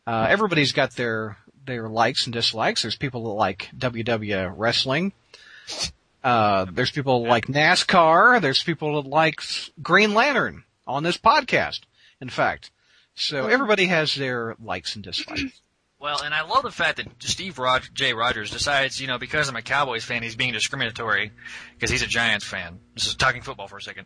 uh, 0.08 0.28
everybody's 0.30 0.72
got 0.72 0.96
their 0.96 1.38
their 1.66 1.90
likes 1.90 2.26
and 2.26 2.34
dislikes. 2.34 2.82
There's 2.82 2.96
people 2.96 3.24
that 3.26 3.30
like 3.32 3.70
WWE 3.78 4.54
wrestling. 4.56 5.14
Uh, 6.24 6.66
there's 6.72 6.92
people 6.92 7.24
that 7.24 7.30
like 7.30 7.48
NASCAR. 7.48 8.42
There's 8.42 8.64
people 8.64 9.02
that 9.02 9.10
like 9.10 9.42
Green 9.82 10.14
Lantern 10.14 10.64
on 10.88 11.04
this 11.04 11.18
podcast. 11.18 11.82
In 12.22 12.30
fact, 12.30 12.72
so 13.16 13.48
everybody 13.48 13.86
has 13.86 14.16
their 14.16 14.56
likes 14.64 14.96
and 14.96 15.04
dislikes. 15.04 15.62
Well, 16.00 16.22
and 16.22 16.34
I 16.34 16.44
love 16.44 16.64
the 16.64 16.72
fact 16.72 16.98
that 16.98 17.08
Steve 17.20 17.58
Rog- 17.58 17.88
J. 17.94 18.14
Rogers 18.14 18.52
decides, 18.52 19.02
you 19.02 19.08
know, 19.08 19.18
because 19.18 19.50
I'm 19.50 19.56
a 19.56 19.62
Cowboys 19.62 20.04
fan, 20.04 20.22
he's 20.22 20.36
being 20.36 20.54
discriminatory 20.54 21.32
because 21.74 21.90
he's 21.90 22.04
a 22.04 22.08
Giants 22.08 22.46
fan. 22.46 22.80
This 22.94 23.08
is 23.08 23.16
talking 23.16 23.42
football 23.42 23.68
for 23.68 23.78
a 23.78 23.82
second. 23.82 24.06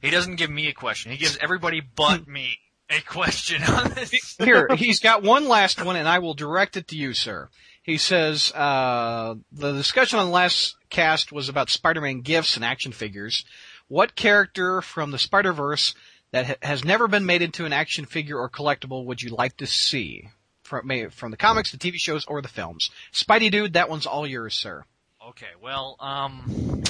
He 0.00 0.10
doesn't 0.10 0.36
give 0.36 0.50
me 0.50 0.68
a 0.68 0.72
question. 0.72 1.10
He 1.10 1.18
gives 1.18 1.38
everybody 1.40 1.80
but 1.80 2.28
me 2.28 2.58
a 2.90 3.00
question 3.02 3.62
on 3.62 3.90
this. 3.90 4.36
Here, 4.38 4.68
he's 4.76 5.00
got 5.00 5.22
one 5.22 5.48
last 5.48 5.84
one, 5.84 5.96
and 5.96 6.08
I 6.08 6.18
will 6.18 6.34
direct 6.34 6.76
it 6.76 6.88
to 6.88 6.96
you, 6.96 7.14
sir. 7.14 7.48
He 7.82 7.96
says, 7.96 8.52
uh, 8.52 9.36
the 9.52 9.72
discussion 9.72 10.18
on 10.18 10.26
the 10.26 10.32
last 10.32 10.76
cast 10.90 11.32
was 11.32 11.48
about 11.48 11.70
Spider-Man 11.70 12.20
gifts 12.20 12.56
and 12.56 12.64
action 12.64 12.92
figures. 12.92 13.44
What 13.88 14.14
character 14.14 14.82
from 14.82 15.10
the 15.10 15.18
Spider-Verse 15.18 15.94
that 16.32 16.46
ha- 16.46 16.54
has 16.62 16.84
never 16.84 17.08
been 17.08 17.26
made 17.26 17.42
into 17.42 17.64
an 17.64 17.72
action 17.72 18.04
figure 18.04 18.38
or 18.38 18.50
collectible 18.50 19.04
would 19.06 19.22
you 19.22 19.30
like 19.30 19.56
to 19.58 19.66
see? 19.66 20.28
From, 20.62 20.88
from 21.10 21.32
the 21.32 21.36
comics, 21.36 21.72
the 21.72 21.78
TV 21.78 21.94
shows, 21.96 22.24
or 22.26 22.40
the 22.40 22.46
films. 22.46 22.90
Spidey 23.12 23.50
dude, 23.50 23.72
that 23.72 23.88
one's 23.88 24.06
all 24.06 24.24
yours, 24.24 24.54
sir. 24.54 24.84
Okay, 25.30 25.48
well, 25.60 25.96
um, 25.98 26.84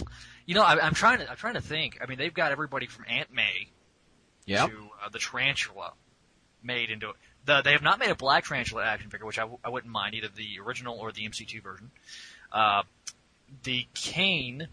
you 0.45 0.55
know, 0.55 0.63
I, 0.63 0.79
I'm 0.85 0.93
trying 0.93 1.21
to, 1.21 1.31
I'm 1.31 1.37
trying 1.37 1.55
to 1.55 1.63
think. 1.63 1.99
I 2.03 2.07
mean, 2.07 2.19
they've 2.19 2.35
got 2.35 2.53
everybody 2.53 2.87
from 2.87 3.07
Aunt 3.09 3.33
May 3.33 3.69
Yep. 4.47 4.70
to 4.70 4.76
uh, 5.05 5.09
the 5.11 5.18
Tarantula 5.18 5.93
made 6.62 6.91
into 6.91 7.12
the. 7.45 7.62
They 7.62 7.72
have 7.72 7.82
not 7.82 7.99
made 7.99 8.11
a 8.11 8.14
Black 8.14 8.45
Tarantula 8.45 8.84
action 8.84 9.11
figure, 9.11 9.26
which 9.26 9.38
I, 9.38 9.43
w- 9.43 9.59
I 9.64 9.70
wouldn't 9.70 9.93
mind 9.93 10.14
either 10.14 10.28
the 10.34 10.59
original 10.64 10.99
or 10.99 11.12
the 11.12 11.28
MC2 11.28 11.62
version. 11.62 11.91
Uh, 12.53 12.82
the 13.62 13.86
Kaine, 13.95 14.68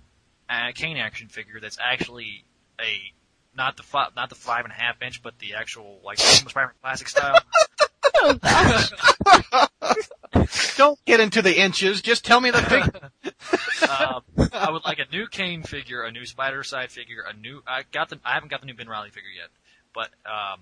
uh, 0.50 0.72
Kaine 0.74 0.98
action 0.98 1.28
figure 1.28 1.60
that's 1.60 1.78
actually 1.82 2.44
a 2.80 3.14
not 3.56 3.78
the 3.78 3.84
five, 3.84 4.16
not 4.16 4.30
the 4.30 4.36
five 4.36 4.66
and 4.66 4.72
a 4.72 4.76
half 4.76 5.02
inch, 5.02 5.22
but 5.22 5.38
the 5.40 5.56
actual 5.56 6.00
like 6.04 6.20
Spider-Man 6.20 6.74
classic 6.82 7.10
style. 7.10 7.40
Don't 10.78 11.04
get 11.06 11.20
into 11.20 11.42
the 11.42 11.60
inches, 11.60 12.02
just 12.02 12.24
tell 12.24 12.40
me 12.40 12.52
the 12.52 12.62
figure. 12.62 13.12
Um, 13.88 14.22
I 14.54 14.72
would 14.72 14.84
like 14.84 15.00
a 15.00 15.06
new 15.12 15.28
Kaine 15.28 15.64
figure, 15.64 16.04
a 16.04 16.12
new 16.12 16.24
Spidercide 16.24 16.90
figure, 16.92 17.24
a 17.28 17.34
new. 17.38 17.62
I 17.68 17.84
got 17.92 18.10
the. 18.10 18.20
I 18.26 18.34
haven't 18.34 18.50
got 18.50 18.60
the 18.62 18.66
new 18.66 18.74
Ben 18.74 18.88
Reilly 18.90 19.10
figure 19.10 19.30
yet, 19.30 19.50
but 19.94 20.10
um, 20.26 20.60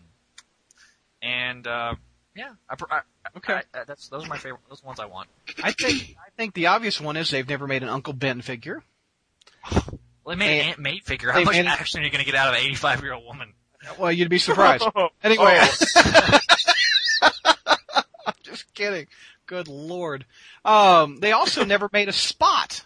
and 1.21 1.65
uh, 1.65 1.95
yeah, 2.35 2.51
I, 2.69 2.75
I, 2.91 2.99
Okay. 3.37 3.61
I, 3.73 3.83
that's 3.87 4.09
those 4.09 4.25
are 4.25 4.27
my 4.27 4.37
favorite. 4.37 4.61
Those 4.69 4.83
ones 4.83 4.99
I 4.99 5.05
want. 5.05 5.29
I 5.63 5.71
think, 5.71 6.15
I 6.19 6.29
think 6.37 6.53
the 6.53 6.67
obvious 6.67 6.99
one 7.01 7.15
is 7.17 7.29
they've 7.31 7.47
never 7.47 7.65
made 7.67 7.81
an 7.83 7.89
Uncle 7.89 8.13
Ben 8.13 8.41
figure. 8.41 8.83
Well, 9.71 9.83
they 10.27 10.35
made 10.35 10.47
They- 10.47 10.61
an 10.61 10.67
Aunt 10.69 10.79
May 10.79 10.99
figure. 10.99 11.31
How 11.31 11.43
much 11.43 11.55
action 11.55 12.01
are 12.01 12.03
you 12.03 12.11
going 12.11 12.23
to 12.23 12.29
get 12.29 12.35
out 12.35 12.49
of 12.49 12.55
an 12.55 12.61
85 12.65 13.01
year 13.01 13.13
old 13.13 13.25
woman? 13.25 13.53
Well, 13.99 14.11
you'd 14.11 14.29
be 14.29 14.39
surprised. 14.39 14.83
Oh, 14.95 15.09
I'm 15.23 15.37
Just 18.43 18.73
kidding. 18.73 19.07
Good 19.45 19.67
lord. 19.67 20.25
Um, 20.63 21.17
they 21.17 21.31
also 21.31 21.63
never 21.65 21.89
made 21.91 22.09
a 22.09 22.13
spot. 22.13 22.85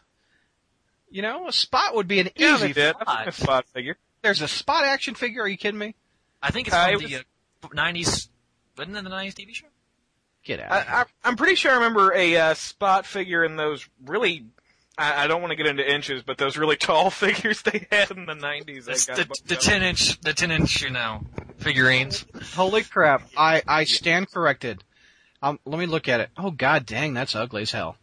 You 1.10 1.22
know, 1.22 1.48
a 1.48 1.52
spot 1.52 1.96
would 1.96 2.08
be 2.08 2.20
an 2.20 2.30
yeah, 2.36 2.56
easy. 2.56 2.68
they 2.68 2.74
did. 2.74 2.96
Spot. 2.96 3.08
I've 3.08 3.28
a 3.28 3.32
spot 3.32 3.66
figure. 3.74 3.98
There's 4.22 4.42
a 4.42 4.48
spot 4.48 4.86
action 4.86 5.16
figure. 5.16 5.42
Are 5.44 5.48
you 5.48 5.58
kidding 5.58 5.80
me? 5.80 5.96
I 6.42 6.52
think 6.52 6.68
it's 6.68 6.76
Uh, 6.76 6.92
from 6.92 7.02
it 7.06 7.08
the 7.10 7.16
uh, 7.18 7.70
90s. 7.70 8.30
Wasn't 8.78 8.96
it 8.96 9.04
the 9.04 9.10
90s 9.10 9.34
TV 9.34 9.54
show? 9.54 9.68
Get 10.44 10.60
out. 10.60 10.72
I, 10.72 11.02
I, 11.02 11.06
I'm 11.24 11.36
pretty 11.36 11.56
sure 11.56 11.72
I 11.72 11.76
remember 11.76 12.14
a 12.14 12.36
uh, 12.38 12.54
spot 12.54 13.06
figure 13.06 13.44
in 13.44 13.56
those 13.56 13.88
really. 14.06 14.46
I, 14.98 15.24
I 15.24 15.28
don't 15.28 15.42
want 15.42 15.52
to 15.52 15.56
get 15.56 15.66
into 15.68 15.90
inches, 15.90 16.22
but 16.22 16.38
those 16.38 16.58
really 16.58 16.76
tall 16.78 17.10
figures 17.10 17.62
they 17.62 17.88
had 17.92 18.12
in 18.12 18.26
the 18.26 18.34
90s. 18.34 18.88
I 18.88 19.16
got 19.16 19.28
the, 19.28 19.42
the 19.46 19.56
10 19.56 19.84
inch, 19.84 20.20
the 20.22 20.34
10 20.34 20.52
inch, 20.52 20.82
you 20.82 20.90
know, 20.92 21.22
figurines. 21.58 22.26
Holy 22.54 22.84
crap! 22.84 23.30
I 23.38 23.62
I 23.68 23.84
stand 23.84 24.32
corrected. 24.32 24.84
Um, 25.42 25.60
let 25.66 25.80
me 25.80 25.86
look 25.86 26.08
at 26.10 26.20
it. 26.20 26.30
Oh 26.38 26.52
god 26.52 26.86
dang, 26.86 27.14
that's 27.14 27.36
ugly 27.36 27.62
as 27.64 27.72
hell. 27.72 27.96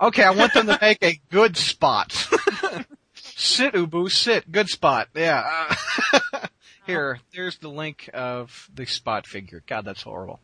Okay, 0.00 0.22
I 0.22 0.30
want 0.30 0.52
them 0.54 0.66
to 0.66 0.78
make 0.80 1.02
a 1.02 1.20
good 1.30 1.56
spot. 1.56 2.12
sit, 3.14 3.72
Ubu, 3.74 4.10
sit. 4.10 4.50
Good 4.52 4.68
spot. 4.68 5.08
Yeah. 5.14 5.66
Uh, 6.12 6.46
here, 6.86 7.18
there's 7.34 7.56
the 7.58 7.68
link 7.68 8.10
of 8.12 8.68
the 8.74 8.84
spot 8.86 9.26
figure. 9.26 9.62
God, 9.66 9.84
that's 9.86 10.02
horrible. 10.02 10.40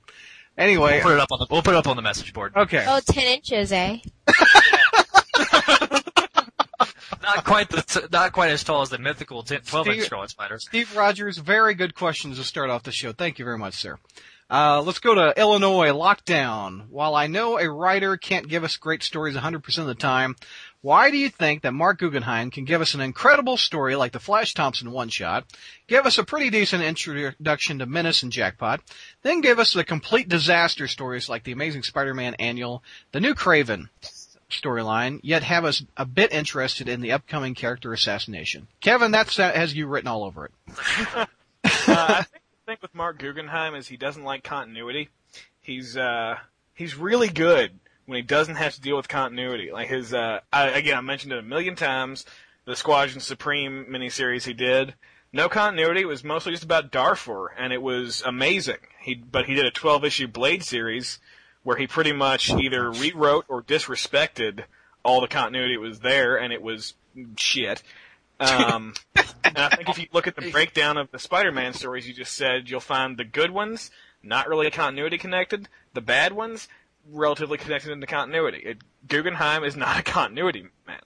Anyway, 0.56 0.92
We'll 0.94 1.02
put 1.02 1.12
it 1.14 1.20
up 1.20 1.32
on 1.32 1.38
the, 1.38 1.46
we'll 1.50 1.62
put 1.62 1.74
it 1.74 1.76
up 1.78 1.86
on 1.86 1.96
the 1.96 2.02
message 2.02 2.32
board. 2.32 2.52
okay. 2.56 2.84
Oh, 2.88 3.00
10 3.04 3.24
inches, 3.24 3.72
eh? 3.72 3.98
Not 7.22 7.44
quite 7.44 7.68
the, 7.70 8.08
not 8.10 8.32
quite 8.32 8.50
as 8.50 8.64
tall 8.64 8.82
as 8.82 8.90
the 8.90 8.98
mythical 8.98 9.42
10, 9.44 9.60
12 9.62 9.86
inch 9.86 9.94
Steve- 9.96 10.04
Scarlet 10.06 10.30
Spider. 10.30 10.58
Steve 10.58 10.96
Rogers, 10.96 11.38
very 11.38 11.74
good 11.74 11.94
questions 11.94 12.36
to 12.38 12.44
start 12.44 12.68
off 12.68 12.82
the 12.82 12.90
show. 12.92 13.12
Thank 13.12 13.38
you 13.38 13.44
very 13.44 13.58
much, 13.58 13.74
sir. 13.74 13.98
Uh, 14.52 14.82
let's 14.82 14.98
go 14.98 15.14
to 15.14 15.40
Illinois 15.40 15.92
lockdown. 15.92 16.86
While 16.90 17.14
I 17.14 17.26
know 17.26 17.58
a 17.58 17.72
writer 17.72 18.18
can't 18.18 18.46
give 18.46 18.64
us 18.64 18.76
great 18.76 19.02
stories 19.02 19.34
100% 19.34 19.78
of 19.78 19.86
the 19.86 19.94
time, 19.94 20.36
why 20.82 21.10
do 21.10 21.16
you 21.16 21.30
think 21.30 21.62
that 21.62 21.72
Marc 21.72 22.00
Guggenheim 22.00 22.50
can 22.50 22.66
give 22.66 22.82
us 22.82 22.92
an 22.92 23.00
incredible 23.00 23.56
story 23.56 23.96
like 23.96 24.12
the 24.12 24.20
Flash 24.20 24.52
Thompson 24.52 24.92
one 24.92 25.08
shot, 25.08 25.46
give 25.86 26.04
us 26.04 26.18
a 26.18 26.24
pretty 26.24 26.50
decent 26.50 26.82
introduction 26.82 27.78
to 27.78 27.86
Menace 27.86 28.22
and 28.22 28.30
Jackpot, 28.30 28.82
then 29.22 29.40
give 29.40 29.58
us 29.58 29.72
the 29.72 29.84
complete 29.84 30.28
disaster 30.28 30.86
stories 30.86 31.30
like 31.30 31.44
the 31.44 31.52
Amazing 31.52 31.84
Spider-Man 31.84 32.34
annual, 32.34 32.82
the 33.12 33.20
new 33.20 33.34
Kraven 33.34 33.88
storyline, 34.50 35.18
yet 35.22 35.42
have 35.44 35.64
us 35.64 35.82
a 35.96 36.04
bit 36.04 36.30
interested 36.30 36.90
in 36.90 37.00
the 37.00 37.12
upcoming 37.12 37.54
character 37.54 37.94
assassination? 37.94 38.68
Kevin, 38.82 39.12
that's 39.12 39.36
that 39.36 39.56
has 39.56 39.74
you 39.74 39.86
written 39.86 40.08
all 40.08 40.24
over 40.24 40.44
it. 40.44 40.52
uh, 41.16 41.26
I 41.86 42.22
think 42.22 42.41
thing 42.66 42.76
with 42.80 42.94
Marc 42.94 43.18
Guggenheim 43.18 43.74
is 43.74 43.88
he 43.88 43.96
doesn't 43.96 44.22
like 44.22 44.44
continuity. 44.44 45.08
He's 45.60 45.96
uh, 45.96 46.36
he's 46.74 46.96
really 46.96 47.28
good 47.28 47.78
when 48.06 48.16
he 48.16 48.22
doesn't 48.22 48.54
have 48.54 48.74
to 48.74 48.80
deal 48.80 48.96
with 48.96 49.08
continuity. 49.08 49.70
Like 49.72 49.88
his 49.88 50.14
uh, 50.14 50.40
I, 50.52 50.68
again, 50.68 50.96
I 50.96 51.00
mentioned 51.00 51.32
it 51.32 51.40
a 51.40 51.42
million 51.42 51.74
times. 51.74 52.24
The 52.64 52.76
Squadron 52.76 53.20
Supreme 53.20 53.86
miniseries 53.90 54.44
he 54.44 54.52
did, 54.52 54.94
no 55.32 55.48
continuity. 55.48 56.02
It 56.02 56.08
was 56.08 56.22
mostly 56.22 56.52
just 56.52 56.62
about 56.62 56.92
Darfur, 56.92 57.48
and 57.58 57.72
it 57.72 57.82
was 57.82 58.22
amazing. 58.24 58.78
He 59.00 59.16
but 59.16 59.46
he 59.46 59.54
did 59.54 59.66
a 59.66 59.72
12 59.72 60.04
issue 60.04 60.28
Blade 60.28 60.62
series 60.62 61.18
where 61.64 61.76
he 61.76 61.88
pretty 61.88 62.12
much 62.12 62.50
either 62.50 62.90
rewrote 62.90 63.44
or 63.48 63.62
disrespected 63.62 64.64
all 65.04 65.20
the 65.20 65.28
continuity 65.28 65.74
that 65.74 65.80
was 65.80 66.00
there, 66.00 66.36
and 66.36 66.52
it 66.52 66.62
was 66.62 66.94
shit. 67.36 67.82
Um, 68.42 68.94
and 69.44 69.58
I 69.58 69.68
think 69.76 69.88
if 69.88 69.98
you 69.98 70.06
look 70.12 70.26
at 70.26 70.36
the 70.36 70.50
breakdown 70.50 70.96
of 70.96 71.10
the 71.10 71.18
Spider-Man 71.18 71.74
stories 71.74 72.06
you 72.06 72.14
just 72.14 72.34
said, 72.34 72.68
you'll 72.68 72.80
find 72.80 73.16
the 73.16 73.24
good 73.24 73.50
ones 73.50 73.90
not 74.22 74.48
really 74.48 74.70
continuity 74.70 75.18
connected, 75.18 75.68
the 75.94 76.00
bad 76.00 76.32
ones 76.32 76.68
relatively 77.10 77.58
connected 77.58 77.90
into 77.90 78.06
continuity. 78.06 78.58
It, 78.58 78.78
Guggenheim 79.08 79.64
is 79.64 79.76
not 79.76 79.98
a 79.98 80.02
continuity 80.02 80.66
man. 80.86 81.00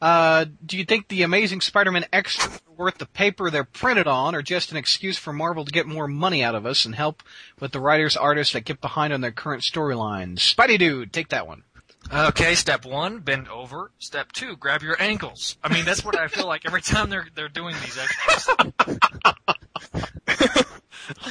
Uh, 0.00 0.46
do 0.64 0.76
you 0.76 0.84
think 0.84 1.06
the 1.06 1.22
Amazing 1.22 1.60
Spider-Man 1.60 2.06
extra 2.12 2.50
are 2.50 2.74
worth 2.76 2.98
the 2.98 3.06
paper 3.06 3.50
they're 3.50 3.62
printed 3.62 4.08
on, 4.08 4.34
or 4.34 4.42
just 4.42 4.72
an 4.72 4.76
excuse 4.76 5.16
for 5.16 5.32
Marvel 5.32 5.64
to 5.64 5.70
get 5.70 5.86
more 5.86 6.08
money 6.08 6.42
out 6.42 6.56
of 6.56 6.66
us 6.66 6.84
and 6.84 6.96
help 6.96 7.22
with 7.60 7.70
the 7.70 7.78
writers, 7.78 8.16
artists 8.16 8.52
that 8.52 8.64
get 8.64 8.80
behind 8.80 9.12
on 9.12 9.20
their 9.20 9.30
current 9.30 9.62
storylines? 9.62 10.38
Spidey 10.38 10.78
dude, 10.78 11.12
take 11.12 11.28
that 11.28 11.46
one. 11.46 11.62
Okay, 12.10 12.54
step 12.54 12.84
one, 12.84 13.20
bend 13.20 13.48
over. 13.48 13.90
Step 13.98 14.32
two, 14.32 14.56
grab 14.56 14.82
your 14.82 15.00
ankles. 15.00 15.56
I 15.62 15.72
mean, 15.72 15.84
that's 15.84 16.04
what 16.04 16.18
I 16.18 16.28
feel 16.28 16.46
like 16.46 16.66
every 16.66 16.82
time 16.82 17.10
they're 17.10 17.26
they're 17.34 17.48
doing 17.48 17.74
these 17.82 17.98
extras. 17.98 18.48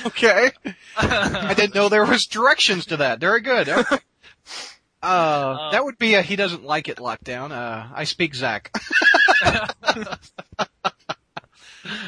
Okay. 0.05 0.51
I 0.97 1.53
didn't 1.55 1.75
know 1.75 1.89
there 1.89 2.05
was 2.05 2.25
directions 2.25 2.87
to 2.87 2.97
that. 2.97 3.19
Very 3.19 3.41
good. 3.41 3.69
Okay. 3.69 3.97
Uh, 5.01 5.71
that 5.71 5.83
would 5.83 5.97
be 5.97 6.13
a 6.13 6.21
he 6.21 6.35
doesn't 6.35 6.63
like 6.63 6.87
it 6.87 6.97
lockdown. 6.97 7.51
Uh, 7.51 7.87
I 7.93 8.03
speak 8.03 8.35
Zach. 8.35 8.71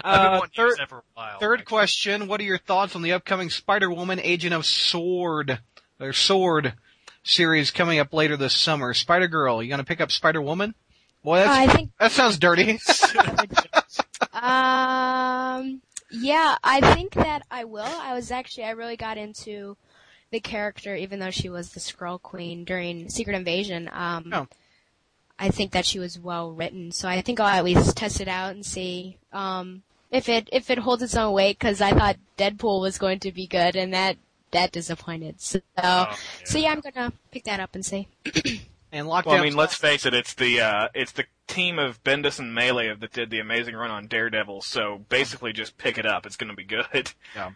Uh, 0.03 0.39
wanting 0.39 0.51
to 0.55 0.61
use 0.61 0.77
third, 0.77 1.01
while. 1.15 1.39
third 1.39 1.59
actually. 1.61 1.65
question, 1.65 2.27
what 2.27 2.39
are 2.39 2.43
your 2.43 2.59
thoughts 2.59 2.95
on 2.95 3.01
the 3.01 3.13
upcoming 3.13 3.49
Spider-Woman 3.49 4.19
Agent 4.19 4.53
of 4.53 4.67
Sword, 4.67 5.59
or 5.99 6.13
Sword 6.13 6.75
series 7.23 7.71
coming 7.71 7.99
up 7.99 8.13
later 8.13 8.37
this 8.37 8.53
summer? 8.53 8.93
Spider-Girl, 8.93 9.63
you 9.63 9.69
gonna 9.69 9.83
pick 9.83 10.01
up 10.01 10.11
Spider-Woman? 10.11 10.75
Boy, 11.23 11.37
that's, 11.37 11.49
I 11.49 11.67
think, 11.67 11.91
that 11.99 12.11
sounds 12.11 12.37
dirty. 12.37 12.71
um, 14.33 15.81
yeah, 16.11 16.57
I 16.63 16.93
think 16.93 17.13
that 17.13 17.43
I 17.49 17.63
will. 17.63 17.83
I 17.83 18.13
was 18.13 18.29
actually, 18.29 18.65
I 18.65 18.71
really 18.71 18.97
got 18.97 19.17
into 19.17 19.77
the 20.31 20.39
character, 20.39 20.95
even 20.95 21.19
though 21.19 21.31
she 21.31 21.49
was 21.49 21.71
the 21.71 21.79
Skrull 21.79 22.21
Queen 22.21 22.65
during 22.65 23.09
Secret 23.09 23.35
Invasion. 23.35 23.89
Um, 23.93 24.29
Oh. 24.33 24.47
I 25.39 25.49
think 25.49 25.71
that 25.71 25.85
she 25.85 25.97
was 25.99 26.19
well 26.19 26.51
written, 26.51 26.91
so 26.91 27.07
I 27.09 27.21
think 27.21 27.39
I'll 27.39 27.47
at 27.47 27.63
least 27.63 27.97
test 27.97 28.21
it 28.21 28.27
out 28.27 28.51
and 28.51 28.65
see, 28.65 29.17
um, 29.31 29.81
if 30.11 30.29
it, 30.29 30.47
if 30.51 30.69
it 30.69 30.77
holds 30.77 31.01
its 31.01 31.15
own 31.15 31.33
weight, 31.33 31.59
cause 31.59 31.81
I 31.81 31.91
thought 31.91 32.17
Deadpool 32.37 32.81
was 32.81 32.99
going 32.99 33.19
to 33.21 33.31
be 33.31 33.47
good, 33.47 33.75
and 33.75 33.93
that, 33.93 34.17
that 34.53 34.71
disappointed. 34.71 35.39
So, 35.41 35.59
Oh, 35.77 36.17
so 36.45 36.57
yeah, 36.57 36.71
I'm 36.71 36.79
gonna 36.79 37.13
pick 37.31 37.43
that 37.43 37.59
up 37.59 37.75
and 37.75 37.85
see. 37.85 38.07
and 38.93 39.07
lockdown. 39.07 39.25
Well, 39.25 39.39
I 39.39 39.41
mean, 39.43 39.55
let's 39.55 39.75
face 39.75 40.05
it, 40.05 40.13
it's 40.13 40.33
the 40.35 40.61
uh, 40.61 40.87
it's 40.93 41.11
the 41.11 41.25
team 41.47 41.77
of 41.77 42.01
Bendis 42.03 42.39
and 42.39 42.55
Maleev 42.55 43.01
that 43.01 43.11
did 43.11 43.29
the 43.29 43.39
amazing 43.39 43.75
run 43.75 43.91
on 43.91 44.07
Daredevil. 44.07 44.61
So 44.61 45.01
basically, 45.09 45.51
just 45.51 45.77
pick 45.77 45.97
it 45.97 46.05
up. 46.05 46.25
It's 46.25 46.37
going 46.37 46.49
to 46.49 46.55
be 46.55 46.63
good. 46.63 47.11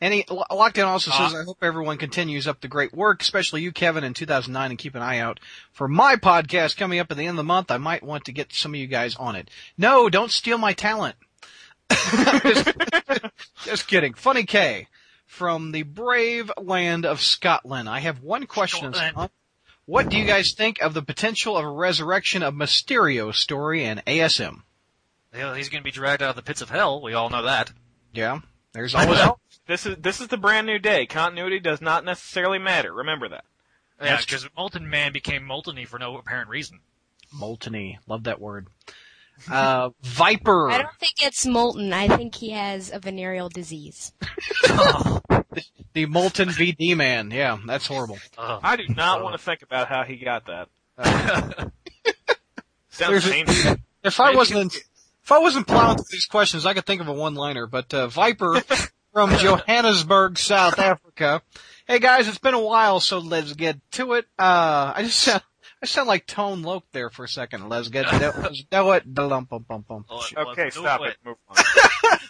Any 0.00 0.24
Lo- 0.30 0.44
lockdown 0.50 0.86
also 0.86 1.10
Uh, 1.10 1.28
says, 1.28 1.34
"I 1.40 1.44
hope 1.44 1.58
everyone 1.62 1.98
continues 1.98 2.46
up 2.46 2.60
the 2.60 2.68
great 2.68 2.92
work, 2.94 3.22
especially 3.22 3.62
you, 3.62 3.72
Kevin, 3.72 4.04
in 4.04 4.14
2009, 4.14 4.70
and 4.70 4.78
keep 4.78 4.94
an 4.94 5.02
eye 5.02 5.18
out 5.18 5.40
for 5.72 5.88
my 5.88 6.16
podcast 6.16 6.76
coming 6.76 6.98
up 7.00 7.10
at 7.10 7.16
the 7.16 7.24
end 7.24 7.30
of 7.30 7.36
the 7.36 7.44
month. 7.44 7.70
I 7.70 7.78
might 7.78 8.02
want 8.02 8.24
to 8.26 8.32
get 8.32 8.52
some 8.52 8.74
of 8.74 8.80
you 8.80 8.86
guys 8.86 9.16
on 9.16 9.34
it. 9.36 9.50
No, 9.76 10.08
don't 10.08 10.30
steal 10.30 10.58
my 10.58 10.72
talent. 10.74 11.16
just, 12.42 12.68
just 13.64 13.88
kidding. 13.88 14.14
Funny 14.14 14.44
K 14.44 14.86
from 15.34 15.72
the 15.72 15.82
brave 15.82 16.48
land 16.56 17.04
of 17.04 17.20
Scotland. 17.20 17.88
I 17.88 17.98
have 17.98 18.22
one 18.22 18.46
question. 18.46 18.94
What 19.84 20.08
do 20.08 20.16
you 20.16 20.24
guys 20.24 20.54
think 20.56 20.80
of 20.80 20.94
the 20.94 21.02
potential 21.02 21.58
of 21.58 21.64
a 21.64 21.70
resurrection 21.70 22.42
of 22.44 22.54
Mysterio 22.54 23.34
story 23.34 23.84
in 23.84 24.00
ASM? 24.06 24.62
Yeah, 25.34 25.56
He's 25.56 25.68
going 25.68 25.82
to 25.82 25.84
be 25.84 25.90
dragged 25.90 26.22
out 26.22 26.30
of 26.30 26.36
the 26.36 26.42
pits 26.42 26.62
of 26.62 26.70
hell. 26.70 27.02
We 27.02 27.14
all 27.14 27.28
know 27.28 27.42
that. 27.42 27.72
Yeah, 28.12 28.40
there's 28.72 28.94
always 28.94 29.18
Well, 29.18 29.40
this 29.66 29.84
is 29.84 29.96
this 29.96 30.20
is 30.20 30.28
the 30.28 30.36
brand 30.36 30.68
new 30.68 30.78
day. 30.78 31.04
Continuity 31.06 31.58
does 31.58 31.80
not 31.80 32.04
necessarily 32.04 32.58
matter. 32.60 32.92
Remember 32.94 33.28
that. 33.28 33.44
Yeah, 34.00 34.10
That's 34.10 34.24
because 34.24 34.48
Molten 34.56 34.88
Man 34.88 35.12
became 35.12 35.42
Molteny 35.42 35.86
for 35.86 35.98
no 35.98 36.16
apparent 36.16 36.48
reason. 36.48 36.78
molteny. 37.36 37.98
Love 38.06 38.24
that 38.24 38.40
word. 38.40 38.68
Uh, 39.50 39.90
Viper. 40.02 40.70
I 40.70 40.78
don't 40.82 40.94
think 41.00 41.14
it's 41.22 41.44
molten. 41.46 41.92
I 41.92 42.08
think 42.16 42.34
he 42.34 42.50
has 42.50 42.90
a 42.92 42.98
venereal 42.98 43.48
disease. 43.48 44.12
The 45.92 46.06
molten 46.06 46.48
VD 46.48 46.96
man. 46.96 47.30
Yeah, 47.30 47.56
that's 47.64 47.86
horrible. 47.86 48.18
Ugh. 48.36 48.60
I 48.64 48.74
do 48.74 48.88
not 48.88 49.20
Uh. 49.20 49.22
want 49.24 49.38
to 49.38 49.44
think 49.44 49.62
about 49.62 49.88
how 49.88 50.02
he 50.02 50.16
got 50.16 50.46
that. 50.46 50.68
There's 52.98 53.22
Sounds 53.24 53.30
painful. 53.30 53.76
If 54.02 54.18
I 54.18 54.34
wasn't, 54.34 54.74
if 54.74 55.30
I 55.30 55.38
wasn't 55.38 55.68
plowing 55.68 55.96
through 55.98 56.04
these 56.10 56.26
questions, 56.26 56.66
I 56.66 56.74
could 56.74 56.84
think 56.86 57.00
of 57.00 57.06
a 57.06 57.12
one-liner. 57.12 57.68
But 57.68 57.94
uh, 57.94 58.08
Viper 58.08 58.60
from 59.12 59.30
Johannesburg, 59.36 60.38
South 60.38 60.78
Africa. 60.80 61.42
Hey 61.86 62.00
guys, 62.00 62.26
it's 62.26 62.38
been 62.38 62.54
a 62.54 62.60
while, 62.60 62.98
so 62.98 63.18
let's 63.18 63.52
get 63.52 63.78
to 63.92 64.14
it. 64.14 64.26
Uh, 64.36 64.92
I 64.96 65.02
just 65.02 65.20
sound, 65.20 65.42
I 65.84 65.86
sound 65.86 66.08
like 66.08 66.26
Tone 66.26 66.62
Loc 66.62 66.84
there 66.92 67.10
for 67.10 67.24
a 67.24 67.28
second. 67.28 67.68
Let's 67.68 67.88
get 67.88 68.08
to 68.08 68.28
it. 68.28 68.38
Let's 68.38 68.62
do 68.70 68.92
it. 68.92 69.14
Dum, 69.14 69.44
bum, 69.44 69.66
bum, 69.68 69.84
bum. 69.86 70.06
Okay, 70.10 70.62
let's 70.64 70.76
stop 70.76 71.02
it. 71.02 71.18
Move 71.22 71.36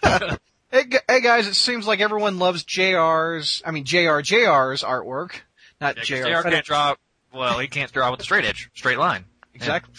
on. 0.02 0.38
Hey, 0.72 0.86
hey 1.08 1.20
guys, 1.20 1.46
it 1.46 1.54
seems 1.54 1.86
like 1.86 2.00
everyone 2.00 2.40
loves 2.40 2.64
JR's, 2.64 3.62
I 3.64 3.70
mean 3.70 3.84
JR 3.84 4.18
JR's 4.22 4.82
artwork. 4.82 5.34
Not 5.80 5.94
Yeah, 5.96 6.00
'cause 6.02 6.08
JR. 6.08 6.42
JR 6.42 6.48
can't 6.50 6.66
draw. 6.66 6.94
Well, 7.32 7.60
he 7.60 7.68
can't 7.68 7.92
draw 7.92 8.10
with 8.10 8.18
a 8.18 8.22
straight 8.24 8.44
edge, 8.44 8.70
straight 8.74 8.98
line. 8.98 9.24
Exactly. 9.54 9.94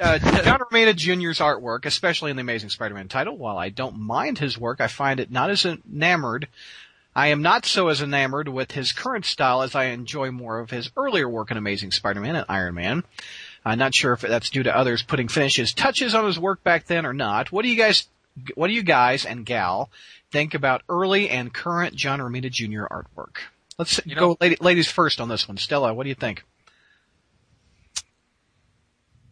uh, 0.00 0.18
John 0.18 0.58
Romita 0.58 0.96
Jr.'s 0.96 1.38
artwork, 1.38 1.86
especially 1.86 2.32
in 2.32 2.36
the 2.36 2.40
Amazing 2.40 2.70
Spider-Man 2.70 3.06
title, 3.06 3.36
while 3.36 3.56
I 3.56 3.68
don't 3.68 4.00
mind 4.00 4.38
his 4.38 4.58
work, 4.58 4.80
I 4.80 4.88
find 4.88 5.20
it 5.20 5.30
not 5.30 5.48
as 5.48 5.64
enamored. 5.64 6.48
I 7.16 7.28
am 7.28 7.40
not 7.40 7.64
so 7.64 7.88
as 7.88 8.02
enamored 8.02 8.46
with 8.46 8.72
his 8.72 8.92
current 8.92 9.24
style 9.24 9.62
as 9.62 9.74
I 9.74 9.84
enjoy 9.86 10.30
more 10.30 10.58
of 10.60 10.68
his 10.70 10.90
earlier 10.98 11.26
work 11.28 11.50
in 11.50 11.56
Amazing 11.56 11.92
Spider-Man 11.92 12.36
and 12.36 12.44
Iron 12.48 12.74
Man. 12.74 13.04
I'm 13.64 13.78
not 13.78 13.94
sure 13.94 14.12
if 14.12 14.20
that's 14.20 14.50
due 14.50 14.62
to 14.64 14.76
others 14.76 15.02
putting 15.02 15.26
finishes 15.28 15.72
touches 15.72 16.14
on 16.14 16.26
his 16.26 16.38
work 16.38 16.62
back 16.62 16.84
then 16.86 17.06
or 17.06 17.14
not. 17.14 17.50
What 17.50 17.62
do 17.62 17.68
you 17.68 17.76
guys, 17.76 18.06
what 18.54 18.66
do 18.68 18.74
you 18.74 18.82
guys 18.82 19.24
and 19.24 19.46
gal 19.46 19.90
think 20.30 20.52
about 20.52 20.82
early 20.90 21.30
and 21.30 21.52
current 21.54 21.94
John 21.96 22.20
Romita 22.20 22.50
Jr. 22.50 22.84
artwork? 22.84 23.38
Let's 23.78 23.98
You 24.04 24.14
go 24.14 24.20
know- 24.20 24.36
lady, 24.40 24.56
ladies 24.60 24.90
first 24.90 25.18
on 25.20 25.28
this 25.30 25.48
one. 25.48 25.56
Stella, 25.56 25.94
what 25.94 26.02
do 26.02 26.10
you 26.10 26.14
think? 26.14 26.44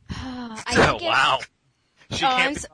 I 0.11 0.63
Oh, 0.69 0.75
think 0.75 1.03
it- 1.03 1.07
wow. 1.07 1.39
She 2.11 2.25
Oh, 2.25 2.29
can't 2.29 2.41
I'm 2.41 2.53
be 2.55 2.57
s- 2.57 2.67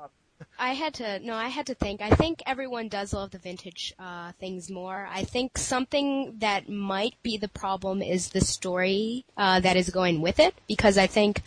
I 0.60 0.74
had 0.74 0.92
to 0.94 1.18
no, 1.20 1.34
I 1.34 1.48
had 1.48 1.66
to 1.66 1.74
think. 1.74 2.02
I 2.02 2.10
think 2.10 2.42
everyone 2.44 2.88
does 2.88 3.14
love 3.14 3.30
the 3.30 3.38
vintage 3.38 3.94
uh, 3.98 4.32
things 4.38 4.70
more. 4.70 5.08
I 5.10 5.24
think 5.24 5.56
something 5.56 6.36
that 6.38 6.68
might 6.68 7.14
be 7.22 7.38
the 7.38 7.48
problem 7.48 8.02
is 8.02 8.28
the 8.28 8.42
story 8.42 9.24
uh, 9.38 9.60
that 9.60 9.76
is 9.78 9.88
going 9.88 10.20
with 10.20 10.38
it, 10.38 10.54
because 10.68 10.98
I 10.98 11.06
think 11.06 11.40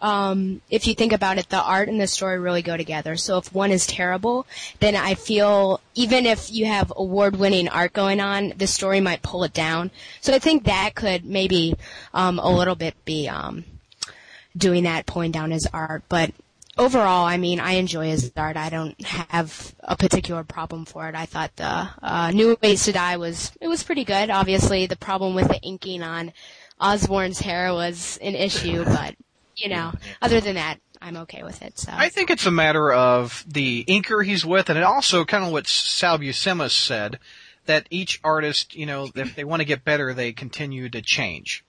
um, 0.00 0.62
if 0.70 0.86
you 0.86 0.94
think 0.94 1.12
about 1.12 1.36
it, 1.36 1.50
the 1.50 1.60
art 1.60 1.90
and 1.90 2.00
the 2.00 2.06
story 2.06 2.38
really 2.38 2.62
go 2.62 2.78
together. 2.78 3.16
So 3.16 3.36
if 3.36 3.54
one 3.54 3.70
is 3.70 3.86
terrible, 3.86 4.46
then 4.80 4.96
I 4.96 5.14
feel 5.14 5.80
even 5.94 6.24
if 6.24 6.50
you 6.50 6.64
have 6.64 6.92
award-winning 6.96 7.68
art 7.68 7.92
going 7.92 8.20
on, 8.20 8.54
the 8.56 8.66
story 8.66 9.00
might 9.00 9.22
pull 9.22 9.44
it 9.44 9.52
down. 9.52 9.90
So 10.22 10.34
I 10.34 10.38
think 10.38 10.64
that 10.64 10.94
could 10.94 11.26
maybe 11.26 11.76
um, 12.14 12.38
a 12.38 12.50
little 12.50 12.74
bit 12.74 12.94
be 13.04 13.28
um, 13.28 13.64
doing 14.56 14.84
that, 14.84 15.04
pulling 15.04 15.30
down 15.30 15.50
his 15.50 15.66
art. 15.72 16.04
But 16.08 16.32
overall, 16.76 17.24
I 17.24 17.36
mean, 17.36 17.60
I 17.60 17.72
enjoy 17.72 18.08
his 18.08 18.32
art. 18.36 18.56
I 18.56 18.68
don't 18.68 19.00
have 19.04 19.74
a 19.80 19.96
particular 19.96 20.44
problem 20.44 20.84
for 20.84 21.08
it. 21.08 21.14
I 21.14 21.26
thought 21.26 21.56
the 21.56 21.88
uh, 22.02 22.30
New 22.32 22.56
Ways 22.62 22.84
to 22.84 22.92
Die 22.92 23.16
was 23.16 23.52
it 23.60 23.68
was 23.68 23.82
pretty 23.82 24.04
good. 24.04 24.30
Obviously, 24.30 24.86
the 24.86 24.96
problem 24.96 25.34
with 25.34 25.48
the 25.48 25.60
inking 25.60 26.02
on 26.02 26.32
Osborn's 26.80 27.40
hair 27.40 27.72
was 27.72 28.18
an 28.22 28.34
issue, 28.34 28.84
but 28.84 29.14
you 29.56 29.70
know, 29.70 29.92
other 30.20 30.40
than 30.40 30.56
that, 30.56 30.78
I'm 31.00 31.16
okay 31.18 31.42
with 31.42 31.62
it. 31.62 31.78
So 31.78 31.92
I 31.94 32.08
think 32.08 32.30
it's 32.30 32.46
a 32.46 32.50
matter 32.50 32.92
of 32.92 33.44
the 33.48 33.84
inker 33.84 34.24
he's 34.24 34.44
with, 34.44 34.68
and 34.68 34.78
it 34.78 34.84
also 34.84 35.24
kind 35.24 35.44
of 35.44 35.52
what 35.52 35.66
Sal 35.66 36.18
Buscema 36.18 36.70
said, 36.70 37.18
that 37.66 37.86
each 37.90 38.20
artist, 38.22 38.74
you 38.74 38.86
know, 38.86 39.08
if 39.14 39.34
they 39.34 39.44
want 39.44 39.60
to 39.60 39.66
get 39.66 39.84
better, 39.84 40.14
they 40.14 40.32
continue 40.32 40.88
to 40.88 41.02
change. 41.02 41.64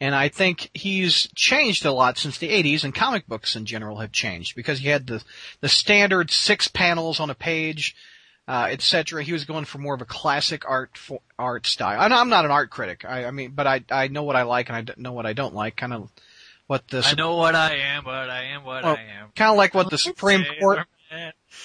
And 0.00 0.14
I 0.14 0.28
think 0.28 0.70
he's 0.72 1.28
changed 1.34 1.84
a 1.84 1.92
lot 1.92 2.16
since 2.16 2.38
the 2.38 2.48
80s, 2.48 2.84
and 2.84 2.94
comic 2.94 3.26
books 3.26 3.54
in 3.54 3.66
general 3.66 3.98
have 3.98 4.12
changed 4.12 4.56
because 4.56 4.82
you 4.82 4.90
had 4.90 5.06
the 5.06 5.22
the 5.60 5.68
standard 5.68 6.30
six 6.30 6.68
panels 6.68 7.20
on 7.20 7.28
a 7.28 7.34
page, 7.34 7.94
uh, 8.48 8.68
etc. 8.70 9.22
He 9.22 9.32
was 9.34 9.44
going 9.44 9.66
for 9.66 9.76
more 9.78 9.94
of 9.94 10.00
a 10.00 10.06
classic 10.06 10.62
art 10.66 10.96
fo- 10.96 11.20
art 11.38 11.66
style. 11.66 12.00
And 12.00 12.14
I'm 12.14 12.30
not 12.30 12.46
an 12.46 12.50
art 12.50 12.70
critic. 12.70 13.04
I, 13.06 13.26
I 13.26 13.30
mean, 13.30 13.50
but 13.50 13.66
I 13.66 13.84
I 13.90 14.08
know 14.08 14.22
what 14.22 14.36
I 14.36 14.42
like 14.42 14.70
and 14.70 14.76
I 14.90 14.94
know 14.96 15.12
what 15.12 15.26
I 15.26 15.34
don't 15.34 15.54
like. 15.54 15.76
Kind 15.76 15.92
of 15.92 16.10
what 16.66 16.88
the 16.88 17.02
I 17.04 17.12
know 17.12 17.36
what 17.36 17.54
I 17.54 17.74
am, 17.76 18.02
but 18.04 18.30
I 18.30 18.44
am 18.44 18.64
what 18.64 18.84
Oh, 18.86 18.92
I 18.94 19.00
am. 19.20 19.28
kind 19.36 19.50
of 19.50 19.58
like 19.58 19.74
what 19.74 19.90
the 19.90 19.98
Supreme 19.98 20.44
Court 20.60 20.86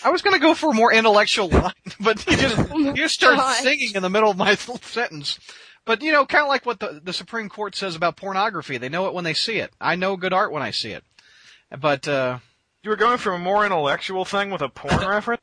I 0.04 0.10
was 0.10 0.22
gonna 0.24 0.40
go 0.40 0.54
for 0.56 0.72
a 0.72 0.74
more 0.74 0.92
intellectual 0.92 1.48
line, 1.52 1.72
but 2.00 2.26
you 2.28 2.36
just 2.36 2.58
you 2.98 3.08
start 3.08 3.38
gosh. 3.38 3.60
singing 3.62 3.92
in 3.96 4.02
the 4.02 4.10
middle 4.10 4.32
of 4.32 4.36
my 4.38 4.56
sentence. 4.82 5.40
But 5.86 6.02
you 6.02 6.12
know, 6.12 6.26
kind 6.26 6.42
of 6.42 6.48
like 6.48 6.66
what 6.66 6.80
the 6.80 7.02
the 7.04 7.14
Supreme 7.14 7.50
Court 7.50 7.76
says 7.76 7.96
about 7.96 8.18
pornography. 8.18 8.78
They 8.78 8.90
know 8.90 9.08
it 9.08 9.14
when 9.14 9.24
they 9.24 9.34
see 9.34 9.58
it. 9.58 9.72
I 9.80 9.96
know 9.96 10.18
good 10.18 10.34
art 10.34 10.52
when 10.52 10.64
I 10.64 10.72
see 10.72 10.92
it. 10.92 11.04
But 11.80 12.08
uh 12.08 12.40
You 12.84 12.90
were 12.90 12.96
going 12.96 13.18
for 13.18 13.34
a 13.34 13.40
more 13.40 13.66
intellectual 13.66 14.26
thing 14.26 14.50
with 14.50 14.62
a 14.62 14.70
porn 14.70 14.98
reference? 15.08 15.42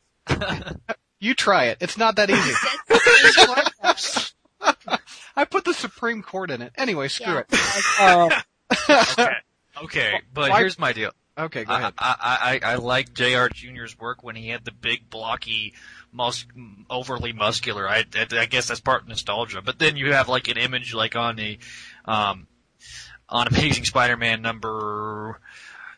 you 1.20 1.34
try 1.34 1.66
it. 1.66 1.78
It's 1.80 1.96
not 1.96 2.16
that 2.16 2.30
easy. 2.30 2.52
I 5.36 5.44
put 5.44 5.64
the 5.64 5.74
Supreme 5.74 6.22
Court 6.22 6.50
in 6.50 6.62
it. 6.62 6.72
Anyway, 6.76 7.08
screw 7.08 7.34
yeah. 7.34 7.42
it. 7.48 8.00
Uh, 8.00 8.30
okay. 9.14 9.32
Okay, 9.82 10.20
but 10.32 10.52
here's 10.52 10.78
my 10.78 10.92
deal. 10.92 11.10
Okay, 11.38 11.64
go 11.64 11.72
I, 11.72 11.78
ahead. 11.78 11.94
I, 11.98 12.60
I, 12.62 12.72
I 12.72 12.74
like 12.76 13.14
Jr. 13.14 13.46
Jr.'s 13.52 13.98
work 13.98 14.22
when 14.22 14.36
he 14.36 14.48
had 14.48 14.64
the 14.64 14.72
big, 14.72 15.08
blocky, 15.10 15.74
mus- 16.12 16.46
overly 16.90 17.32
muscular. 17.32 17.88
I, 17.88 18.04
I, 18.14 18.26
I 18.32 18.46
guess 18.46 18.68
that's 18.68 18.80
part 18.80 19.06
nostalgia. 19.08 19.62
But 19.62 19.78
then 19.78 19.96
you 19.96 20.12
have 20.12 20.28
like 20.28 20.48
an 20.48 20.56
image 20.56 20.94
like 20.94 21.16
on 21.16 21.36
the, 21.36 21.58
um, 22.04 22.46
on 23.28 23.48
Amazing 23.48 23.84
Spider-Man 23.84 24.42
number 24.42 25.40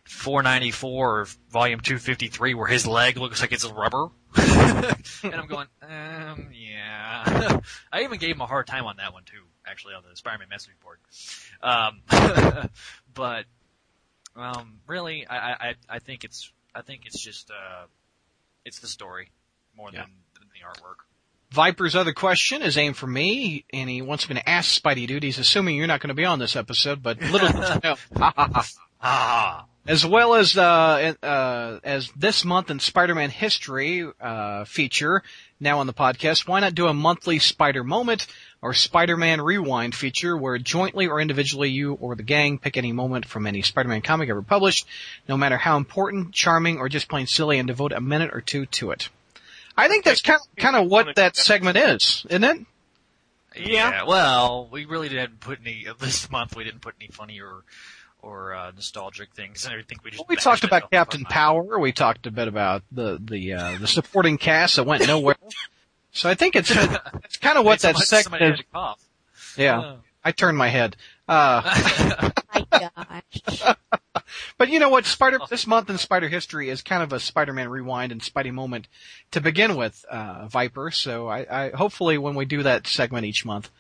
494 0.05 1.21
or 1.21 1.27
volume 1.51 1.81
253 1.81 2.55
where 2.55 2.67
his 2.67 2.87
leg 2.87 3.17
looks 3.17 3.41
like 3.41 3.53
it's 3.53 3.65
rubber. 3.65 4.09
and 4.37 5.35
I'm 5.35 5.47
going, 5.47 5.67
um, 5.83 6.49
yeah. 6.53 7.61
I 7.93 8.03
even 8.03 8.19
gave 8.19 8.35
him 8.35 8.41
a 8.41 8.47
hard 8.47 8.67
time 8.67 8.85
on 8.85 8.97
that 8.99 9.13
one 9.13 9.25
too, 9.25 9.43
actually, 9.67 9.95
on 9.95 10.03
the 10.09 10.17
Spider-Man 10.17 10.49
message 10.49 10.75
board. 10.83 10.99
Um, 11.63 12.03
but, 13.15 13.47
um, 14.37 14.81
really, 14.87 15.27
I, 15.27 15.53
I, 15.53 15.75
I 15.89 15.99
think 15.99 16.25
it's, 16.25 16.51
I 16.75 16.83
think 16.83 17.03
it's 17.07 17.21
just, 17.23 17.51
uh, 17.51 17.87
it's 18.65 18.81
the 18.81 18.89
story 18.89 19.31
more 19.77 19.91
Yeah. 19.93 20.03
than, 20.03 20.11
than 20.39 20.49
the 20.53 20.67
artwork. 20.67 20.97
Viper's 21.51 21.95
other 21.95 22.13
question 22.13 22.63
is 22.63 22.77
aimed 22.77 22.97
for 22.97 23.07
me, 23.07 23.65
and 23.73 23.89
he 23.89 24.03
wants 24.03 24.29
me 24.29 24.35
to 24.35 24.49
ask 24.49 24.81
Spidey 24.83 25.07
Dude. 25.07 25.23
He's 25.23 25.39
assuming 25.39 25.77
you're 25.77 25.87
not 25.87 26.01
going 26.01 26.09
to 26.09 26.15
be 26.15 26.25
on 26.25 26.41
this 26.41 26.57
episode, 26.57 27.01
but 27.03 27.21
little. 27.21 27.49
Ah, 29.05 29.67
as 29.87 30.05
well 30.07 30.35
as 30.35 30.57
uh, 30.57 31.13
uh, 31.23 31.79
as 31.85 32.11
this 32.17 32.45
month 32.45 32.71
in 32.71 32.81
Spider-Man 32.81 33.29
history 33.29 34.11
uh, 34.21 34.65
feature 34.65 35.23
now 35.61 35.79
on 35.79 35.87
the 35.87 35.93
podcast. 35.93 36.49
Why 36.49 36.61
not 36.61 36.75
do 36.75 36.87
a 36.87 36.95
monthly 36.95 37.39
Spider 37.39 37.85
moment 37.85 38.27
or 38.63 38.73
Spider-Man 38.73 39.43
rewind 39.43 39.95
feature 39.95 40.37
where 40.37 40.57
jointly 40.57 41.07
or 41.07 41.21
individually 41.21 41.69
you 41.69 41.93
or 41.95 42.15
the 42.15 42.23
gang 42.23 42.59
pick 42.59 42.79
any 42.79 42.93
moment 42.93 43.27
from 43.27 43.47
any 43.47 43.61
Spider-Man 43.61 44.01
comic 44.01 44.31
ever 44.31 44.43
published, 44.43 44.87
no 45.29 45.37
matter 45.37 45.59
how 45.59 45.77
important, 45.77 46.33
charming, 46.33 46.79
or 46.79 46.89
just 46.89 47.09
plain 47.09 47.27
silly, 47.27 47.59
and 47.59 47.69
devote 47.69 47.93
a 47.93 48.01
minute 48.01 48.31
or 48.33 48.41
two 48.41 48.65
to 48.67 48.91
it. 48.91 49.11
I 49.77 49.89
think 49.89 50.05
that's 50.05 50.23
kind 50.23 50.41
of, 50.41 50.57
kind 50.57 50.77
of 50.77 50.91
what 50.91 51.17
that 51.17 51.37
segment 51.37 51.77
is, 51.77 52.25
isn't 52.31 52.45
it? 52.45 52.59
Yeah. 53.57 54.05
Well, 54.05 54.69
we 54.71 54.85
really 54.85 55.09
didn't 55.09 55.41
put 55.41 55.61
any 55.61 55.87
this 56.01 56.31
month. 56.31 56.57
We 56.57 56.65
didn't 56.65 56.81
put 56.81 56.95
any 57.01 57.11
funny 57.11 57.41
or 57.41 57.65
or 58.25 58.55
uh, 58.55 58.71
nostalgic 58.75 59.35
things. 59.35 59.65
And 59.65 59.75
I 59.75 59.83
think 59.83 60.03
we 60.05 60.11
just 60.11 60.21
Well, 60.21 60.27
we 60.29 60.37
talked 60.37 60.65
about. 60.65 60.91
Captain 60.91 61.25
Power. 61.25 61.79
We 61.79 61.93
talked 61.93 62.27
a 62.27 62.31
bit 62.31 62.49
about 62.49 62.83
the 62.91 63.19
the 63.23 63.53
uh, 63.53 63.79
the 63.79 63.87
supporting 63.87 64.39
cast 64.39 64.77
that 64.77 64.85
went 64.85 65.07
nowhere. 65.07 65.37
So 66.13 66.29
I 66.31 66.35
think 66.35 66.57
it's 66.57 66.71
it's 66.71 67.37
kind 67.39 67.59
of 67.59 67.65
what 67.65 67.81
that 67.81 67.97
Somebody- 67.97 68.07
segment 68.07 68.25
somebody 68.41 68.53
is. 68.53 68.59
to 68.61 68.65
cough. 68.73 69.05
Yeah, 69.57 69.97
I 70.25 70.33
turned 70.33 70.57
my 70.59 70.69
head. 70.69 70.97
Uh, 71.29 71.63
my 72.55 72.67
gosh. 72.71 73.75
but 74.59 74.69
you 74.69 74.79
know 74.79 74.89
what? 74.91 75.07
Spider 75.07 75.39
this 75.49 75.67
month 75.67 75.89
in 75.91 75.97
Spider 75.99 76.29
history 76.29 76.69
is 76.69 76.83
kind 76.83 77.03
of 77.03 77.13
a 77.13 77.21
Spider-Man 77.21 77.69
rewind 77.69 78.13
and 78.13 78.21
Spidey 78.21 78.53
moment 78.53 78.89
to 79.31 79.41
begin 79.41 79.75
with, 79.77 80.05
uh, 80.11 80.47
Viper. 80.49 80.91
So 80.91 81.29
I, 81.29 81.47
I 81.67 81.71
hopefully 81.71 82.19
when 82.19 82.35
we 82.35 82.45
do 82.45 82.63
that 82.65 82.87
segment 82.87 83.25
each 83.27 83.45
month, 83.45 83.71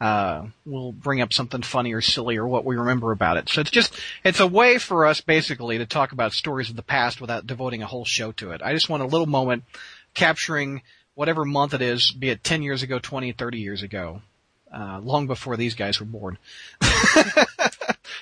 uh, 0.00 0.46
we'll 0.64 0.92
bring 0.92 1.20
up 1.20 1.32
something 1.32 1.62
funny 1.62 1.92
or 1.92 2.00
silly 2.00 2.36
or 2.36 2.48
what 2.48 2.64
we 2.64 2.76
remember 2.76 3.12
about 3.12 3.36
it. 3.36 3.48
So 3.48 3.60
it's 3.60 3.70
just 3.70 3.94
it's 4.24 4.40
a 4.40 4.46
way 4.46 4.78
for 4.78 5.04
us 5.04 5.20
basically 5.20 5.78
to 5.78 5.86
talk 5.86 6.12
about 6.12 6.32
stories 6.32 6.70
of 6.70 6.76
the 6.76 6.82
past 6.82 7.20
without 7.20 7.46
devoting 7.46 7.82
a 7.82 7.86
whole 7.86 8.06
show 8.06 8.32
to 8.32 8.52
it. 8.52 8.62
I 8.62 8.72
just 8.72 8.88
want 8.88 9.02
a 9.02 9.06
little 9.06 9.26
moment 9.26 9.64
capturing 10.14 10.82
whatever 11.14 11.44
month 11.44 11.74
it 11.74 11.82
is, 11.82 12.10
be 12.12 12.30
it 12.30 12.42
10 12.42 12.62
years 12.62 12.82
ago, 12.82 12.98
20, 12.98 13.32
30 13.32 13.58
years 13.58 13.82
ago, 13.82 14.22
uh, 14.74 15.00
long 15.02 15.26
before 15.26 15.56
these 15.56 15.74
guys 15.74 16.00
were 16.00 16.06
born. 16.06 16.38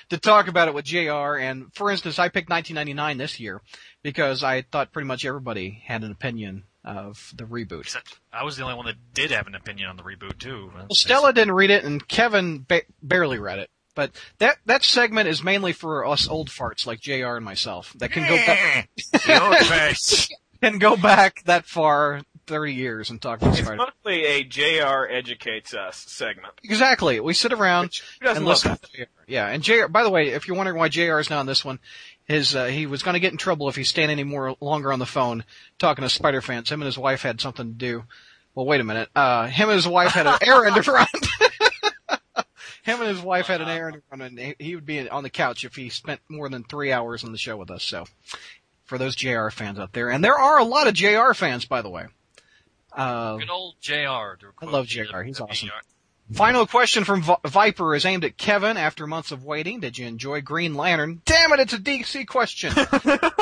to 0.09 0.17
talk 0.17 0.47
about 0.47 0.67
it 0.67 0.73
with 0.73 0.85
JR. 0.85 1.37
And 1.37 1.73
for 1.73 1.89
instance, 1.91 2.19
I 2.19 2.27
picked 2.27 2.49
1999 2.49 3.17
this 3.17 3.39
year 3.39 3.61
because 4.03 4.43
I 4.43 4.63
thought 4.63 4.91
pretty 4.91 5.07
much 5.07 5.23
everybody 5.23 5.81
had 5.85 6.03
an 6.03 6.11
opinion 6.11 6.63
of 6.85 7.33
the 7.35 7.43
reboot. 7.43 7.81
Except 7.81 8.19
I 8.31 8.43
was 8.43 8.57
the 8.57 8.63
only 8.63 8.75
one 8.75 8.85
that 8.85 8.95
did 9.13 9.31
have 9.31 9.47
an 9.47 9.55
opinion 9.55 9.89
on 9.89 9.97
the 9.97 10.03
reboot 10.03 10.37
too. 10.39 10.71
Well, 10.73 10.87
Stella 10.91 11.33
didn't 11.33 11.53
read 11.55 11.69
it, 11.71 11.83
and 11.83 12.07
Kevin 12.07 12.65
ba- 12.67 12.83
barely 13.01 13.39
read 13.39 13.59
it. 13.59 13.69
But 13.95 14.11
that 14.37 14.57
that 14.65 14.83
segment 14.83 15.27
is 15.27 15.43
mainly 15.43 15.73
for 15.73 16.05
us 16.05 16.27
old 16.27 16.49
farts 16.49 16.85
like 16.85 17.01
Jr. 17.01 17.35
and 17.35 17.43
myself 17.43 17.93
that 17.97 18.11
can 18.11 18.27
go 18.29 18.35
back, 18.37 18.89
Your 19.27 19.55
face. 19.55 20.29
can 20.61 20.77
go 20.79 20.95
back 20.95 21.43
that 21.45 21.65
far, 21.65 22.21
thirty 22.47 22.73
years, 22.73 23.09
and 23.09 23.21
talk 23.21 23.41
about 23.41 23.57
It's 23.57 23.65
Spider. 23.65 23.75
mostly 23.77 24.23
a 24.25 24.43
JR 24.43 25.05
educates 25.09 25.73
us 25.73 26.05
segment. 26.07 26.53
Exactly. 26.63 27.19
We 27.19 27.33
sit 27.33 27.51
around 27.51 27.99
and 28.21 28.45
listen 28.45 28.77
to 28.77 28.87
JR. 28.93 29.03
Yeah, 29.27 29.47
and 29.47 29.61
JR. 29.63 29.87
By 29.87 30.03
the 30.03 30.09
way, 30.09 30.29
if 30.29 30.47
you're 30.47 30.55
wondering 30.57 30.77
why 30.77 30.87
JR 30.87 31.19
is 31.19 31.29
not 31.29 31.39
on 31.39 31.45
this 31.45 31.65
one, 31.65 31.79
his 32.29 32.55
uh, 32.55 32.65
he 32.67 32.85
was 32.85 33.03
going 33.03 33.15
to 33.15 33.19
get 33.19 33.31
in 33.33 33.37
trouble 33.37 33.67
if 33.67 33.75
he 33.75 33.83
stayed 33.83 34.09
any 34.09 34.23
more 34.23 34.55
longer 34.61 34.93
on 34.93 34.99
the 34.99 35.05
phone 35.05 35.43
talking 35.79 36.03
to 36.03 36.09
Spider 36.09 36.41
fans. 36.41 36.69
Him 36.69 36.81
and 36.81 36.85
his 36.85 36.97
wife 36.97 37.23
had 37.23 37.41
something 37.41 37.65
to 37.67 37.73
do. 37.73 38.03
Well, 38.55 38.65
wait 38.67 38.79
a 38.79 38.83
minute. 38.83 39.09
Uh, 39.15 39.47
him 39.47 39.69
and 39.69 39.75
his 39.75 39.87
wife 39.87 40.11
had 40.11 40.27
an 40.27 40.37
errand 40.45 40.81
to 40.81 40.91
run. 40.91 41.07
him 42.83 42.99
and 43.01 43.09
his 43.09 43.21
wife 43.21 43.47
had 43.47 43.61
an 43.61 43.67
errand 43.69 43.95
to 43.95 44.01
run, 44.11 44.21
and 44.21 44.55
he- 44.59 44.75
would 44.75 44.85
be 44.85 45.09
on 45.09 45.23
the 45.23 45.29
couch 45.29 45.65
if 45.65 45.75
he 45.75 45.89
spent 45.89 46.21
more 46.29 46.49
than 46.49 46.63
three 46.63 46.91
hours 46.91 47.23
on 47.23 47.31
the 47.31 47.37
show 47.37 47.57
with 47.57 47.71
us. 47.71 47.83
So, 47.83 48.05
for 48.85 48.97
those 48.97 49.15
JR 49.15 49.49
fans 49.49 49.79
out 49.79 49.93
there, 49.93 50.09
and 50.09 50.23
there 50.23 50.37
are 50.37 50.59
a 50.59 50.63
lot 50.63 50.87
of 50.87 50.93
JR 50.93 51.33
fans, 51.33 51.65
by 51.65 51.81
the 51.81 51.89
way. 51.89 52.05
Uh, 52.91 53.37
Good 53.37 53.49
old 53.49 53.75
JR. 53.81 53.95
I 53.95 54.65
love 54.65 54.87
JR. 54.87 55.21
He's 55.21 55.39
awesome. 55.39 55.69
Final 56.33 56.67
question 56.67 57.05
from 57.05 57.23
Vi- 57.23 57.37
Viper 57.45 57.95
is 57.95 58.05
aimed 58.05 58.23
at 58.23 58.37
Kevin 58.37 58.77
after 58.77 59.07
months 59.07 59.31
of 59.31 59.43
waiting. 59.43 59.79
Did 59.79 59.97
you 59.97 60.05
enjoy 60.05 60.41
Green 60.41 60.75
Lantern? 60.75 61.21
Damn 61.25 61.53
it, 61.53 61.59
it's 61.59 61.73
a 61.73 61.79
DC 61.79 62.27
question. 62.27 62.71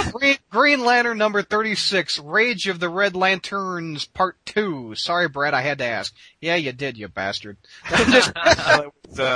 Green, 0.13 0.38
Green 0.49 0.85
Lantern 0.85 1.17
number 1.17 1.41
36, 1.41 2.19
Rage 2.19 2.67
of 2.69 2.79
the 2.79 2.88
Red 2.88 3.13
Lanterns 3.13 4.05
part 4.05 4.38
2. 4.45 4.95
Sorry, 4.95 5.27
Brett, 5.27 5.53
I 5.53 5.61
had 5.61 5.79
to 5.79 5.85
ask. 5.85 6.13
Yeah, 6.39 6.55
you 6.55 6.71
did, 6.71 6.97
you 6.97 7.09
bastard. 7.09 7.57
just, 7.89 8.31
Uh, 8.38 8.89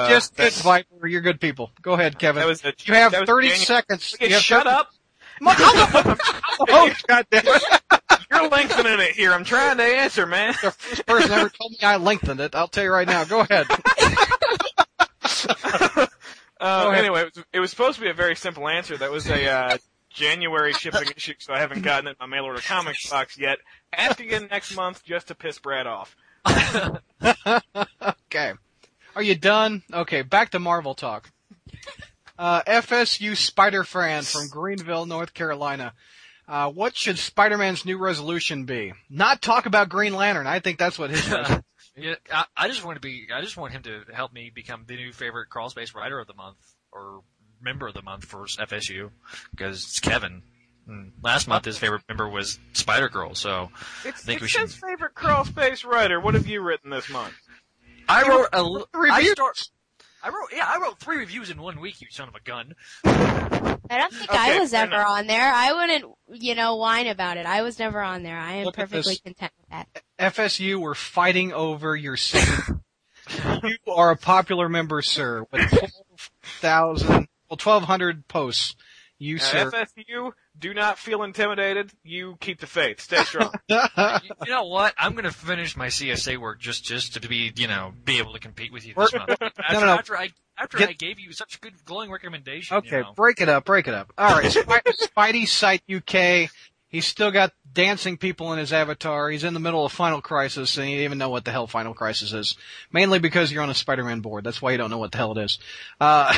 just 0.09 0.35
good, 0.37 0.53
Viper. 0.53 1.07
You're 1.07 1.19
good 1.21 1.41
people. 1.41 1.71
Go 1.81 1.93
ahead, 1.93 2.17
Kevin. 2.17 2.45
was 2.45 2.63
a, 2.63 2.73
you 2.85 2.93
have 2.93 3.11
30 3.11 3.25
January- 3.25 3.57
seconds. 3.57 4.13
Okay, 4.15 4.27
You 4.27 4.33
have 4.35 4.43
shut 4.43 4.63
30 4.63 4.75
up. 4.75 4.89
oh, 5.43 6.93
God 7.07 7.25
damn 7.31 7.43
it. 7.47 8.00
You're 8.31 8.49
lengthening 8.49 8.99
it 8.99 9.11
here. 9.11 9.33
I'm 9.33 9.43
trying 9.43 9.77
to 9.77 9.83
answer, 9.83 10.25
man. 10.25 10.53
The 10.61 10.71
first 10.71 11.05
person 11.05 11.31
ever 11.31 11.49
told 11.49 11.71
me 11.71 11.77
I 11.83 11.97
lengthened 11.97 12.39
it. 12.39 12.55
I'll 12.55 12.67
tell 12.67 12.83
you 12.83 12.91
right 12.91 13.07
now. 13.07 13.23
Go 13.25 13.41
ahead. 13.41 13.67
Uh, 16.61 16.89
ahead. 16.89 16.99
anyway, 16.99 17.21
it 17.21 17.35
was, 17.35 17.45
it 17.53 17.59
was 17.59 17.71
supposed 17.71 17.95
to 17.95 18.01
be 18.01 18.09
a 18.11 18.13
very 18.13 18.35
simple 18.35 18.69
answer. 18.69 18.95
That 18.95 19.09
was 19.09 19.27
a 19.27 19.49
uh, 19.49 19.77
January 20.11 20.73
shipping 20.73 21.09
issue, 21.17 21.33
so 21.39 21.53
I 21.55 21.59
haven't 21.59 21.81
gotten 21.81 22.05
it 22.07 22.11
in 22.11 22.17
my 22.19 22.27
mail 22.27 22.45
order 22.45 22.61
comics 22.61 23.09
box 23.09 23.35
yet. 23.35 23.57
Ask 23.91 24.19
again 24.19 24.47
next 24.51 24.75
month 24.75 25.03
just 25.03 25.29
to 25.29 25.35
piss 25.35 25.57
Brad 25.57 25.87
off. 25.87 26.15
Okay. 28.27 28.53
Are 29.15 29.23
you 29.23 29.35
done? 29.35 29.83
Okay, 29.93 30.21
back 30.21 30.51
to 30.51 30.59
Marvel 30.59 30.93
talk. 30.95 31.29
Uh, 32.39 32.61
FSU 32.63 33.35
Spider 33.35 33.83
Fran 33.83 34.23
from 34.23 34.47
Greenville, 34.47 35.05
North 35.05 35.33
Carolina. 35.33 35.93
Uh, 36.51 36.69
what 36.69 36.97
should 36.97 37.17
Spider-Man's 37.17 37.85
new 37.85 37.97
resolution 37.97 38.65
be? 38.65 38.91
Not 39.09 39.41
talk 39.41 39.65
about 39.65 39.87
Green 39.87 40.13
Lantern. 40.13 40.47
I 40.47 40.59
think 40.59 40.77
that's 40.77 40.99
what 40.99 41.09
his 41.09 41.25
Yeah, 41.95 42.15
I, 42.31 42.45
I 42.57 42.67
just 42.67 42.83
want 42.83 42.97
to 42.97 42.99
be. 43.01 43.27
I 43.33 43.39
just 43.41 43.55
want 43.55 43.71
him 43.71 43.83
to 43.83 44.01
help 44.13 44.33
me 44.33 44.51
become 44.53 44.83
the 44.85 44.97
new 44.97 45.13
favorite 45.13 45.47
crawl 45.49 45.69
space 45.69 45.95
writer 45.95 46.19
of 46.19 46.27
the 46.27 46.33
month 46.33 46.57
or 46.91 47.21
member 47.61 47.87
of 47.87 47.93
the 47.93 48.01
month 48.01 48.25
for 48.25 48.45
FSU 48.45 49.11
because 49.51 49.83
it's 49.83 49.99
Kevin. 50.01 50.41
And 50.87 51.13
last 51.23 51.47
month 51.47 51.63
his 51.63 51.77
favorite 51.77 52.01
member 52.09 52.27
was 52.27 52.59
Spider 52.73 53.07
Girl. 53.07 53.33
So 53.33 53.69
It's, 54.03 54.21
think 54.23 54.37
it's 54.37 54.41
we 54.41 54.47
should- 54.49 54.61
his 54.61 54.75
favorite 54.75 55.13
crawl 55.15 55.45
space 55.45 55.85
writer. 55.85 56.19
What 56.19 56.33
have 56.33 56.47
you 56.47 56.61
written 56.61 56.89
this 56.89 57.09
month? 57.09 57.33
I 58.09 58.27
wrote 58.27 58.49
a. 58.51 58.61
li- 58.61 58.83
I 58.93 59.23
start. 59.23 59.69
I 60.21 60.29
wrote. 60.29 60.49
Yeah, 60.53 60.65
I 60.67 60.79
wrote 60.81 60.99
three 60.99 61.17
reviews 61.17 61.49
in 61.49 61.61
one 61.61 61.79
week. 61.79 62.01
You 62.01 62.07
son 62.09 62.27
of 62.27 62.35
a 62.35 62.41
gun. 62.41 62.73
I 63.91 63.97
don't 63.97 64.13
think 64.13 64.29
Okay, 64.31 64.39
I 64.55 64.59
was 64.59 64.73
ever 64.73 64.93
enough. 64.95 65.07
on 65.09 65.27
there. 65.27 65.51
I 65.53 65.73
wouldn't, 65.73 66.05
you 66.41 66.55
know, 66.55 66.77
whine 66.77 67.07
about 67.07 67.35
it. 67.37 67.45
I 67.45 67.61
was 67.61 67.77
never 67.77 68.01
on 68.01 68.23
there. 68.23 68.37
I 68.37 68.53
am 68.53 68.65
Look 68.65 68.75
perfectly 68.75 69.17
content 69.17 69.51
with 69.59 69.69
that. 69.69 70.33
FSU 70.33 70.79
we're 70.79 70.93
fighting 70.95 71.51
over 71.51 71.95
your 71.95 72.15
seat. 72.15 72.47
you 73.63 73.77
are 73.93 74.11
a 74.11 74.15
popular 74.17 74.69
member, 74.69 75.01
sir, 75.01 75.45
with 75.51 75.69
12,000, 75.69 77.07
well, 77.09 77.17
1,200 77.49 78.27
posts. 78.27 78.75
You, 79.19 79.35
Uh, 79.35 79.39
sir. 79.39 79.71
FSU, 79.71 80.31
do 80.57 80.73
not 80.73 80.97
feel 80.99 81.23
intimidated. 81.23 81.91
You 82.03 82.35
keep 82.39 82.59
the 82.59 82.67
faith. 82.67 83.01
Stay 83.01 83.23
strong. 83.23 83.51
you, 83.67 83.79
you 84.45 84.51
know 84.51 84.65
what? 84.65 84.93
I'm 84.97 85.15
gonna 85.15 85.31
finish 85.31 85.75
my 85.75 85.87
CSA 85.87 86.37
work 86.37 86.59
just 86.59 86.83
just 86.83 87.13
to 87.13 87.27
be 87.27 87.51
you 87.55 87.67
know 87.67 87.93
be 88.05 88.17
able 88.19 88.33
to 88.33 88.39
compete 88.39 88.71
with 88.71 88.85
you 88.85 88.93
this 88.95 89.13
month. 89.13 89.29
After, 89.41 89.53
no, 89.73 89.79
no. 89.81 89.93
after 89.93 90.17
I 90.17 90.29
after 90.57 90.77
Get- 90.77 90.89
I 90.89 90.93
gave 90.93 91.19
you 91.19 91.31
such 91.31 91.55
a 91.55 91.59
good 91.59 91.73
glowing 91.85 92.11
recommendation. 92.11 92.77
Okay, 92.77 92.97
You 92.97 93.03
know. 93.03 93.13
break 93.15 93.41
it 93.41 93.49
up, 93.49 93.65
break 93.65 93.87
it 93.87 93.93
up. 93.93 94.11
All 94.17 94.35
right, 94.37 94.51
Spy- 94.51 94.81
Spidey 94.81 95.47
Site 95.47 95.81
UK. 95.91 96.49
He's 96.87 97.07
still 97.07 97.31
got 97.31 97.53
dancing 97.71 98.17
people 98.17 98.51
in 98.51 98.59
his 98.59 98.73
avatar. 98.73 99.29
He's 99.29 99.45
in 99.45 99.53
the 99.53 99.61
middle 99.61 99.85
of 99.85 99.93
Final 99.93 100.19
Crisis, 100.21 100.77
and 100.77 100.89
you 100.89 100.97
don't 100.97 101.05
even 101.05 101.17
know 101.17 101.29
what 101.29 101.45
the 101.45 101.51
hell 101.51 101.65
Final 101.65 101.93
Crisis 101.93 102.33
is. 102.33 102.57
Mainly 102.91 103.19
because 103.19 103.49
you're 103.49 103.63
on 103.63 103.69
a 103.69 103.73
Spider-Man 103.73 104.19
board. 104.19 104.43
That's 104.43 104.61
why 104.61 104.73
you 104.73 104.77
don't 104.77 104.89
know 104.89 104.97
what 104.97 105.13
the 105.13 105.17
hell 105.17 105.31
it 105.37 105.41
is. 105.41 105.57
Uh, 106.01 106.35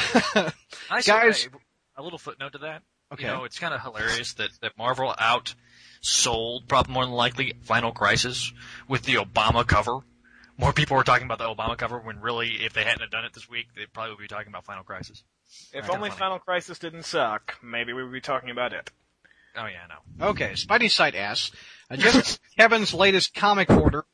I 0.91 1.01
Guys- 1.03 1.49
a 1.97 2.03
little 2.03 2.19
footnote 2.19 2.51
to 2.53 2.59
that. 2.59 2.83
Okay. 3.13 3.23
You 3.23 3.27
know, 3.27 3.43
it's 3.43 3.59
kind 3.59 3.73
of 3.73 3.81
hilarious 3.81 4.33
that, 4.33 4.49
that 4.61 4.77
Marvel 4.77 5.13
outsold, 5.19 6.67
probably 6.67 6.93
more 6.93 7.05
than 7.05 7.13
likely, 7.13 7.53
Final 7.61 7.91
Crisis 7.91 8.51
with 8.87 9.03
the 9.03 9.15
Obama 9.15 9.65
cover. 9.65 9.99
More 10.57 10.73
people 10.73 10.97
were 10.97 11.03
talking 11.03 11.25
about 11.25 11.37
the 11.37 11.45
Obama 11.45 11.77
cover 11.77 11.99
when 11.99 12.19
really, 12.19 12.49
if 12.63 12.73
they 12.73 12.83
hadn't 12.83 13.01
have 13.01 13.11
done 13.11 13.25
it 13.25 13.33
this 13.33 13.49
week, 13.49 13.67
they 13.75 13.85
probably 13.85 14.11
would 14.11 14.21
be 14.21 14.27
talking 14.27 14.49
about 14.49 14.65
Final 14.65 14.83
Crisis. 14.83 15.23
If 15.73 15.89
only 15.89 16.09
Funny. 16.09 16.19
Final 16.19 16.39
Crisis 16.39 16.79
didn't 16.79 17.03
suck, 17.03 17.57
maybe 17.63 17.93
we 17.93 18.03
would 18.03 18.11
be 18.11 18.21
talking 18.21 18.49
about 18.49 18.73
it. 18.73 18.91
Oh 19.55 19.67
yeah, 19.67 19.85
no. 20.17 20.29
okay, 20.29 20.53
Spidey 20.53 20.89
Sight 20.89 21.13
asks, 21.13 21.55
uh, 21.91 21.95
just 21.95 22.39
Kevin's 22.57 22.93
latest 22.93 23.35
comic 23.35 23.69
order 23.69 24.05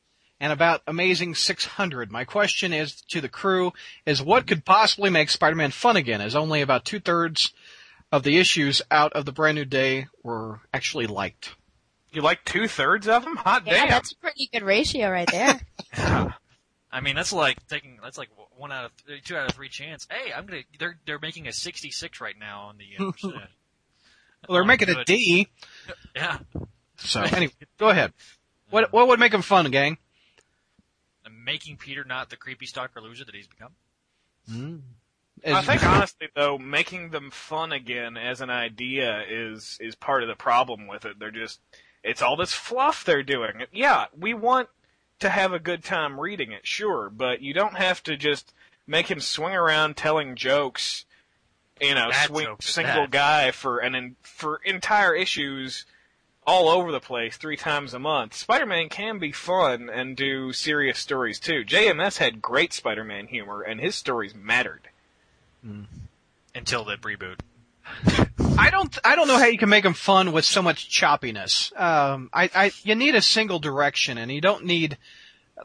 and 0.41 0.51
about 0.51 0.81
Amazing 0.85 1.35
600. 1.35 2.11
My 2.11 2.25
question 2.25 2.73
is 2.73 3.01
to 3.09 3.21
the 3.21 3.29
crew 3.29 3.71
is 4.05 4.21
what 4.21 4.47
could 4.47 4.65
possibly 4.65 5.09
make 5.09 5.29
Spider-Man 5.29 5.71
fun 5.71 5.95
again 5.95 6.19
as 6.19 6.35
only 6.35 6.61
about 6.61 6.83
two 6.83 6.99
thirds 6.99 7.53
of 8.11 8.23
the 8.23 8.37
issues 8.37 8.81
out 8.91 9.13
of 9.13 9.25
the 9.25 9.31
brand 9.31 9.55
new 9.55 9.65
day 9.65 10.07
were 10.23 10.61
actually 10.73 11.07
liked. 11.07 11.55
You 12.11 12.21
like 12.21 12.43
two 12.43 12.67
thirds 12.67 13.07
of 13.07 13.23
them? 13.23 13.35
Hot 13.37 13.63
Yeah, 13.67 13.73
damn. 13.73 13.89
that's 13.89 14.11
a 14.13 14.15
pretty 14.17 14.49
good 14.51 14.63
ratio 14.63 15.09
right 15.11 15.29
there. 15.31 15.59
I 16.91 17.01
mean, 17.01 17.15
that's 17.15 17.31
like 17.31 17.65
taking 17.67 17.99
that's 18.01 18.17
like 18.17 18.29
one 18.57 18.71
out 18.71 18.85
of 18.85 18.91
th- 19.05 19.23
two 19.23 19.37
out 19.37 19.47
of 19.49 19.55
three 19.55 19.69
chance. 19.69 20.07
Hey, 20.09 20.33
I'm 20.33 20.47
gonna 20.47 20.61
they're 20.79 20.97
they're 21.05 21.19
making 21.19 21.47
a 21.47 21.53
66 21.53 22.19
right 22.19 22.33
now 22.39 22.61
on 22.63 22.77
the 22.77 23.05
uh. 23.05 23.11
Well, 24.47 24.55
they're 24.55 24.63
making 24.65 24.89
a 24.89 24.93
good. 24.95 25.05
D. 25.05 25.47
Yeah, 26.15 26.39
So 26.97 27.21
anyway, 27.21 27.51
go 27.77 27.89
ahead. 27.89 28.13
What 28.69 28.91
what 28.93 29.07
would 29.09 29.19
make 29.19 29.33
them 29.33 29.41
fun, 29.43 29.69
gang? 29.69 29.97
Making 31.45 31.77
Peter 31.77 32.03
not 32.03 32.29
the 32.29 32.37
creepy 32.37 32.65
stalker 32.65 33.01
loser 33.01 33.25
that 33.25 33.35
he's 33.35 33.47
become. 33.47 34.83
I 35.45 35.61
think 35.61 35.83
honestly 35.87 36.27
though, 36.35 36.57
making 36.57 37.09
them 37.09 37.31
fun 37.31 37.71
again 37.71 38.17
as 38.17 38.41
an 38.41 38.49
idea 38.49 39.23
is 39.29 39.77
is 39.81 39.95
part 39.95 40.23
of 40.23 40.29
the 40.29 40.35
problem 40.35 40.87
with 40.87 41.05
it. 41.05 41.19
They're 41.19 41.31
just 41.31 41.59
it's 42.03 42.21
all 42.21 42.35
this 42.37 42.53
fluff 42.53 43.03
they're 43.03 43.23
doing. 43.23 43.63
Yeah, 43.71 44.05
we 44.17 44.33
want 44.33 44.69
to 45.19 45.29
have 45.29 45.51
a 45.53 45.59
good 45.59 45.83
time 45.83 46.19
reading 46.19 46.51
it, 46.51 46.65
sure, 46.65 47.09
but 47.09 47.41
you 47.41 47.53
don't 47.53 47.75
have 47.75 48.01
to 48.03 48.15
just 48.15 48.53
make 48.87 49.11
him 49.11 49.19
swing 49.19 49.53
around 49.53 49.97
telling 49.97 50.35
jokes, 50.35 51.05
you 51.81 51.93
know, 51.93 52.09
Bad 52.09 52.27
swing 52.27 52.55
single 52.61 53.01
that. 53.03 53.11
guy 53.11 53.51
for 53.51 53.79
an 53.79 53.95
en- 53.95 54.15
for 54.23 54.61
entire 54.63 55.13
issues 55.13 55.85
all 56.47 56.69
over 56.69 56.91
the 56.91 56.99
place 56.99 57.37
three 57.37 57.57
times 57.57 57.93
a 57.93 57.99
month. 57.99 58.33
Spider-Man 58.33 58.89
can 58.89 59.19
be 59.19 59.31
fun 59.31 59.89
and 59.89 60.15
do 60.17 60.51
serious 60.51 60.97
stories 60.97 61.39
too. 61.39 61.63
JMS 61.63 62.17
had 62.17 62.41
great 62.41 62.73
Spider-Man 62.73 63.27
humor 63.27 63.61
and 63.61 63.79
his 63.79 63.95
stories 63.95 64.33
mattered. 64.33 64.88
Until 66.55 66.85
the 66.85 66.95
reboot. 66.95 67.39
I 68.57 68.69
don't 68.69 68.97
I 69.03 69.15
don't 69.15 69.27
know 69.27 69.37
how 69.37 69.45
you 69.45 69.57
can 69.57 69.69
make 69.69 69.83
them 69.83 69.93
fun 69.93 70.31
with 70.31 70.45
so 70.45 70.61
much 70.61 70.89
choppiness. 70.89 71.77
Um, 71.79 72.29
I, 72.33 72.49
I 72.53 72.71
you 72.83 72.95
need 72.95 73.15
a 73.15 73.21
single 73.21 73.59
direction, 73.59 74.17
and 74.17 74.31
you 74.31 74.41
don't 74.41 74.65
need 74.65 74.97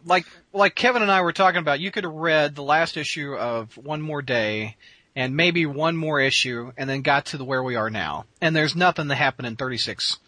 like 0.05 0.27
like 0.53 0.75
Kevin 0.75 1.03
and 1.03 1.11
I 1.11 1.23
were 1.23 1.33
talking 1.33 1.61
about. 1.61 1.81
You 1.81 1.91
could 1.91 2.05
have 2.05 2.13
read 2.13 2.55
the 2.55 2.63
last 2.63 2.97
issue 2.97 3.35
of 3.35 3.77
One 3.77 4.01
More 4.01 4.23
Day, 4.23 4.77
and 5.15 5.37
maybe 5.37 5.67
one 5.67 5.97
more 5.97 6.21
issue, 6.21 6.73
and 6.77 6.89
then 6.89 7.03
got 7.03 7.27
to 7.27 7.37
the 7.37 7.45
where 7.45 7.63
we 7.63 7.77
are 7.77 7.91
now. 7.91 8.27
And 8.41 8.55
there's 8.55 8.75
nothing 8.77 9.09
that 9.09 9.17
happened 9.17 9.47
in 9.47 9.57
36 9.57 10.19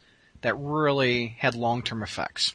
that 0.42 0.54
really 0.58 1.36
had 1.38 1.54
long 1.54 1.82
term 1.82 2.02
effects. 2.02 2.54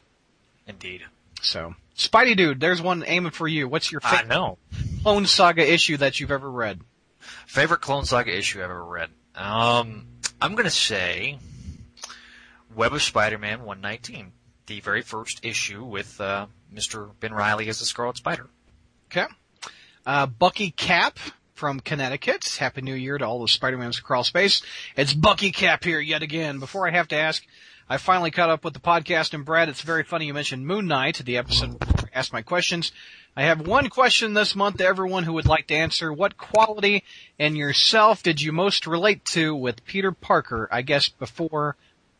Indeed. 0.67 1.01
So, 1.41 1.75
Spidey 1.97 2.37
dude, 2.37 2.59
there's 2.59 2.81
one 2.81 3.03
aiming 3.05 3.31
for 3.31 3.47
you. 3.47 3.67
What's 3.67 3.91
your 3.91 4.01
I 4.03 4.17
favorite 4.17 4.29
know. 4.29 4.57
Clone 5.03 5.25
Saga 5.25 5.71
issue 5.71 5.97
that 5.97 6.19
you've 6.19 6.31
ever 6.31 6.49
read? 6.49 6.79
Favorite 7.47 7.81
Clone 7.81 8.05
Saga 8.05 8.35
issue 8.35 8.59
I've 8.59 8.65
ever 8.65 8.83
read. 8.83 9.09
Um, 9.35 10.07
I'm 10.41 10.55
gonna 10.55 10.69
say 10.69 11.37
Web 12.75 12.93
of 12.93 13.01
Spider-Man 13.01 13.63
119, 13.63 14.31
the 14.67 14.79
very 14.79 15.01
first 15.01 15.45
issue 15.45 15.83
with 15.83 16.19
uh, 16.19 16.47
Mr. 16.73 17.11
Ben 17.19 17.33
Reilly 17.33 17.67
as 17.69 17.79
the 17.79 17.85
Scarlet 17.85 18.17
Spider. 18.17 18.49
Okay. 19.11 19.25
Uh, 20.05 20.25
Bucky 20.25 20.71
Cap 20.71 21.19
from 21.61 21.79
Connecticut. 21.79 22.57
Happy 22.59 22.81
New 22.81 22.95
Year 22.95 23.19
to 23.19 23.23
all 23.23 23.39
the 23.39 23.47
Spider-Mans 23.47 23.99
Crawl 23.99 24.23
Space. 24.23 24.63
It's 24.97 25.13
Bucky 25.13 25.51
Cap 25.51 25.83
here 25.83 25.99
yet 25.99 26.23
again. 26.23 26.57
Before 26.57 26.87
I 26.87 26.91
have 26.91 27.07
to 27.09 27.15
ask, 27.15 27.45
I 27.87 27.97
finally 27.97 28.31
caught 28.31 28.49
up 28.49 28.65
with 28.65 28.73
the 28.73 28.79
podcast 28.79 29.35
and 29.35 29.45
Brad, 29.45 29.69
it's 29.69 29.83
very 29.83 30.01
funny 30.01 30.25
you 30.25 30.33
mentioned 30.33 30.65
Moon 30.65 30.87
Knight, 30.87 31.21
the 31.23 31.37
episode 31.37 31.77
asked 32.15 32.33
my 32.33 32.41
questions. 32.41 32.91
I 33.37 33.43
have 33.43 33.67
one 33.67 33.89
question 33.89 34.33
this 34.33 34.55
month 34.55 34.77
to 34.77 34.87
everyone 34.87 35.23
who 35.23 35.33
would 35.33 35.45
like 35.45 35.67
to 35.67 35.75
answer. 35.75 36.11
What 36.11 36.35
quality 36.35 37.03
in 37.37 37.55
yourself 37.55 38.23
did 38.23 38.41
you 38.41 38.51
most 38.51 38.87
relate 38.87 39.23
to 39.25 39.55
with 39.55 39.85
Peter 39.85 40.11
Parker, 40.11 40.67
I 40.71 40.81
guess 40.81 41.09
before 41.09 41.75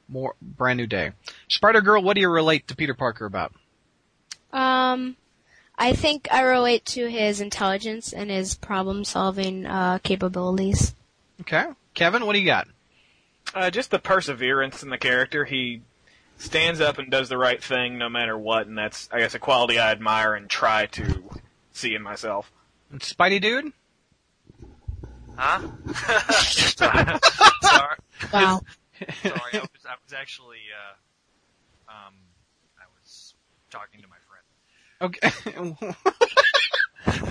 more 0.08 0.36
brand 0.40 0.78
new 0.78 0.86
day? 0.86 1.14
Spider 1.50 1.82
Girl, 1.82 2.04
what 2.04 2.14
do 2.14 2.22
you 2.22 2.30
relate 2.30 2.68
to 2.68 2.76
Peter 2.76 2.94
Parker 2.94 3.26
about? 3.26 3.56
Um, 4.54 5.18
I 5.82 5.94
think 5.94 6.28
I 6.32 6.44
relate 6.44 6.86
to 6.86 7.10
his 7.10 7.42
intelligence 7.42 8.14
and 8.14 8.30
his 8.30 8.54
problem-solving 8.54 9.66
uh, 9.66 9.98
capabilities. 10.04 10.94
Okay. 11.42 11.66
Kevin, 11.96 12.28
what 12.28 12.34
do 12.34 12.40
you 12.40 12.46
got? 12.46 12.68
Uh, 13.56 13.72
just 13.72 13.90
the 13.90 13.98
perseverance 13.98 14.84
in 14.84 14.90
the 14.90 15.00
character. 15.00 15.44
He 15.44 15.82
stands 16.38 16.82
up 16.82 17.00
and 17.00 17.10
does 17.10 17.30
the 17.30 17.38
right 17.40 17.62
thing 17.64 17.98
no 17.98 18.10
matter 18.10 18.38
what, 18.38 18.68
and 18.68 18.78
that's, 18.78 19.10
I 19.12 19.22
guess, 19.22 19.34
a 19.34 19.40
quality 19.40 19.80
I 19.80 19.92
admire 19.92 20.36
and 20.36 20.48
try 20.48 20.86
to 20.86 21.24
see 21.72 21.96
in 21.96 22.04
myself. 22.04 22.52
And 22.92 23.02
Spidey 23.02 23.42
dude? 23.42 23.74
Huh? 25.36 25.68
sorry. 25.96 27.20
sorry. 27.64 27.98
Wow. 28.32 28.62
Sorry, 29.24 29.54
I 29.54 29.60
was, 29.62 29.86
I 29.90 29.96
was 30.04 30.14
actually, 30.16 30.60
uh, 30.78 31.92
um, 31.92 32.14
I 32.78 32.86
was 33.00 33.34
talking 33.72 34.00
to 34.04 34.08
my 34.08 34.18
friend. 34.28 34.46
Okay. 35.02 35.32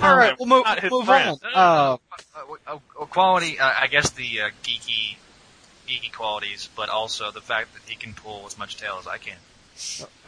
All 0.02 0.16
right, 0.16 0.36
we'll 0.38 0.48
move, 0.48 0.64
move 0.90 1.06
friend. 1.06 1.38
on. 1.42 1.54
Uh, 1.54 1.96
Uh, 2.34 2.56
uh, 2.66 2.78
uh, 3.00 3.04
quality, 3.06 3.58
uh, 3.58 3.70
I 3.80 3.86
guess 3.86 4.10
the 4.10 4.40
uh, 4.40 4.50
geeky, 4.62 5.16
geeky 5.86 6.12
qualities, 6.12 6.68
but 6.74 6.88
also 6.88 7.30
the 7.30 7.40
fact 7.40 7.74
that 7.74 7.82
he 7.86 7.96
can 7.96 8.14
pull 8.14 8.44
as 8.46 8.58
much 8.58 8.76
tail 8.76 8.96
as 8.98 9.06
I 9.06 9.18
can. 9.18 9.36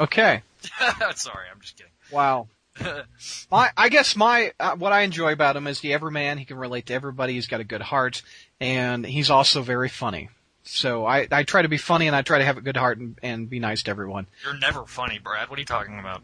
okay. 0.01 0.43
Sorry, 1.17 1.47
I'm 1.53 1.61
just 1.61 1.77
kidding. 1.77 1.93
Wow. 2.11 2.49
My, 3.51 3.71
I 3.77 3.91
guess 3.91 4.17
my, 4.17 4.53
uh, 4.59 4.77
what 4.77 4.93
I 4.93 5.03
enjoy 5.03 5.33
about 5.33 5.57
him 5.57 5.67
is 5.67 5.81
the 5.81 5.93
everyman. 5.93 6.39
He 6.39 6.47
can 6.47 6.57
relate 6.57 6.87
to 6.87 6.95
everybody. 6.95 7.35
He's 7.35 7.47
got 7.47 7.61
a 7.61 7.65
good 7.65 7.83
heart, 7.83 8.23
and 8.61 9.05
he's 9.05 9.29
also 9.29 9.61
very 9.61 9.91
funny. 9.91 10.31
So 10.65 11.05
I, 11.07 11.27
I 11.31 11.43
try 11.43 11.63
to 11.63 11.69
be 11.69 11.77
funny 11.77 12.07
and 12.07 12.15
I 12.15 12.23
try 12.23 12.39
to 12.39 12.45
have 12.45 12.57
a 12.57 12.61
good 12.61 12.77
heart 12.77 12.99
and, 12.99 13.19
and 13.23 13.51
be 13.51 13.59
nice 13.59 13.83
to 13.85 13.91
everyone. 13.91 14.27
You're 14.45 14.59
never 14.59 14.87
funny, 14.87 15.19
Brad. 15.19 15.51
What 15.51 15.59
are 15.59 15.61
you 15.61 15.67
talking 15.67 15.99
about? 15.99 16.23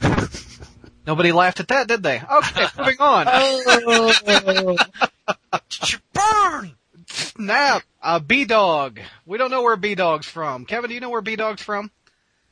Nobody 1.06 1.32
laughed 1.32 1.60
at 1.60 1.68
that, 1.68 1.88
did 1.88 2.02
they? 2.02 2.20
Okay, 2.20 2.66
moving 2.78 3.00
on. 3.00 3.26
Oh. 3.28 4.76
Did 5.68 5.92
you 5.92 5.98
burn? 6.12 6.76
Snap. 7.06 7.82
Uh, 8.02 8.20
B 8.20 8.44
Dog. 8.44 9.00
We 9.26 9.38
don't 9.38 9.50
know 9.50 9.62
where 9.62 9.76
B 9.76 9.94
Dog's 9.94 10.26
from. 10.26 10.66
Kevin, 10.66 10.88
do 10.88 10.94
you 10.94 11.00
know 11.00 11.10
where 11.10 11.22
B 11.22 11.36
Dog's 11.36 11.62
from? 11.62 11.90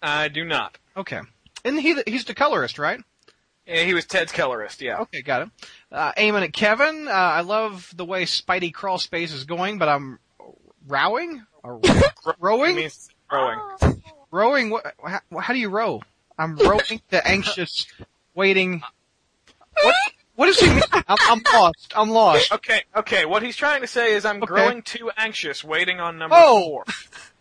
I 0.03 0.29
do 0.29 0.45
not. 0.45 0.79
Okay. 0.97 1.21
Isn't 1.63 1.79
he? 1.79 2.03
He's 2.07 2.25
the 2.25 2.35
colorist, 2.35 2.79
right? 2.79 3.01
Yeah, 3.67 3.83
he 3.83 3.93
was 3.93 4.07
Ted's 4.07 4.33
colorist, 4.33 4.81
yeah. 4.81 5.01
Okay, 5.01 5.21
got 5.21 5.43
him. 5.43 5.53
Uh, 5.93 6.13
aiming 6.17 6.43
at 6.43 6.55
Kevin. 6.55 7.07
Uh, 7.07 7.11
I 7.11 7.43
love 7.43 7.93
the 7.95 8.05
way 8.05 8.25
Spidey 8.25 8.73
crawl 8.73 8.99
space 8.99 9.31
is 9.31 9.45
going, 9.45 9.77
but 9.77 9.91
I'm 9.91 10.19
rowing 10.89 11.45
or 11.63 11.81
rowing. 12.39 12.73
It 12.73 12.81
means 12.81 13.09
growing. 13.29 13.59
Rowing. 14.31 14.71
What, 14.71 14.95
how, 15.05 15.21
how 15.39 15.53
do 15.53 15.59
you 15.59 15.69
row? 15.71 16.03
I'm 16.39 16.57
rowing 16.57 17.01
to 17.11 17.27
anxious, 17.27 17.87
waiting. 18.35 18.83
What? 19.83 19.95
What 20.37 20.47
does 20.47 20.61
he 20.61 20.69
mean? 20.71 20.83
I'm, 20.93 21.17
I'm 21.21 21.43
lost. 21.53 21.93
I'm 21.97 22.11
lost. 22.11 22.53
Okay, 22.53 22.83
okay, 22.95 23.25
what 23.25 23.43
he's 23.43 23.57
trying 23.57 23.81
to 23.81 23.89
say 23.89 24.13
is 24.15 24.25
I'm 24.25 24.37
Okay. 24.37 24.47
growing 24.47 24.83
too 24.83 25.11
anxious 25.17 25.65
waiting 25.65 25.99
on 25.99 26.17
number 26.19 26.37
Oh. 26.39 26.85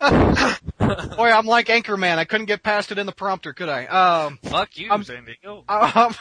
Boy, 1.16 1.30
I'm 1.30 1.46
like 1.46 1.66
Anchorman. 1.68 2.18
I 2.18 2.24
couldn't 2.24 2.46
get 2.46 2.64
past 2.64 2.90
it 2.90 2.98
in 2.98 3.06
the 3.06 3.12
prompter, 3.12 3.52
could 3.52 3.68
I? 3.68 3.86
Um, 3.86 4.38
Fuck 4.42 4.76
you, 4.78 4.90
I'm- 4.90 5.04
San 5.04 5.24
Diego. 5.26 5.62
um 5.68 6.14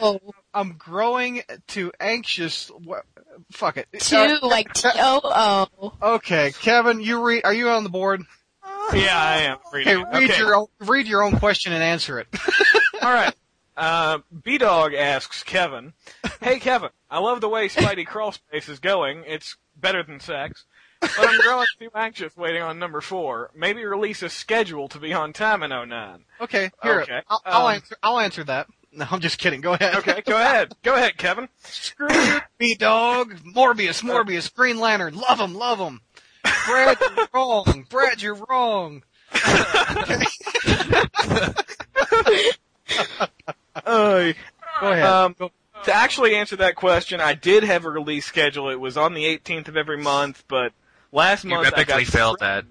Oh, 0.00 0.18
I'm 0.52 0.74
growing 0.74 1.42
to 1.68 1.92
anxious. 2.00 2.68
What, 2.68 3.04
fuck 3.52 3.76
it. 3.76 3.88
two, 3.98 4.38
like 4.42 4.72
T-O-O. 4.72 5.20
Uh, 5.22 6.14
okay, 6.14 6.52
Kevin, 6.60 7.00
you 7.00 7.22
read. 7.22 7.44
Are 7.44 7.54
you 7.54 7.68
on 7.68 7.84
the 7.84 7.90
board? 7.90 8.22
Yeah, 8.92 9.16
I 9.16 9.36
am. 9.42 9.58
Okay, 9.68 9.96
Reading. 9.96 10.06
read 10.12 10.38
your 10.38 10.54
own, 10.54 10.66
read 10.80 11.06
your 11.06 11.22
own 11.22 11.38
question 11.38 11.72
and 11.72 11.82
answer 11.82 12.18
it. 12.18 12.28
All 13.02 13.12
right. 13.12 13.34
Uh, 13.76 14.18
B 14.42 14.58
Dog 14.58 14.94
asks 14.94 15.42
Kevin, 15.42 15.92
"Hey 16.40 16.58
Kevin, 16.58 16.90
I 17.10 17.18
love 17.18 17.40
the 17.40 17.48
way 17.48 17.68
Spidey 17.68 18.06
crawl 18.06 18.32
space 18.32 18.68
is 18.68 18.78
going. 18.78 19.24
It's 19.26 19.56
better 19.76 20.02
than 20.02 20.20
sex, 20.20 20.64
but 21.00 21.12
I'm 21.18 21.40
growing 21.40 21.66
too 21.78 21.88
anxious 21.94 22.36
waiting 22.36 22.62
on 22.62 22.78
number 22.78 23.00
four. 23.00 23.50
Maybe 23.54 23.84
release 23.84 24.22
a 24.22 24.28
schedule 24.28 24.88
to 24.88 24.98
be 24.98 25.14
on 25.14 25.32
time 25.32 25.62
in 25.62 25.70
09. 25.70 26.24
Okay, 26.42 26.70
here. 26.82 27.00
Okay, 27.02 27.20
I'll, 27.28 27.42
I'll 27.46 27.66
um, 27.68 27.74
answer. 27.76 27.96
I'll 28.02 28.18
answer 28.18 28.44
that. 28.44 28.66
No, 28.92 29.06
I'm 29.10 29.20
just 29.20 29.38
kidding. 29.38 29.60
Go 29.60 29.74
ahead. 29.74 29.94
Okay, 29.96 30.22
go 30.26 30.36
ahead. 30.36 30.74
Go 30.82 30.94
ahead, 30.94 31.16
Kevin. 31.16 31.48
Screw 31.62 32.12
you, 32.12 32.40
B 32.58 32.74
dog. 32.74 33.34
Morbius, 33.44 34.02
Morbius, 34.02 34.52
Green 34.52 34.80
Lantern. 34.80 35.14
Love 35.14 35.38
him, 35.38 35.54
love 35.54 35.78
him. 35.78 36.00
Brad, 36.66 36.98
you're 37.00 37.28
wrong. 37.34 37.86
Brad, 37.88 38.22
you're 38.22 38.34
wrong. 38.48 39.02
Uh, 43.86 44.32
Go 44.80 44.92
ahead. 44.92 45.06
Um, 45.06 45.34
to 45.84 45.94
actually 45.94 46.34
answer 46.34 46.56
that 46.56 46.74
question, 46.76 47.20
I 47.20 47.34
did 47.34 47.62
have 47.64 47.84
a 47.84 47.90
release 47.90 48.26
schedule. 48.26 48.68
It 48.68 48.80
was 48.80 48.96
on 48.96 49.14
the 49.14 49.24
18th 49.24 49.68
of 49.68 49.76
every 49.76 49.96
month, 49.96 50.44
but 50.48 50.72
last 51.12 51.44
You 51.44 51.50
month 51.50 51.68
I 51.68 51.84
epically 51.84 51.86
got 51.86 52.06
failed 52.06 52.36
that. 52.40 52.64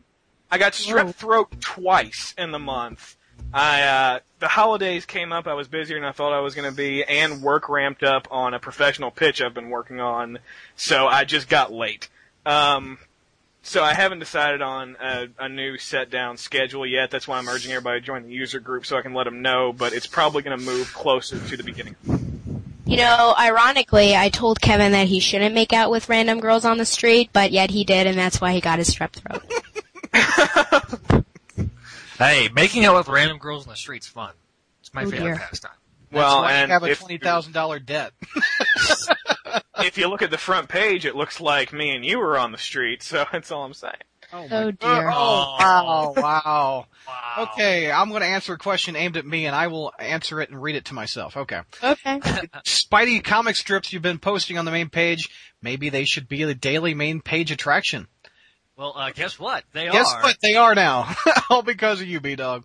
I 0.52 0.58
got 0.58 0.74
strep 0.74 1.16
throat 1.16 1.50
twice 1.62 2.34
in 2.38 2.52
the 2.52 2.60
month. 2.60 3.16
I 3.54 3.82
uh 3.82 4.20
the 4.40 4.48
holidays 4.48 5.06
came 5.06 5.32
up, 5.32 5.48
I 5.48 5.54
was 5.54 5.68
busier 5.68 5.98
than 5.98 6.08
I 6.08 6.12
thought 6.12 6.34
I 6.34 6.40
was 6.40 6.56
gonna 6.56 6.72
be, 6.72 7.04
and 7.04 7.42
work 7.42 7.68
ramped 7.70 8.04
up 8.04 8.28
on 8.32 8.54
a 8.54 8.60
professional 8.60 9.12
pitch 9.12 9.42
I've 9.42 9.54
been 9.54 9.70
working 9.70 10.00
on, 10.00 10.40
so 10.76 11.08
I 11.08 11.24
just 11.26 11.50
got 11.50 11.72
late. 11.72 12.10
Um 12.46 13.00
so 13.62 13.84
I 13.84 13.94
haven't 13.94 14.20
decided 14.20 14.62
on 14.62 14.96
a, 15.02 15.28
a 15.38 15.50
new 15.50 15.78
set 15.78 16.10
down 16.10 16.38
schedule 16.38 16.86
yet. 16.86 17.12
That's 17.12 17.28
why 17.28 17.38
I'm 17.38 17.48
urging 17.50 17.72
everybody 17.72 18.00
to 18.00 18.06
join 18.06 18.24
the 18.24 18.34
user 18.34 18.60
group 18.60 18.86
so 18.86 18.98
I 18.98 19.02
can 19.02 19.14
let 19.14 19.26
them 19.26 19.42
know, 19.42 19.74
but 19.74 19.94
it's 19.94 20.08
probably 20.08 20.44
gonna 20.44 20.58
move 20.58 20.94
closer 20.94 21.38
to 21.40 21.58
the 21.58 21.64
beginning. 21.64 21.96
You 22.86 22.98
know, 22.98 23.36
ironically, 23.38 24.16
I 24.16 24.30
told 24.30 24.62
Kevin 24.62 24.94
that 24.94 25.08
he 25.08 25.20
shouldn't 25.20 25.54
make 25.54 25.74
out 25.74 25.92
with 25.92 26.10
random 26.10 26.40
girls 26.40 26.66
on 26.66 26.80
the 26.80 26.86
street, 26.86 27.30
but 27.34 27.52
yet 27.52 27.70
he 27.70 27.84
did, 27.84 28.08
and 28.08 28.18
that's 28.18 28.42
why 28.42 28.52
he 28.52 28.62
got 28.62 28.80
his 28.80 28.90
strep 28.90 29.12
throat. 29.12 29.44
Hey, 32.20 32.50
making 32.54 32.86
out 32.86 32.96
with 32.98 33.08
random 33.08 33.38
girls 33.40 33.66
on 33.66 33.72
the 33.72 33.78
street's 33.78 34.06
fun. 34.08 34.34
It's 34.82 34.94
my 34.94 35.04
Oh, 35.04 35.10
favorite 35.10 35.24
dear. 35.26 35.36
pastime. 35.38 35.72
Well, 36.12 36.42
That's 36.42 36.52
why 36.52 36.58
you 36.58 36.64
and 36.64 36.72
have 36.72 36.84
a 36.84 36.96
twenty 36.96 37.18
thousand 37.18 37.54
dollar 37.54 37.80
debt. 37.80 38.12
If 39.82 39.98
you 39.98 40.10
look 40.10 40.22
at 40.22 40.30
the 40.30 40.38
front 40.38 40.68
page, 40.68 41.06
it 41.06 41.16
looks 41.16 41.40
like 41.40 41.72
me 41.72 41.96
and 41.96 42.06
you 42.06 42.20
were 42.20 42.38
on 42.38 42.52
the 42.52 42.58
street, 42.58 43.02
so 43.02 43.24
that's 43.32 43.50
all 43.50 43.64
I'm 43.64 43.74
saying. 43.74 43.94
Oh 44.34 44.46
Oh 44.52 44.72
dear. 44.72 45.10
Oh, 45.10 45.58
oh 45.60 45.62
wow, 45.62 46.14
wow. 46.18 46.86
Wow. 47.08 47.48
Okay, 47.54 47.90
I'm 47.90 48.10
going 48.10 48.22
to 48.22 48.28
answer 48.28 48.54
a 48.54 48.58
question 48.58 48.96
aimed 48.98 49.16
at 49.18 49.26
me, 49.26 49.46
and 49.46 49.56
I 49.56 49.68
will 49.68 49.94
answer 49.98 50.42
it 50.42 50.50
and 50.50 50.62
read 50.62 50.76
it 50.76 50.86
to 50.86 50.94
myself. 50.94 51.38
Okay. 51.38 51.62
Okay. 51.82 52.20
Spidey 52.66 53.24
comic 53.24 53.56
strips 53.56 53.92
you've 53.94 54.02
been 54.04 54.20
posting 54.20 54.58
on 54.58 54.66
the 54.66 54.72
main 54.72 54.90
page. 54.90 55.30
Maybe 55.62 55.88
they 55.90 56.04
should 56.04 56.28
be 56.28 56.44
the 56.44 56.54
daily 56.54 56.94
main 56.94 57.22
page 57.22 57.50
attraction. 57.50 58.08
Well, 58.80 58.94
uh, 58.96 59.12
guess 59.14 59.38
what? 59.38 59.66
They 59.74 59.90
are 59.90 59.92
Guess 59.92 60.14
are. 60.14 60.24
what? 60.24 60.38
They 60.42 60.56
are 60.56 60.74
now. 60.74 61.14
All 61.50 61.62
because 61.64 62.00
of 62.00 62.08
you, 62.08 62.22
B 62.22 62.38
Dog. 62.38 62.64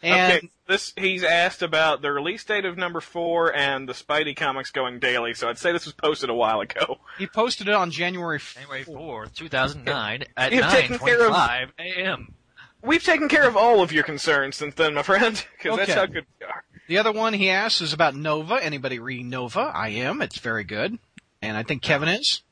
And 0.00 0.32
okay, 0.36 0.50
this 0.68 0.92
he's 0.96 1.24
asked 1.24 1.62
about 1.62 2.00
the 2.00 2.12
release 2.12 2.44
date 2.44 2.64
of 2.64 2.78
number 2.78 3.00
four 3.00 3.52
and 3.52 3.88
the 3.88 3.92
Spidey 3.92 4.36
comics 4.36 4.70
going 4.70 5.00
daily. 5.00 5.34
So 5.34 5.48
I'd 5.48 5.58
say 5.58 5.72
this 5.72 5.84
was 5.84 5.94
posted 5.94 6.30
a 6.30 6.34
while 6.34 6.60
ago. 6.60 6.98
he 7.18 7.26
posted 7.26 7.66
it 7.66 7.74
on 7.74 7.90
January. 7.90 8.36
F- 8.36 8.54
January 8.54 8.84
4th, 8.84 9.34
2009 9.34 10.24
at 10.36 10.52
You've 10.52 10.64
taken 10.68 10.96
care 10.98 11.26
of- 11.26 11.32
9.25 11.32 11.70
a.m. 11.80 12.34
We've 12.80 13.02
taken 13.02 13.28
care 13.28 13.48
of 13.48 13.56
all 13.56 13.82
of 13.82 13.90
your 13.90 14.04
concerns 14.04 14.54
since 14.54 14.76
then, 14.76 14.94
my 14.94 15.02
friend, 15.02 15.44
because 15.58 15.76
that's 15.78 15.92
how 15.94 16.06
good 16.06 16.26
we 16.40 16.46
are. 16.46 16.62
the 16.86 16.98
other 16.98 17.10
one 17.10 17.32
he 17.32 17.50
asks 17.50 17.80
is 17.80 17.92
about 17.92 18.14
Nova. 18.14 18.62
Anybody 18.64 19.00
reading 19.00 19.30
Nova? 19.30 19.58
I 19.74 19.88
am. 19.88 20.22
It's 20.22 20.38
very 20.38 20.62
good. 20.62 20.96
And 21.42 21.56
I 21.56 21.64
think 21.64 21.82
Kevin 21.82 22.08
is. 22.08 22.42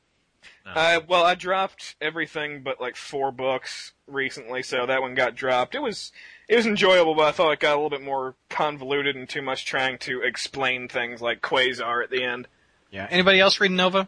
Uh, 0.75 0.99
well, 1.07 1.23
I 1.23 1.35
dropped 1.35 1.95
everything 2.01 2.61
but 2.61 2.81
like 2.81 2.95
four 2.95 3.31
books 3.31 3.93
recently, 4.07 4.63
so 4.63 4.85
that 4.85 5.01
one 5.01 5.15
got 5.15 5.35
dropped. 5.35 5.75
It 5.75 5.81
was 5.81 6.11
it 6.47 6.55
was 6.55 6.65
enjoyable, 6.65 7.15
but 7.15 7.25
I 7.25 7.31
thought 7.31 7.51
it 7.51 7.59
got 7.59 7.73
a 7.73 7.75
little 7.75 7.89
bit 7.89 8.01
more 8.01 8.35
convoluted 8.49 9.15
and 9.15 9.27
too 9.29 9.41
much 9.41 9.65
trying 9.65 9.97
to 9.99 10.21
explain 10.21 10.87
things 10.87 11.21
like 11.21 11.41
Quasar 11.41 12.03
at 12.03 12.09
the 12.09 12.23
end. 12.23 12.47
Yeah. 12.91 13.07
Anybody 13.09 13.39
else 13.39 13.59
reading 13.59 13.77
Nova? 13.77 14.07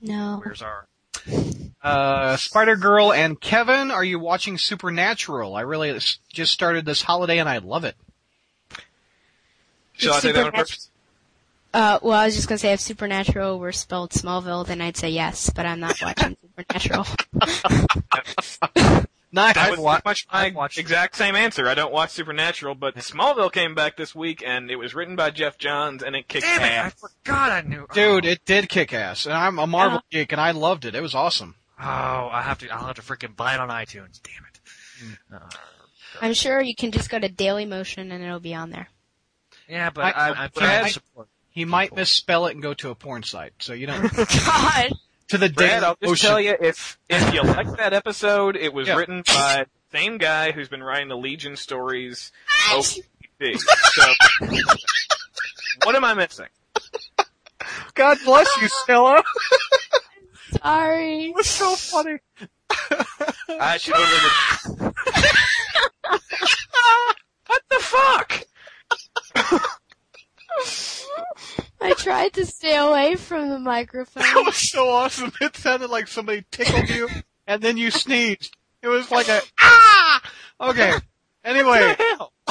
No. 0.00 0.40
Where's 0.42 0.62
our... 0.62 0.86
Uh, 1.82 2.36
Spider 2.36 2.76
Girl 2.76 3.12
and 3.12 3.40
Kevin, 3.40 3.90
are 3.90 4.04
you 4.04 4.18
watching 4.18 4.58
Supernatural? 4.58 5.54
I 5.54 5.60
really 5.62 5.98
just 6.28 6.52
started 6.52 6.84
this 6.84 7.02
holiday 7.02 7.38
and 7.38 7.48
I 7.48 7.58
love 7.58 7.84
it. 7.84 7.94
Shall 9.92 10.14
I 10.14 10.18
say 10.20 10.32
that 10.32 10.38
on 10.38 10.44
Supernatural- 10.46 10.62
purpose? 10.64 10.90
Uh, 11.76 11.98
well, 12.02 12.18
I 12.18 12.24
was 12.24 12.34
just 12.34 12.48
gonna 12.48 12.56
say 12.58 12.72
if 12.72 12.80
Supernatural 12.80 13.58
were 13.58 13.70
spelled 13.70 14.10
Smallville, 14.10 14.66
then 14.66 14.80
I'd 14.80 14.96
say 14.96 15.10
yes, 15.10 15.50
but 15.50 15.66
I'm 15.66 15.78
not 15.80 16.00
watching 16.00 16.34
Supernatural. 16.56 17.04
Nice. 19.32 19.54
That 19.56 19.70
was 19.70 19.78
wa- 19.80 20.00
much 20.04 20.26
my 20.32 20.46
I've 20.46 20.54
watched- 20.54 20.78
exact 20.78 21.16
same 21.16 21.36
answer. 21.36 21.68
I 21.68 21.74
don't 21.74 21.92
watch 21.92 22.10
Supernatural, 22.10 22.74
but 22.76 22.94
Smallville 22.94 23.52
came 23.52 23.74
back 23.74 23.98
this 23.98 24.14
week, 24.14 24.42
and 24.46 24.70
it 24.70 24.76
was 24.76 24.94
written 24.94 25.16
by 25.16 25.28
Geoff 25.30 25.58
Johns, 25.58 26.02
and 26.02 26.16
it 26.16 26.28
kicked 26.28 26.46
ass. 26.46 26.58
Damn 26.58 26.86
it, 26.86 26.86
I 26.86 26.90
forgot 26.90 27.50
I 27.52 27.60
knew. 27.60 27.86
Dude, 27.92 28.24
oh. 28.24 28.28
it 28.30 28.44
did 28.46 28.70
kick 28.70 28.94
ass. 28.94 29.26
And 29.26 29.34
I'm 29.34 29.58
a 29.58 29.66
Marvel 29.66 30.00
geek 30.10 30.32
and 30.32 30.40
I 30.40 30.52
loved 30.52 30.86
it. 30.86 30.94
It 30.94 31.02
was 31.02 31.14
awesome. 31.14 31.56
Oh, 31.78 31.84
I 31.84 32.40
have 32.40 32.56
to, 32.60 32.70
I'll 32.70 32.86
have 32.86 32.96
to 32.96 33.02
freaking 33.02 33.36
buy 33.36 33.52
it 33.52 33.60
on 33.60 33.68
iTunes. 33.68 34.20
Damn 34.22 34.46
it. 34.46 35.18
Uh, 35.34 35.50
I'm 36.22 36.32
sure 36.32 36.62
you 36.62 36.74
can 36.74 36.90
just 36.90 37.10
go 37.10 37.18
to 37.18 37.28
Daily 37.28 37.66
Motion 37.66 38.10
and 38.12 38.24
it'll 38.24 38.40
be 38.40 38.54
on 38.54 38.70
there. 38.70 38.88
Yeah, 39.68 39.90
but 39.90 40.04
I- 40.04 40.10
I, 40.10 40.28
I'm 40.30 40.36
I- 40.38 40.48
trying 40.48 40.84
I- 40.84 40.88
to 40.88 40.94
support. 40.94 41.28
He 41.56 41.64
might 41.64 41.96
misspell 41.96 42.44
it 42.46 42.52
and 42.52 42.62
go 42.62 42.74
to 42.74 42.90
a 42.90 42.94
porn 42.94 43.22
site, 43.22 43.54
so 43.60 43.72
you 43.72 43.86
don't 43.86 44.02
God. 44.14 44.92
to 45.28 45.38
the 45.38 45.48
Brad, 45.48 45.56
Daily 45.56 45.84
I'll 45.86 45.96
just 46.02 46.12
Ocean. 46.12 46.28
tell 46.28 46.38
you, 46.40 46.54
if 46.60 46.98
if 47.08 47.32
you 47.32 47.42
like 47.42 47.78
that 47.78 47.94
episode, 47.94 48.56
it 48.56 48.74
was 48.74 48.88
Yeah. 48.88 48.96
written 48.96 49.22
by 49.26 49.64
the 49.64 49.98
same 49.98 50.18
guy 50.18 50.52
who's 50.52 50.68
been 50.68 50.82
writing 50.82 51.08
the 51.08 51.16
Legion 51.16 51.56
stories. 51.56 52.30
OPP. 52.72 53.58
So, 53.58 54.14
what 55.84 55.96
am 55.96 56.04
I 56.04 56.12
missing? 56.12 56.48
God 57.94 58.18
bless 58.26 58.48
you, 58.60 58.68
Stella. 58.68 59.22
Sorry. 60.62 61.32
was 61.34 61.46
so 61.46 61.74
funny. 61.74 62.18
I 63.48 63.78
totally. 63.78 64.92
what 67.46 67.62
the 67.70 67.78
fuck? 67.80 68.42
I 71.80 71.94
tried 71.94 72.32
to 72.34 72.46
stay 72.46 72.76
away 72.76 73.16
from 73.16 73.48
the 73.48 73.58
microphone. 73.58 74.22
That 74.22 74.44
was 74.46 74.56
so 74.56 74.88
awesome. 74.88 75.32
It 75.40 75.56
sounded 75.56 75.90
like 75.90 76.08
somebody 76.08 76.44
tickled 76.50 76.88
you, 76.88 77.08
and 77.46 77.62
then 77.62 77.76
you 77.76 77.90
sneezed. 77.90 78.56
It 78.82 78.88
was 78.88 79.10
like 79.10 79.28
a 79.28 79.40
ah. 79.60 80.22
Okay. 80.60 80.94
Anyway, 81.44 81.96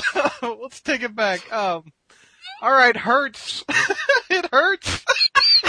let's 0.41 0.81
take 0.81 1.03
it 1.03 1.15
back. 1.15 1.51
Um, 1.51 1.91
all 2.61 2.71
right, 2.71 2.95
hurts. 2.95 3.65
it 4.29 4.47
hurts. 4.51 5.03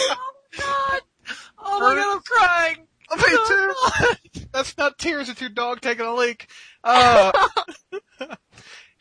oh 0.00 0.32
God! 0.58 1.00
Oh 1.58 1.80
my 1.80 1.94
god, 1.94 2.16
I'm 2.16 2.20
crying! 2.22 2.86
Me 3.16 3.22
too. 3.46 4.44
That's 4.52 4.76
not 4.76 4.98
tears. 4.98 5.28
It's 5.28 5.40
your 5.40 5.50
dog 5.50 5.80
taking 5.80 6.06
a 6.06 6.14
leak. 6.14 6.48
Uh, 6.82 7.30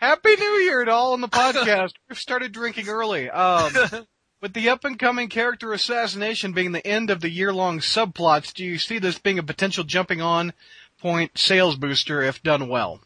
Happy 0.04 0.36
New 0.36 0.60
Year 0.60 0.84
to 0.84 0.91
all 0.91 1.14
on 1.14 1.22
the 1.22 1.28
podcast. 1.30 1.93
We've 2.10 2.20
started 2.20 2.51
drinking 2.51 2.89
early. 2.89 3.30
Um, 3.30 3.72
with 4.41 4.51
the 4.51 4.68
up 4.68 4.84
and 4.84 4.99
coming 4.99 5.30
character 5.30 5.72
assassination 5.72 6.51
being 6.51 6.74
the 6.74 6.86
end 6.86 7.10
of 7.10 7.22
the 7.22 7.30
year 7.30 7.54
long 7.54 7.80
subplots, 7.80 8.54
do 8.54 8.66
you 8.66 8.78
see 8.78 8.99
this 8.99 9.18
being 9.18 9.39
a 9.39 9.43
potential 9.43 9.86
jumping 9.86 10.20
on 10.20 10.51
point 10.99 11.38
sales 11.38 11.78
booster 11.78 12.22
if 12.22 12.43
done 12.43 12.68
well? 12.68 12.99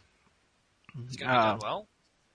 It's 1.06 1.18
gonna 1.18 1.32
be 1.32 1.38
Uh, 1.38 1.52
done 1.52 1.60
well. 1.62 1.88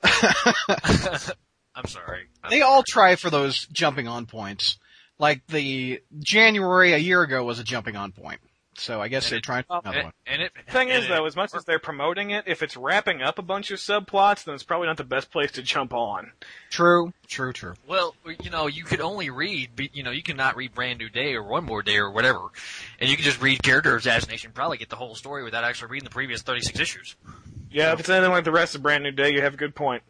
I'm 1.74 1.86
sorry. 1.86 2.28
I'm 2.44 2.50
They 2.50 2.60
all 2.62 2.84
try 2.86 3.16
for 3.16 3.30
those 3.30 3.66
jumping 3.72 4.06
on 4.06 4.26
points. 4.26 4.78
Like 5.18 5.44
the 5.48 6.00
January 6.20 6.92
a 6.92 6.98
year 6.98 7.22
ago 7.22 7.42
was 7.42 7.58
a 7.58 7.64
jumping 7.64 7.96
on 7.96 8.12
point. 8.12 8.40
So 8.82 9.00
I 9.00 9.06
guess 9.06 9.26
And 9.26 9.30
they're 9.32 9.38
it- 9.38 9.44
trying 9.44 9.62
for 9.62 9.78
another 9.78 9.96
and, 9.98 10.04
one. 10.06 10.12
and 10.26 10.42
it, 10.42 10.52
Thing 10.68 10.90
and 10.90 10.98
is, 10.98 11.04
it- 11.04 11.08
though, 11.08 11.24
as 11.24 11.36
much 11.36 11.54
as 11.54 11.64
they're 11.64 11.78
promoting 11.78 12.30
it, 12.30 12.44
if 12.48 12.62
it's 12.64 12.76
wrapping 12.76 13.22
up 13.22 13.38
a 13.38 13.42
bunch 13.42 13.70
of 13.70 13.78
subplots, 13.78 14.42
then 14.42 14.56
it's 14.56 14.64
probably 14.64 14.88
not 14.88 14.96
the 14.96 15.04
best 15.04 15.30
place 15.30 15.52
to 15.52 15.62
jump 15.62 15.94
on. 15.94 16.32
True, 16.68 17.12
true, 17.28 17.52
true. 17.52 17.74
Well, 17.86 18.16
you 18.42 18.50
know, 18.50 18.66
you 18.66 18.82
could 18.82 19.00
only 19.00 19.30
read, 19.30 19.88
you 19.92 20.02
know, 20.02 20.10
you 20.10 20.22
cannot 20.24 20.56
read 20.56 20.74
Brand 20.74 20.98
New 20.98 21.08
Day 21.08 21.34
or 21.34 21.44
One 21.44 21.64
More 21.64 21.82
Day 21.82 21.98
or 21.98 22.10
whatever, 22.10 22.40
and 22.98 23.08
you 23.08 23.14
can 23.16 23.24
just 23.24 23.40
read 23.40 23.62
Character 23.62 23.94
Assassination, 23.94 24.50
probably 24.52 24.78
get 24.78 24.88
the 24.90 24.96
whole 24.96 25.14
story 25.14 25.44
without 25.44 25.62
actually 25.62 25.92
reading 25.92 26.04
the 26.04 26.10
previous 26.10 26.42
36 26.42 26.80
issues. 26.80 27.14
Yeah, 27.70 27.92
if 27.92 28.00
it's 28.00 28.08
anything 28.08 28.32
like 28.32 28.44
the 28.44 28.50
rest 28.52 28.74
of 28.74 28.82
Brand 28.82 29.04
New 29.04 29.12
Day, 29.12 29.32
you 29.32 29.42
have 29.42 29.54
a 29.54 29.56
good 29.58 29.74
point. 29.76 30.02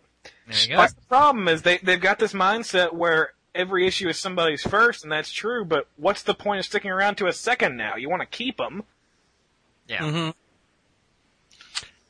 There 0.48 0.56
you 0.58 0.68
go. 0.68 0.76
But 0.76 0.96
the 0.96 1.06
problem 1.08 1.46
is 1.48 1.60
they 1.62 1.78
they've 1.78 2.00
got 2.00 2.18
this 2.18 2.32
mindset 2.32 2.92
where 2.94 3.34
every 3.54 3.86
issue 3.86 4.08
is 4.08 4.18
somebody's 4.18 4.62
first, 4.62 5.02
and 5.02 5.12
that's 5.12 5.32
true. 5.32 5.64
But 5.64 5.86
what's 5.96 6.22
the 6.22 6.34
point 6.34 6.60
of 6.60 6.64
sticking 6.64 6.90
around 6.90 7.16
to 7.16 7.26
a 7.26 7.32
second 7.32 7.76
now? 7.76 7.96
You 7.96 8.08
want 8.08 8.22
to 8.22 8.26
keep 8.26 8.56
them. 8.56 8.84
Yeah. 9.88 10.00
Mm-hmm. 10.00 10.30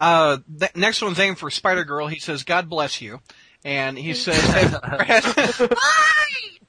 Uh, 0.01 0.38
th- 0.59 0.74
next 0.74 1.03
one's 1.03 1.20
aimed 1.20 1.38
for 1.38 1.51
Spider 1.51 1.84
Girl. 1.84 2.09
He 2.09 2.18
says, 2.18 2.43
"God 2.43 2.68
bless 2.68 3.01
you," 3.01 3.20
and 3.64 3.97
he 3.97 4.14
says, 4.14 4.36
"If, 4.38 5.72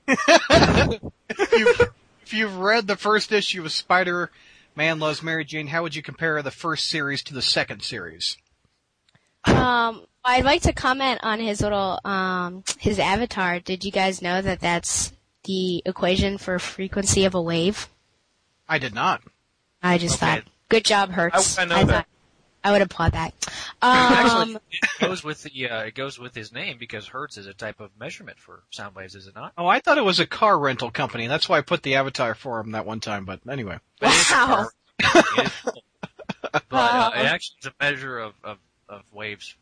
if 1.30 1.52
you've, 1.52 1.92
if 2.24 2.34
you've 2.34 2.58
read 2.58 2.88
the 2.88 2.96
first 2.96 3.32
issue 3.32 3.66
of 3.66 3.72
Spider 3.72 4.30
Man 4.76 5.00
Loves 5.00 5.24
Mary 5.24 5.46
Jane, 5.46 5.68
how 5.68 5.82
would 5.82 5.96
you 5.96 6.04
compare 6.04 6.42
the 6.42 6.52
first 6.52 6.88
series 6.88 7.24
to 7.24 7.34
the 7.34 7.42
second 7.42 7.82
series?" 7.82 8.38
Um, 9.46 10.06
I'd 10.26 10.46
like 10.46 10.62
to 10.64 10.74
comment 10.74 11.20
on 11.24 11.40
his 11.40 11.62
little 11.62 12.00
um 12.06 12.64
his 12.80 13.00
avatar. 13.00 13.60
Did 13.60 13.84
you 13.84 13.92
guys 13.92 14.22
know 14.22 14.42
that 14.42 14.60
that's 14.62 15.12
the 15.44 15.82
equation 15.86 16.38
for 16.38 16.60
frequency 16.60 17.26
of 17.26 17.36
a 17.36 17.42
wave? 17.42 17.90
I 18.68 18.78
did 18.80 18.94
not. 18.94 19.22
I 19.82 19.98
just 19.98 20.16
Okay. 20.22 20.36
thought, 20.36 20.44
good 20.70 20.86
job, 20.86 21.12
Hertz. 21.12 21.58
I- 21.60 21.64
I 21.64 21.66
know 21.66 21.76
that. 21.76 21.88
thought 21.88 22.06
I 22.66 22.72
would 22.72 22.82
applaud 22.82 23.12
that. 23.12 23.34
Actually, 23.82 24.54
Um, 24.56 24.60
it 24.72 24.90
goes 25.02 25.22
with 25.22 25.44
the 25.44 25.70
uh, 25.70 25.80
it 25.82 25.96
goes 25.96 26.18
with 26.18 26.34
his 26.34 26.54
name 26.54 26.78
because 26.78 27.06
hertz 27.08 27.36
is 27.38 27.46
a 27.46 27.54
type 27.54 27.82
of 27.82 27.90
measurement 28.00 28.40
for 28.40 28.64
sound 28.70 28.96
waves, 28.96 29.16
is 29.16 29.28
it 29.28 29.36
not? 29.36 29.52
Oh, 29.58 29.68
I 29.68 29.82
thought 29.82 29.98
it 29.98 30.06
was 30.06 30.22
a 30.22 30.26
car 30.26 30.58
rental 30.58 30.90
company. 30.90 31.28
That's 31.28 31.50
why 31.50 31.58
I 31.58 31.62
put 31.62 31.84
the 31.84 31.96
avatar 31.96 32.34
for 32.36 32.62
him 32.62 32.72
that 32.72 32.86
one 32.86 33.02
time. 33.02 33.26
But 33.26 33.42
anyway, 33.50 33.80
But 34.00 34.12
it 34.12 34.16
is 34.16 34.32
a 34.32 34.34
Wow. 34.36 34.46
car- 34.46 34.72
it 35.02 35.46
is 35.48 35.52
cool. 35.66 35.84
but 36.52 36.64
uh, 36.72 37.12
it 37.16 37.26
actually 37.26 37.58
is 37.64 37.66
a 37.68 37.74
measure 37.84 38.18
of 38.20 38.34
of, 38.46 38.58
of 38.94 39.04
waves. 39.12 39.56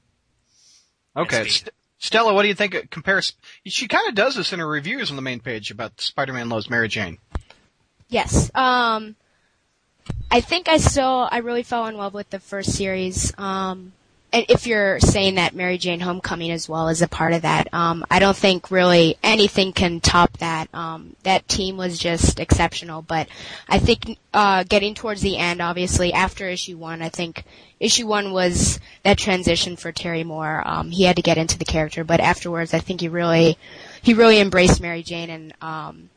okay. 1.16 1.48
St- 1.48 1.74
Stella, 1.98 2.34
what 2.34 2.42
do 2.42 2.48
you 2.48 2.56
think? 2.56 2.74
It 2.74 2.90
compares. 2.90 3.34
She 3.66 3.88
kind 3.88 4.08
of 4.10 4.16
does 4.16 4.36
this 4.36 4.52
in 4.54 4.60
her 4.60 4.68
reviews 4.68 5.12
on 5.12 5.16
the 5.16 5.22
main 5.22 5.40
page 5.40 5.70
about 5.70 6.02
Spider 6.02 6.34
Man 6.34 6.50
Loves 6.50 6.68
Mary 6.68 6.88
Jane. 6.88 7.20
Yes. 8.10 8.50
Um, 8.56 9.16
I 10.32 10.42
think 10.42 10.68
I 10.68 10.78
still, 10.78 11.30
I 11.32 11.38
really 11.38 11.62
fell 11.62 11.86
in 11.86 11.96
love 11.96 12.16
with 12.16 12.30
the 12.32 12.40
first 12.40 12.72
series. 12.74 13.38
Um, 13.38 13.70
and 13.70 13.92
if 14.34 14.66
you're 14.66 15.00
saying 15.00 15.36
that 15.36 15.56
Mary 15.56 15.78
Jane 15.78 16.00
Homecoming 16.00 16.52
as 16.52 16.70
well 16.70 16.88
is 16.88 17.02
a 17.02 17.08
part 17.08 17.34
of 17.34 17.42
that, 17.42 17.74
um, 17.74 18.06
I 18.10 18.20
don't 18.20 18.36
think 18.36 18.72
really 18.72 19.18
anything 19.22 19.74
can 19.74 20.00
top 20.00 20.38
that. 20.38 20.74
Um, 20.74 21.16
that 21.24 21.48
team 21.50 21.76
was 21.76 21.98
just 21.98 22.40
exceptional. 22.40 23.02
But 23.02 23.28
I 23.68 23.80
think 23.80 24.18
uh, 24.34 24.64
getting 24.64 24.96
towards 24.96 25.22
the 25.22 25.38
end, 25.38 25.62
obviously 25.62 26.14
after 26.14 26.48
issue 26.48 26.78
one, 26.78 27.02
I 27.02 27.10
think 27.10 27.44
issue 27.80 28.08
one 28.08 28.32
was 28.32 28.80
that 29.04 29.18
transition 29.18 29.76
for 29.76 29.92
Terry 29.92 30.24
Moore. 30.24 30.64
Um, 30.66 30.92
he 30.92 31.04
had 31.04 31.18
to 31.18 31.22
get 31.22 31.38
into 31.38 31.58
the 31.58 31.66
character, 31.66 32.06
but 32.06 32.22
afterwards, 32.22 32.74
I 32.74 32.80
think 32.80 33.02
he 33.02 33.10
really, 33.10 33.58
he 34.02 34.14
really 34.14 34.40
embraced 34.40 34.82
Mary 34.82 35.04
Jane 35.04 35.30
and. 35.30 35.54
Um, 35.62 36.10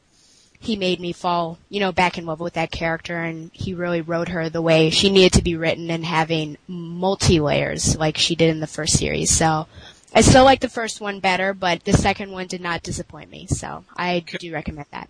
he 0.65 0.77
made 0.77 1.01
me 1.01 1.13
fall, 1.13 1.59
you 1.69 1.81
know, 1.81 1.93
back 1.93 2.19
in 2.19 2.27
love 2.27 2.41
with 2.41 2.55
that 2.55 2.71
character 2.71 3.19
and 3.21 3.51
he 3.53 3.75
really 3.75 4.01
wrote 4.01 4.29
her 4.29 4.49
the 4.49 4.63
way 4.63 4.91
she 4.91 5.11
needed 5.11 5.33
to 5.35 5.43
be 5.43 5.57
written 5.57 5.91
and 5.91 6.05
having 6.05 6.57
multi 6.67 7.41
layers 7.41 7.97
like 7.97 8.17
she 8.17 8.35
did 8.35 8.51
in 8.51 8.61
the 8.61 8.67
first 8.67 8.99
series. 8.99 9.31
So 9.31 9.67
I 10.15 10.21
still 10.21 10.45
like 10.45 10.61
the 10.61 10.69
first 10.69 11.01
one 11.01 11.21
better, 11.21 11.55
but 11.55 11.85
the 11.85 11.93
second 11.93 12.33
one 12.33 12.47
did 12.47 12.61
not 12.61 12.83
disappoint 12.83 13.31
me. 13.31 13.47
So 13.49 13.85
I 13.97 14.21
do 14.39 14.53
recommend 14.53 14.87
that. 14.93 15.09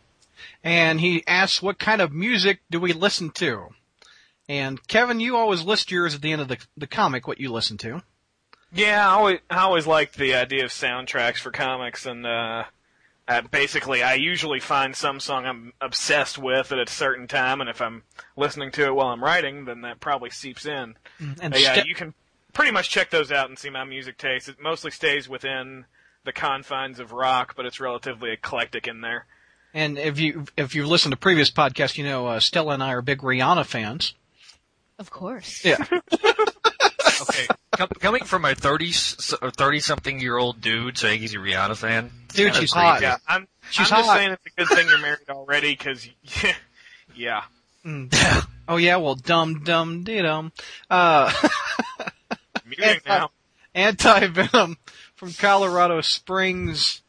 and 0.63 1.01
he 1.01 1.23
asks 1.27 1.63
what 1.63 1.79
kind 1.79 2.01
of 2.01 2.13
music 2.13 2.61
do 2.71 2.81
we 2.81 2.93
listen 2.93 3.31
to? 3.31 3.69
And 4.49 4.87
Kevin, 4.89 5.21
you 5.21 5.37
always 5.37 5.63
list 5.63 5.91
yours 5.91 6.15
at 6.15 6.21
the 6.23 6.33
end 6.33 6.43
of 6.43 6.49
the 6.49 6.59
the 6.77 6.87
comic 6.87 7.27
what 7.27 7.41
you 7.41 7.51
listen 7.51 7.79
to. 7.79 8.03
Yeah, 8.73 9.09
I 9.09 9.13
always, 9.13 9.39
I 9.49 9.59
always 9.59 9.87
liked 9.87 10.17
the 10.17 10.35
idea 10.35 10.65
of 10.65 10.71
soundtracks 10.71 11.37
for 11.39 11.51
comics, 11.53 12.07
and 12.07 12.27
uh, 12.27 12.65
uh, 13.27 13.43
basically, 13.51 14.03
I 14.03 14.15
usually 14.15 14.61
find 14.61 14.95
some 14.95 15.19
song 15.21 15.47
I'm 15.47 15.73
obsessed 15.81 16.37
with 16.39 16.73
at 16.73 16.79
a 16.79 16.91
certain 16.91 17.27
time, 17.27 17.61
and 17.61 17.71
if 17.71 17.81
I'm 17.81 18.03
listening 18.37 18.71
to 18.73 18.85
it 18.87 18.95
while 18.95 19.09
I'm 19.09 19.23
writing, 19.25 19.65
then 19.65 19.81
that 19.83 20.01
probably 20.01 20.31
seeps 20.31 20.67
in. 20.67 20.95
And 21.41 21.53
But 21.53 21.61
yeah, 21.61 21.81
Ste- 21.81 21.87
you 21.87 21.95
can 21.95 22.15
pretty 22.53 22.71
much 22.73 22.91
check 22.91 23.11
those 23.11 23.33
out 23.33 23.49
and 23.49 23.59
see 23.59 23.71
my 23.71 23.85
music 23.85 24.19
taste. 24.19 24.49
It 24.49 24.61
mostly 24.61 24.91
stays 24.91 25.29
within 25.29 25.87
the 26.25 26.33
confines 26.33 26.99
of 27.01 27.13
rock, 27.13 27.55
but 27.57 27.67
it's 27.67 27.81
relatively 27.81 28.31
eclectic 28.31 28.87
in 28.87 29.01
there. 29.01 29.27
and 29.75 29.99
if 29.99 30.19
you 30.19 30.45
if 30.57 30.75
you've 30.75 30.87
listened 30.87 31.13
to 31.13 31.17
previous 31.19 31.51
podcasts, 31.51 31.97
you 31.99 32.05
know 32.05 32.27
uh, 32.27 32.41
Stella 32.41 32.75
and 32.75 32.83
I 32.83 32.93
are 32.93 33.03
big 33.03 33.21
Rihanna 33.21 33.65
fans. 33.67 34.15
Of 34.99 35.11
course. 35.11 35.65
Yeah. 35.65 35.85
Okay, 37.23 37.47
com- 37.47 37.57
coming 37.77 38.25
from 38.25 38.45
a 38.45 38.55
30 38.55 38.93
or 39.43 39.51
30 39.51 39.81
something 39.81 40.21
year 40.21 40.37
old 40.37 40.61
dude 40.61 40.97
saying 40.99 41.21
he's 41.21 41.35
a 41.35 41.39
Rihanna 41.39 41.77
fan, 41.77 42.11
Dude, 42.29 42.55
she's 42.55 42.73
creepy. 42.73 42.87
hot. 42.87 43.03
Yeah, 43.03 43.17
I'm, 43.29 43.47
She's 43.71 43.91
I'm 43.91 43.99
just 44.01 44.13
saying 44.13 44.31
it's 44.33 44.47
a 44.47 44.51
good 44.61 44.69
thing 44.69 44.89
you're 44.89 44.99
married 44.99 45.29
already, 45.31 45.73
because, 45.73 46.07
yeah. 46.45 46.55
yeah 47.15 47.43
Oh 48.69 48.77
yeah, 48.77 48.97
well, 48.97 49.15
dum 49.15 49.63
dum 49.63 50.05
dee 50.05 50.23
dum. 50.23 50.53
Uh, 50.91 51.31
Muting 52.67 53.01
now. 53.07 53.31
Anti 53.75 54.27
Venom 54.29 54.79
from 55.17 55.33
Colorado 55.33 56.01
Springs. 56.01 57.03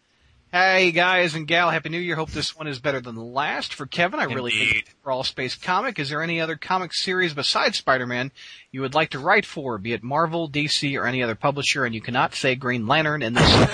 Hey 0.56 0.91
guys 0.91 1.36
and 1.36 1.45
gal, 1.45 1.70
happy 1.70 1.89
New 1.89 1.99
Year. 1.99 2.16
Hope 2.16 2.32
this 2.32 2.56
one 2.56 2.66
is 2.66 2.80
better 2.80 3.01
than 3.01 3.16
the 3.16 3.22
last. 3.22 3.74
For 3.74 3.86
Kevin, 3.86 4.22
I 4.22 4.24
really 4.24 4.53
Indeed. 4.53 4.72
think 4.72 4.95
for 5.03 5.12
All 5.12 5.26
Space 5.26 5.53
Comic. 5.53 5.99
Is 5.99 6.08
there 6.08 6.24
any 6.24 6.39
other 6.39 6.56
comic 6.56 6.93
series 6.93 7.34
besides 7.34 7.78
Spider-Man 7.80 8.32
you 8.72 8.80
would 8.80 8.93
like 8.93 9.10
to 9.10 9.20
write 9.20 9.45
for, 9.45 9.78
be 9.78 9.91
it 9.91 10.01
Marvel, 10.01 10.49
DC, 10.49 10.97
or 10.97 11.06
any 11.06 11.22
other 11.22 11.36
publisher? 11.36 11.84
And 11.84 11.93
you 11.93 11.99
cannot 11.99 12.36
say 12.36 12.56
Green 12.56 12.88
Lantern 12.88 13.22
in 13.22 13.34
this. 13.34 13.68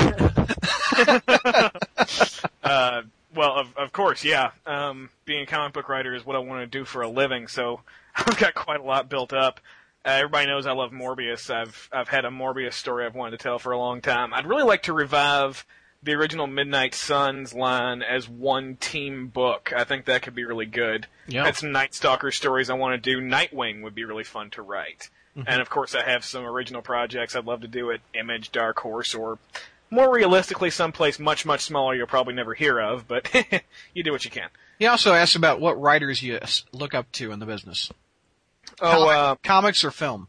Uh, 2.64 3.02
well, 3.36 3.60
of, 3.60 3.78
of 3.78 3.92
course, 3.92 4.24
yeah. 4.24 4.52
Um, 4.66 5.10
being 5.26 5.44
a 5.44 5.46
comic 5.46 5.74
book 5.74 5.88
writer 5.88 6.16
is 6.16 6.26
what 6.26 6.36
I 6.36 6.40
want 6.40 6.62
to 6.62 6.68
do 6.68 6.86
for 6.86 7.02
a 7.02 7.10
living, 7.10 7.48
so 7.48 7.82
I've 8.16 8.38
got 8.38 8.56
quite 8.56 8.80
a 8.80 8.84
lot 8.84 9.08
built 9.08 9.34
up. 9.34 9.60
Uh, 10.04 10.10
everybody 10.12 10.48
knows 10.48 10.66
I 10.66 10.72
love 10.72 10.92
Morbius. 10.92 11.54
I've 11.54 11.90
I've 11.92 12.08
had 12.08 12.26
a 12.26 12.30
Morbius 12.30 12.74
story 12.74 13.06
I've 13.06 13.14
wanted 13.14 13.38
to 13.38 13.44
tell 13.44 13.60
for 13.60 13.72
a 13.72 13.78
long 13.78 14.02
time. 14.02 14.34
I'd 14.34 14.48
really 14.48 14.64
like 14.64 14.84
to 14.84 14.94
revive 14.94 15.64
the 16.04 16.14
original 16.14 16.48
Midnight 16.48 16.96
Suns 16.96 17.54
line 17.54 18.02
as 18.02 18.28
one 18.28 18.76
team 18.78 19.28
book. 19.28 19.72
I 19.76 19.84
think 19.84 20.06
that 20.06 20.24
could 20.24 20.36
be 20.36 20.46
really 20.46 20.66
good. 20.66 21.08
Yeah. 21.28 21.46
Had 21.46 21.56
some 21.56 21.72
Night 21.72 21.94
Stalker 21.94 22.32
stories 22.32 22.70
I 22.70 22.74
want 22.74 23.02
to 23.02 23.12
do. 23.12 23.22
Nightwing 23.22 23.84
would 23.84 23.94
be 23.96 24.06
really 24.06 24.24
fun 24.24 24.50
to 24.52 24.62
write. 24.62 25.10
And 25.48 25.62
of 25.62 25.70
course, 25.70 25.96
I 25.96 26.04
have 26.04 26.26
some 26.26 26.44
original 26.44 26.82
projects 26.82 27.38
I'd 27.38 27.46
love 27.46 27.62
to 27.62 27.68
do 27.68 27.90
at 27.92 28.02
Image, 28.14 28.52
Dark 28.52 28.80
Horse, 28.80 29.16
or 29.16 29.40
more 29.90 30.14
realistically, 30.14 30.70
someplace 30.70 31.20
much 31.20 31.46
much 31.46 31.62
smaller 31.62 31.96
you'll 31.96 32.08
probably 32.08 32.34
never 32.34 32.54
hear 32.54 32.80
of. 32.82 33.08
But 33.08 33.34
you 33.94 34.04
do 34.04 34.12
what 34.12 34.26
you 34.26 34.32
can. 34.32 34.50
He 34.78 34.88
also 34.88 35.14
asked 35.14 35.38
about 35.38 35.62
what 35.62 35.80
writers 35.80 36.22
you 36.22 36.38
look 36.74 36.94
up 36.94 37.10
to 37.14 37.32
in 37.32 37.40
the 37.40 37.46
business. 37.46 37.92
Oh, 38.82 38.92
Comic- 38.92 39.10
uh, 39.10 39.36
comics 39.44 39.84
or 39.86 39.92
film? 39.92 40.28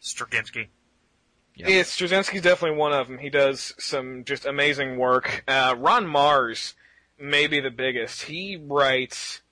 Straczynski. 0.00 0.68
Yeah. 1.58 1.68
Yeah, 1.68 1.82
Straczynski's 1.82 2.42
definitely 2.42 2.78
one 2.78 2.92
of 2.92 3.08
them. 3.08 3.18
He 3.18 3.30
does 3.30 3.74
some 3.78 4.24
just 4.24 4.46
amazing 4.46 4.96
work. 4.96 5.42
Uh, 5.48 5.74
Ron 5.76 6.06
Marz 6.06 6.74
may 7.18 7.48
be 7.48 7.58
the 7.58 7.70
biggest. 7.70 8.22
He 8.22 8.56
writes 8.56 9.42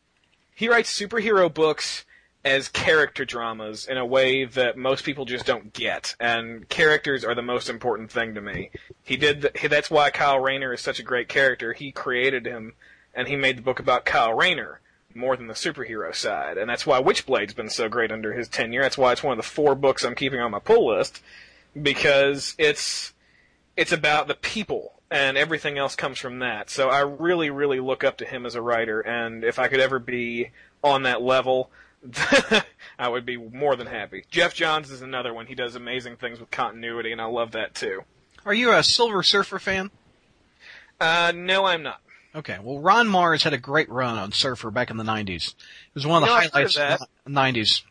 he 0.54 0.68
writes 0.68 0.98
superhero 0.98 1.52
books 1.52 2.04
as 2.44 2.68
character 2.68 3.24
dramas 3.24 3.86
in 3.86 3.98
a 3.98 4.06
way 4.06 4.44
that 4.44 4.78
most 4.78 5.04
people 5.04 5.24
just 5.24 5.44
don't 5.44 5.72
get. 5.72 6.14
And 6.20 6.68
characters 6.68 7.24
are 7.24 7.34
the 7.34 7.42
most 7.42 7.68
important 7.68 8.12
thing 8.12 8.34
to 8.34 8.40
me. 8.40 8.70
He 9.02 9.16
did 9.16 9.42
the, 9.42 9.68
that's 9.68 9.90
why 9.90 10.10
Kyle 10.10 10.38
Rayner 10.38 10.72
is 10.72 10.80
such 10.80 11.00
a 11.00 11.02
great 11.02 11.28
character. 11.28 11.72
He 11.72 11.90
created 11.90 12.46
him 12.46 12.74
and 13.12 13.26
he 13.26 13.34
made 13.34 13.58
the 13.58 13.62
book 13.62 13.80
about 13.80 14.04
Kyle 14.04 14.32
Rayner 14.32 14.80
more 15.12 15.36
than 15.36 15.48
the 15.48 15.54
superhero 15.54 16.14
side. 16.14 16.56
And 16.56 16.70
that's 16.70 16.86
why 16.86 17.02
Witchblade's 17.02 17.54
been 17.54 17.68
so 17.70 17.88
great 17.88 18.12
under 18.12 18.32
his 18.32 18.48
tenure. 18.48 18.82
That's 18.82 18.98
why 18.98 19.10
it's 19.10 19.24
one 19.24 19.32
of 19.32 19.44
the 19.44 19.50
four 19.50 19.74
books 19.74 20.04
I'm 20.04 20.14
keeping 20.14 20.40
on 20.40 20.52
my 20.52 20.60
pull 20.60 20.86
list 20.86 21.20
because 21.80 22.54
it's 22.58 23.12
it's 23.76 23.92
about 23.92 24.28
the 24.28 24.34
people 24.34 24.92
and 25.10 25.36
everything 25.36 25.78
else 25.78 25.94
comes 25.94 26.18
from 26.18 26.40
that. 26.40 26.70
So 26.70 26.88
I 26.88 27.00
really 27.00 27.50
really 27.50 27.80
look 27.80 28.04
up 28.04 28.18
to 28.18 28.24
him 28.24 28.46
as 28.46 28.54
a 28.54 28.62
writer 28.62 29.00
and 29.00 29.44
if 29.44 29.58
I 29.58 29.68
could 29.68 29.80
ever 29.80 29.98
be 29.98 30.50
on 30.82 31.02
that 31.04 31.22
level 31.22 31.70
I 32.98 33.08
would 33.08 33.26
be 33.26 33.36
more 33.36 33.74
than 33.74 33.86
happy. 33.86 34.24
Geoff 34.30 34.54
Johns 34.54 34.90
is 34.90 35.02
another 35.02 35.34
one. 35.34 35.46
He 35.46 35.54
does 35.54 35.74
amazing 35.74 36.16
things 36.16 36.38
with 36.38 36.50
continuity 36.50 37.12
and 37.12 37.20
I 37.20 37.26
love 37.26 37.52
that 37.52 37.74
too. 37.74 38.02
Are 38.44 38.54
you 38.54 38.72
a 38.72 38.82
Silver 38.82 39.22
Surfer 39.22 39.58
fan? 39.58 39.90
Uh 41.00 41.32
no, 41.34 41.64
I'm 41.64 41.82
not. 41.82 42.00
Okay, 42.34 42.58
well, 42.62 42.78
Ron 42.78 43.08
Marz 43.08 43.42
had 43.42 43.54
a 43.54 43.58
great 43.58 43.88
run 43.88 44.18
on 44.18 44.30
Surfer 44.30 44.70
back 44.70 44.90
in 44.90 44.98
the 44.98 45.04
90s. 45.04 45.54
It 45.54 45.54
was 45.94 46.06
one 46.06 46.22
of 46.22 46.28
the 46.28 46.34
You 46.34 46.34
know, 46.34 46.36
I've 46.36 46.44
heard 46.44 46.52
highlights 46.52 46.76
of 46.76 47.00
of 47.00 47.08
the 47.24 47.30
90s. 47.30 47.82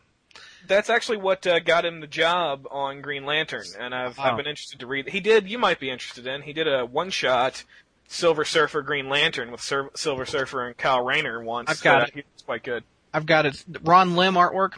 That's 0.68 0.90
actually 0.90 1.18
what 1.18 1.46
uh, 1.46 1.58
got 1.60 1.84
him 1.84 2.00
the 2.00 2.06
job 2.06 2.66
on 2.70 3.00
Green 3.00 3.24
Lantern, 3.24 3.64
and 3.78 3.94
I've, 3.94 4.18
Wow. 4.18 4.24
I've 4.32 4.36
been 4.36 4.46
interested 4.46 4.80
to 4.80 4.86
read. 4.86 5.08
He 5.08 5.20
did. 5.20 5.48
You 5.48 5.58
might 5.58 5.80
be 5.80 5.90
interested 5.90 6.26
in. 6.26 6.42
He 6.42 6.52
did 6.52 6.68
a 6.68 6.84
one-shot 6.86 7.64
Silver 8.08 8.44
Surfer 8.44 8.82
Green 8.82 9.08
Lantern 9.08 9.50
with 9.50 9.60
Sur- 9.60 9.90
Silver 9.94 10.26
Surfer 10.26 10.66
and 10.66 10.76
Kyle 10.76 11.04
Rayner 11.04 11.42
once. 11.42 11.70
I've 11.70 11.82
got 11.82 12.08
it. 12.08 12.14
He 12.14 12.22
was 12.34 12.42
quite 12.44 12.62
good. 12.62 12.84
I've 13.12 13.26
got 13.26 13.46
it. 13.46 13.64
Ron 13.82 14.14
Lim 14.16 14.34
artwork. 14.34 14.72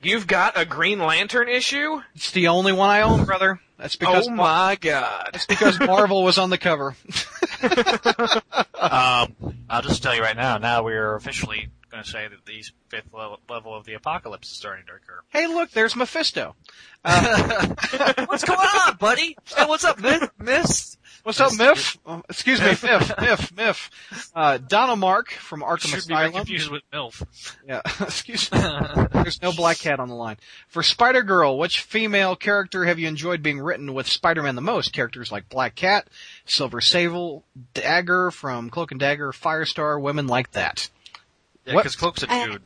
You've 0.00 0.26
got 0.28 0.56
a 0.56 0.64
Green 0.64 1.00
Lantern 1.00 1.48
issue? 1.48 2.00
It's 2.14 2.30
the 2.30 2.48
only 2.48 2.72
one 2.72 2.88
I 2.88 3.00
own, 3.00 3.24
brother. 3.24 3.60
That's 3.78 3.96
because 3.96 4.28
oh 4.28 4.32
my 4.32 4.76
god! 4.80 5.30
that's 5.32 5.46
because 5.46 5.78
Marvel 5.80 6.22
was 6.24 6.38
on 6.38 6.50
the 6.50 6.58
cover. 6.58 6.94
Um, 8.80 9.34
I'll 9.68 9.82
just 9.82 10.02
tell 10.04 10.14
you 10.14 10.22
right 10.22 10.36
now. 10.36 10.58
Now 10.58 10.84
we 10.84 10.92
are 10.94 11.16
officially 11.16 11.68
going 11.90 12.02
to 12.02 12.08
say 12.08 12.28
that 12.28 12.44
the 12.46 12.62
fifth 12.88 13.12
level, 13.12 13.40
level 13.48 13.74
of 13.74 13.84
the 13.84 13.94
apocalypse 13.94 14.50
is 14.50 14.56
starting 14.56 14.84
to 14.86 14.92
occur. 14.92 15.20
hey, 15.28 15.46
look, 15.46 15.70
there's 15.70 15.94
Mephisto. 15.96 16.54
what's 17.02 18.44
going 18.44 18.58
on, 18.58 18.96
buddy? 18.96 19.36
Hey, 19.56 19.66
what's 19.66 19.84
up, 19.84 20.00
Miss? 20.00 20.28
Miss? 20.38 20.96
What's 21.22 21.40
up, 21.40 21.52
Miff? 21.54 21.98
Oh, 22.06 22.22
excuse 22.28 22.60
me, 22.60 22.68
Miff, 22.68 23.12
Miff, 23.20 23.56
Miff. 23.56 23.90
Uh, 24.34 24.58
Donna 24.58 24.96
Mark 24.96 25.30
from 25.30 25.60
Arkham 25.62 25.88
Should 25.88 26.08
be 26.08 26.14
very 26.14 26.28
Asylum. 26.28 26.32
confused 26.32 26.70
with 26.70 26.82
MILF. 26.92 27.56
Yeah, 27.66 27.80
excuse 28.00 28.50
me. 28.52 28.58
There's 29.12 29.42
no 29.42 29.52
black 29.52 29.78
cat 29.78 30.00
on 30.00 30.08
the 30.08 30.14
line. 30.14 30.36
For 30.68 30.82
Spider 30.82 31.22
Girl, 31.22 31.58
which 31.58 31.80
female 31.80 32.36
character 32.36 32.84
have 32.84 32.98
you 32.98 33.08
enjoyed 33.08 33.42
being 33.42 33.60
written 33.60 33.94
with 33.94 34.06
Spider-Man 34.08 34.54
the 34.54 34.60
most? 34.62 34.92
Characters 34.92 35.30
like 35.32 35.48
Black 35.48 35.74
Cat, 35.74 36.08
Silver 36.46 36.80
Sable, 36.80 37.44
Dagger 37.74 38.30
from 38.30 38.70
Cloak 38.70 38.90
and 38.92 39.00
Dagger, 39.00 39.32
Firestar, 39.32 40.00
women 40.00 40.26
like 40.26 40.52
that. 40.52 40.88
Yeah, 41.68 41.74
What- 41.74 41.82
because 41.82 41.96
Cloak's 41.96 42.22
a 42.22 42.32
I- 42.32 42.46
dude. 42.46 42.62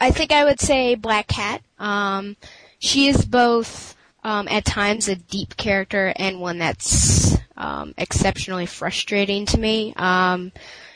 I 0.00 0.10
think 0.10 0.32
I 0.32 0.44
would 0.44 0.60
say 0.60 0.94
Black 0.96 1.28
Cat. 1.28 1.62
Um, 1.78 2.36
she 2.78 3.06
is 3.08 3.24
both 3.24 3.96
um, 4.24 4.48
at 4.48 4.64
times 4.64 5.06
a 5.08 5.14
deep 5.16 5.56
character 5.56 6.12
and 6.16 6.40
one 6.40 6.58
that's 6.58 7.36
um, 7.56 7.94
exceptionally 7.96 8.66
frustrating 8.66 9.46
to 9.46 9.58
me. 9.58 9.92
Um, 9.96 10.50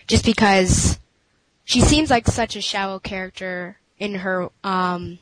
just 0.08 0.24
because 0.24 0.98
she 1.64 1.80
seems 1.80 2.10
like 2.10 2.26
such 2.26 2.56
a 2.56 2.60
shallow 2.60 2.98
character 2.98 3.78
in 3.98 4.14
her 4.16 4.48
um, 4.64 5.18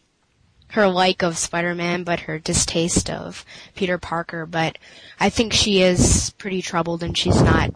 her 0.69 0.89
like 0.89 1.23
of 1.23 1.37
Spider-Man, 1.39 2.05
but 2.05 2.21
her 2.21 2.39
distaste 2.39 3.11
of 3.11 3.45
Peter 3.75 3.99
Parker. 3.99 4.47
But 4.47 4.79
I 5.21 5.29
think 5.29 5.53
she 5.53 5.83
is 5.83 6.31
pretty 6.39 6.63
troubled, 6.63 7.03
and 7.03 7.17
she's 7.17 7.41
not. 7.43 7.71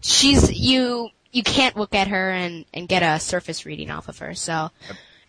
She's 0.00 0.52
you. 0.52 1.10
You 1.36 1.42
can't 1.42 1.76
look 1.76 1.94
at 1.94 2.08
her 2.08 2.30
and, 2.30 2.64
and 2.72 2.88
get 2.88 3.02
a 3.02 3.20
surface 3.20 3.66
reading 3.66 3.90
off 3.90 4.08
of 4.08 4.18
her. 4.20 4.34
So, 4.34 4.70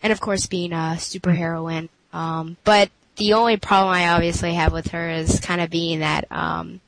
and 0.02 0.12
of 0.12 0.20
course 0.20 0.46
being 0.46 0.72
a 0.72 0.96
superheroine. 0.96 1.90
Um, 2.12 2.56
but 2.64 2.90
the 3.16 3.34
only 3.34 3.56
problem 3.58 3.92
I 3.92 4.08
obviously 4.08 4.54
have 4.54 4.72
with 4.72 4.88
her 4.88 5.10
is 5.10 5.40
kind 5.40 5.60
of 5.60 5.68
being 5.70 6.00
that 6.00 6.30
um, 6.30 6.80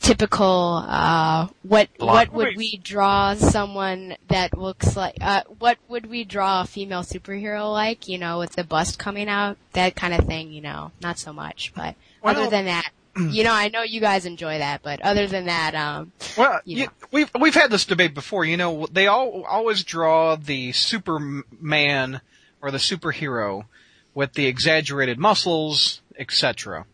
typical. 0.00 0.84
Uh, 0.86 1.48
what 1.62 1.88
what 1.98 2.32
would 2.32 2.56
we 2.56 2.76
draw 2.76 3.34
someone 3.34 4.16
that 4.28 4.56
looks 4.56 4.96
like? 4.96 5.16
Uh, 5.20 5.42
what 5.58 5.78
would 5.88 6.06
we 6.06 6.24
draw 6.24 6.62
a 6.62 6.66
female 6.66 7.02
superhero 7.02 7.70
like? 7.72 8.08
You 8.08 8.18
know, 8.18 8.38
with 8.38 8.52
the 8.52 8.64
bust 8.64 8.98
coming 8.98 9.28
out, 9.28 9.56
that 9.72 9.96
kind 9.96 10.14
of 10.14 10.24
thing. 10.24 10.52
You 10.52 10.62
know, 10.62 10.92
not 11.02 11.18
so 11.18 11.32
much. 11.32 11.72
But 11.74 11.96
Well- 12.22 12.36
other 12.36 12.48
than 12.48 12.66
that, 12.66 12.90
you 13.16 13.44
know, 13.44 13.52
I 13.52 13.68
know 13.68 13.82
you 13.82 14.00
guys 14.00 14.26
enjoy 14.26 14.58
that. 14.58 14.82
But 14.82 15.00
other 15.02 15.26
than 15.26 15.46
that, 15.46 15.74
um, 15.74 16.12
Well, 16.36 16.60
You 16.64 16.76
you- 16.78 16.84
know. 16.86 16.92
we've 17.10 17.30
we've 17.38 17.54
had 17.54 17.70
this 17.70 17.84
debate 17.84 18.14
before. 18.14 18.44
You 18.44 18.56
know, 18.56 18.86
they 18.90 19.06
all 19.06 19.44
always 19.44 19.84
draw 19.84 20.36
the 20.36 20.72
Superman 20.72 22.20
or 22.60 22.70
the 22.70 22.78
superhero 22.78 23.66
with 24.14 24.34
the 24.34 24.46
exaggerated 24.46 25.18
muscles, 25.18 26.00
etc. 26.18 26.86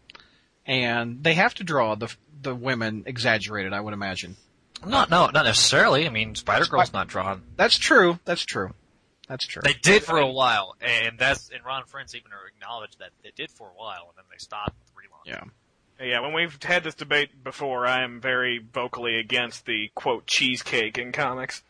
And 0.66 1.22
they 1.22 1.34
have 1.34 1.54
to 1.54 1.64
draw 1.64 1.94
the 1.94 2.14
the 2.42 2.54
women 2.54 3.02
exaggerated, 3.06 3.72
I 3.74 3.80
would 3.80 3.92
imagine. 3.94 4.36
No, 4.86 5.04
no, 5.10 5.26
not 5.26 5.44
necessarily. 5.44 6.06
I 6.06 6.10
mean, 6.10 6.34
Spider 6.34 6.64
Girl's 6.64 6.92
not 6.94 7.06
drawn. 7.08 7.42
That's 7.56 7.76
true. 7.76 8.18
That's 8.24 8.42
true. 8.46 8.72
That's 9.28 9.46
true. 9.46 9.60
They 9.62 9.74
did 9.74 10.02
for 10.02 10.16
a 10.18 10.26
while, 10.26 10.74
and 10.80 11.18
that's 11.18 11.50
and 11.50 11.62
Ron 11.64 11.84
Prince 11.86 12.14
even 12.14 12.30
acknowledged 12.48 12.98
that 12.98 13.10
they 13.22 13.30
did 13.36 13.50
for 13.50 13.68
a 13.68 13.72
while, 13.78 14.06
and 14.08 14.16
then 14.16 14.24
they 14.30 14.38
stopped 14.38 14.74
the 14.86 14.92
relaunch. 14.92 15.26
yeah. 15.26 15.44
Yeah, 16.00 16.20
when 16.20 16.32
we've 16.32 16.62
had 16.62 16.84
this 16.84 16.94
debate 16.94 17.44
before, 17.44 17.86
I 17.86 18.02
am 18.02 18.20
very 18.20 18.58
vocally 18.58 19.16
against 19.18 19.66
the 19.66 19.90
quote 19.94 20.26
cheesecake 20.26 20.96
in 20.96 21.12
comics. 21.12 21.62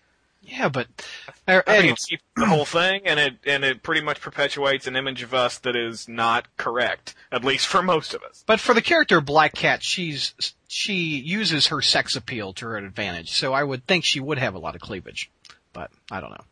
Yeah, 0.43 0.69
but 0.69 0.86
uh, 1.28 1.32
I 1.47 1.52
think 1.52 1.69
anyway, 1.69 1.93
it 1.93 2.09
keeps 2.09 2.23
the 2.36 2.47
whole 2.47 2.65
thing, 2.65 3.02
and 3.07 3.20
it 3.20 3.35
and 3.44 3.62
it 3.62 3.82
pretty 3.82 4.01
much 4.01 4.20
perpetuates 4.20 4.86
an 4.86 4.97
image 4.97 5.23
of 5.23 5.35
us 5.35 5.59
that 5.59 5.77
is 5.77 6.09
not 6.09 6.47
correct, 6.57 7.15
at 7.31 7.44
least 7.44 7.66
for 7.66 7.82
most 7.82 8.15
of 8.15 8.23
us. 8.23 8.43
but 8.47 8.59
for 8.59 8.74
the 8.74 8.81
character 8.81 9.20
Black 9.20 9.55
Cat, 9.55 9.82
she's 9.82 10.35
she 10.66 10.94
uses 10.94 11.66
her 11.66 11.82
sex 11.82 12.16
appeal 12.16 12.52
to 12.55 12.66
her 12.66 12.77
advantage. 12.78 13.32
So 13.32 13.52
I 13.52 13.62
would 13.62 13.86
think 13.86 14.05
she 14.05 14.20
would 14.20 14.39
have 14.39 14.55
a 14.55 14.59
lot 14.59 14.74
of 14.74 14.81
cleavage, 14.81 15.31
but 15.73 15.90
I 16.11 16.20
don't 16.20 16.31
know. 16.31 16.44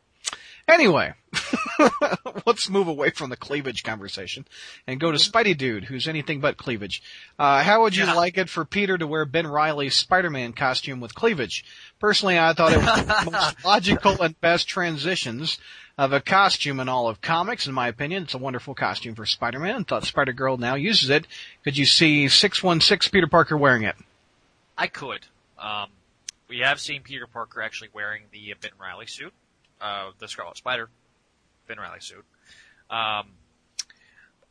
Anyway, 0.69 1.15
let's 2.47 2.69
move 2.69 2.89
away 2.89 3.11
from 3.11 3.31
the 3.31 3.37
cleavage 3.37 3.83
conversation 3.83 4.45
and 4.87 5.01
go 5.01 5.11
to 5.11 5.17
Spidey 5.19 5.57
Dude, 5.57 5.85
who's 5.85 6.07
anything 6.07 6.41
but 6.41 6.57
cleavage. 6.59 7.03
Uh, 7.39 7.63
how 7.63 7.83
would 7.83 7.97
you 7.97 8.05
Yeah. 8.05 8.13
like 8.13 8.37
it 8.37 8.49
for 8.51 8.65
Peter 8.65 8.99
to 8.99 9.07
wear 9.07 9.25
Ben 9.25 9.47
Reilly's 9.47 9.97
Spider-Man 9.97 10.53
costume 10.53 11.01
with 11.01 11.15
cleavage? 11.15 11.65
Personally, 11.99 12.39
I 12.39 12.53
thought 12.53 12.73
it 12.73 12.79
was 12.79 13.25
the 13.25 13.31
most 13.33 13.65
logical 13.65 14.23
and 14.23 14.39
best 14.41 14.69
transitions 14.69 15.59
of 15.97 16.13
a 16.13 16.21
costume 16.21 16.81
in 16.81 16.89
all 16.89 17.09
of 17.09 17.21
comics, 17.21 17.67
in 17.67 17.73
my 17.75 17.89
opinion. 17.89 18.25
It's 18.25 18.35
a 18.35 18.39
wonderful 18.39 18.75
costume 18.75 19.15
for 19.15 19.25
Spider-Man. 19.27 19.85
Thought 19.85 20.05
Spider-Girl 20.05 20.59
now 20.59 20.75
uses 20.75 21.09
it. 21.11 21.27
Could 21.65 21.77
you 21.79 21.87
see 21.87 22.29
616 22.29 23.11
Peter 23.11 23.27
Parker 23.27 23.57
wearing 23.57 23.83
it? 23.85 23.97
I 24.77 24.87
could. 24.87 25.27
Um, 25.59 25.89
we 26.49 26.59
have 26.59 26.79
seen 26.79 27.03
Peter 27.03 27.27
Parker 27.27 27.63
actually 27.63 27.89
wearing 27.93 28.25
the 28.33 28.55
Ben 28.61 28.71
Reilly 28.81 29.07
suit, 29.07 29.33
uh, 29.81 30.11
the 30.19 30.29
Scarlet 30.29 30.57
Spider 30.57 30.89
Ben 31.67 31.79
Reilly 31.79 32.01
suit. 32.01 32.25
Um, 32.91 33.33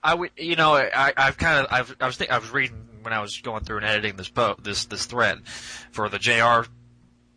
I 0.04 0.14
would, 0.14 0.32
you 0.38 0.56
know, 0.56 0.76
I, 0.76 1.14
I've 1.18 1.38
kind 1.38 1.66
of, 1.66 1.74
I've, 1.74 1.96
I 2.00 2.06
was, 2.06 2.18
think, 2.18 2.32
I 2.32 2.38
was 2.38 2.52
reading 2.52 2.88
when 3.02 3.14
I 3.14 3.22
was 3.22 3.42
going 3.42 3.64
through 3.64 3.78
and 3.78 3.86
editing 3.86 4.16
this 4.16 4.30
po- 4.30 4.58
this 4.62 4.86
this 4.86 5.06
thread 5.06 5.48
for 5.48 6.10
the 6.10 6.20
JR 6.20 6.70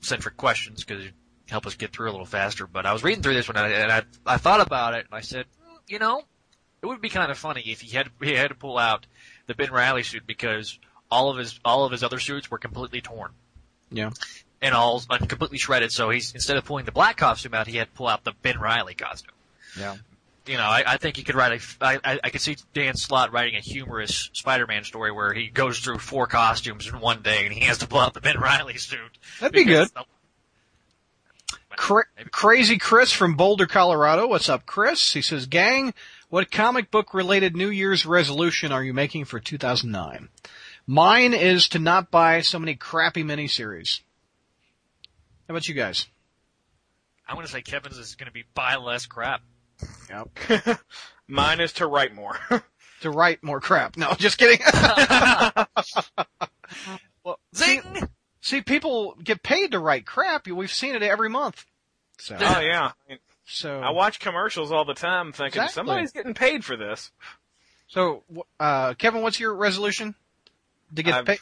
centric 0.00 0.36
questions 0.36 0.84
because 0.84 1.06
it 1.06 1.14
help 1.48 1.66
us 1.66 1.74
get 1.74 1.92
through 1.92 2.10
a 2.10 2.12
little 2.12 2.26
faster. 2.26 2.66
But 2.66 2.86
I 2.86 2.92
was 2.92 3.02
reading 3.02 3.22
through 3.22 3.34
this 3.34 3.48
one 3.48 3.56
and 3.56 3.66
I, 3.66 3.70
and 3.70 3.92
I, 3.92 4.34
I 4.34 4.36
thought 4.36 4.60
about 4.60 4.94
it 4.94 5.06
and 5.06 5.14
I 5.14 5.20
said, 5.20 5.46
"Hmm, 5.62 5.76
you 5.88 5.98
know, 5.98 6.22
it 6.82 6.86
would 6.86 7.00
be 7.00 7.08
kind 7.08 7.30
of 7.30 7.38
funny 7.38 7.62
if 7.66 7.80
he 7.80 7.96
had 7.96 8.10
he 8.22 8.34
had 8.34 8.48
to 8.48 8.54
pull 8.54 8.78
out 8.78 9.06
the 9.46 9.54
Ben 9.54 9.72
Reilly 9.72 10.02
suit 10.02 10.26
because 10.26 10.78
all 11.10 11.30
of 11.30 11.38
his 11.38 11.58
all 11.64 11.84
of 11.84 11.92
his 11.92 12.02
other 12.02 12.18
suits 12.18 12.50
were 12.50 12.58
completely 12.58 13.00
torn 13.00 13.32
Yeah. 13.90 14.10
And 14.62 14.74
all 14.74 15.02
and 15.08 15.28
completely 15.28 15.56
shredded. 15.58 15.90
So 15.90 16.10
he's 16.10 16.34
instead 16.34 16.56
of 16.58 16.64
pulling 16.64 16.84
the 16.84 16.92
black 16.92 17.16
costume 17.16 17.54
out, 17.54 17.66
he 17.66 17.78
had 17.78 17.88
to 17.88 17.94
pull 17.94 18.08
out 18.08 18.24
the 18.24 18.32
Ben 18.42 18.58
Reilly 18.60 18.94
costume. 18.94 19.32
Yeah. 19.78 19.96
You 20.46 20.56
know, 20.56 20.64
I, 20.64 20.82
I 20.86 20.96
think 20.96 21.16
he 21.16 21.22
could 21.22 21.34
write 21.34 21.52
a. 21.80 21.84
I, 21.84 21.98
I, 22.04 22.20
I 22.24 22.30
could 22.30 22.40
see 22.40 22.56
Dan 22.74 22.94
Slott 22.96 23.32
writing 23.32 23.56
a 23.56 23.60
humorous 23.60 24.30
Spider-Man 24.32 24.84
story 24.84 25.12
where 25.12 25.32
he 25.32 25.48
goes 25.48 25.78
through 25.78 25.98
four 25.98 26.26
costumes 26.26 26.88
in 26.88 26.98
one 27.00 27.22
day 27.22 27.44
and 27.44 27.52
he 27.54 27.64
has 27.66 27.78
to 27.78 27.86
pull 27.86 28.00
out 28.00 28.14
the 28.14 28.20
Ben 28.20 28.38
Reilly 28.38 28.76
suit. 28.76 29.16
That'd 29.40 29.52
be 29.54 29.64
good. 29.64 29.88
because- 29.88 30.06
Cra- 31.76 32.04
Crazy 32.30 32.78
Chris 32.78 33.12
from 33.12 33.36
Boulder, 33.36 33.66
Colorado. 33.66 34.26
What's 34.26 34.48
up, 34.48 34.66
Chris? 34.66 35.12
He 35.12 35.22
says, 35.22 35.46
gang, 35.46 35.94
what 36.28 36.50
comic 36.50 36.90
book 36.90 37.14
related 37.14 37.56
New 37.56 37.70
Year's 37.70 38.04
resolution 38.04 38.72
are 38.72 38.82
you 38.82 38.92
making 38.92 39.24
for 39.26 39.38
2009? 39.40 40.28
Mine 40.86 41.32
is 41.32 41.68
to 41.68 41.78
not 41.78 42.10
buy 42.10 42.40
so 42.40 42.58
many 42.58 42.74
crappy 42.74 43.22
miniseries. 43.22 44.00
How 45.50 45.54
about 45.54 45.66
you 45.66 45.74
guys? 45.74 46.06
I'm 47.26 47.34
going 47.34 47.44
to 47.44 47.50
say 47.50 47.60
Kevin's 47.60 47.98
is 47.98 48.14
going 48.14 48.28
to 48.28 48.32
be 48.32 48.44
buy 48.54 48.76
less 48.76 49.06
crap. 49.06 49.42
Yep. 50.08 50.80
Mine 51.26 51.58
is 51.58 51.72
to 51.72 51.88
write 51.88 52.14
more. 52.14 52.38
To 53.00 53.10
write 53.10 53.42
more 53.42 53.60
crap. 53.62 53.96
No, 53.96 54.12
just 54.12 54.36
kidding. 54.36 54.60
well, 57.24 57.40
see, 57.54 57.80
Zing! 57.80 58.08
see, 58.42 58.60
people 58.60 59.16
get 59.24 59.42
paid 59.42 59.70
to 59.70 59.78
write 59.78 60.04
crap. 60.04 60.46
We've 60.46 60.70
seen 60.70 60.94
it 60.94 61.02
every 61.02 61.30
month. 61.30 61.64
So, 62.18 62.36
oh 62.38 62.60
yeah. 62.60 62.92
I, 63.08 63.08
mean, 63.08 63.18
so, 63.46 63.80
I 63.80 63.90
watch 63.92 64.20
commercials 64.20 64.70
all 64.70 64.84
the 64.84 64.92
time 64.92 65.32
thinking 65.32 65.62
Exactly. 65.62 65.72
somebody's 65.72 66.12
getting 66.12 66.34
paid 66.34 66.62
for 66.62 66.76
this. 66.76 67.10
so, 67.88 68.22
uh, 68.60 68.92
Kevin, 68.98 69.22
what's 69.22 69.40
your 69.40 69.54
resolution? 69.54 70.14
To 70.94 71.02
get 71.02 71.14
I've- 71.14 71.26
paid, 71.26 71.38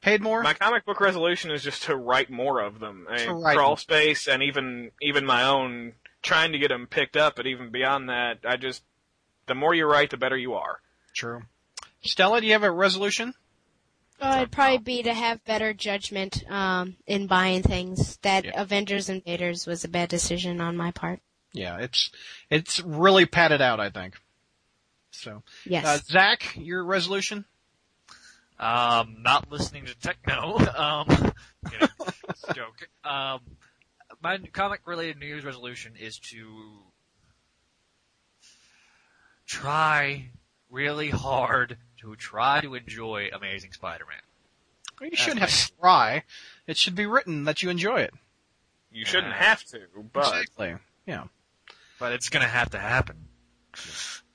paid 0.00 0.22
more? 0.22 0.42
My 0.42 0.54
comic 0.54 0.84
book 0.84 1.00
resolution 1.00 1.50
is 1.50 1.62
just 1.62 1.84
to 1.84 1.96
write 1.96 2.30
more 2.30 2.60
of 2.60 2.80
them. 2.80 3.06
I 3.10 3.18
To 3.18 3.32
mean, 3.34 3.42
write 3.42 3.56
crawl 3.56 3.70
more. 3.70 3.76
space 3.78 4.26
and 4.28 4.42
even 4.42 4.90
even 5.02 5.24
my 5.26 5.44
own 5.44 5.94
trying 6.22 6.52
to 6.52 6.58
get 6.58 6.68
them 6.68 6.86
picked 6.86 7.16
up. 7.16 7.36
But 7.36 7.46
even 7.46 7.70
beyond 7.70 8.08
that, 8.08 8.38
I 8.44 8.56
just 8.56 8.82
the 9.46 9.54
more 9.54 9.74
you 9.74 9.86
write, 9.86 10.10
the 10.10 10.16
better 10.16 10.36
you 10.36 10.54
are. 10.54 10.80
True. 11.14 11.42
Stella, 12.02 12.40
do 12.40 12.46
you 12.46 12.52
have 12.52 12.62
a 12.62 12.70
resolution? 12.70 13.34
Uh, 14.20 14.38
it'd 14.38 14.50
probably 14.52 14.78
be 14.78 15.02
to 15.04 15.14
have 15.14 15.44
better 15.44 15.72
judgment 15.72 16.42
um, 16.50 16.96
in 17.06 17.26
buying 17.28 17.62
things. 17.62 18.16
That 18.22 18.44
Yeah. 18.46 18.60
Avengers 18.62 19.08
Invaders 19.08 19.64
was 19.66 19.84
a 19.84 19.88
bad 19.88 20.08
decision 20.08 20.60
on 20.60 20.76
my 20.76 20.90
part. 20.90 21.20
Yeah, 21.52 21.78
it's 21.78 22.10
it's 22.50 22.80
really 22.80 23.26
padded 23.26 23.60
out, 23.62 23.80
I 23.80 23.90
think. 23.90 24.14
So, 25.12 25.42
Yes. 25.64 25.84
uh, 25.86 25.98
Zach, 26.04 26.54
your 26.56 26.84
resolution? 26.84 27.44
Um, 28.60 29.18
not 29.22 29.50
listening 29.50 29.86
to 29.86 29.94
techno. 29.98 30.58
Um, 30.78 31.06
kidding. 31.70 31.88
It's 32.28 32.44
a 32.48 32.54
joke. 32.54 32.88
Um, 33.04 33.40
my 34.22 34.38
comic 34.52 34.80
related 34.86 35.18
New 35.18 35.26
Year's 35.26 35.44
resolution 35.44 35.94
is 35.98 36.18
to 36.30 36.82
try 39.46 40.30
really 40.70 41.10
hard 41.10 41.76
to 42.00 42.14
try 42.16 42.60
to 42.60 42.74
enjoy 42.74 43.28
Amazing 43.32 43.72
Spider-Man. 43.72 44.18
Well, 45.00 45.06
you 45.06 45.10
That's 45.12 45.22
shouldn't 45.22 45.40
have 45.40 45.50
to 45.50 45.72
try. 45.80 46.24
It 46.66 46.76
should 46.76 46.94
be 46.94 47.06
written 47.06 47.44
that 47.44 47.62
you 47.62 47.70
enjoy 47.70 48.00
it. 48.02 48.14
You 48.90 49.04
shouldn't 49.04 49.32
Uh, 49.32 49.36
have 49.36 49.64
to, 49.66 49.80
but 50.12 50.26
Exactly. 50.28 50.76
Yeah. 51.06 51.24
But 51.98 52.12
it's 52.12 52.28
gonna 52.28 52.48
have 52.48 52.70
to 52.70 52.78
happen. 52.78 53.28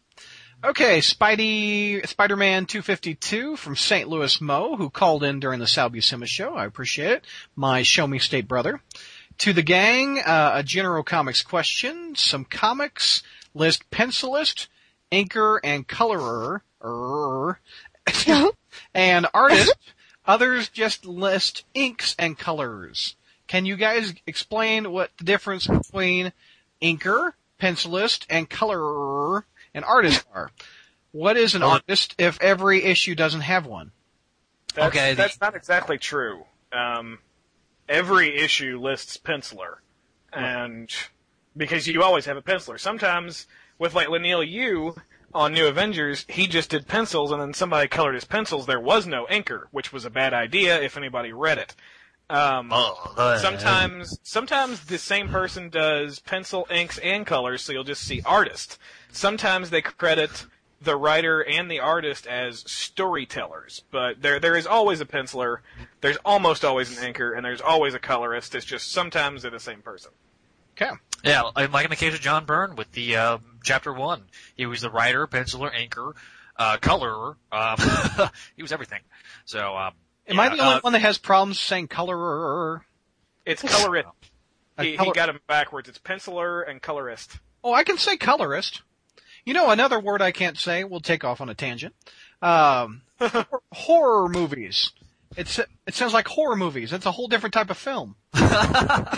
Okay, 0.65 0.99
Spidey, 0.99 2.07
Spider-Man 2.07 2.67
252 2.67 3.57
from 3.57 3.75
St. 3.75 4.07
Louis 4.07 4.39
Mo, 4.39 4.77
who 4.77 4.89
called 4.89 5.21
in 5.21 5.41
during 5.41 5.59
the 5.59 5.67
Sal 5.67 5.89
Buscema 5.89 6.25
show. 6.25 6.55
I 6.55 6.63
appreciate 6.63 7.11
it. 7.11 7.25
My 7.53 7.83
Show 7.83 8.07
Me 8.07 8.17
State 8.17 8.47
brother. 8.47 8.81
To 9.39 9.51
the 9.51 9.61
gang, 9.61 10.19
uh, 10.19 10.51
a 10.55 10.63
general 10.63 11.03
comics 11.03 11.41
question. 11.41 12.15
Some 12.15 12.45
comics 12.45 13.23
list 13.53 13.91
pencilist, 13.91 14.69
inker, 15.11 15.59
and 15.65 15.85
colorer, 15.85 16.63
er, 16.81 17.59
and 18.93 19.27
artist. 19.33 19.75
Others 20.25 20.69
just 20.69 21.05
list 21.05 21.65
inks 21.73 22.15
and 22.17 22.39
colors. 22.39 23.17
Can 23.47 23.65
you 23.65 23.75
guys 23.75 24.13
explain 24.25 24.93
what 24.93 25.11
the 25.17 25.25
difference 25.25 25.67
between 25.67 26.31
inker, 26.81 27.33
pencilist, 27.57 28.25
and 28.29 28.49
colorer 28.49 29.45
and 29.73 29.85
artist 29.85 30.25
are? 30.33 30.51
What 31.11 31.37
is 31.37 31.55
an 31.55 31.63
artist 31.63 32.15
if 32.17 32.41
every 32.41 32.83
issue 32.83 33.15
doesn't 33.15 33.41
have 33.41 33.65
one? 33.65 33.91
that's, 34.73 34.87
Okay, 34.87 35.13
that's 35.13 35.39
not 35.39 35.55
exactly 35.55 35.97
true. 35.97 36.45
Um, 36.71 37.19
every 37.87 38.35
issue 38.35 38.79
lists 38.79 39.17
penciler, 39.17 39.75
and 40.31 40.89
because 41.55 41.87
you 41.87 42.01
always 42.01 42.25
have 42.25 42.37
a 42.37 42.41
penciler. 42.41 42.79
Sometimes 42.79 43.47
with 43.77 43.93
like 43.93 44.07
Leinil 44.07 44.49
Yu 44.49 44.95
on 45.33 45.53
New 45.53 45.67
Avengers, 45.67 46.25
he 46.27 46.47
just 46.47 46.69
did 46.71 46.87
pencils, 46.87 47.31
and 47.31 47.41
then 47.41 47.53
somebody 47.53 47.87
colored 47.87 48.15
his 48.15 48.25
pencils. 48.25 48.65
There 48.65 48.79
was 48.79 49.05
no 49.05 49.25
inker, 49.29 49.63
which 49.71 49.93
was 49.93 50.05
a 50.05 50.09
bad 50.09 50.33
idea 50.33 50.81
if 50.81 50.97
anybody 50.97 51.31
read 51.31 51.57
it. 51.57 51.75
Um, 52.29 52.69
Oh, 52.71 53.37
sometimes 53.41 54.19
sometimes 54.23 54.85
the 54.85 54.97
same 54.97 55.27
person 55.27 55.69
does 55.69 56.19
pencil 56.19 56.65
inks 56.71 56.97
and 56.99 57.25
colors 57.25 57.61
so 57.61 57.73
you'll 57.73 57.83
just 57.83 58.03
see 58.03 58.21
artist 58.25 58.77
sometimes 59.11 59.69
they 59.69 59.81
credit 59.81 60.45
the 60.81 60.95
writer 60.95 61.41
and 61.41 61.69
the 61.69 61.79
artist 61.79 62.25
as 62.25 62.63
storytellers 62.65 63.83
but 63.91 64.21
there 64.21 64.39
there 64.39 64.55
is 64.55 64.65
always 64.65 65.01
a 65.01 65.05
penciler 65.05 65.57
there's 66.01 66.17
almost 66.25 66.65
always 66.65 66.97
an 66.97 67.13
inker 67.13 67.35
and 67.35 67.45
there's 67.45 67.61
always 67.61 67.93
a 67.93 67.99
colorist 67.99 68.55
it's 68.55 68.65
just 68.65 68.91
sometimes 68.91 69.41
they're 69.41 69.51
the 69.51 69.59
same 69.59 69.81
person 69.81 70.11
Okay. 70.75 70.91
Yeah, 71.23 71.43
like 71.55 71.85
in 71.85 71.89
the 71.89 71.95
case 71.95 72.13
of 72.13 72.19
John 72.19 72.45
Byrne 72.45 72.75
with 72.75 72.91
the 72.91 73.15
uh, 73.15 73.37
chapter 73.63 73.93
one, 73.93 74.23
he 74.55 74.65
was 74.65 74.81
the 74.81 74.89
writer, 74.89 75.25
penciler, 75.27 75.71
inker, 75.71 76.13
uh, 76.57 76.77
colorer. 76.77 77.37
Um, 77.51 77.77
he 78.55 78.61
was 78.61 78.71
everything. 78.71 79.01
So, 79.45 79.77
um, 79.77 79.93
Am 80.27 80.35
yeah, 80.35 80.41
I 80.41 80.49
the 80.49 80.61
only 80.61 80.75
uh, 80.75 80.79
one 80.81 80.93
that 80.93 81.01
has 81.01 81.17
problems 81.17 81.59
saying 81.59 81.87
colorer? 81.87 82.85
it's 83.45 83.61
colorist 83.61 84.07
A 84.77 84.83
he, 84.83 84.91
he 84.95 85.11
got 85.11 85.25
them 85.25 85.39
backwards 85.47 85.89
it's 85.89 85.99
penciler 85.99 86.67
and 86.67 86.81
colorist 86.81 87.39
Oh, 87.63 87.73
I 87.73 87.83
can 87.83 87.97
say 87.97 88.17
colorist. 88.17 88.81
You 89.45 89.53
know, 89.53 89.69
another 89.69 89.99
word 89.99 90.21
I 90.21 90.31
can't 90.31 90.57
say. 90.57 90.83
We'll 90.83 90.99
take 90.99 91.23
off 91.23 91.39
on 91.41 91.49
a 91.49 91.55
tangent. 91.55 91.95
Um, 92.41 93.03
horror 93.71 94.27
movies. 94.27 94.91
It's 95.35 95.59
it 95.59 95.95
sounds 95.95 96.13
like 96.13 96.27
horror 96.27 96.55
movies. 96.55 96.93
It's 96.93 97.07
a 97.07 97.11
whole 97.11 97.27
different 97.27 97.53
type 97.53 97.69
of 97.71 97.77
film. 97.77 98.15
not 98.35 99.13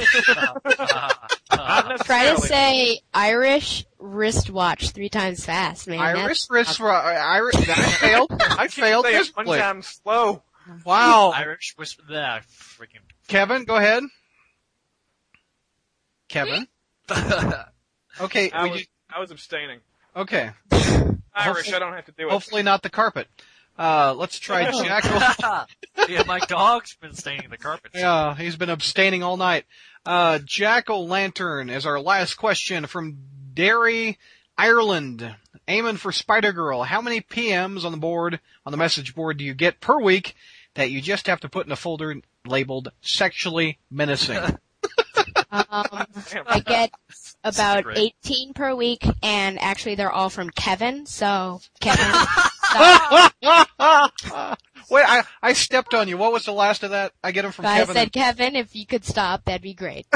Try 2.05 2.33
to 2.33 2.41
say 2.41 3.01
Irish 3.13 3.85
wristwatch 3.99 4.91
three 4.91 5.09
times 5.09 5.43
fast, 5.45 5.87
man. 5.87 5.99
Iris, 5.99 6.47
That's- 6.47 6.79
wrist, 6.79 6.81
Iris. 6.81 7.55
I 7.57 7.61
failed. 7.73 8.31
I 8.39 8.67
failed 8.67 9.05
say 9.05 9.17
it 9.17 9.31
one 9.35 9.45
time 9.45 9.81
slow 9.81 10.43
Wow. 10.85 11.31
Irish 11.35 11.73
whisper. 11.77 12.03
That 12.09 12.43
freaking. 12.47 13.01
Kevin, 13.27 13.65
go 13.65 13.75
ahead. 13.75 14.03
Kevin. 16.27 16.67
Okay. 18.21 18.49
I 18.51 18.63
we 18.63 18.69
was, 18.69 18.79
just- 18.79 18.91
I 19.09 19.19
was 19.19 19.31
abstaining 19.31 19.79
okay. 20.15 20.51
irish 21.33 21.73
i 21.73 21.79
don't 21.79 21.93
have 21.93 22.05
to 22.05 22.11
do 22.13 22.27
it 22.27 22.31
Hopefully 22.31 22.63
not 22.63 22.81
the 22.81 22.89
carpet. 22.89 23.27
Uh, 23.77 24.13
let's 24.17 24.39
try 24.39 24.71
Jackal. 24.71 25.65
yeah, 26.09 26.23
my 26.25 26.39
dog's 26.39 26.95
been 26.95 27.13
staining 27.13 27.49
the 27.49 27.57
carpet. 27.57 27.91
Yeah, 27.93 28.33
he's 28.33 28.55
been 28.55 28.69
abstaining 28.69 29.21
all 29.21 29.35
night. 29.35 29.65
Uh, 30.05 30.39
Jackal 30.39 31.09
Lantern 31.09 31.69
is 31.69 31.85
our 31.85 31.99
last 31.99 32.35
question 32.35 32.85
from 32.85 33.17
Derry, 33.53 34.17
Ireland. 34.57 35.35
Aiming 35.67 35.97
for 35.97 36.13
Spider 36.13 36.53
Girl. 36.53 36.83
How 36.83 37.01
many 37.01 37.19
PMs 37.19 37.83
on 37.83 37.91
the 37.91 37.97
board, 37.97 38.39
on 38.65 38.71
the 38.71 38.77
message 38.77 39.13
board 39.13 39.37
do 39.37 39.43
you 39.43 39.53
get 39.53 39.81
per 39.81 39.99
week 39.99 40.35
that 40.75 40.91
you 40.91 41.01
just 41.01 41.27
have 41.27 41.39
to 41.41 41.49
put 41.49 41.65
in 41.65 41.71
a 41.71 41.75
folder 41.75 42.15
labeled 42.45 42.91
sexually 43.01 43.79
menacing? 43.89 44.39
Um, 45.51 45.85
I 46.47 46.59
get 46.65 46.91
about 47.43 47.77
Secret. 47.77 47.97
18 48.25 48.53
per 48.53 48.75
week, 48.75 49.05
and 49.23 49.61
actually 49.61 49.95
they're 49.95 50.11
all 50.11 50.29
from 50.29 50.49
Kevin, 50.49 51.05
so 51.05 51.61
Kevin. 51.79 52.05
Wait, 54.89 55.03
I, 55.07 55.23
I 55.41 55.53
stepped 55.53 55.93
on 55.93 56.07
you. 56.07 56.17
What 56.17 56.33
was 56.33 56.45
the 56.45 56.51
last 56.51 56.83
of 56.83 56.91
that? 56.91 57.13
I 57.23 57.31
get 57.31 57.43
them 57.43 57.51
from 57.51 57.65
I 57.65 57.77
Kevin. 57.77 57.95
I 57.95 57.99
said, 58.01 58.11
Kevin, 58.11 58.55
if 58.55 58.75
you 58.75 58.85
could 58.85 59.05
stop, 59.05 59.45
that'd 59.45 59.61
be 59.61 59.73
great. 59.73 60.05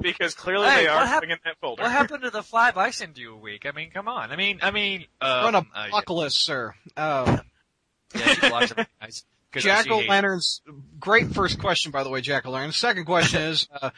because 0.00 0.34
clearly 0.34 0.68
Hey, 0.68 0.82
they 0.82 0.88
are 0.88 1.06
hap- 1.06 1.22
in 1.22 1.30
that 1.30 1.56
folder 1.60 1.82
What 1.82 1.92
happened 1.92 2.22
to 2.22 2.30
the 2.30 2.42
five 2.42 2.76
I 2.76 2.90
send 2.90 3.18
you 3.18 3.34
a 3.34 3.36
week? 3.36 3.66
I 3.66 3.72
mean, 3.72 3.90
come 3.90 4.08
on. 4.08 4.30
I 4.30 4.36
mean, 4.36 4.58
I 4.62 4.70
mean, 4.70 5.06
Run 5.22 5.54
um, 5.54 5.66
a 5.74 5.78
uh, 5.78 5.90
buckleless, 5.90 6.36
sir. 6.36 6.74
Uh, 6.96 7.38
yeah, 8.14 8.26
she 8.34 8.48
blocks 8.48 8.70
everything, 8.70 8.86
guys. 9.00 9.24
'Cause 9.50 9.64
I 9.64 9.82
Jackal. 9.82 10.04
Lantern's 10.06 10.60
great 11.00 11.28
first 11.32 11.58
question, 11.58 11.90
by 11.90 12.02
the 12.02 12.10
way, 12.10 12.20
Jackal 12.20 12.52
Lantern. 12.52 12.72
Second 12.72 13.06
question 13.06 13.40
is, 13.40 13.66
uh, 13.80 13.90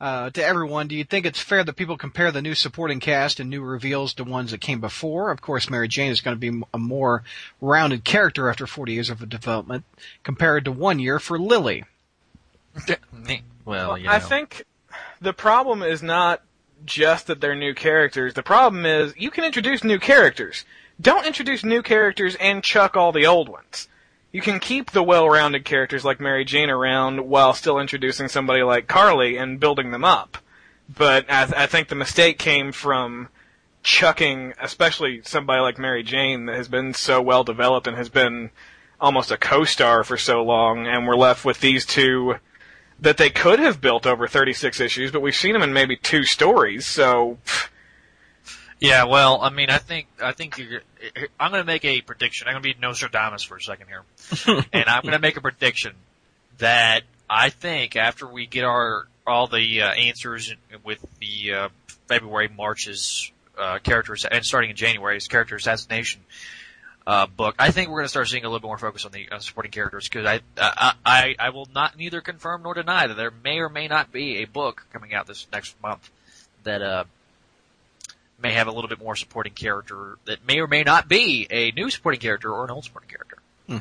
uh, 0.00 0.30
to 0.30 0.44
everyone, 0.44 0.88
do 0.88 0.96
you 0.96 1.04
think 1.04 1.24
it's 1.24 1.40
fair 1.40 1.62
that 1.62 1.74
people 1.74 1.96
compare 1.96 2.32
the 2.32 2.42
new 2.42 2.54
supporting 2.56 2.98
cast 2.98 3.38
and 3.38 3.48
new 3.48 3.62
reveals 3.62 4.12
to 4.14 4.24
ones 4.24 4.50
that 4.50 4.60
came 4.60 4.80
before? 4.80 5.30
Of 5.30 5.40
course, 5.40 5.70
Mary 5.70 5.86
Jane 5.86 6.10
is 6.10 6.20
going 6.20 6.36
to 6.36 6.50
be 6.50 6.62
a 6.74 6.78
more 6.78 7.22
rounded 7.60 8.04
character 8.04 8.48
after 8.50 8.66
40 8.66 8.92
years 8.94 9.08
of 9.08 9.28
development 9.28 9.84
compared 10.24 10.64
to 10.64 10.72
one 10.72 10.98
year 10.98 11.20
for 11.20 11.38
Lily. 11.38 11.84
well, 12.88 13.38
Well, 13.64 13.98
you 13.98 14.04
know. 14.06 14.12
I 14.12 14.18
think 14.18 14.64
the 15.20 15.32
problem 15.32 15.82
is 15.82 16.02
not 16.02 16.42
just 16.84 17.26
that 17.28 17.40
they're 17.40 17.54
new 17.56 17.74
characters. 17.74 18.34
The 18.34 18.42
problem 18.42 18.84
is 18.86 19.14
you 19.16 19.30
can 19.30 19.44
introduce 19.44 19.82
new 19.84 19.98
characters. 19.98 20.64
Don't 21.00 21.26
introduce 21.26 21.64
new 21.64 21.82
characters 21.82 22.34
and 22.40 22.62
chuck 22.62 22.96
all 22.96 23.12
the 23.12 23.26
old 23.26 23.48
ones. 23.48 23.88
You 24.32 24.42
can 24.42 24.60
keep 24.60 24.90
the 24.90 25.02
well-rounded 25.02 25.64
characters 25.64 26.04
like 26.04 26.20
Mary 26.20 26.44
Jane 26.44 26.70
around 26.70 27.28
while 27.28 27.54
still 27.54 27.78
introducing 27.78 28.28
somebody 28.28 28.62
like 28.62 28.88
Carlie 28.88 29.36
and 29.36 29.60
building 29.60 29.90
them 29.90 30.04
up. 30.04 30.38
But 30.88 31.30
I, 31.30 31.42
I 31.56 31.66
think 31.66 31.88
the 31.88 31.94
mistake 31.94 32.38
came 32.38 32.72
from 32.72 33.28
chucking, 33.82 34.54
especially 34.60 35.22
somebody 35.24 35.60
like 35.60 35.78
Mary 35.78 36.02
Jane 36.02 36.46
that 36.46 36.56
has 36.56 36.68
been 36.68 36.94
so 36.94 37.22
well 37.22 37.44
developed 37.44 37.86
and 37.86 37.96
has 37.96 38.08
been 38.08 38.50
almost 39.00 39.30
a 39.30 39.36
co-star 39.36 40.02
for 40.02 40.16
so 40.16 40.42
long, 40.42 40.86
and 40.86 41.06
we're 41.06 41.16
left 41.16 41.44
with 41.44 41.60
these 41.60 41.86
two 41.86 42.36
that 43.00 43.16
they 43.16 43.30
could 43.30 43.60
have 43.60 43.80
built 43.80 44.06
over 44.06 44.26
36 44.26 44.80
issues, 44.80 45.12
but 45.12 45.22
we've 45.22 45.36
seen 45.36 45.52
them 45.52 45.62
in 45.62 45.72
maybe 45.72 45.96
two 45.96 46.24
stories, 46.24 46.84
so 46.84 47.38
Yeah, 48.80 49.04
well, 49.04 49.40
I 49.42 49.50
mean, 49.50 49.70
I 49.70 49.78
think 49.78 50.06
I 50.22 50.32
think 50.32 50.58
you're. 50.58 50.82
I'm 51.38 51.50
going 51.50 51.62
to 51.62 51.66
make 51.66 51.84
a 51.84 52.00
prediction. 52.00 52.46
I'm 52.46 52.54
going 52.54 52.62
to 52.62 52.74
be 52.74 52.80
Nostradamus 52.80 53.42
for 53.42 53.56
a 53.56 53.62
second 53.62 53.88
here, 53.88 54.04
and 54.72 54.88
I'm 54.88 55.02
going 55.02 55.14
to 55.14 55.18
make 55.18 55.36
a 55.36 55.40
prediction 55.40 55.94
that 56.58 57.02
I 57.28 57.50
think 57.50 57.96
after 57.96 58.26
we 58.26 58.46
get 58.46 58.64
our 58.64 59.06
all 59.26 59.48
the 59.48 59.82
uh, 59.82 59.90
answers 59.90 60.54
with 60.84 61.04
the 61.20 61.54
uh, 61.54 61.68
February 62.06 62.48
March's 62.48 63.32
uh, 63.58 63.78
characters 63.80 64.24
and 64.24 64.44
starting 64.44 64.70
in 64.70 64.76
January's 64.76 65.26
character 65.26 65.56
assassination 65.56 66.20
uh, 67.04 67.26
book, 67.26 67.56
I 67.58 67.72
think 67.72 67.88
we're 67.88 67.96
going 67.96 68.04
to 68.04 68.10
start 68.10 68.28
seeing 68.28 68.44
a 68.44 68.48
little 68.48 68.60
bit 68.60 68.68
more 68.68 68.78
focus 68.78 69.04
on 69.04 69.10
the 69.10 69.28
uh, 69.28 69.40
supporting 69.40 69.72
characters 69.72 70.08
because 70.08 70.24
I, 70.24 70.40
I 70.56 70.92
I 71.04 71.34
I 71.38 71.50
will 71.50 71.68
not 71.74 71.98
neither 71.98 72.20
confirm 72.20 72.62
nor 72.62 72.74
deny 72.74 73.08
that 73.08 73.16
there 73.16 73.32
may 73.42 73.58
or 73.58 73.68
may 73.68 73.88
not 73.88 74.12
be 74.12 74.36
a 74.36 74.44
book 74.44 74.86
coming 74.92 75.14
out 75.14 75.26
this 75.26 75.48
next 75.52 75.74
month 75.82 76.08
that 76.62 76.80
uh 76.80 77.04
may 78.40 78.52
have 78.52 78.66
a 78.68 78.72
little 78.72 78.88
bit 78.88 78.98
more 79.00 79.16
supporting 79.16 79.52
character 79.52 80.16
that 80.26 80.46
may 80.46 80.60
or 80.60 80.66
may 80.66 80.82
not 80.82 81.08
be 81.08 81.46
a 81.50 81.72
new 81.72 81.90
supporting 81.90 82.20
character 82.20 82.52
or 82.52 82.64
an 82.64 82.70
old 82.70 82.84
supporting 82.84 83.10
character. 83.10 83.38
Hmm. 83.66 83.78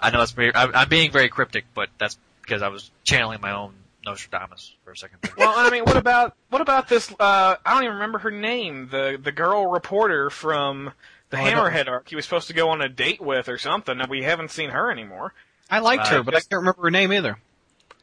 I 0.00 0.10
know 0.10 0.18
that's 0.18 0.32
very, 0.32 0.54
I'm, 0.54 0.74
I'm 0.74 0.88
being 0.88 1.10
very 1.10 1.28
cryptic, 1.28 1.64
but 1.74 1.88
that's 1.98 2.18
because 2.42 2.60
I 2.62 2.68
was 2.68 2.90
channeling 3.04 3.40
my 3.40 3.52
own 3.52 3.74
Nostradamus 4.04 4.74
for 4.84 4.90
a 4.92 4.96
second. 4.96 5.18
well, 5.38 5.54
I 5.56 5.70
mean, 5.70 5.84
what 5.84 5.96
about 5.96 6.36
what 6.50 6.60
about 6.60 6.88
this? 6.88 7.10
Uh, 7.18 7.56
I 7.64 7.74
don't 7.74 7.84
even 7.84 7.94
remember 7.94 8.18
her 8.18 8.30
name. 8.30 8.88
The 8.90 9.18
the 9.22 9.32
girl 9.32 9.66
reporter 9.70 10.28
from 10.28 10.92
the 11.30 11.38
Oh, 11.38 11.40
Hammerhead 11.40 11.88
arc. 11.88 12.10
He 12.10 12.16
was 12.16 12.26
supposed 12.26 12.48
to 12.48 12.52
go 12.52 12.68
on 12.68 12.82
a 12.82 12.88
date 12.90 13.22
with 13.22 13.48
or 13.48 13.56
something, 13.56 13.98
and 13.98 14.10
we 14.10 14.22
haven't 14.22 14.50
seen 14.50 14.68
her 14.70 14.90
anymore. 14.90 15.32
I 15.70 15.78
liked 15.78 16.04
Uh, 16.08 16.16
her, 16.16 16.22
but 16.22 16.34
I 16.34 16.40
can't 16.40 16.52
remember 16.60 16.82
her 16.82 16.90
name 16.90 17.14
either. 17.14 17.38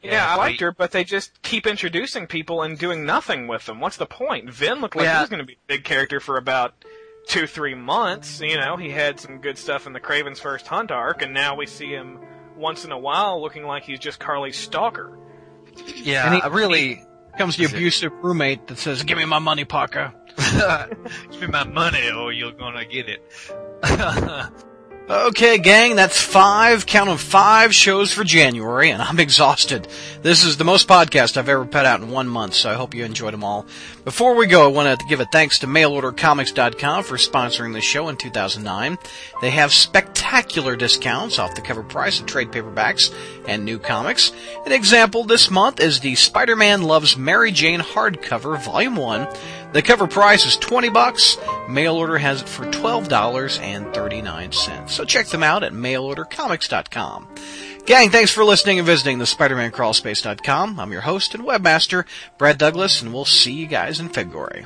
Yeah, 0.02 0.12
Yeah, 0.12 0.32
I 0.32 0.36
liked 0.36 0.60
we- 0.60 0.64
her, 0.66 0.72
but 0.72 0.90
they 0.90 1.04
just 1.04 1.40
keep 1.42 1.66
introducing 1.66 2.26
people 2.26 2.62
and 2.62 2.78
doing 2.78 3.04
nothing 3.06 3.46
with 3.46 3.66
them. 3.66 3.80
What's 3.80 3.96
the 3.96 4.06
point? 4.06 4.50
Vin 4.50 4.80
looked 4.80 4.96
like 4.96 5.04
Yeah. 5.04 5.18
he 5.18 5.22
was 5.22 5.30
going 5.30 5.40
to 5.40 5.46
be 5.46 5.54
a 5.54 5.66
big 5.68 5.84
character 5.84 6.18
for 6.20 6.36
about 6.36 6.74
two, 7.28 7.46
three 7.46 7.74
months. 7.74 8.40
You 8.40 8.56
know, 8.58 8.76
he 8.76 8.90
had 8.90 9.20
some 9.20 9.38
good 9.40 9.56
stuff 9.58 9.86
in 9.86 9.92
the 9.92 10.00
Kraven's 10.00 10.40
First 10.40 10.66
Hunt 10.66 10.90
arc, 10.90 11.22
and 11.22 11.32
now 11.32 11.54
we 11.54 11.66
see 11.66 11.88
him 11.90 12.18
once 12.56 12.84
in 12.84 12.90
a 12.92 12.98
while 12.98 13.40
looking 13.40 13.64
like 13.64 13.84
he's 13.84 13.98
just 14.00 14.18
Carlie's 14.18 14.56
stalker. 14.58 15.16
yeah, 15.96 16.26
And 16.26 16.34
he- 16.36 16.42
I 16.42 16.46
really, 16.48 17.04
Comes 17.38 17.56
the 17.56 17.64
Is 17.64 17.72
it- 17.72 17.76
abusive 17.76 18.12
roommate 18.20 18.66
that 18.66 18.76
says, 18.76 19.04
"Give 19.04 19.16
me 19.16 19.24
my 19.24 19.38
money, 19.38 19.64
Parker." 19.64 20.12
give 21.30 21.40
me 21.40 21.46
my 21.46 21.64
money 21.64 22.10
or 22.10 22.30
you're 22.30 22.52
gonna 22.52 22.84
get 22.84 23.08
it. 23.08 23.22
Okay, 25.10 25.58
gang, 25.58 25.96
that's 25.96 26.20
five, 26.20 26.86
count 26.86 27.10
'em 27.10 27.18
five 27.18 27.74
shows 27.74 28.12
for 28.12 28.22
January, 28.22 28.90
and 28.90 29.02
I'm 29.02 29.18
exhausted. 29.26 29.88
This 30.22 30.44
is 30.44 30.56
the 30.56 30.64
most 30.64 30.86
podcast 30.86 31.36
I've 31.36 31.48
ever 31.48 31.64
put 31.64 31.84
out 31.84 32.00
in 32.00 32.10
one 32.10 32.28
month, 32.28 32.54
so 32.54 32.70
I 32.70 32.74
hope 32.74 32.94
you 32.94 33.04
enjoyed 33.04 33.34
them 33.34 33.42
all. 33.42 33.66
Before 34.04 34.36
we 34.36 34.46
go, 34.46 34.64
I 34.64 34.68
want 34.68 35.00
to 35.00 35.06
give 35.06 35.18
a 35.20 35.24
thanks 35.26 35.58
to 35.58 35.66
mailordercomics.com 35.66 37.02
for 37.02 37.16
sponsoring 37.16 37.72
the 37.72 37.80
show 37.80 38.08
in 38.08 38.16
2009. 38.16 38.96
They 39.40 39.50
have 39.50 39.72
spectacular 39.72 40.76
discounts 40.76 41.38
off 41.40 41.56
the 41.56 41.62
cover 41.62 41.82
price 41.82 42.20
of 42.20 42.26
trade 42.26 42.52
paperbacks 42.52 43.12
and 43.46 43.64
new 43.64 43.80
comics. 43.80 44.32
An 44.64 44.72
example 44.72 45.24
this 45.24 45.50
month 45.50 45.80
is 45.80 45.98
the 45.98 46.14
Spider-Man 46.14 46.82
Loves 46.82 47.16
Mary 47.16 47.50
Jane 47.50 47.80
hardcover, 47.80 48.62
volume 48.62 48.96
1. 48.96 49.26
The 49.72 49.82
cover 49.82 50.06
price 50.06 50.44
is 50.44 50.58
20 50.58 50.90
bucks. 50.90 51.38
Mail 51.68 51.96
order 51.96 52.18
has 52.18 52.42
it 52.42 52.48
for 52.48 52.66
$12.39. 52.66 54.88
So 54.88 55.04
check 55.04 55.26
them 55.28 55.42
out 55.42 55.62
at 55.62 55.72
mailordercomics.com. 55.72 57.28
Gang, 57.86 58.10
thanks 58.10 58.30
for 58.30 58.44
listening 58.44 58.78
and 58.78 58.86
visiting 58.86 59.18
the 59.18 59.26
Spider-Man 59.26 59.72
Crawlspace.com. 59.72 60.78
I'm 60.78 60.92
your 60.92 61.00
host 61.00 61.34
and 61.34 61.44
webmaster, 61.44 62.04
Brad 62.38 62.58
Douglas, 62.58 63.02
and 63.02 63.14
we'll 63.14 63.24
see 63.24 63.52
you 63.52 63.66
guys 63.66 63.98
in 63.98 64.08
February. 64.08 64.64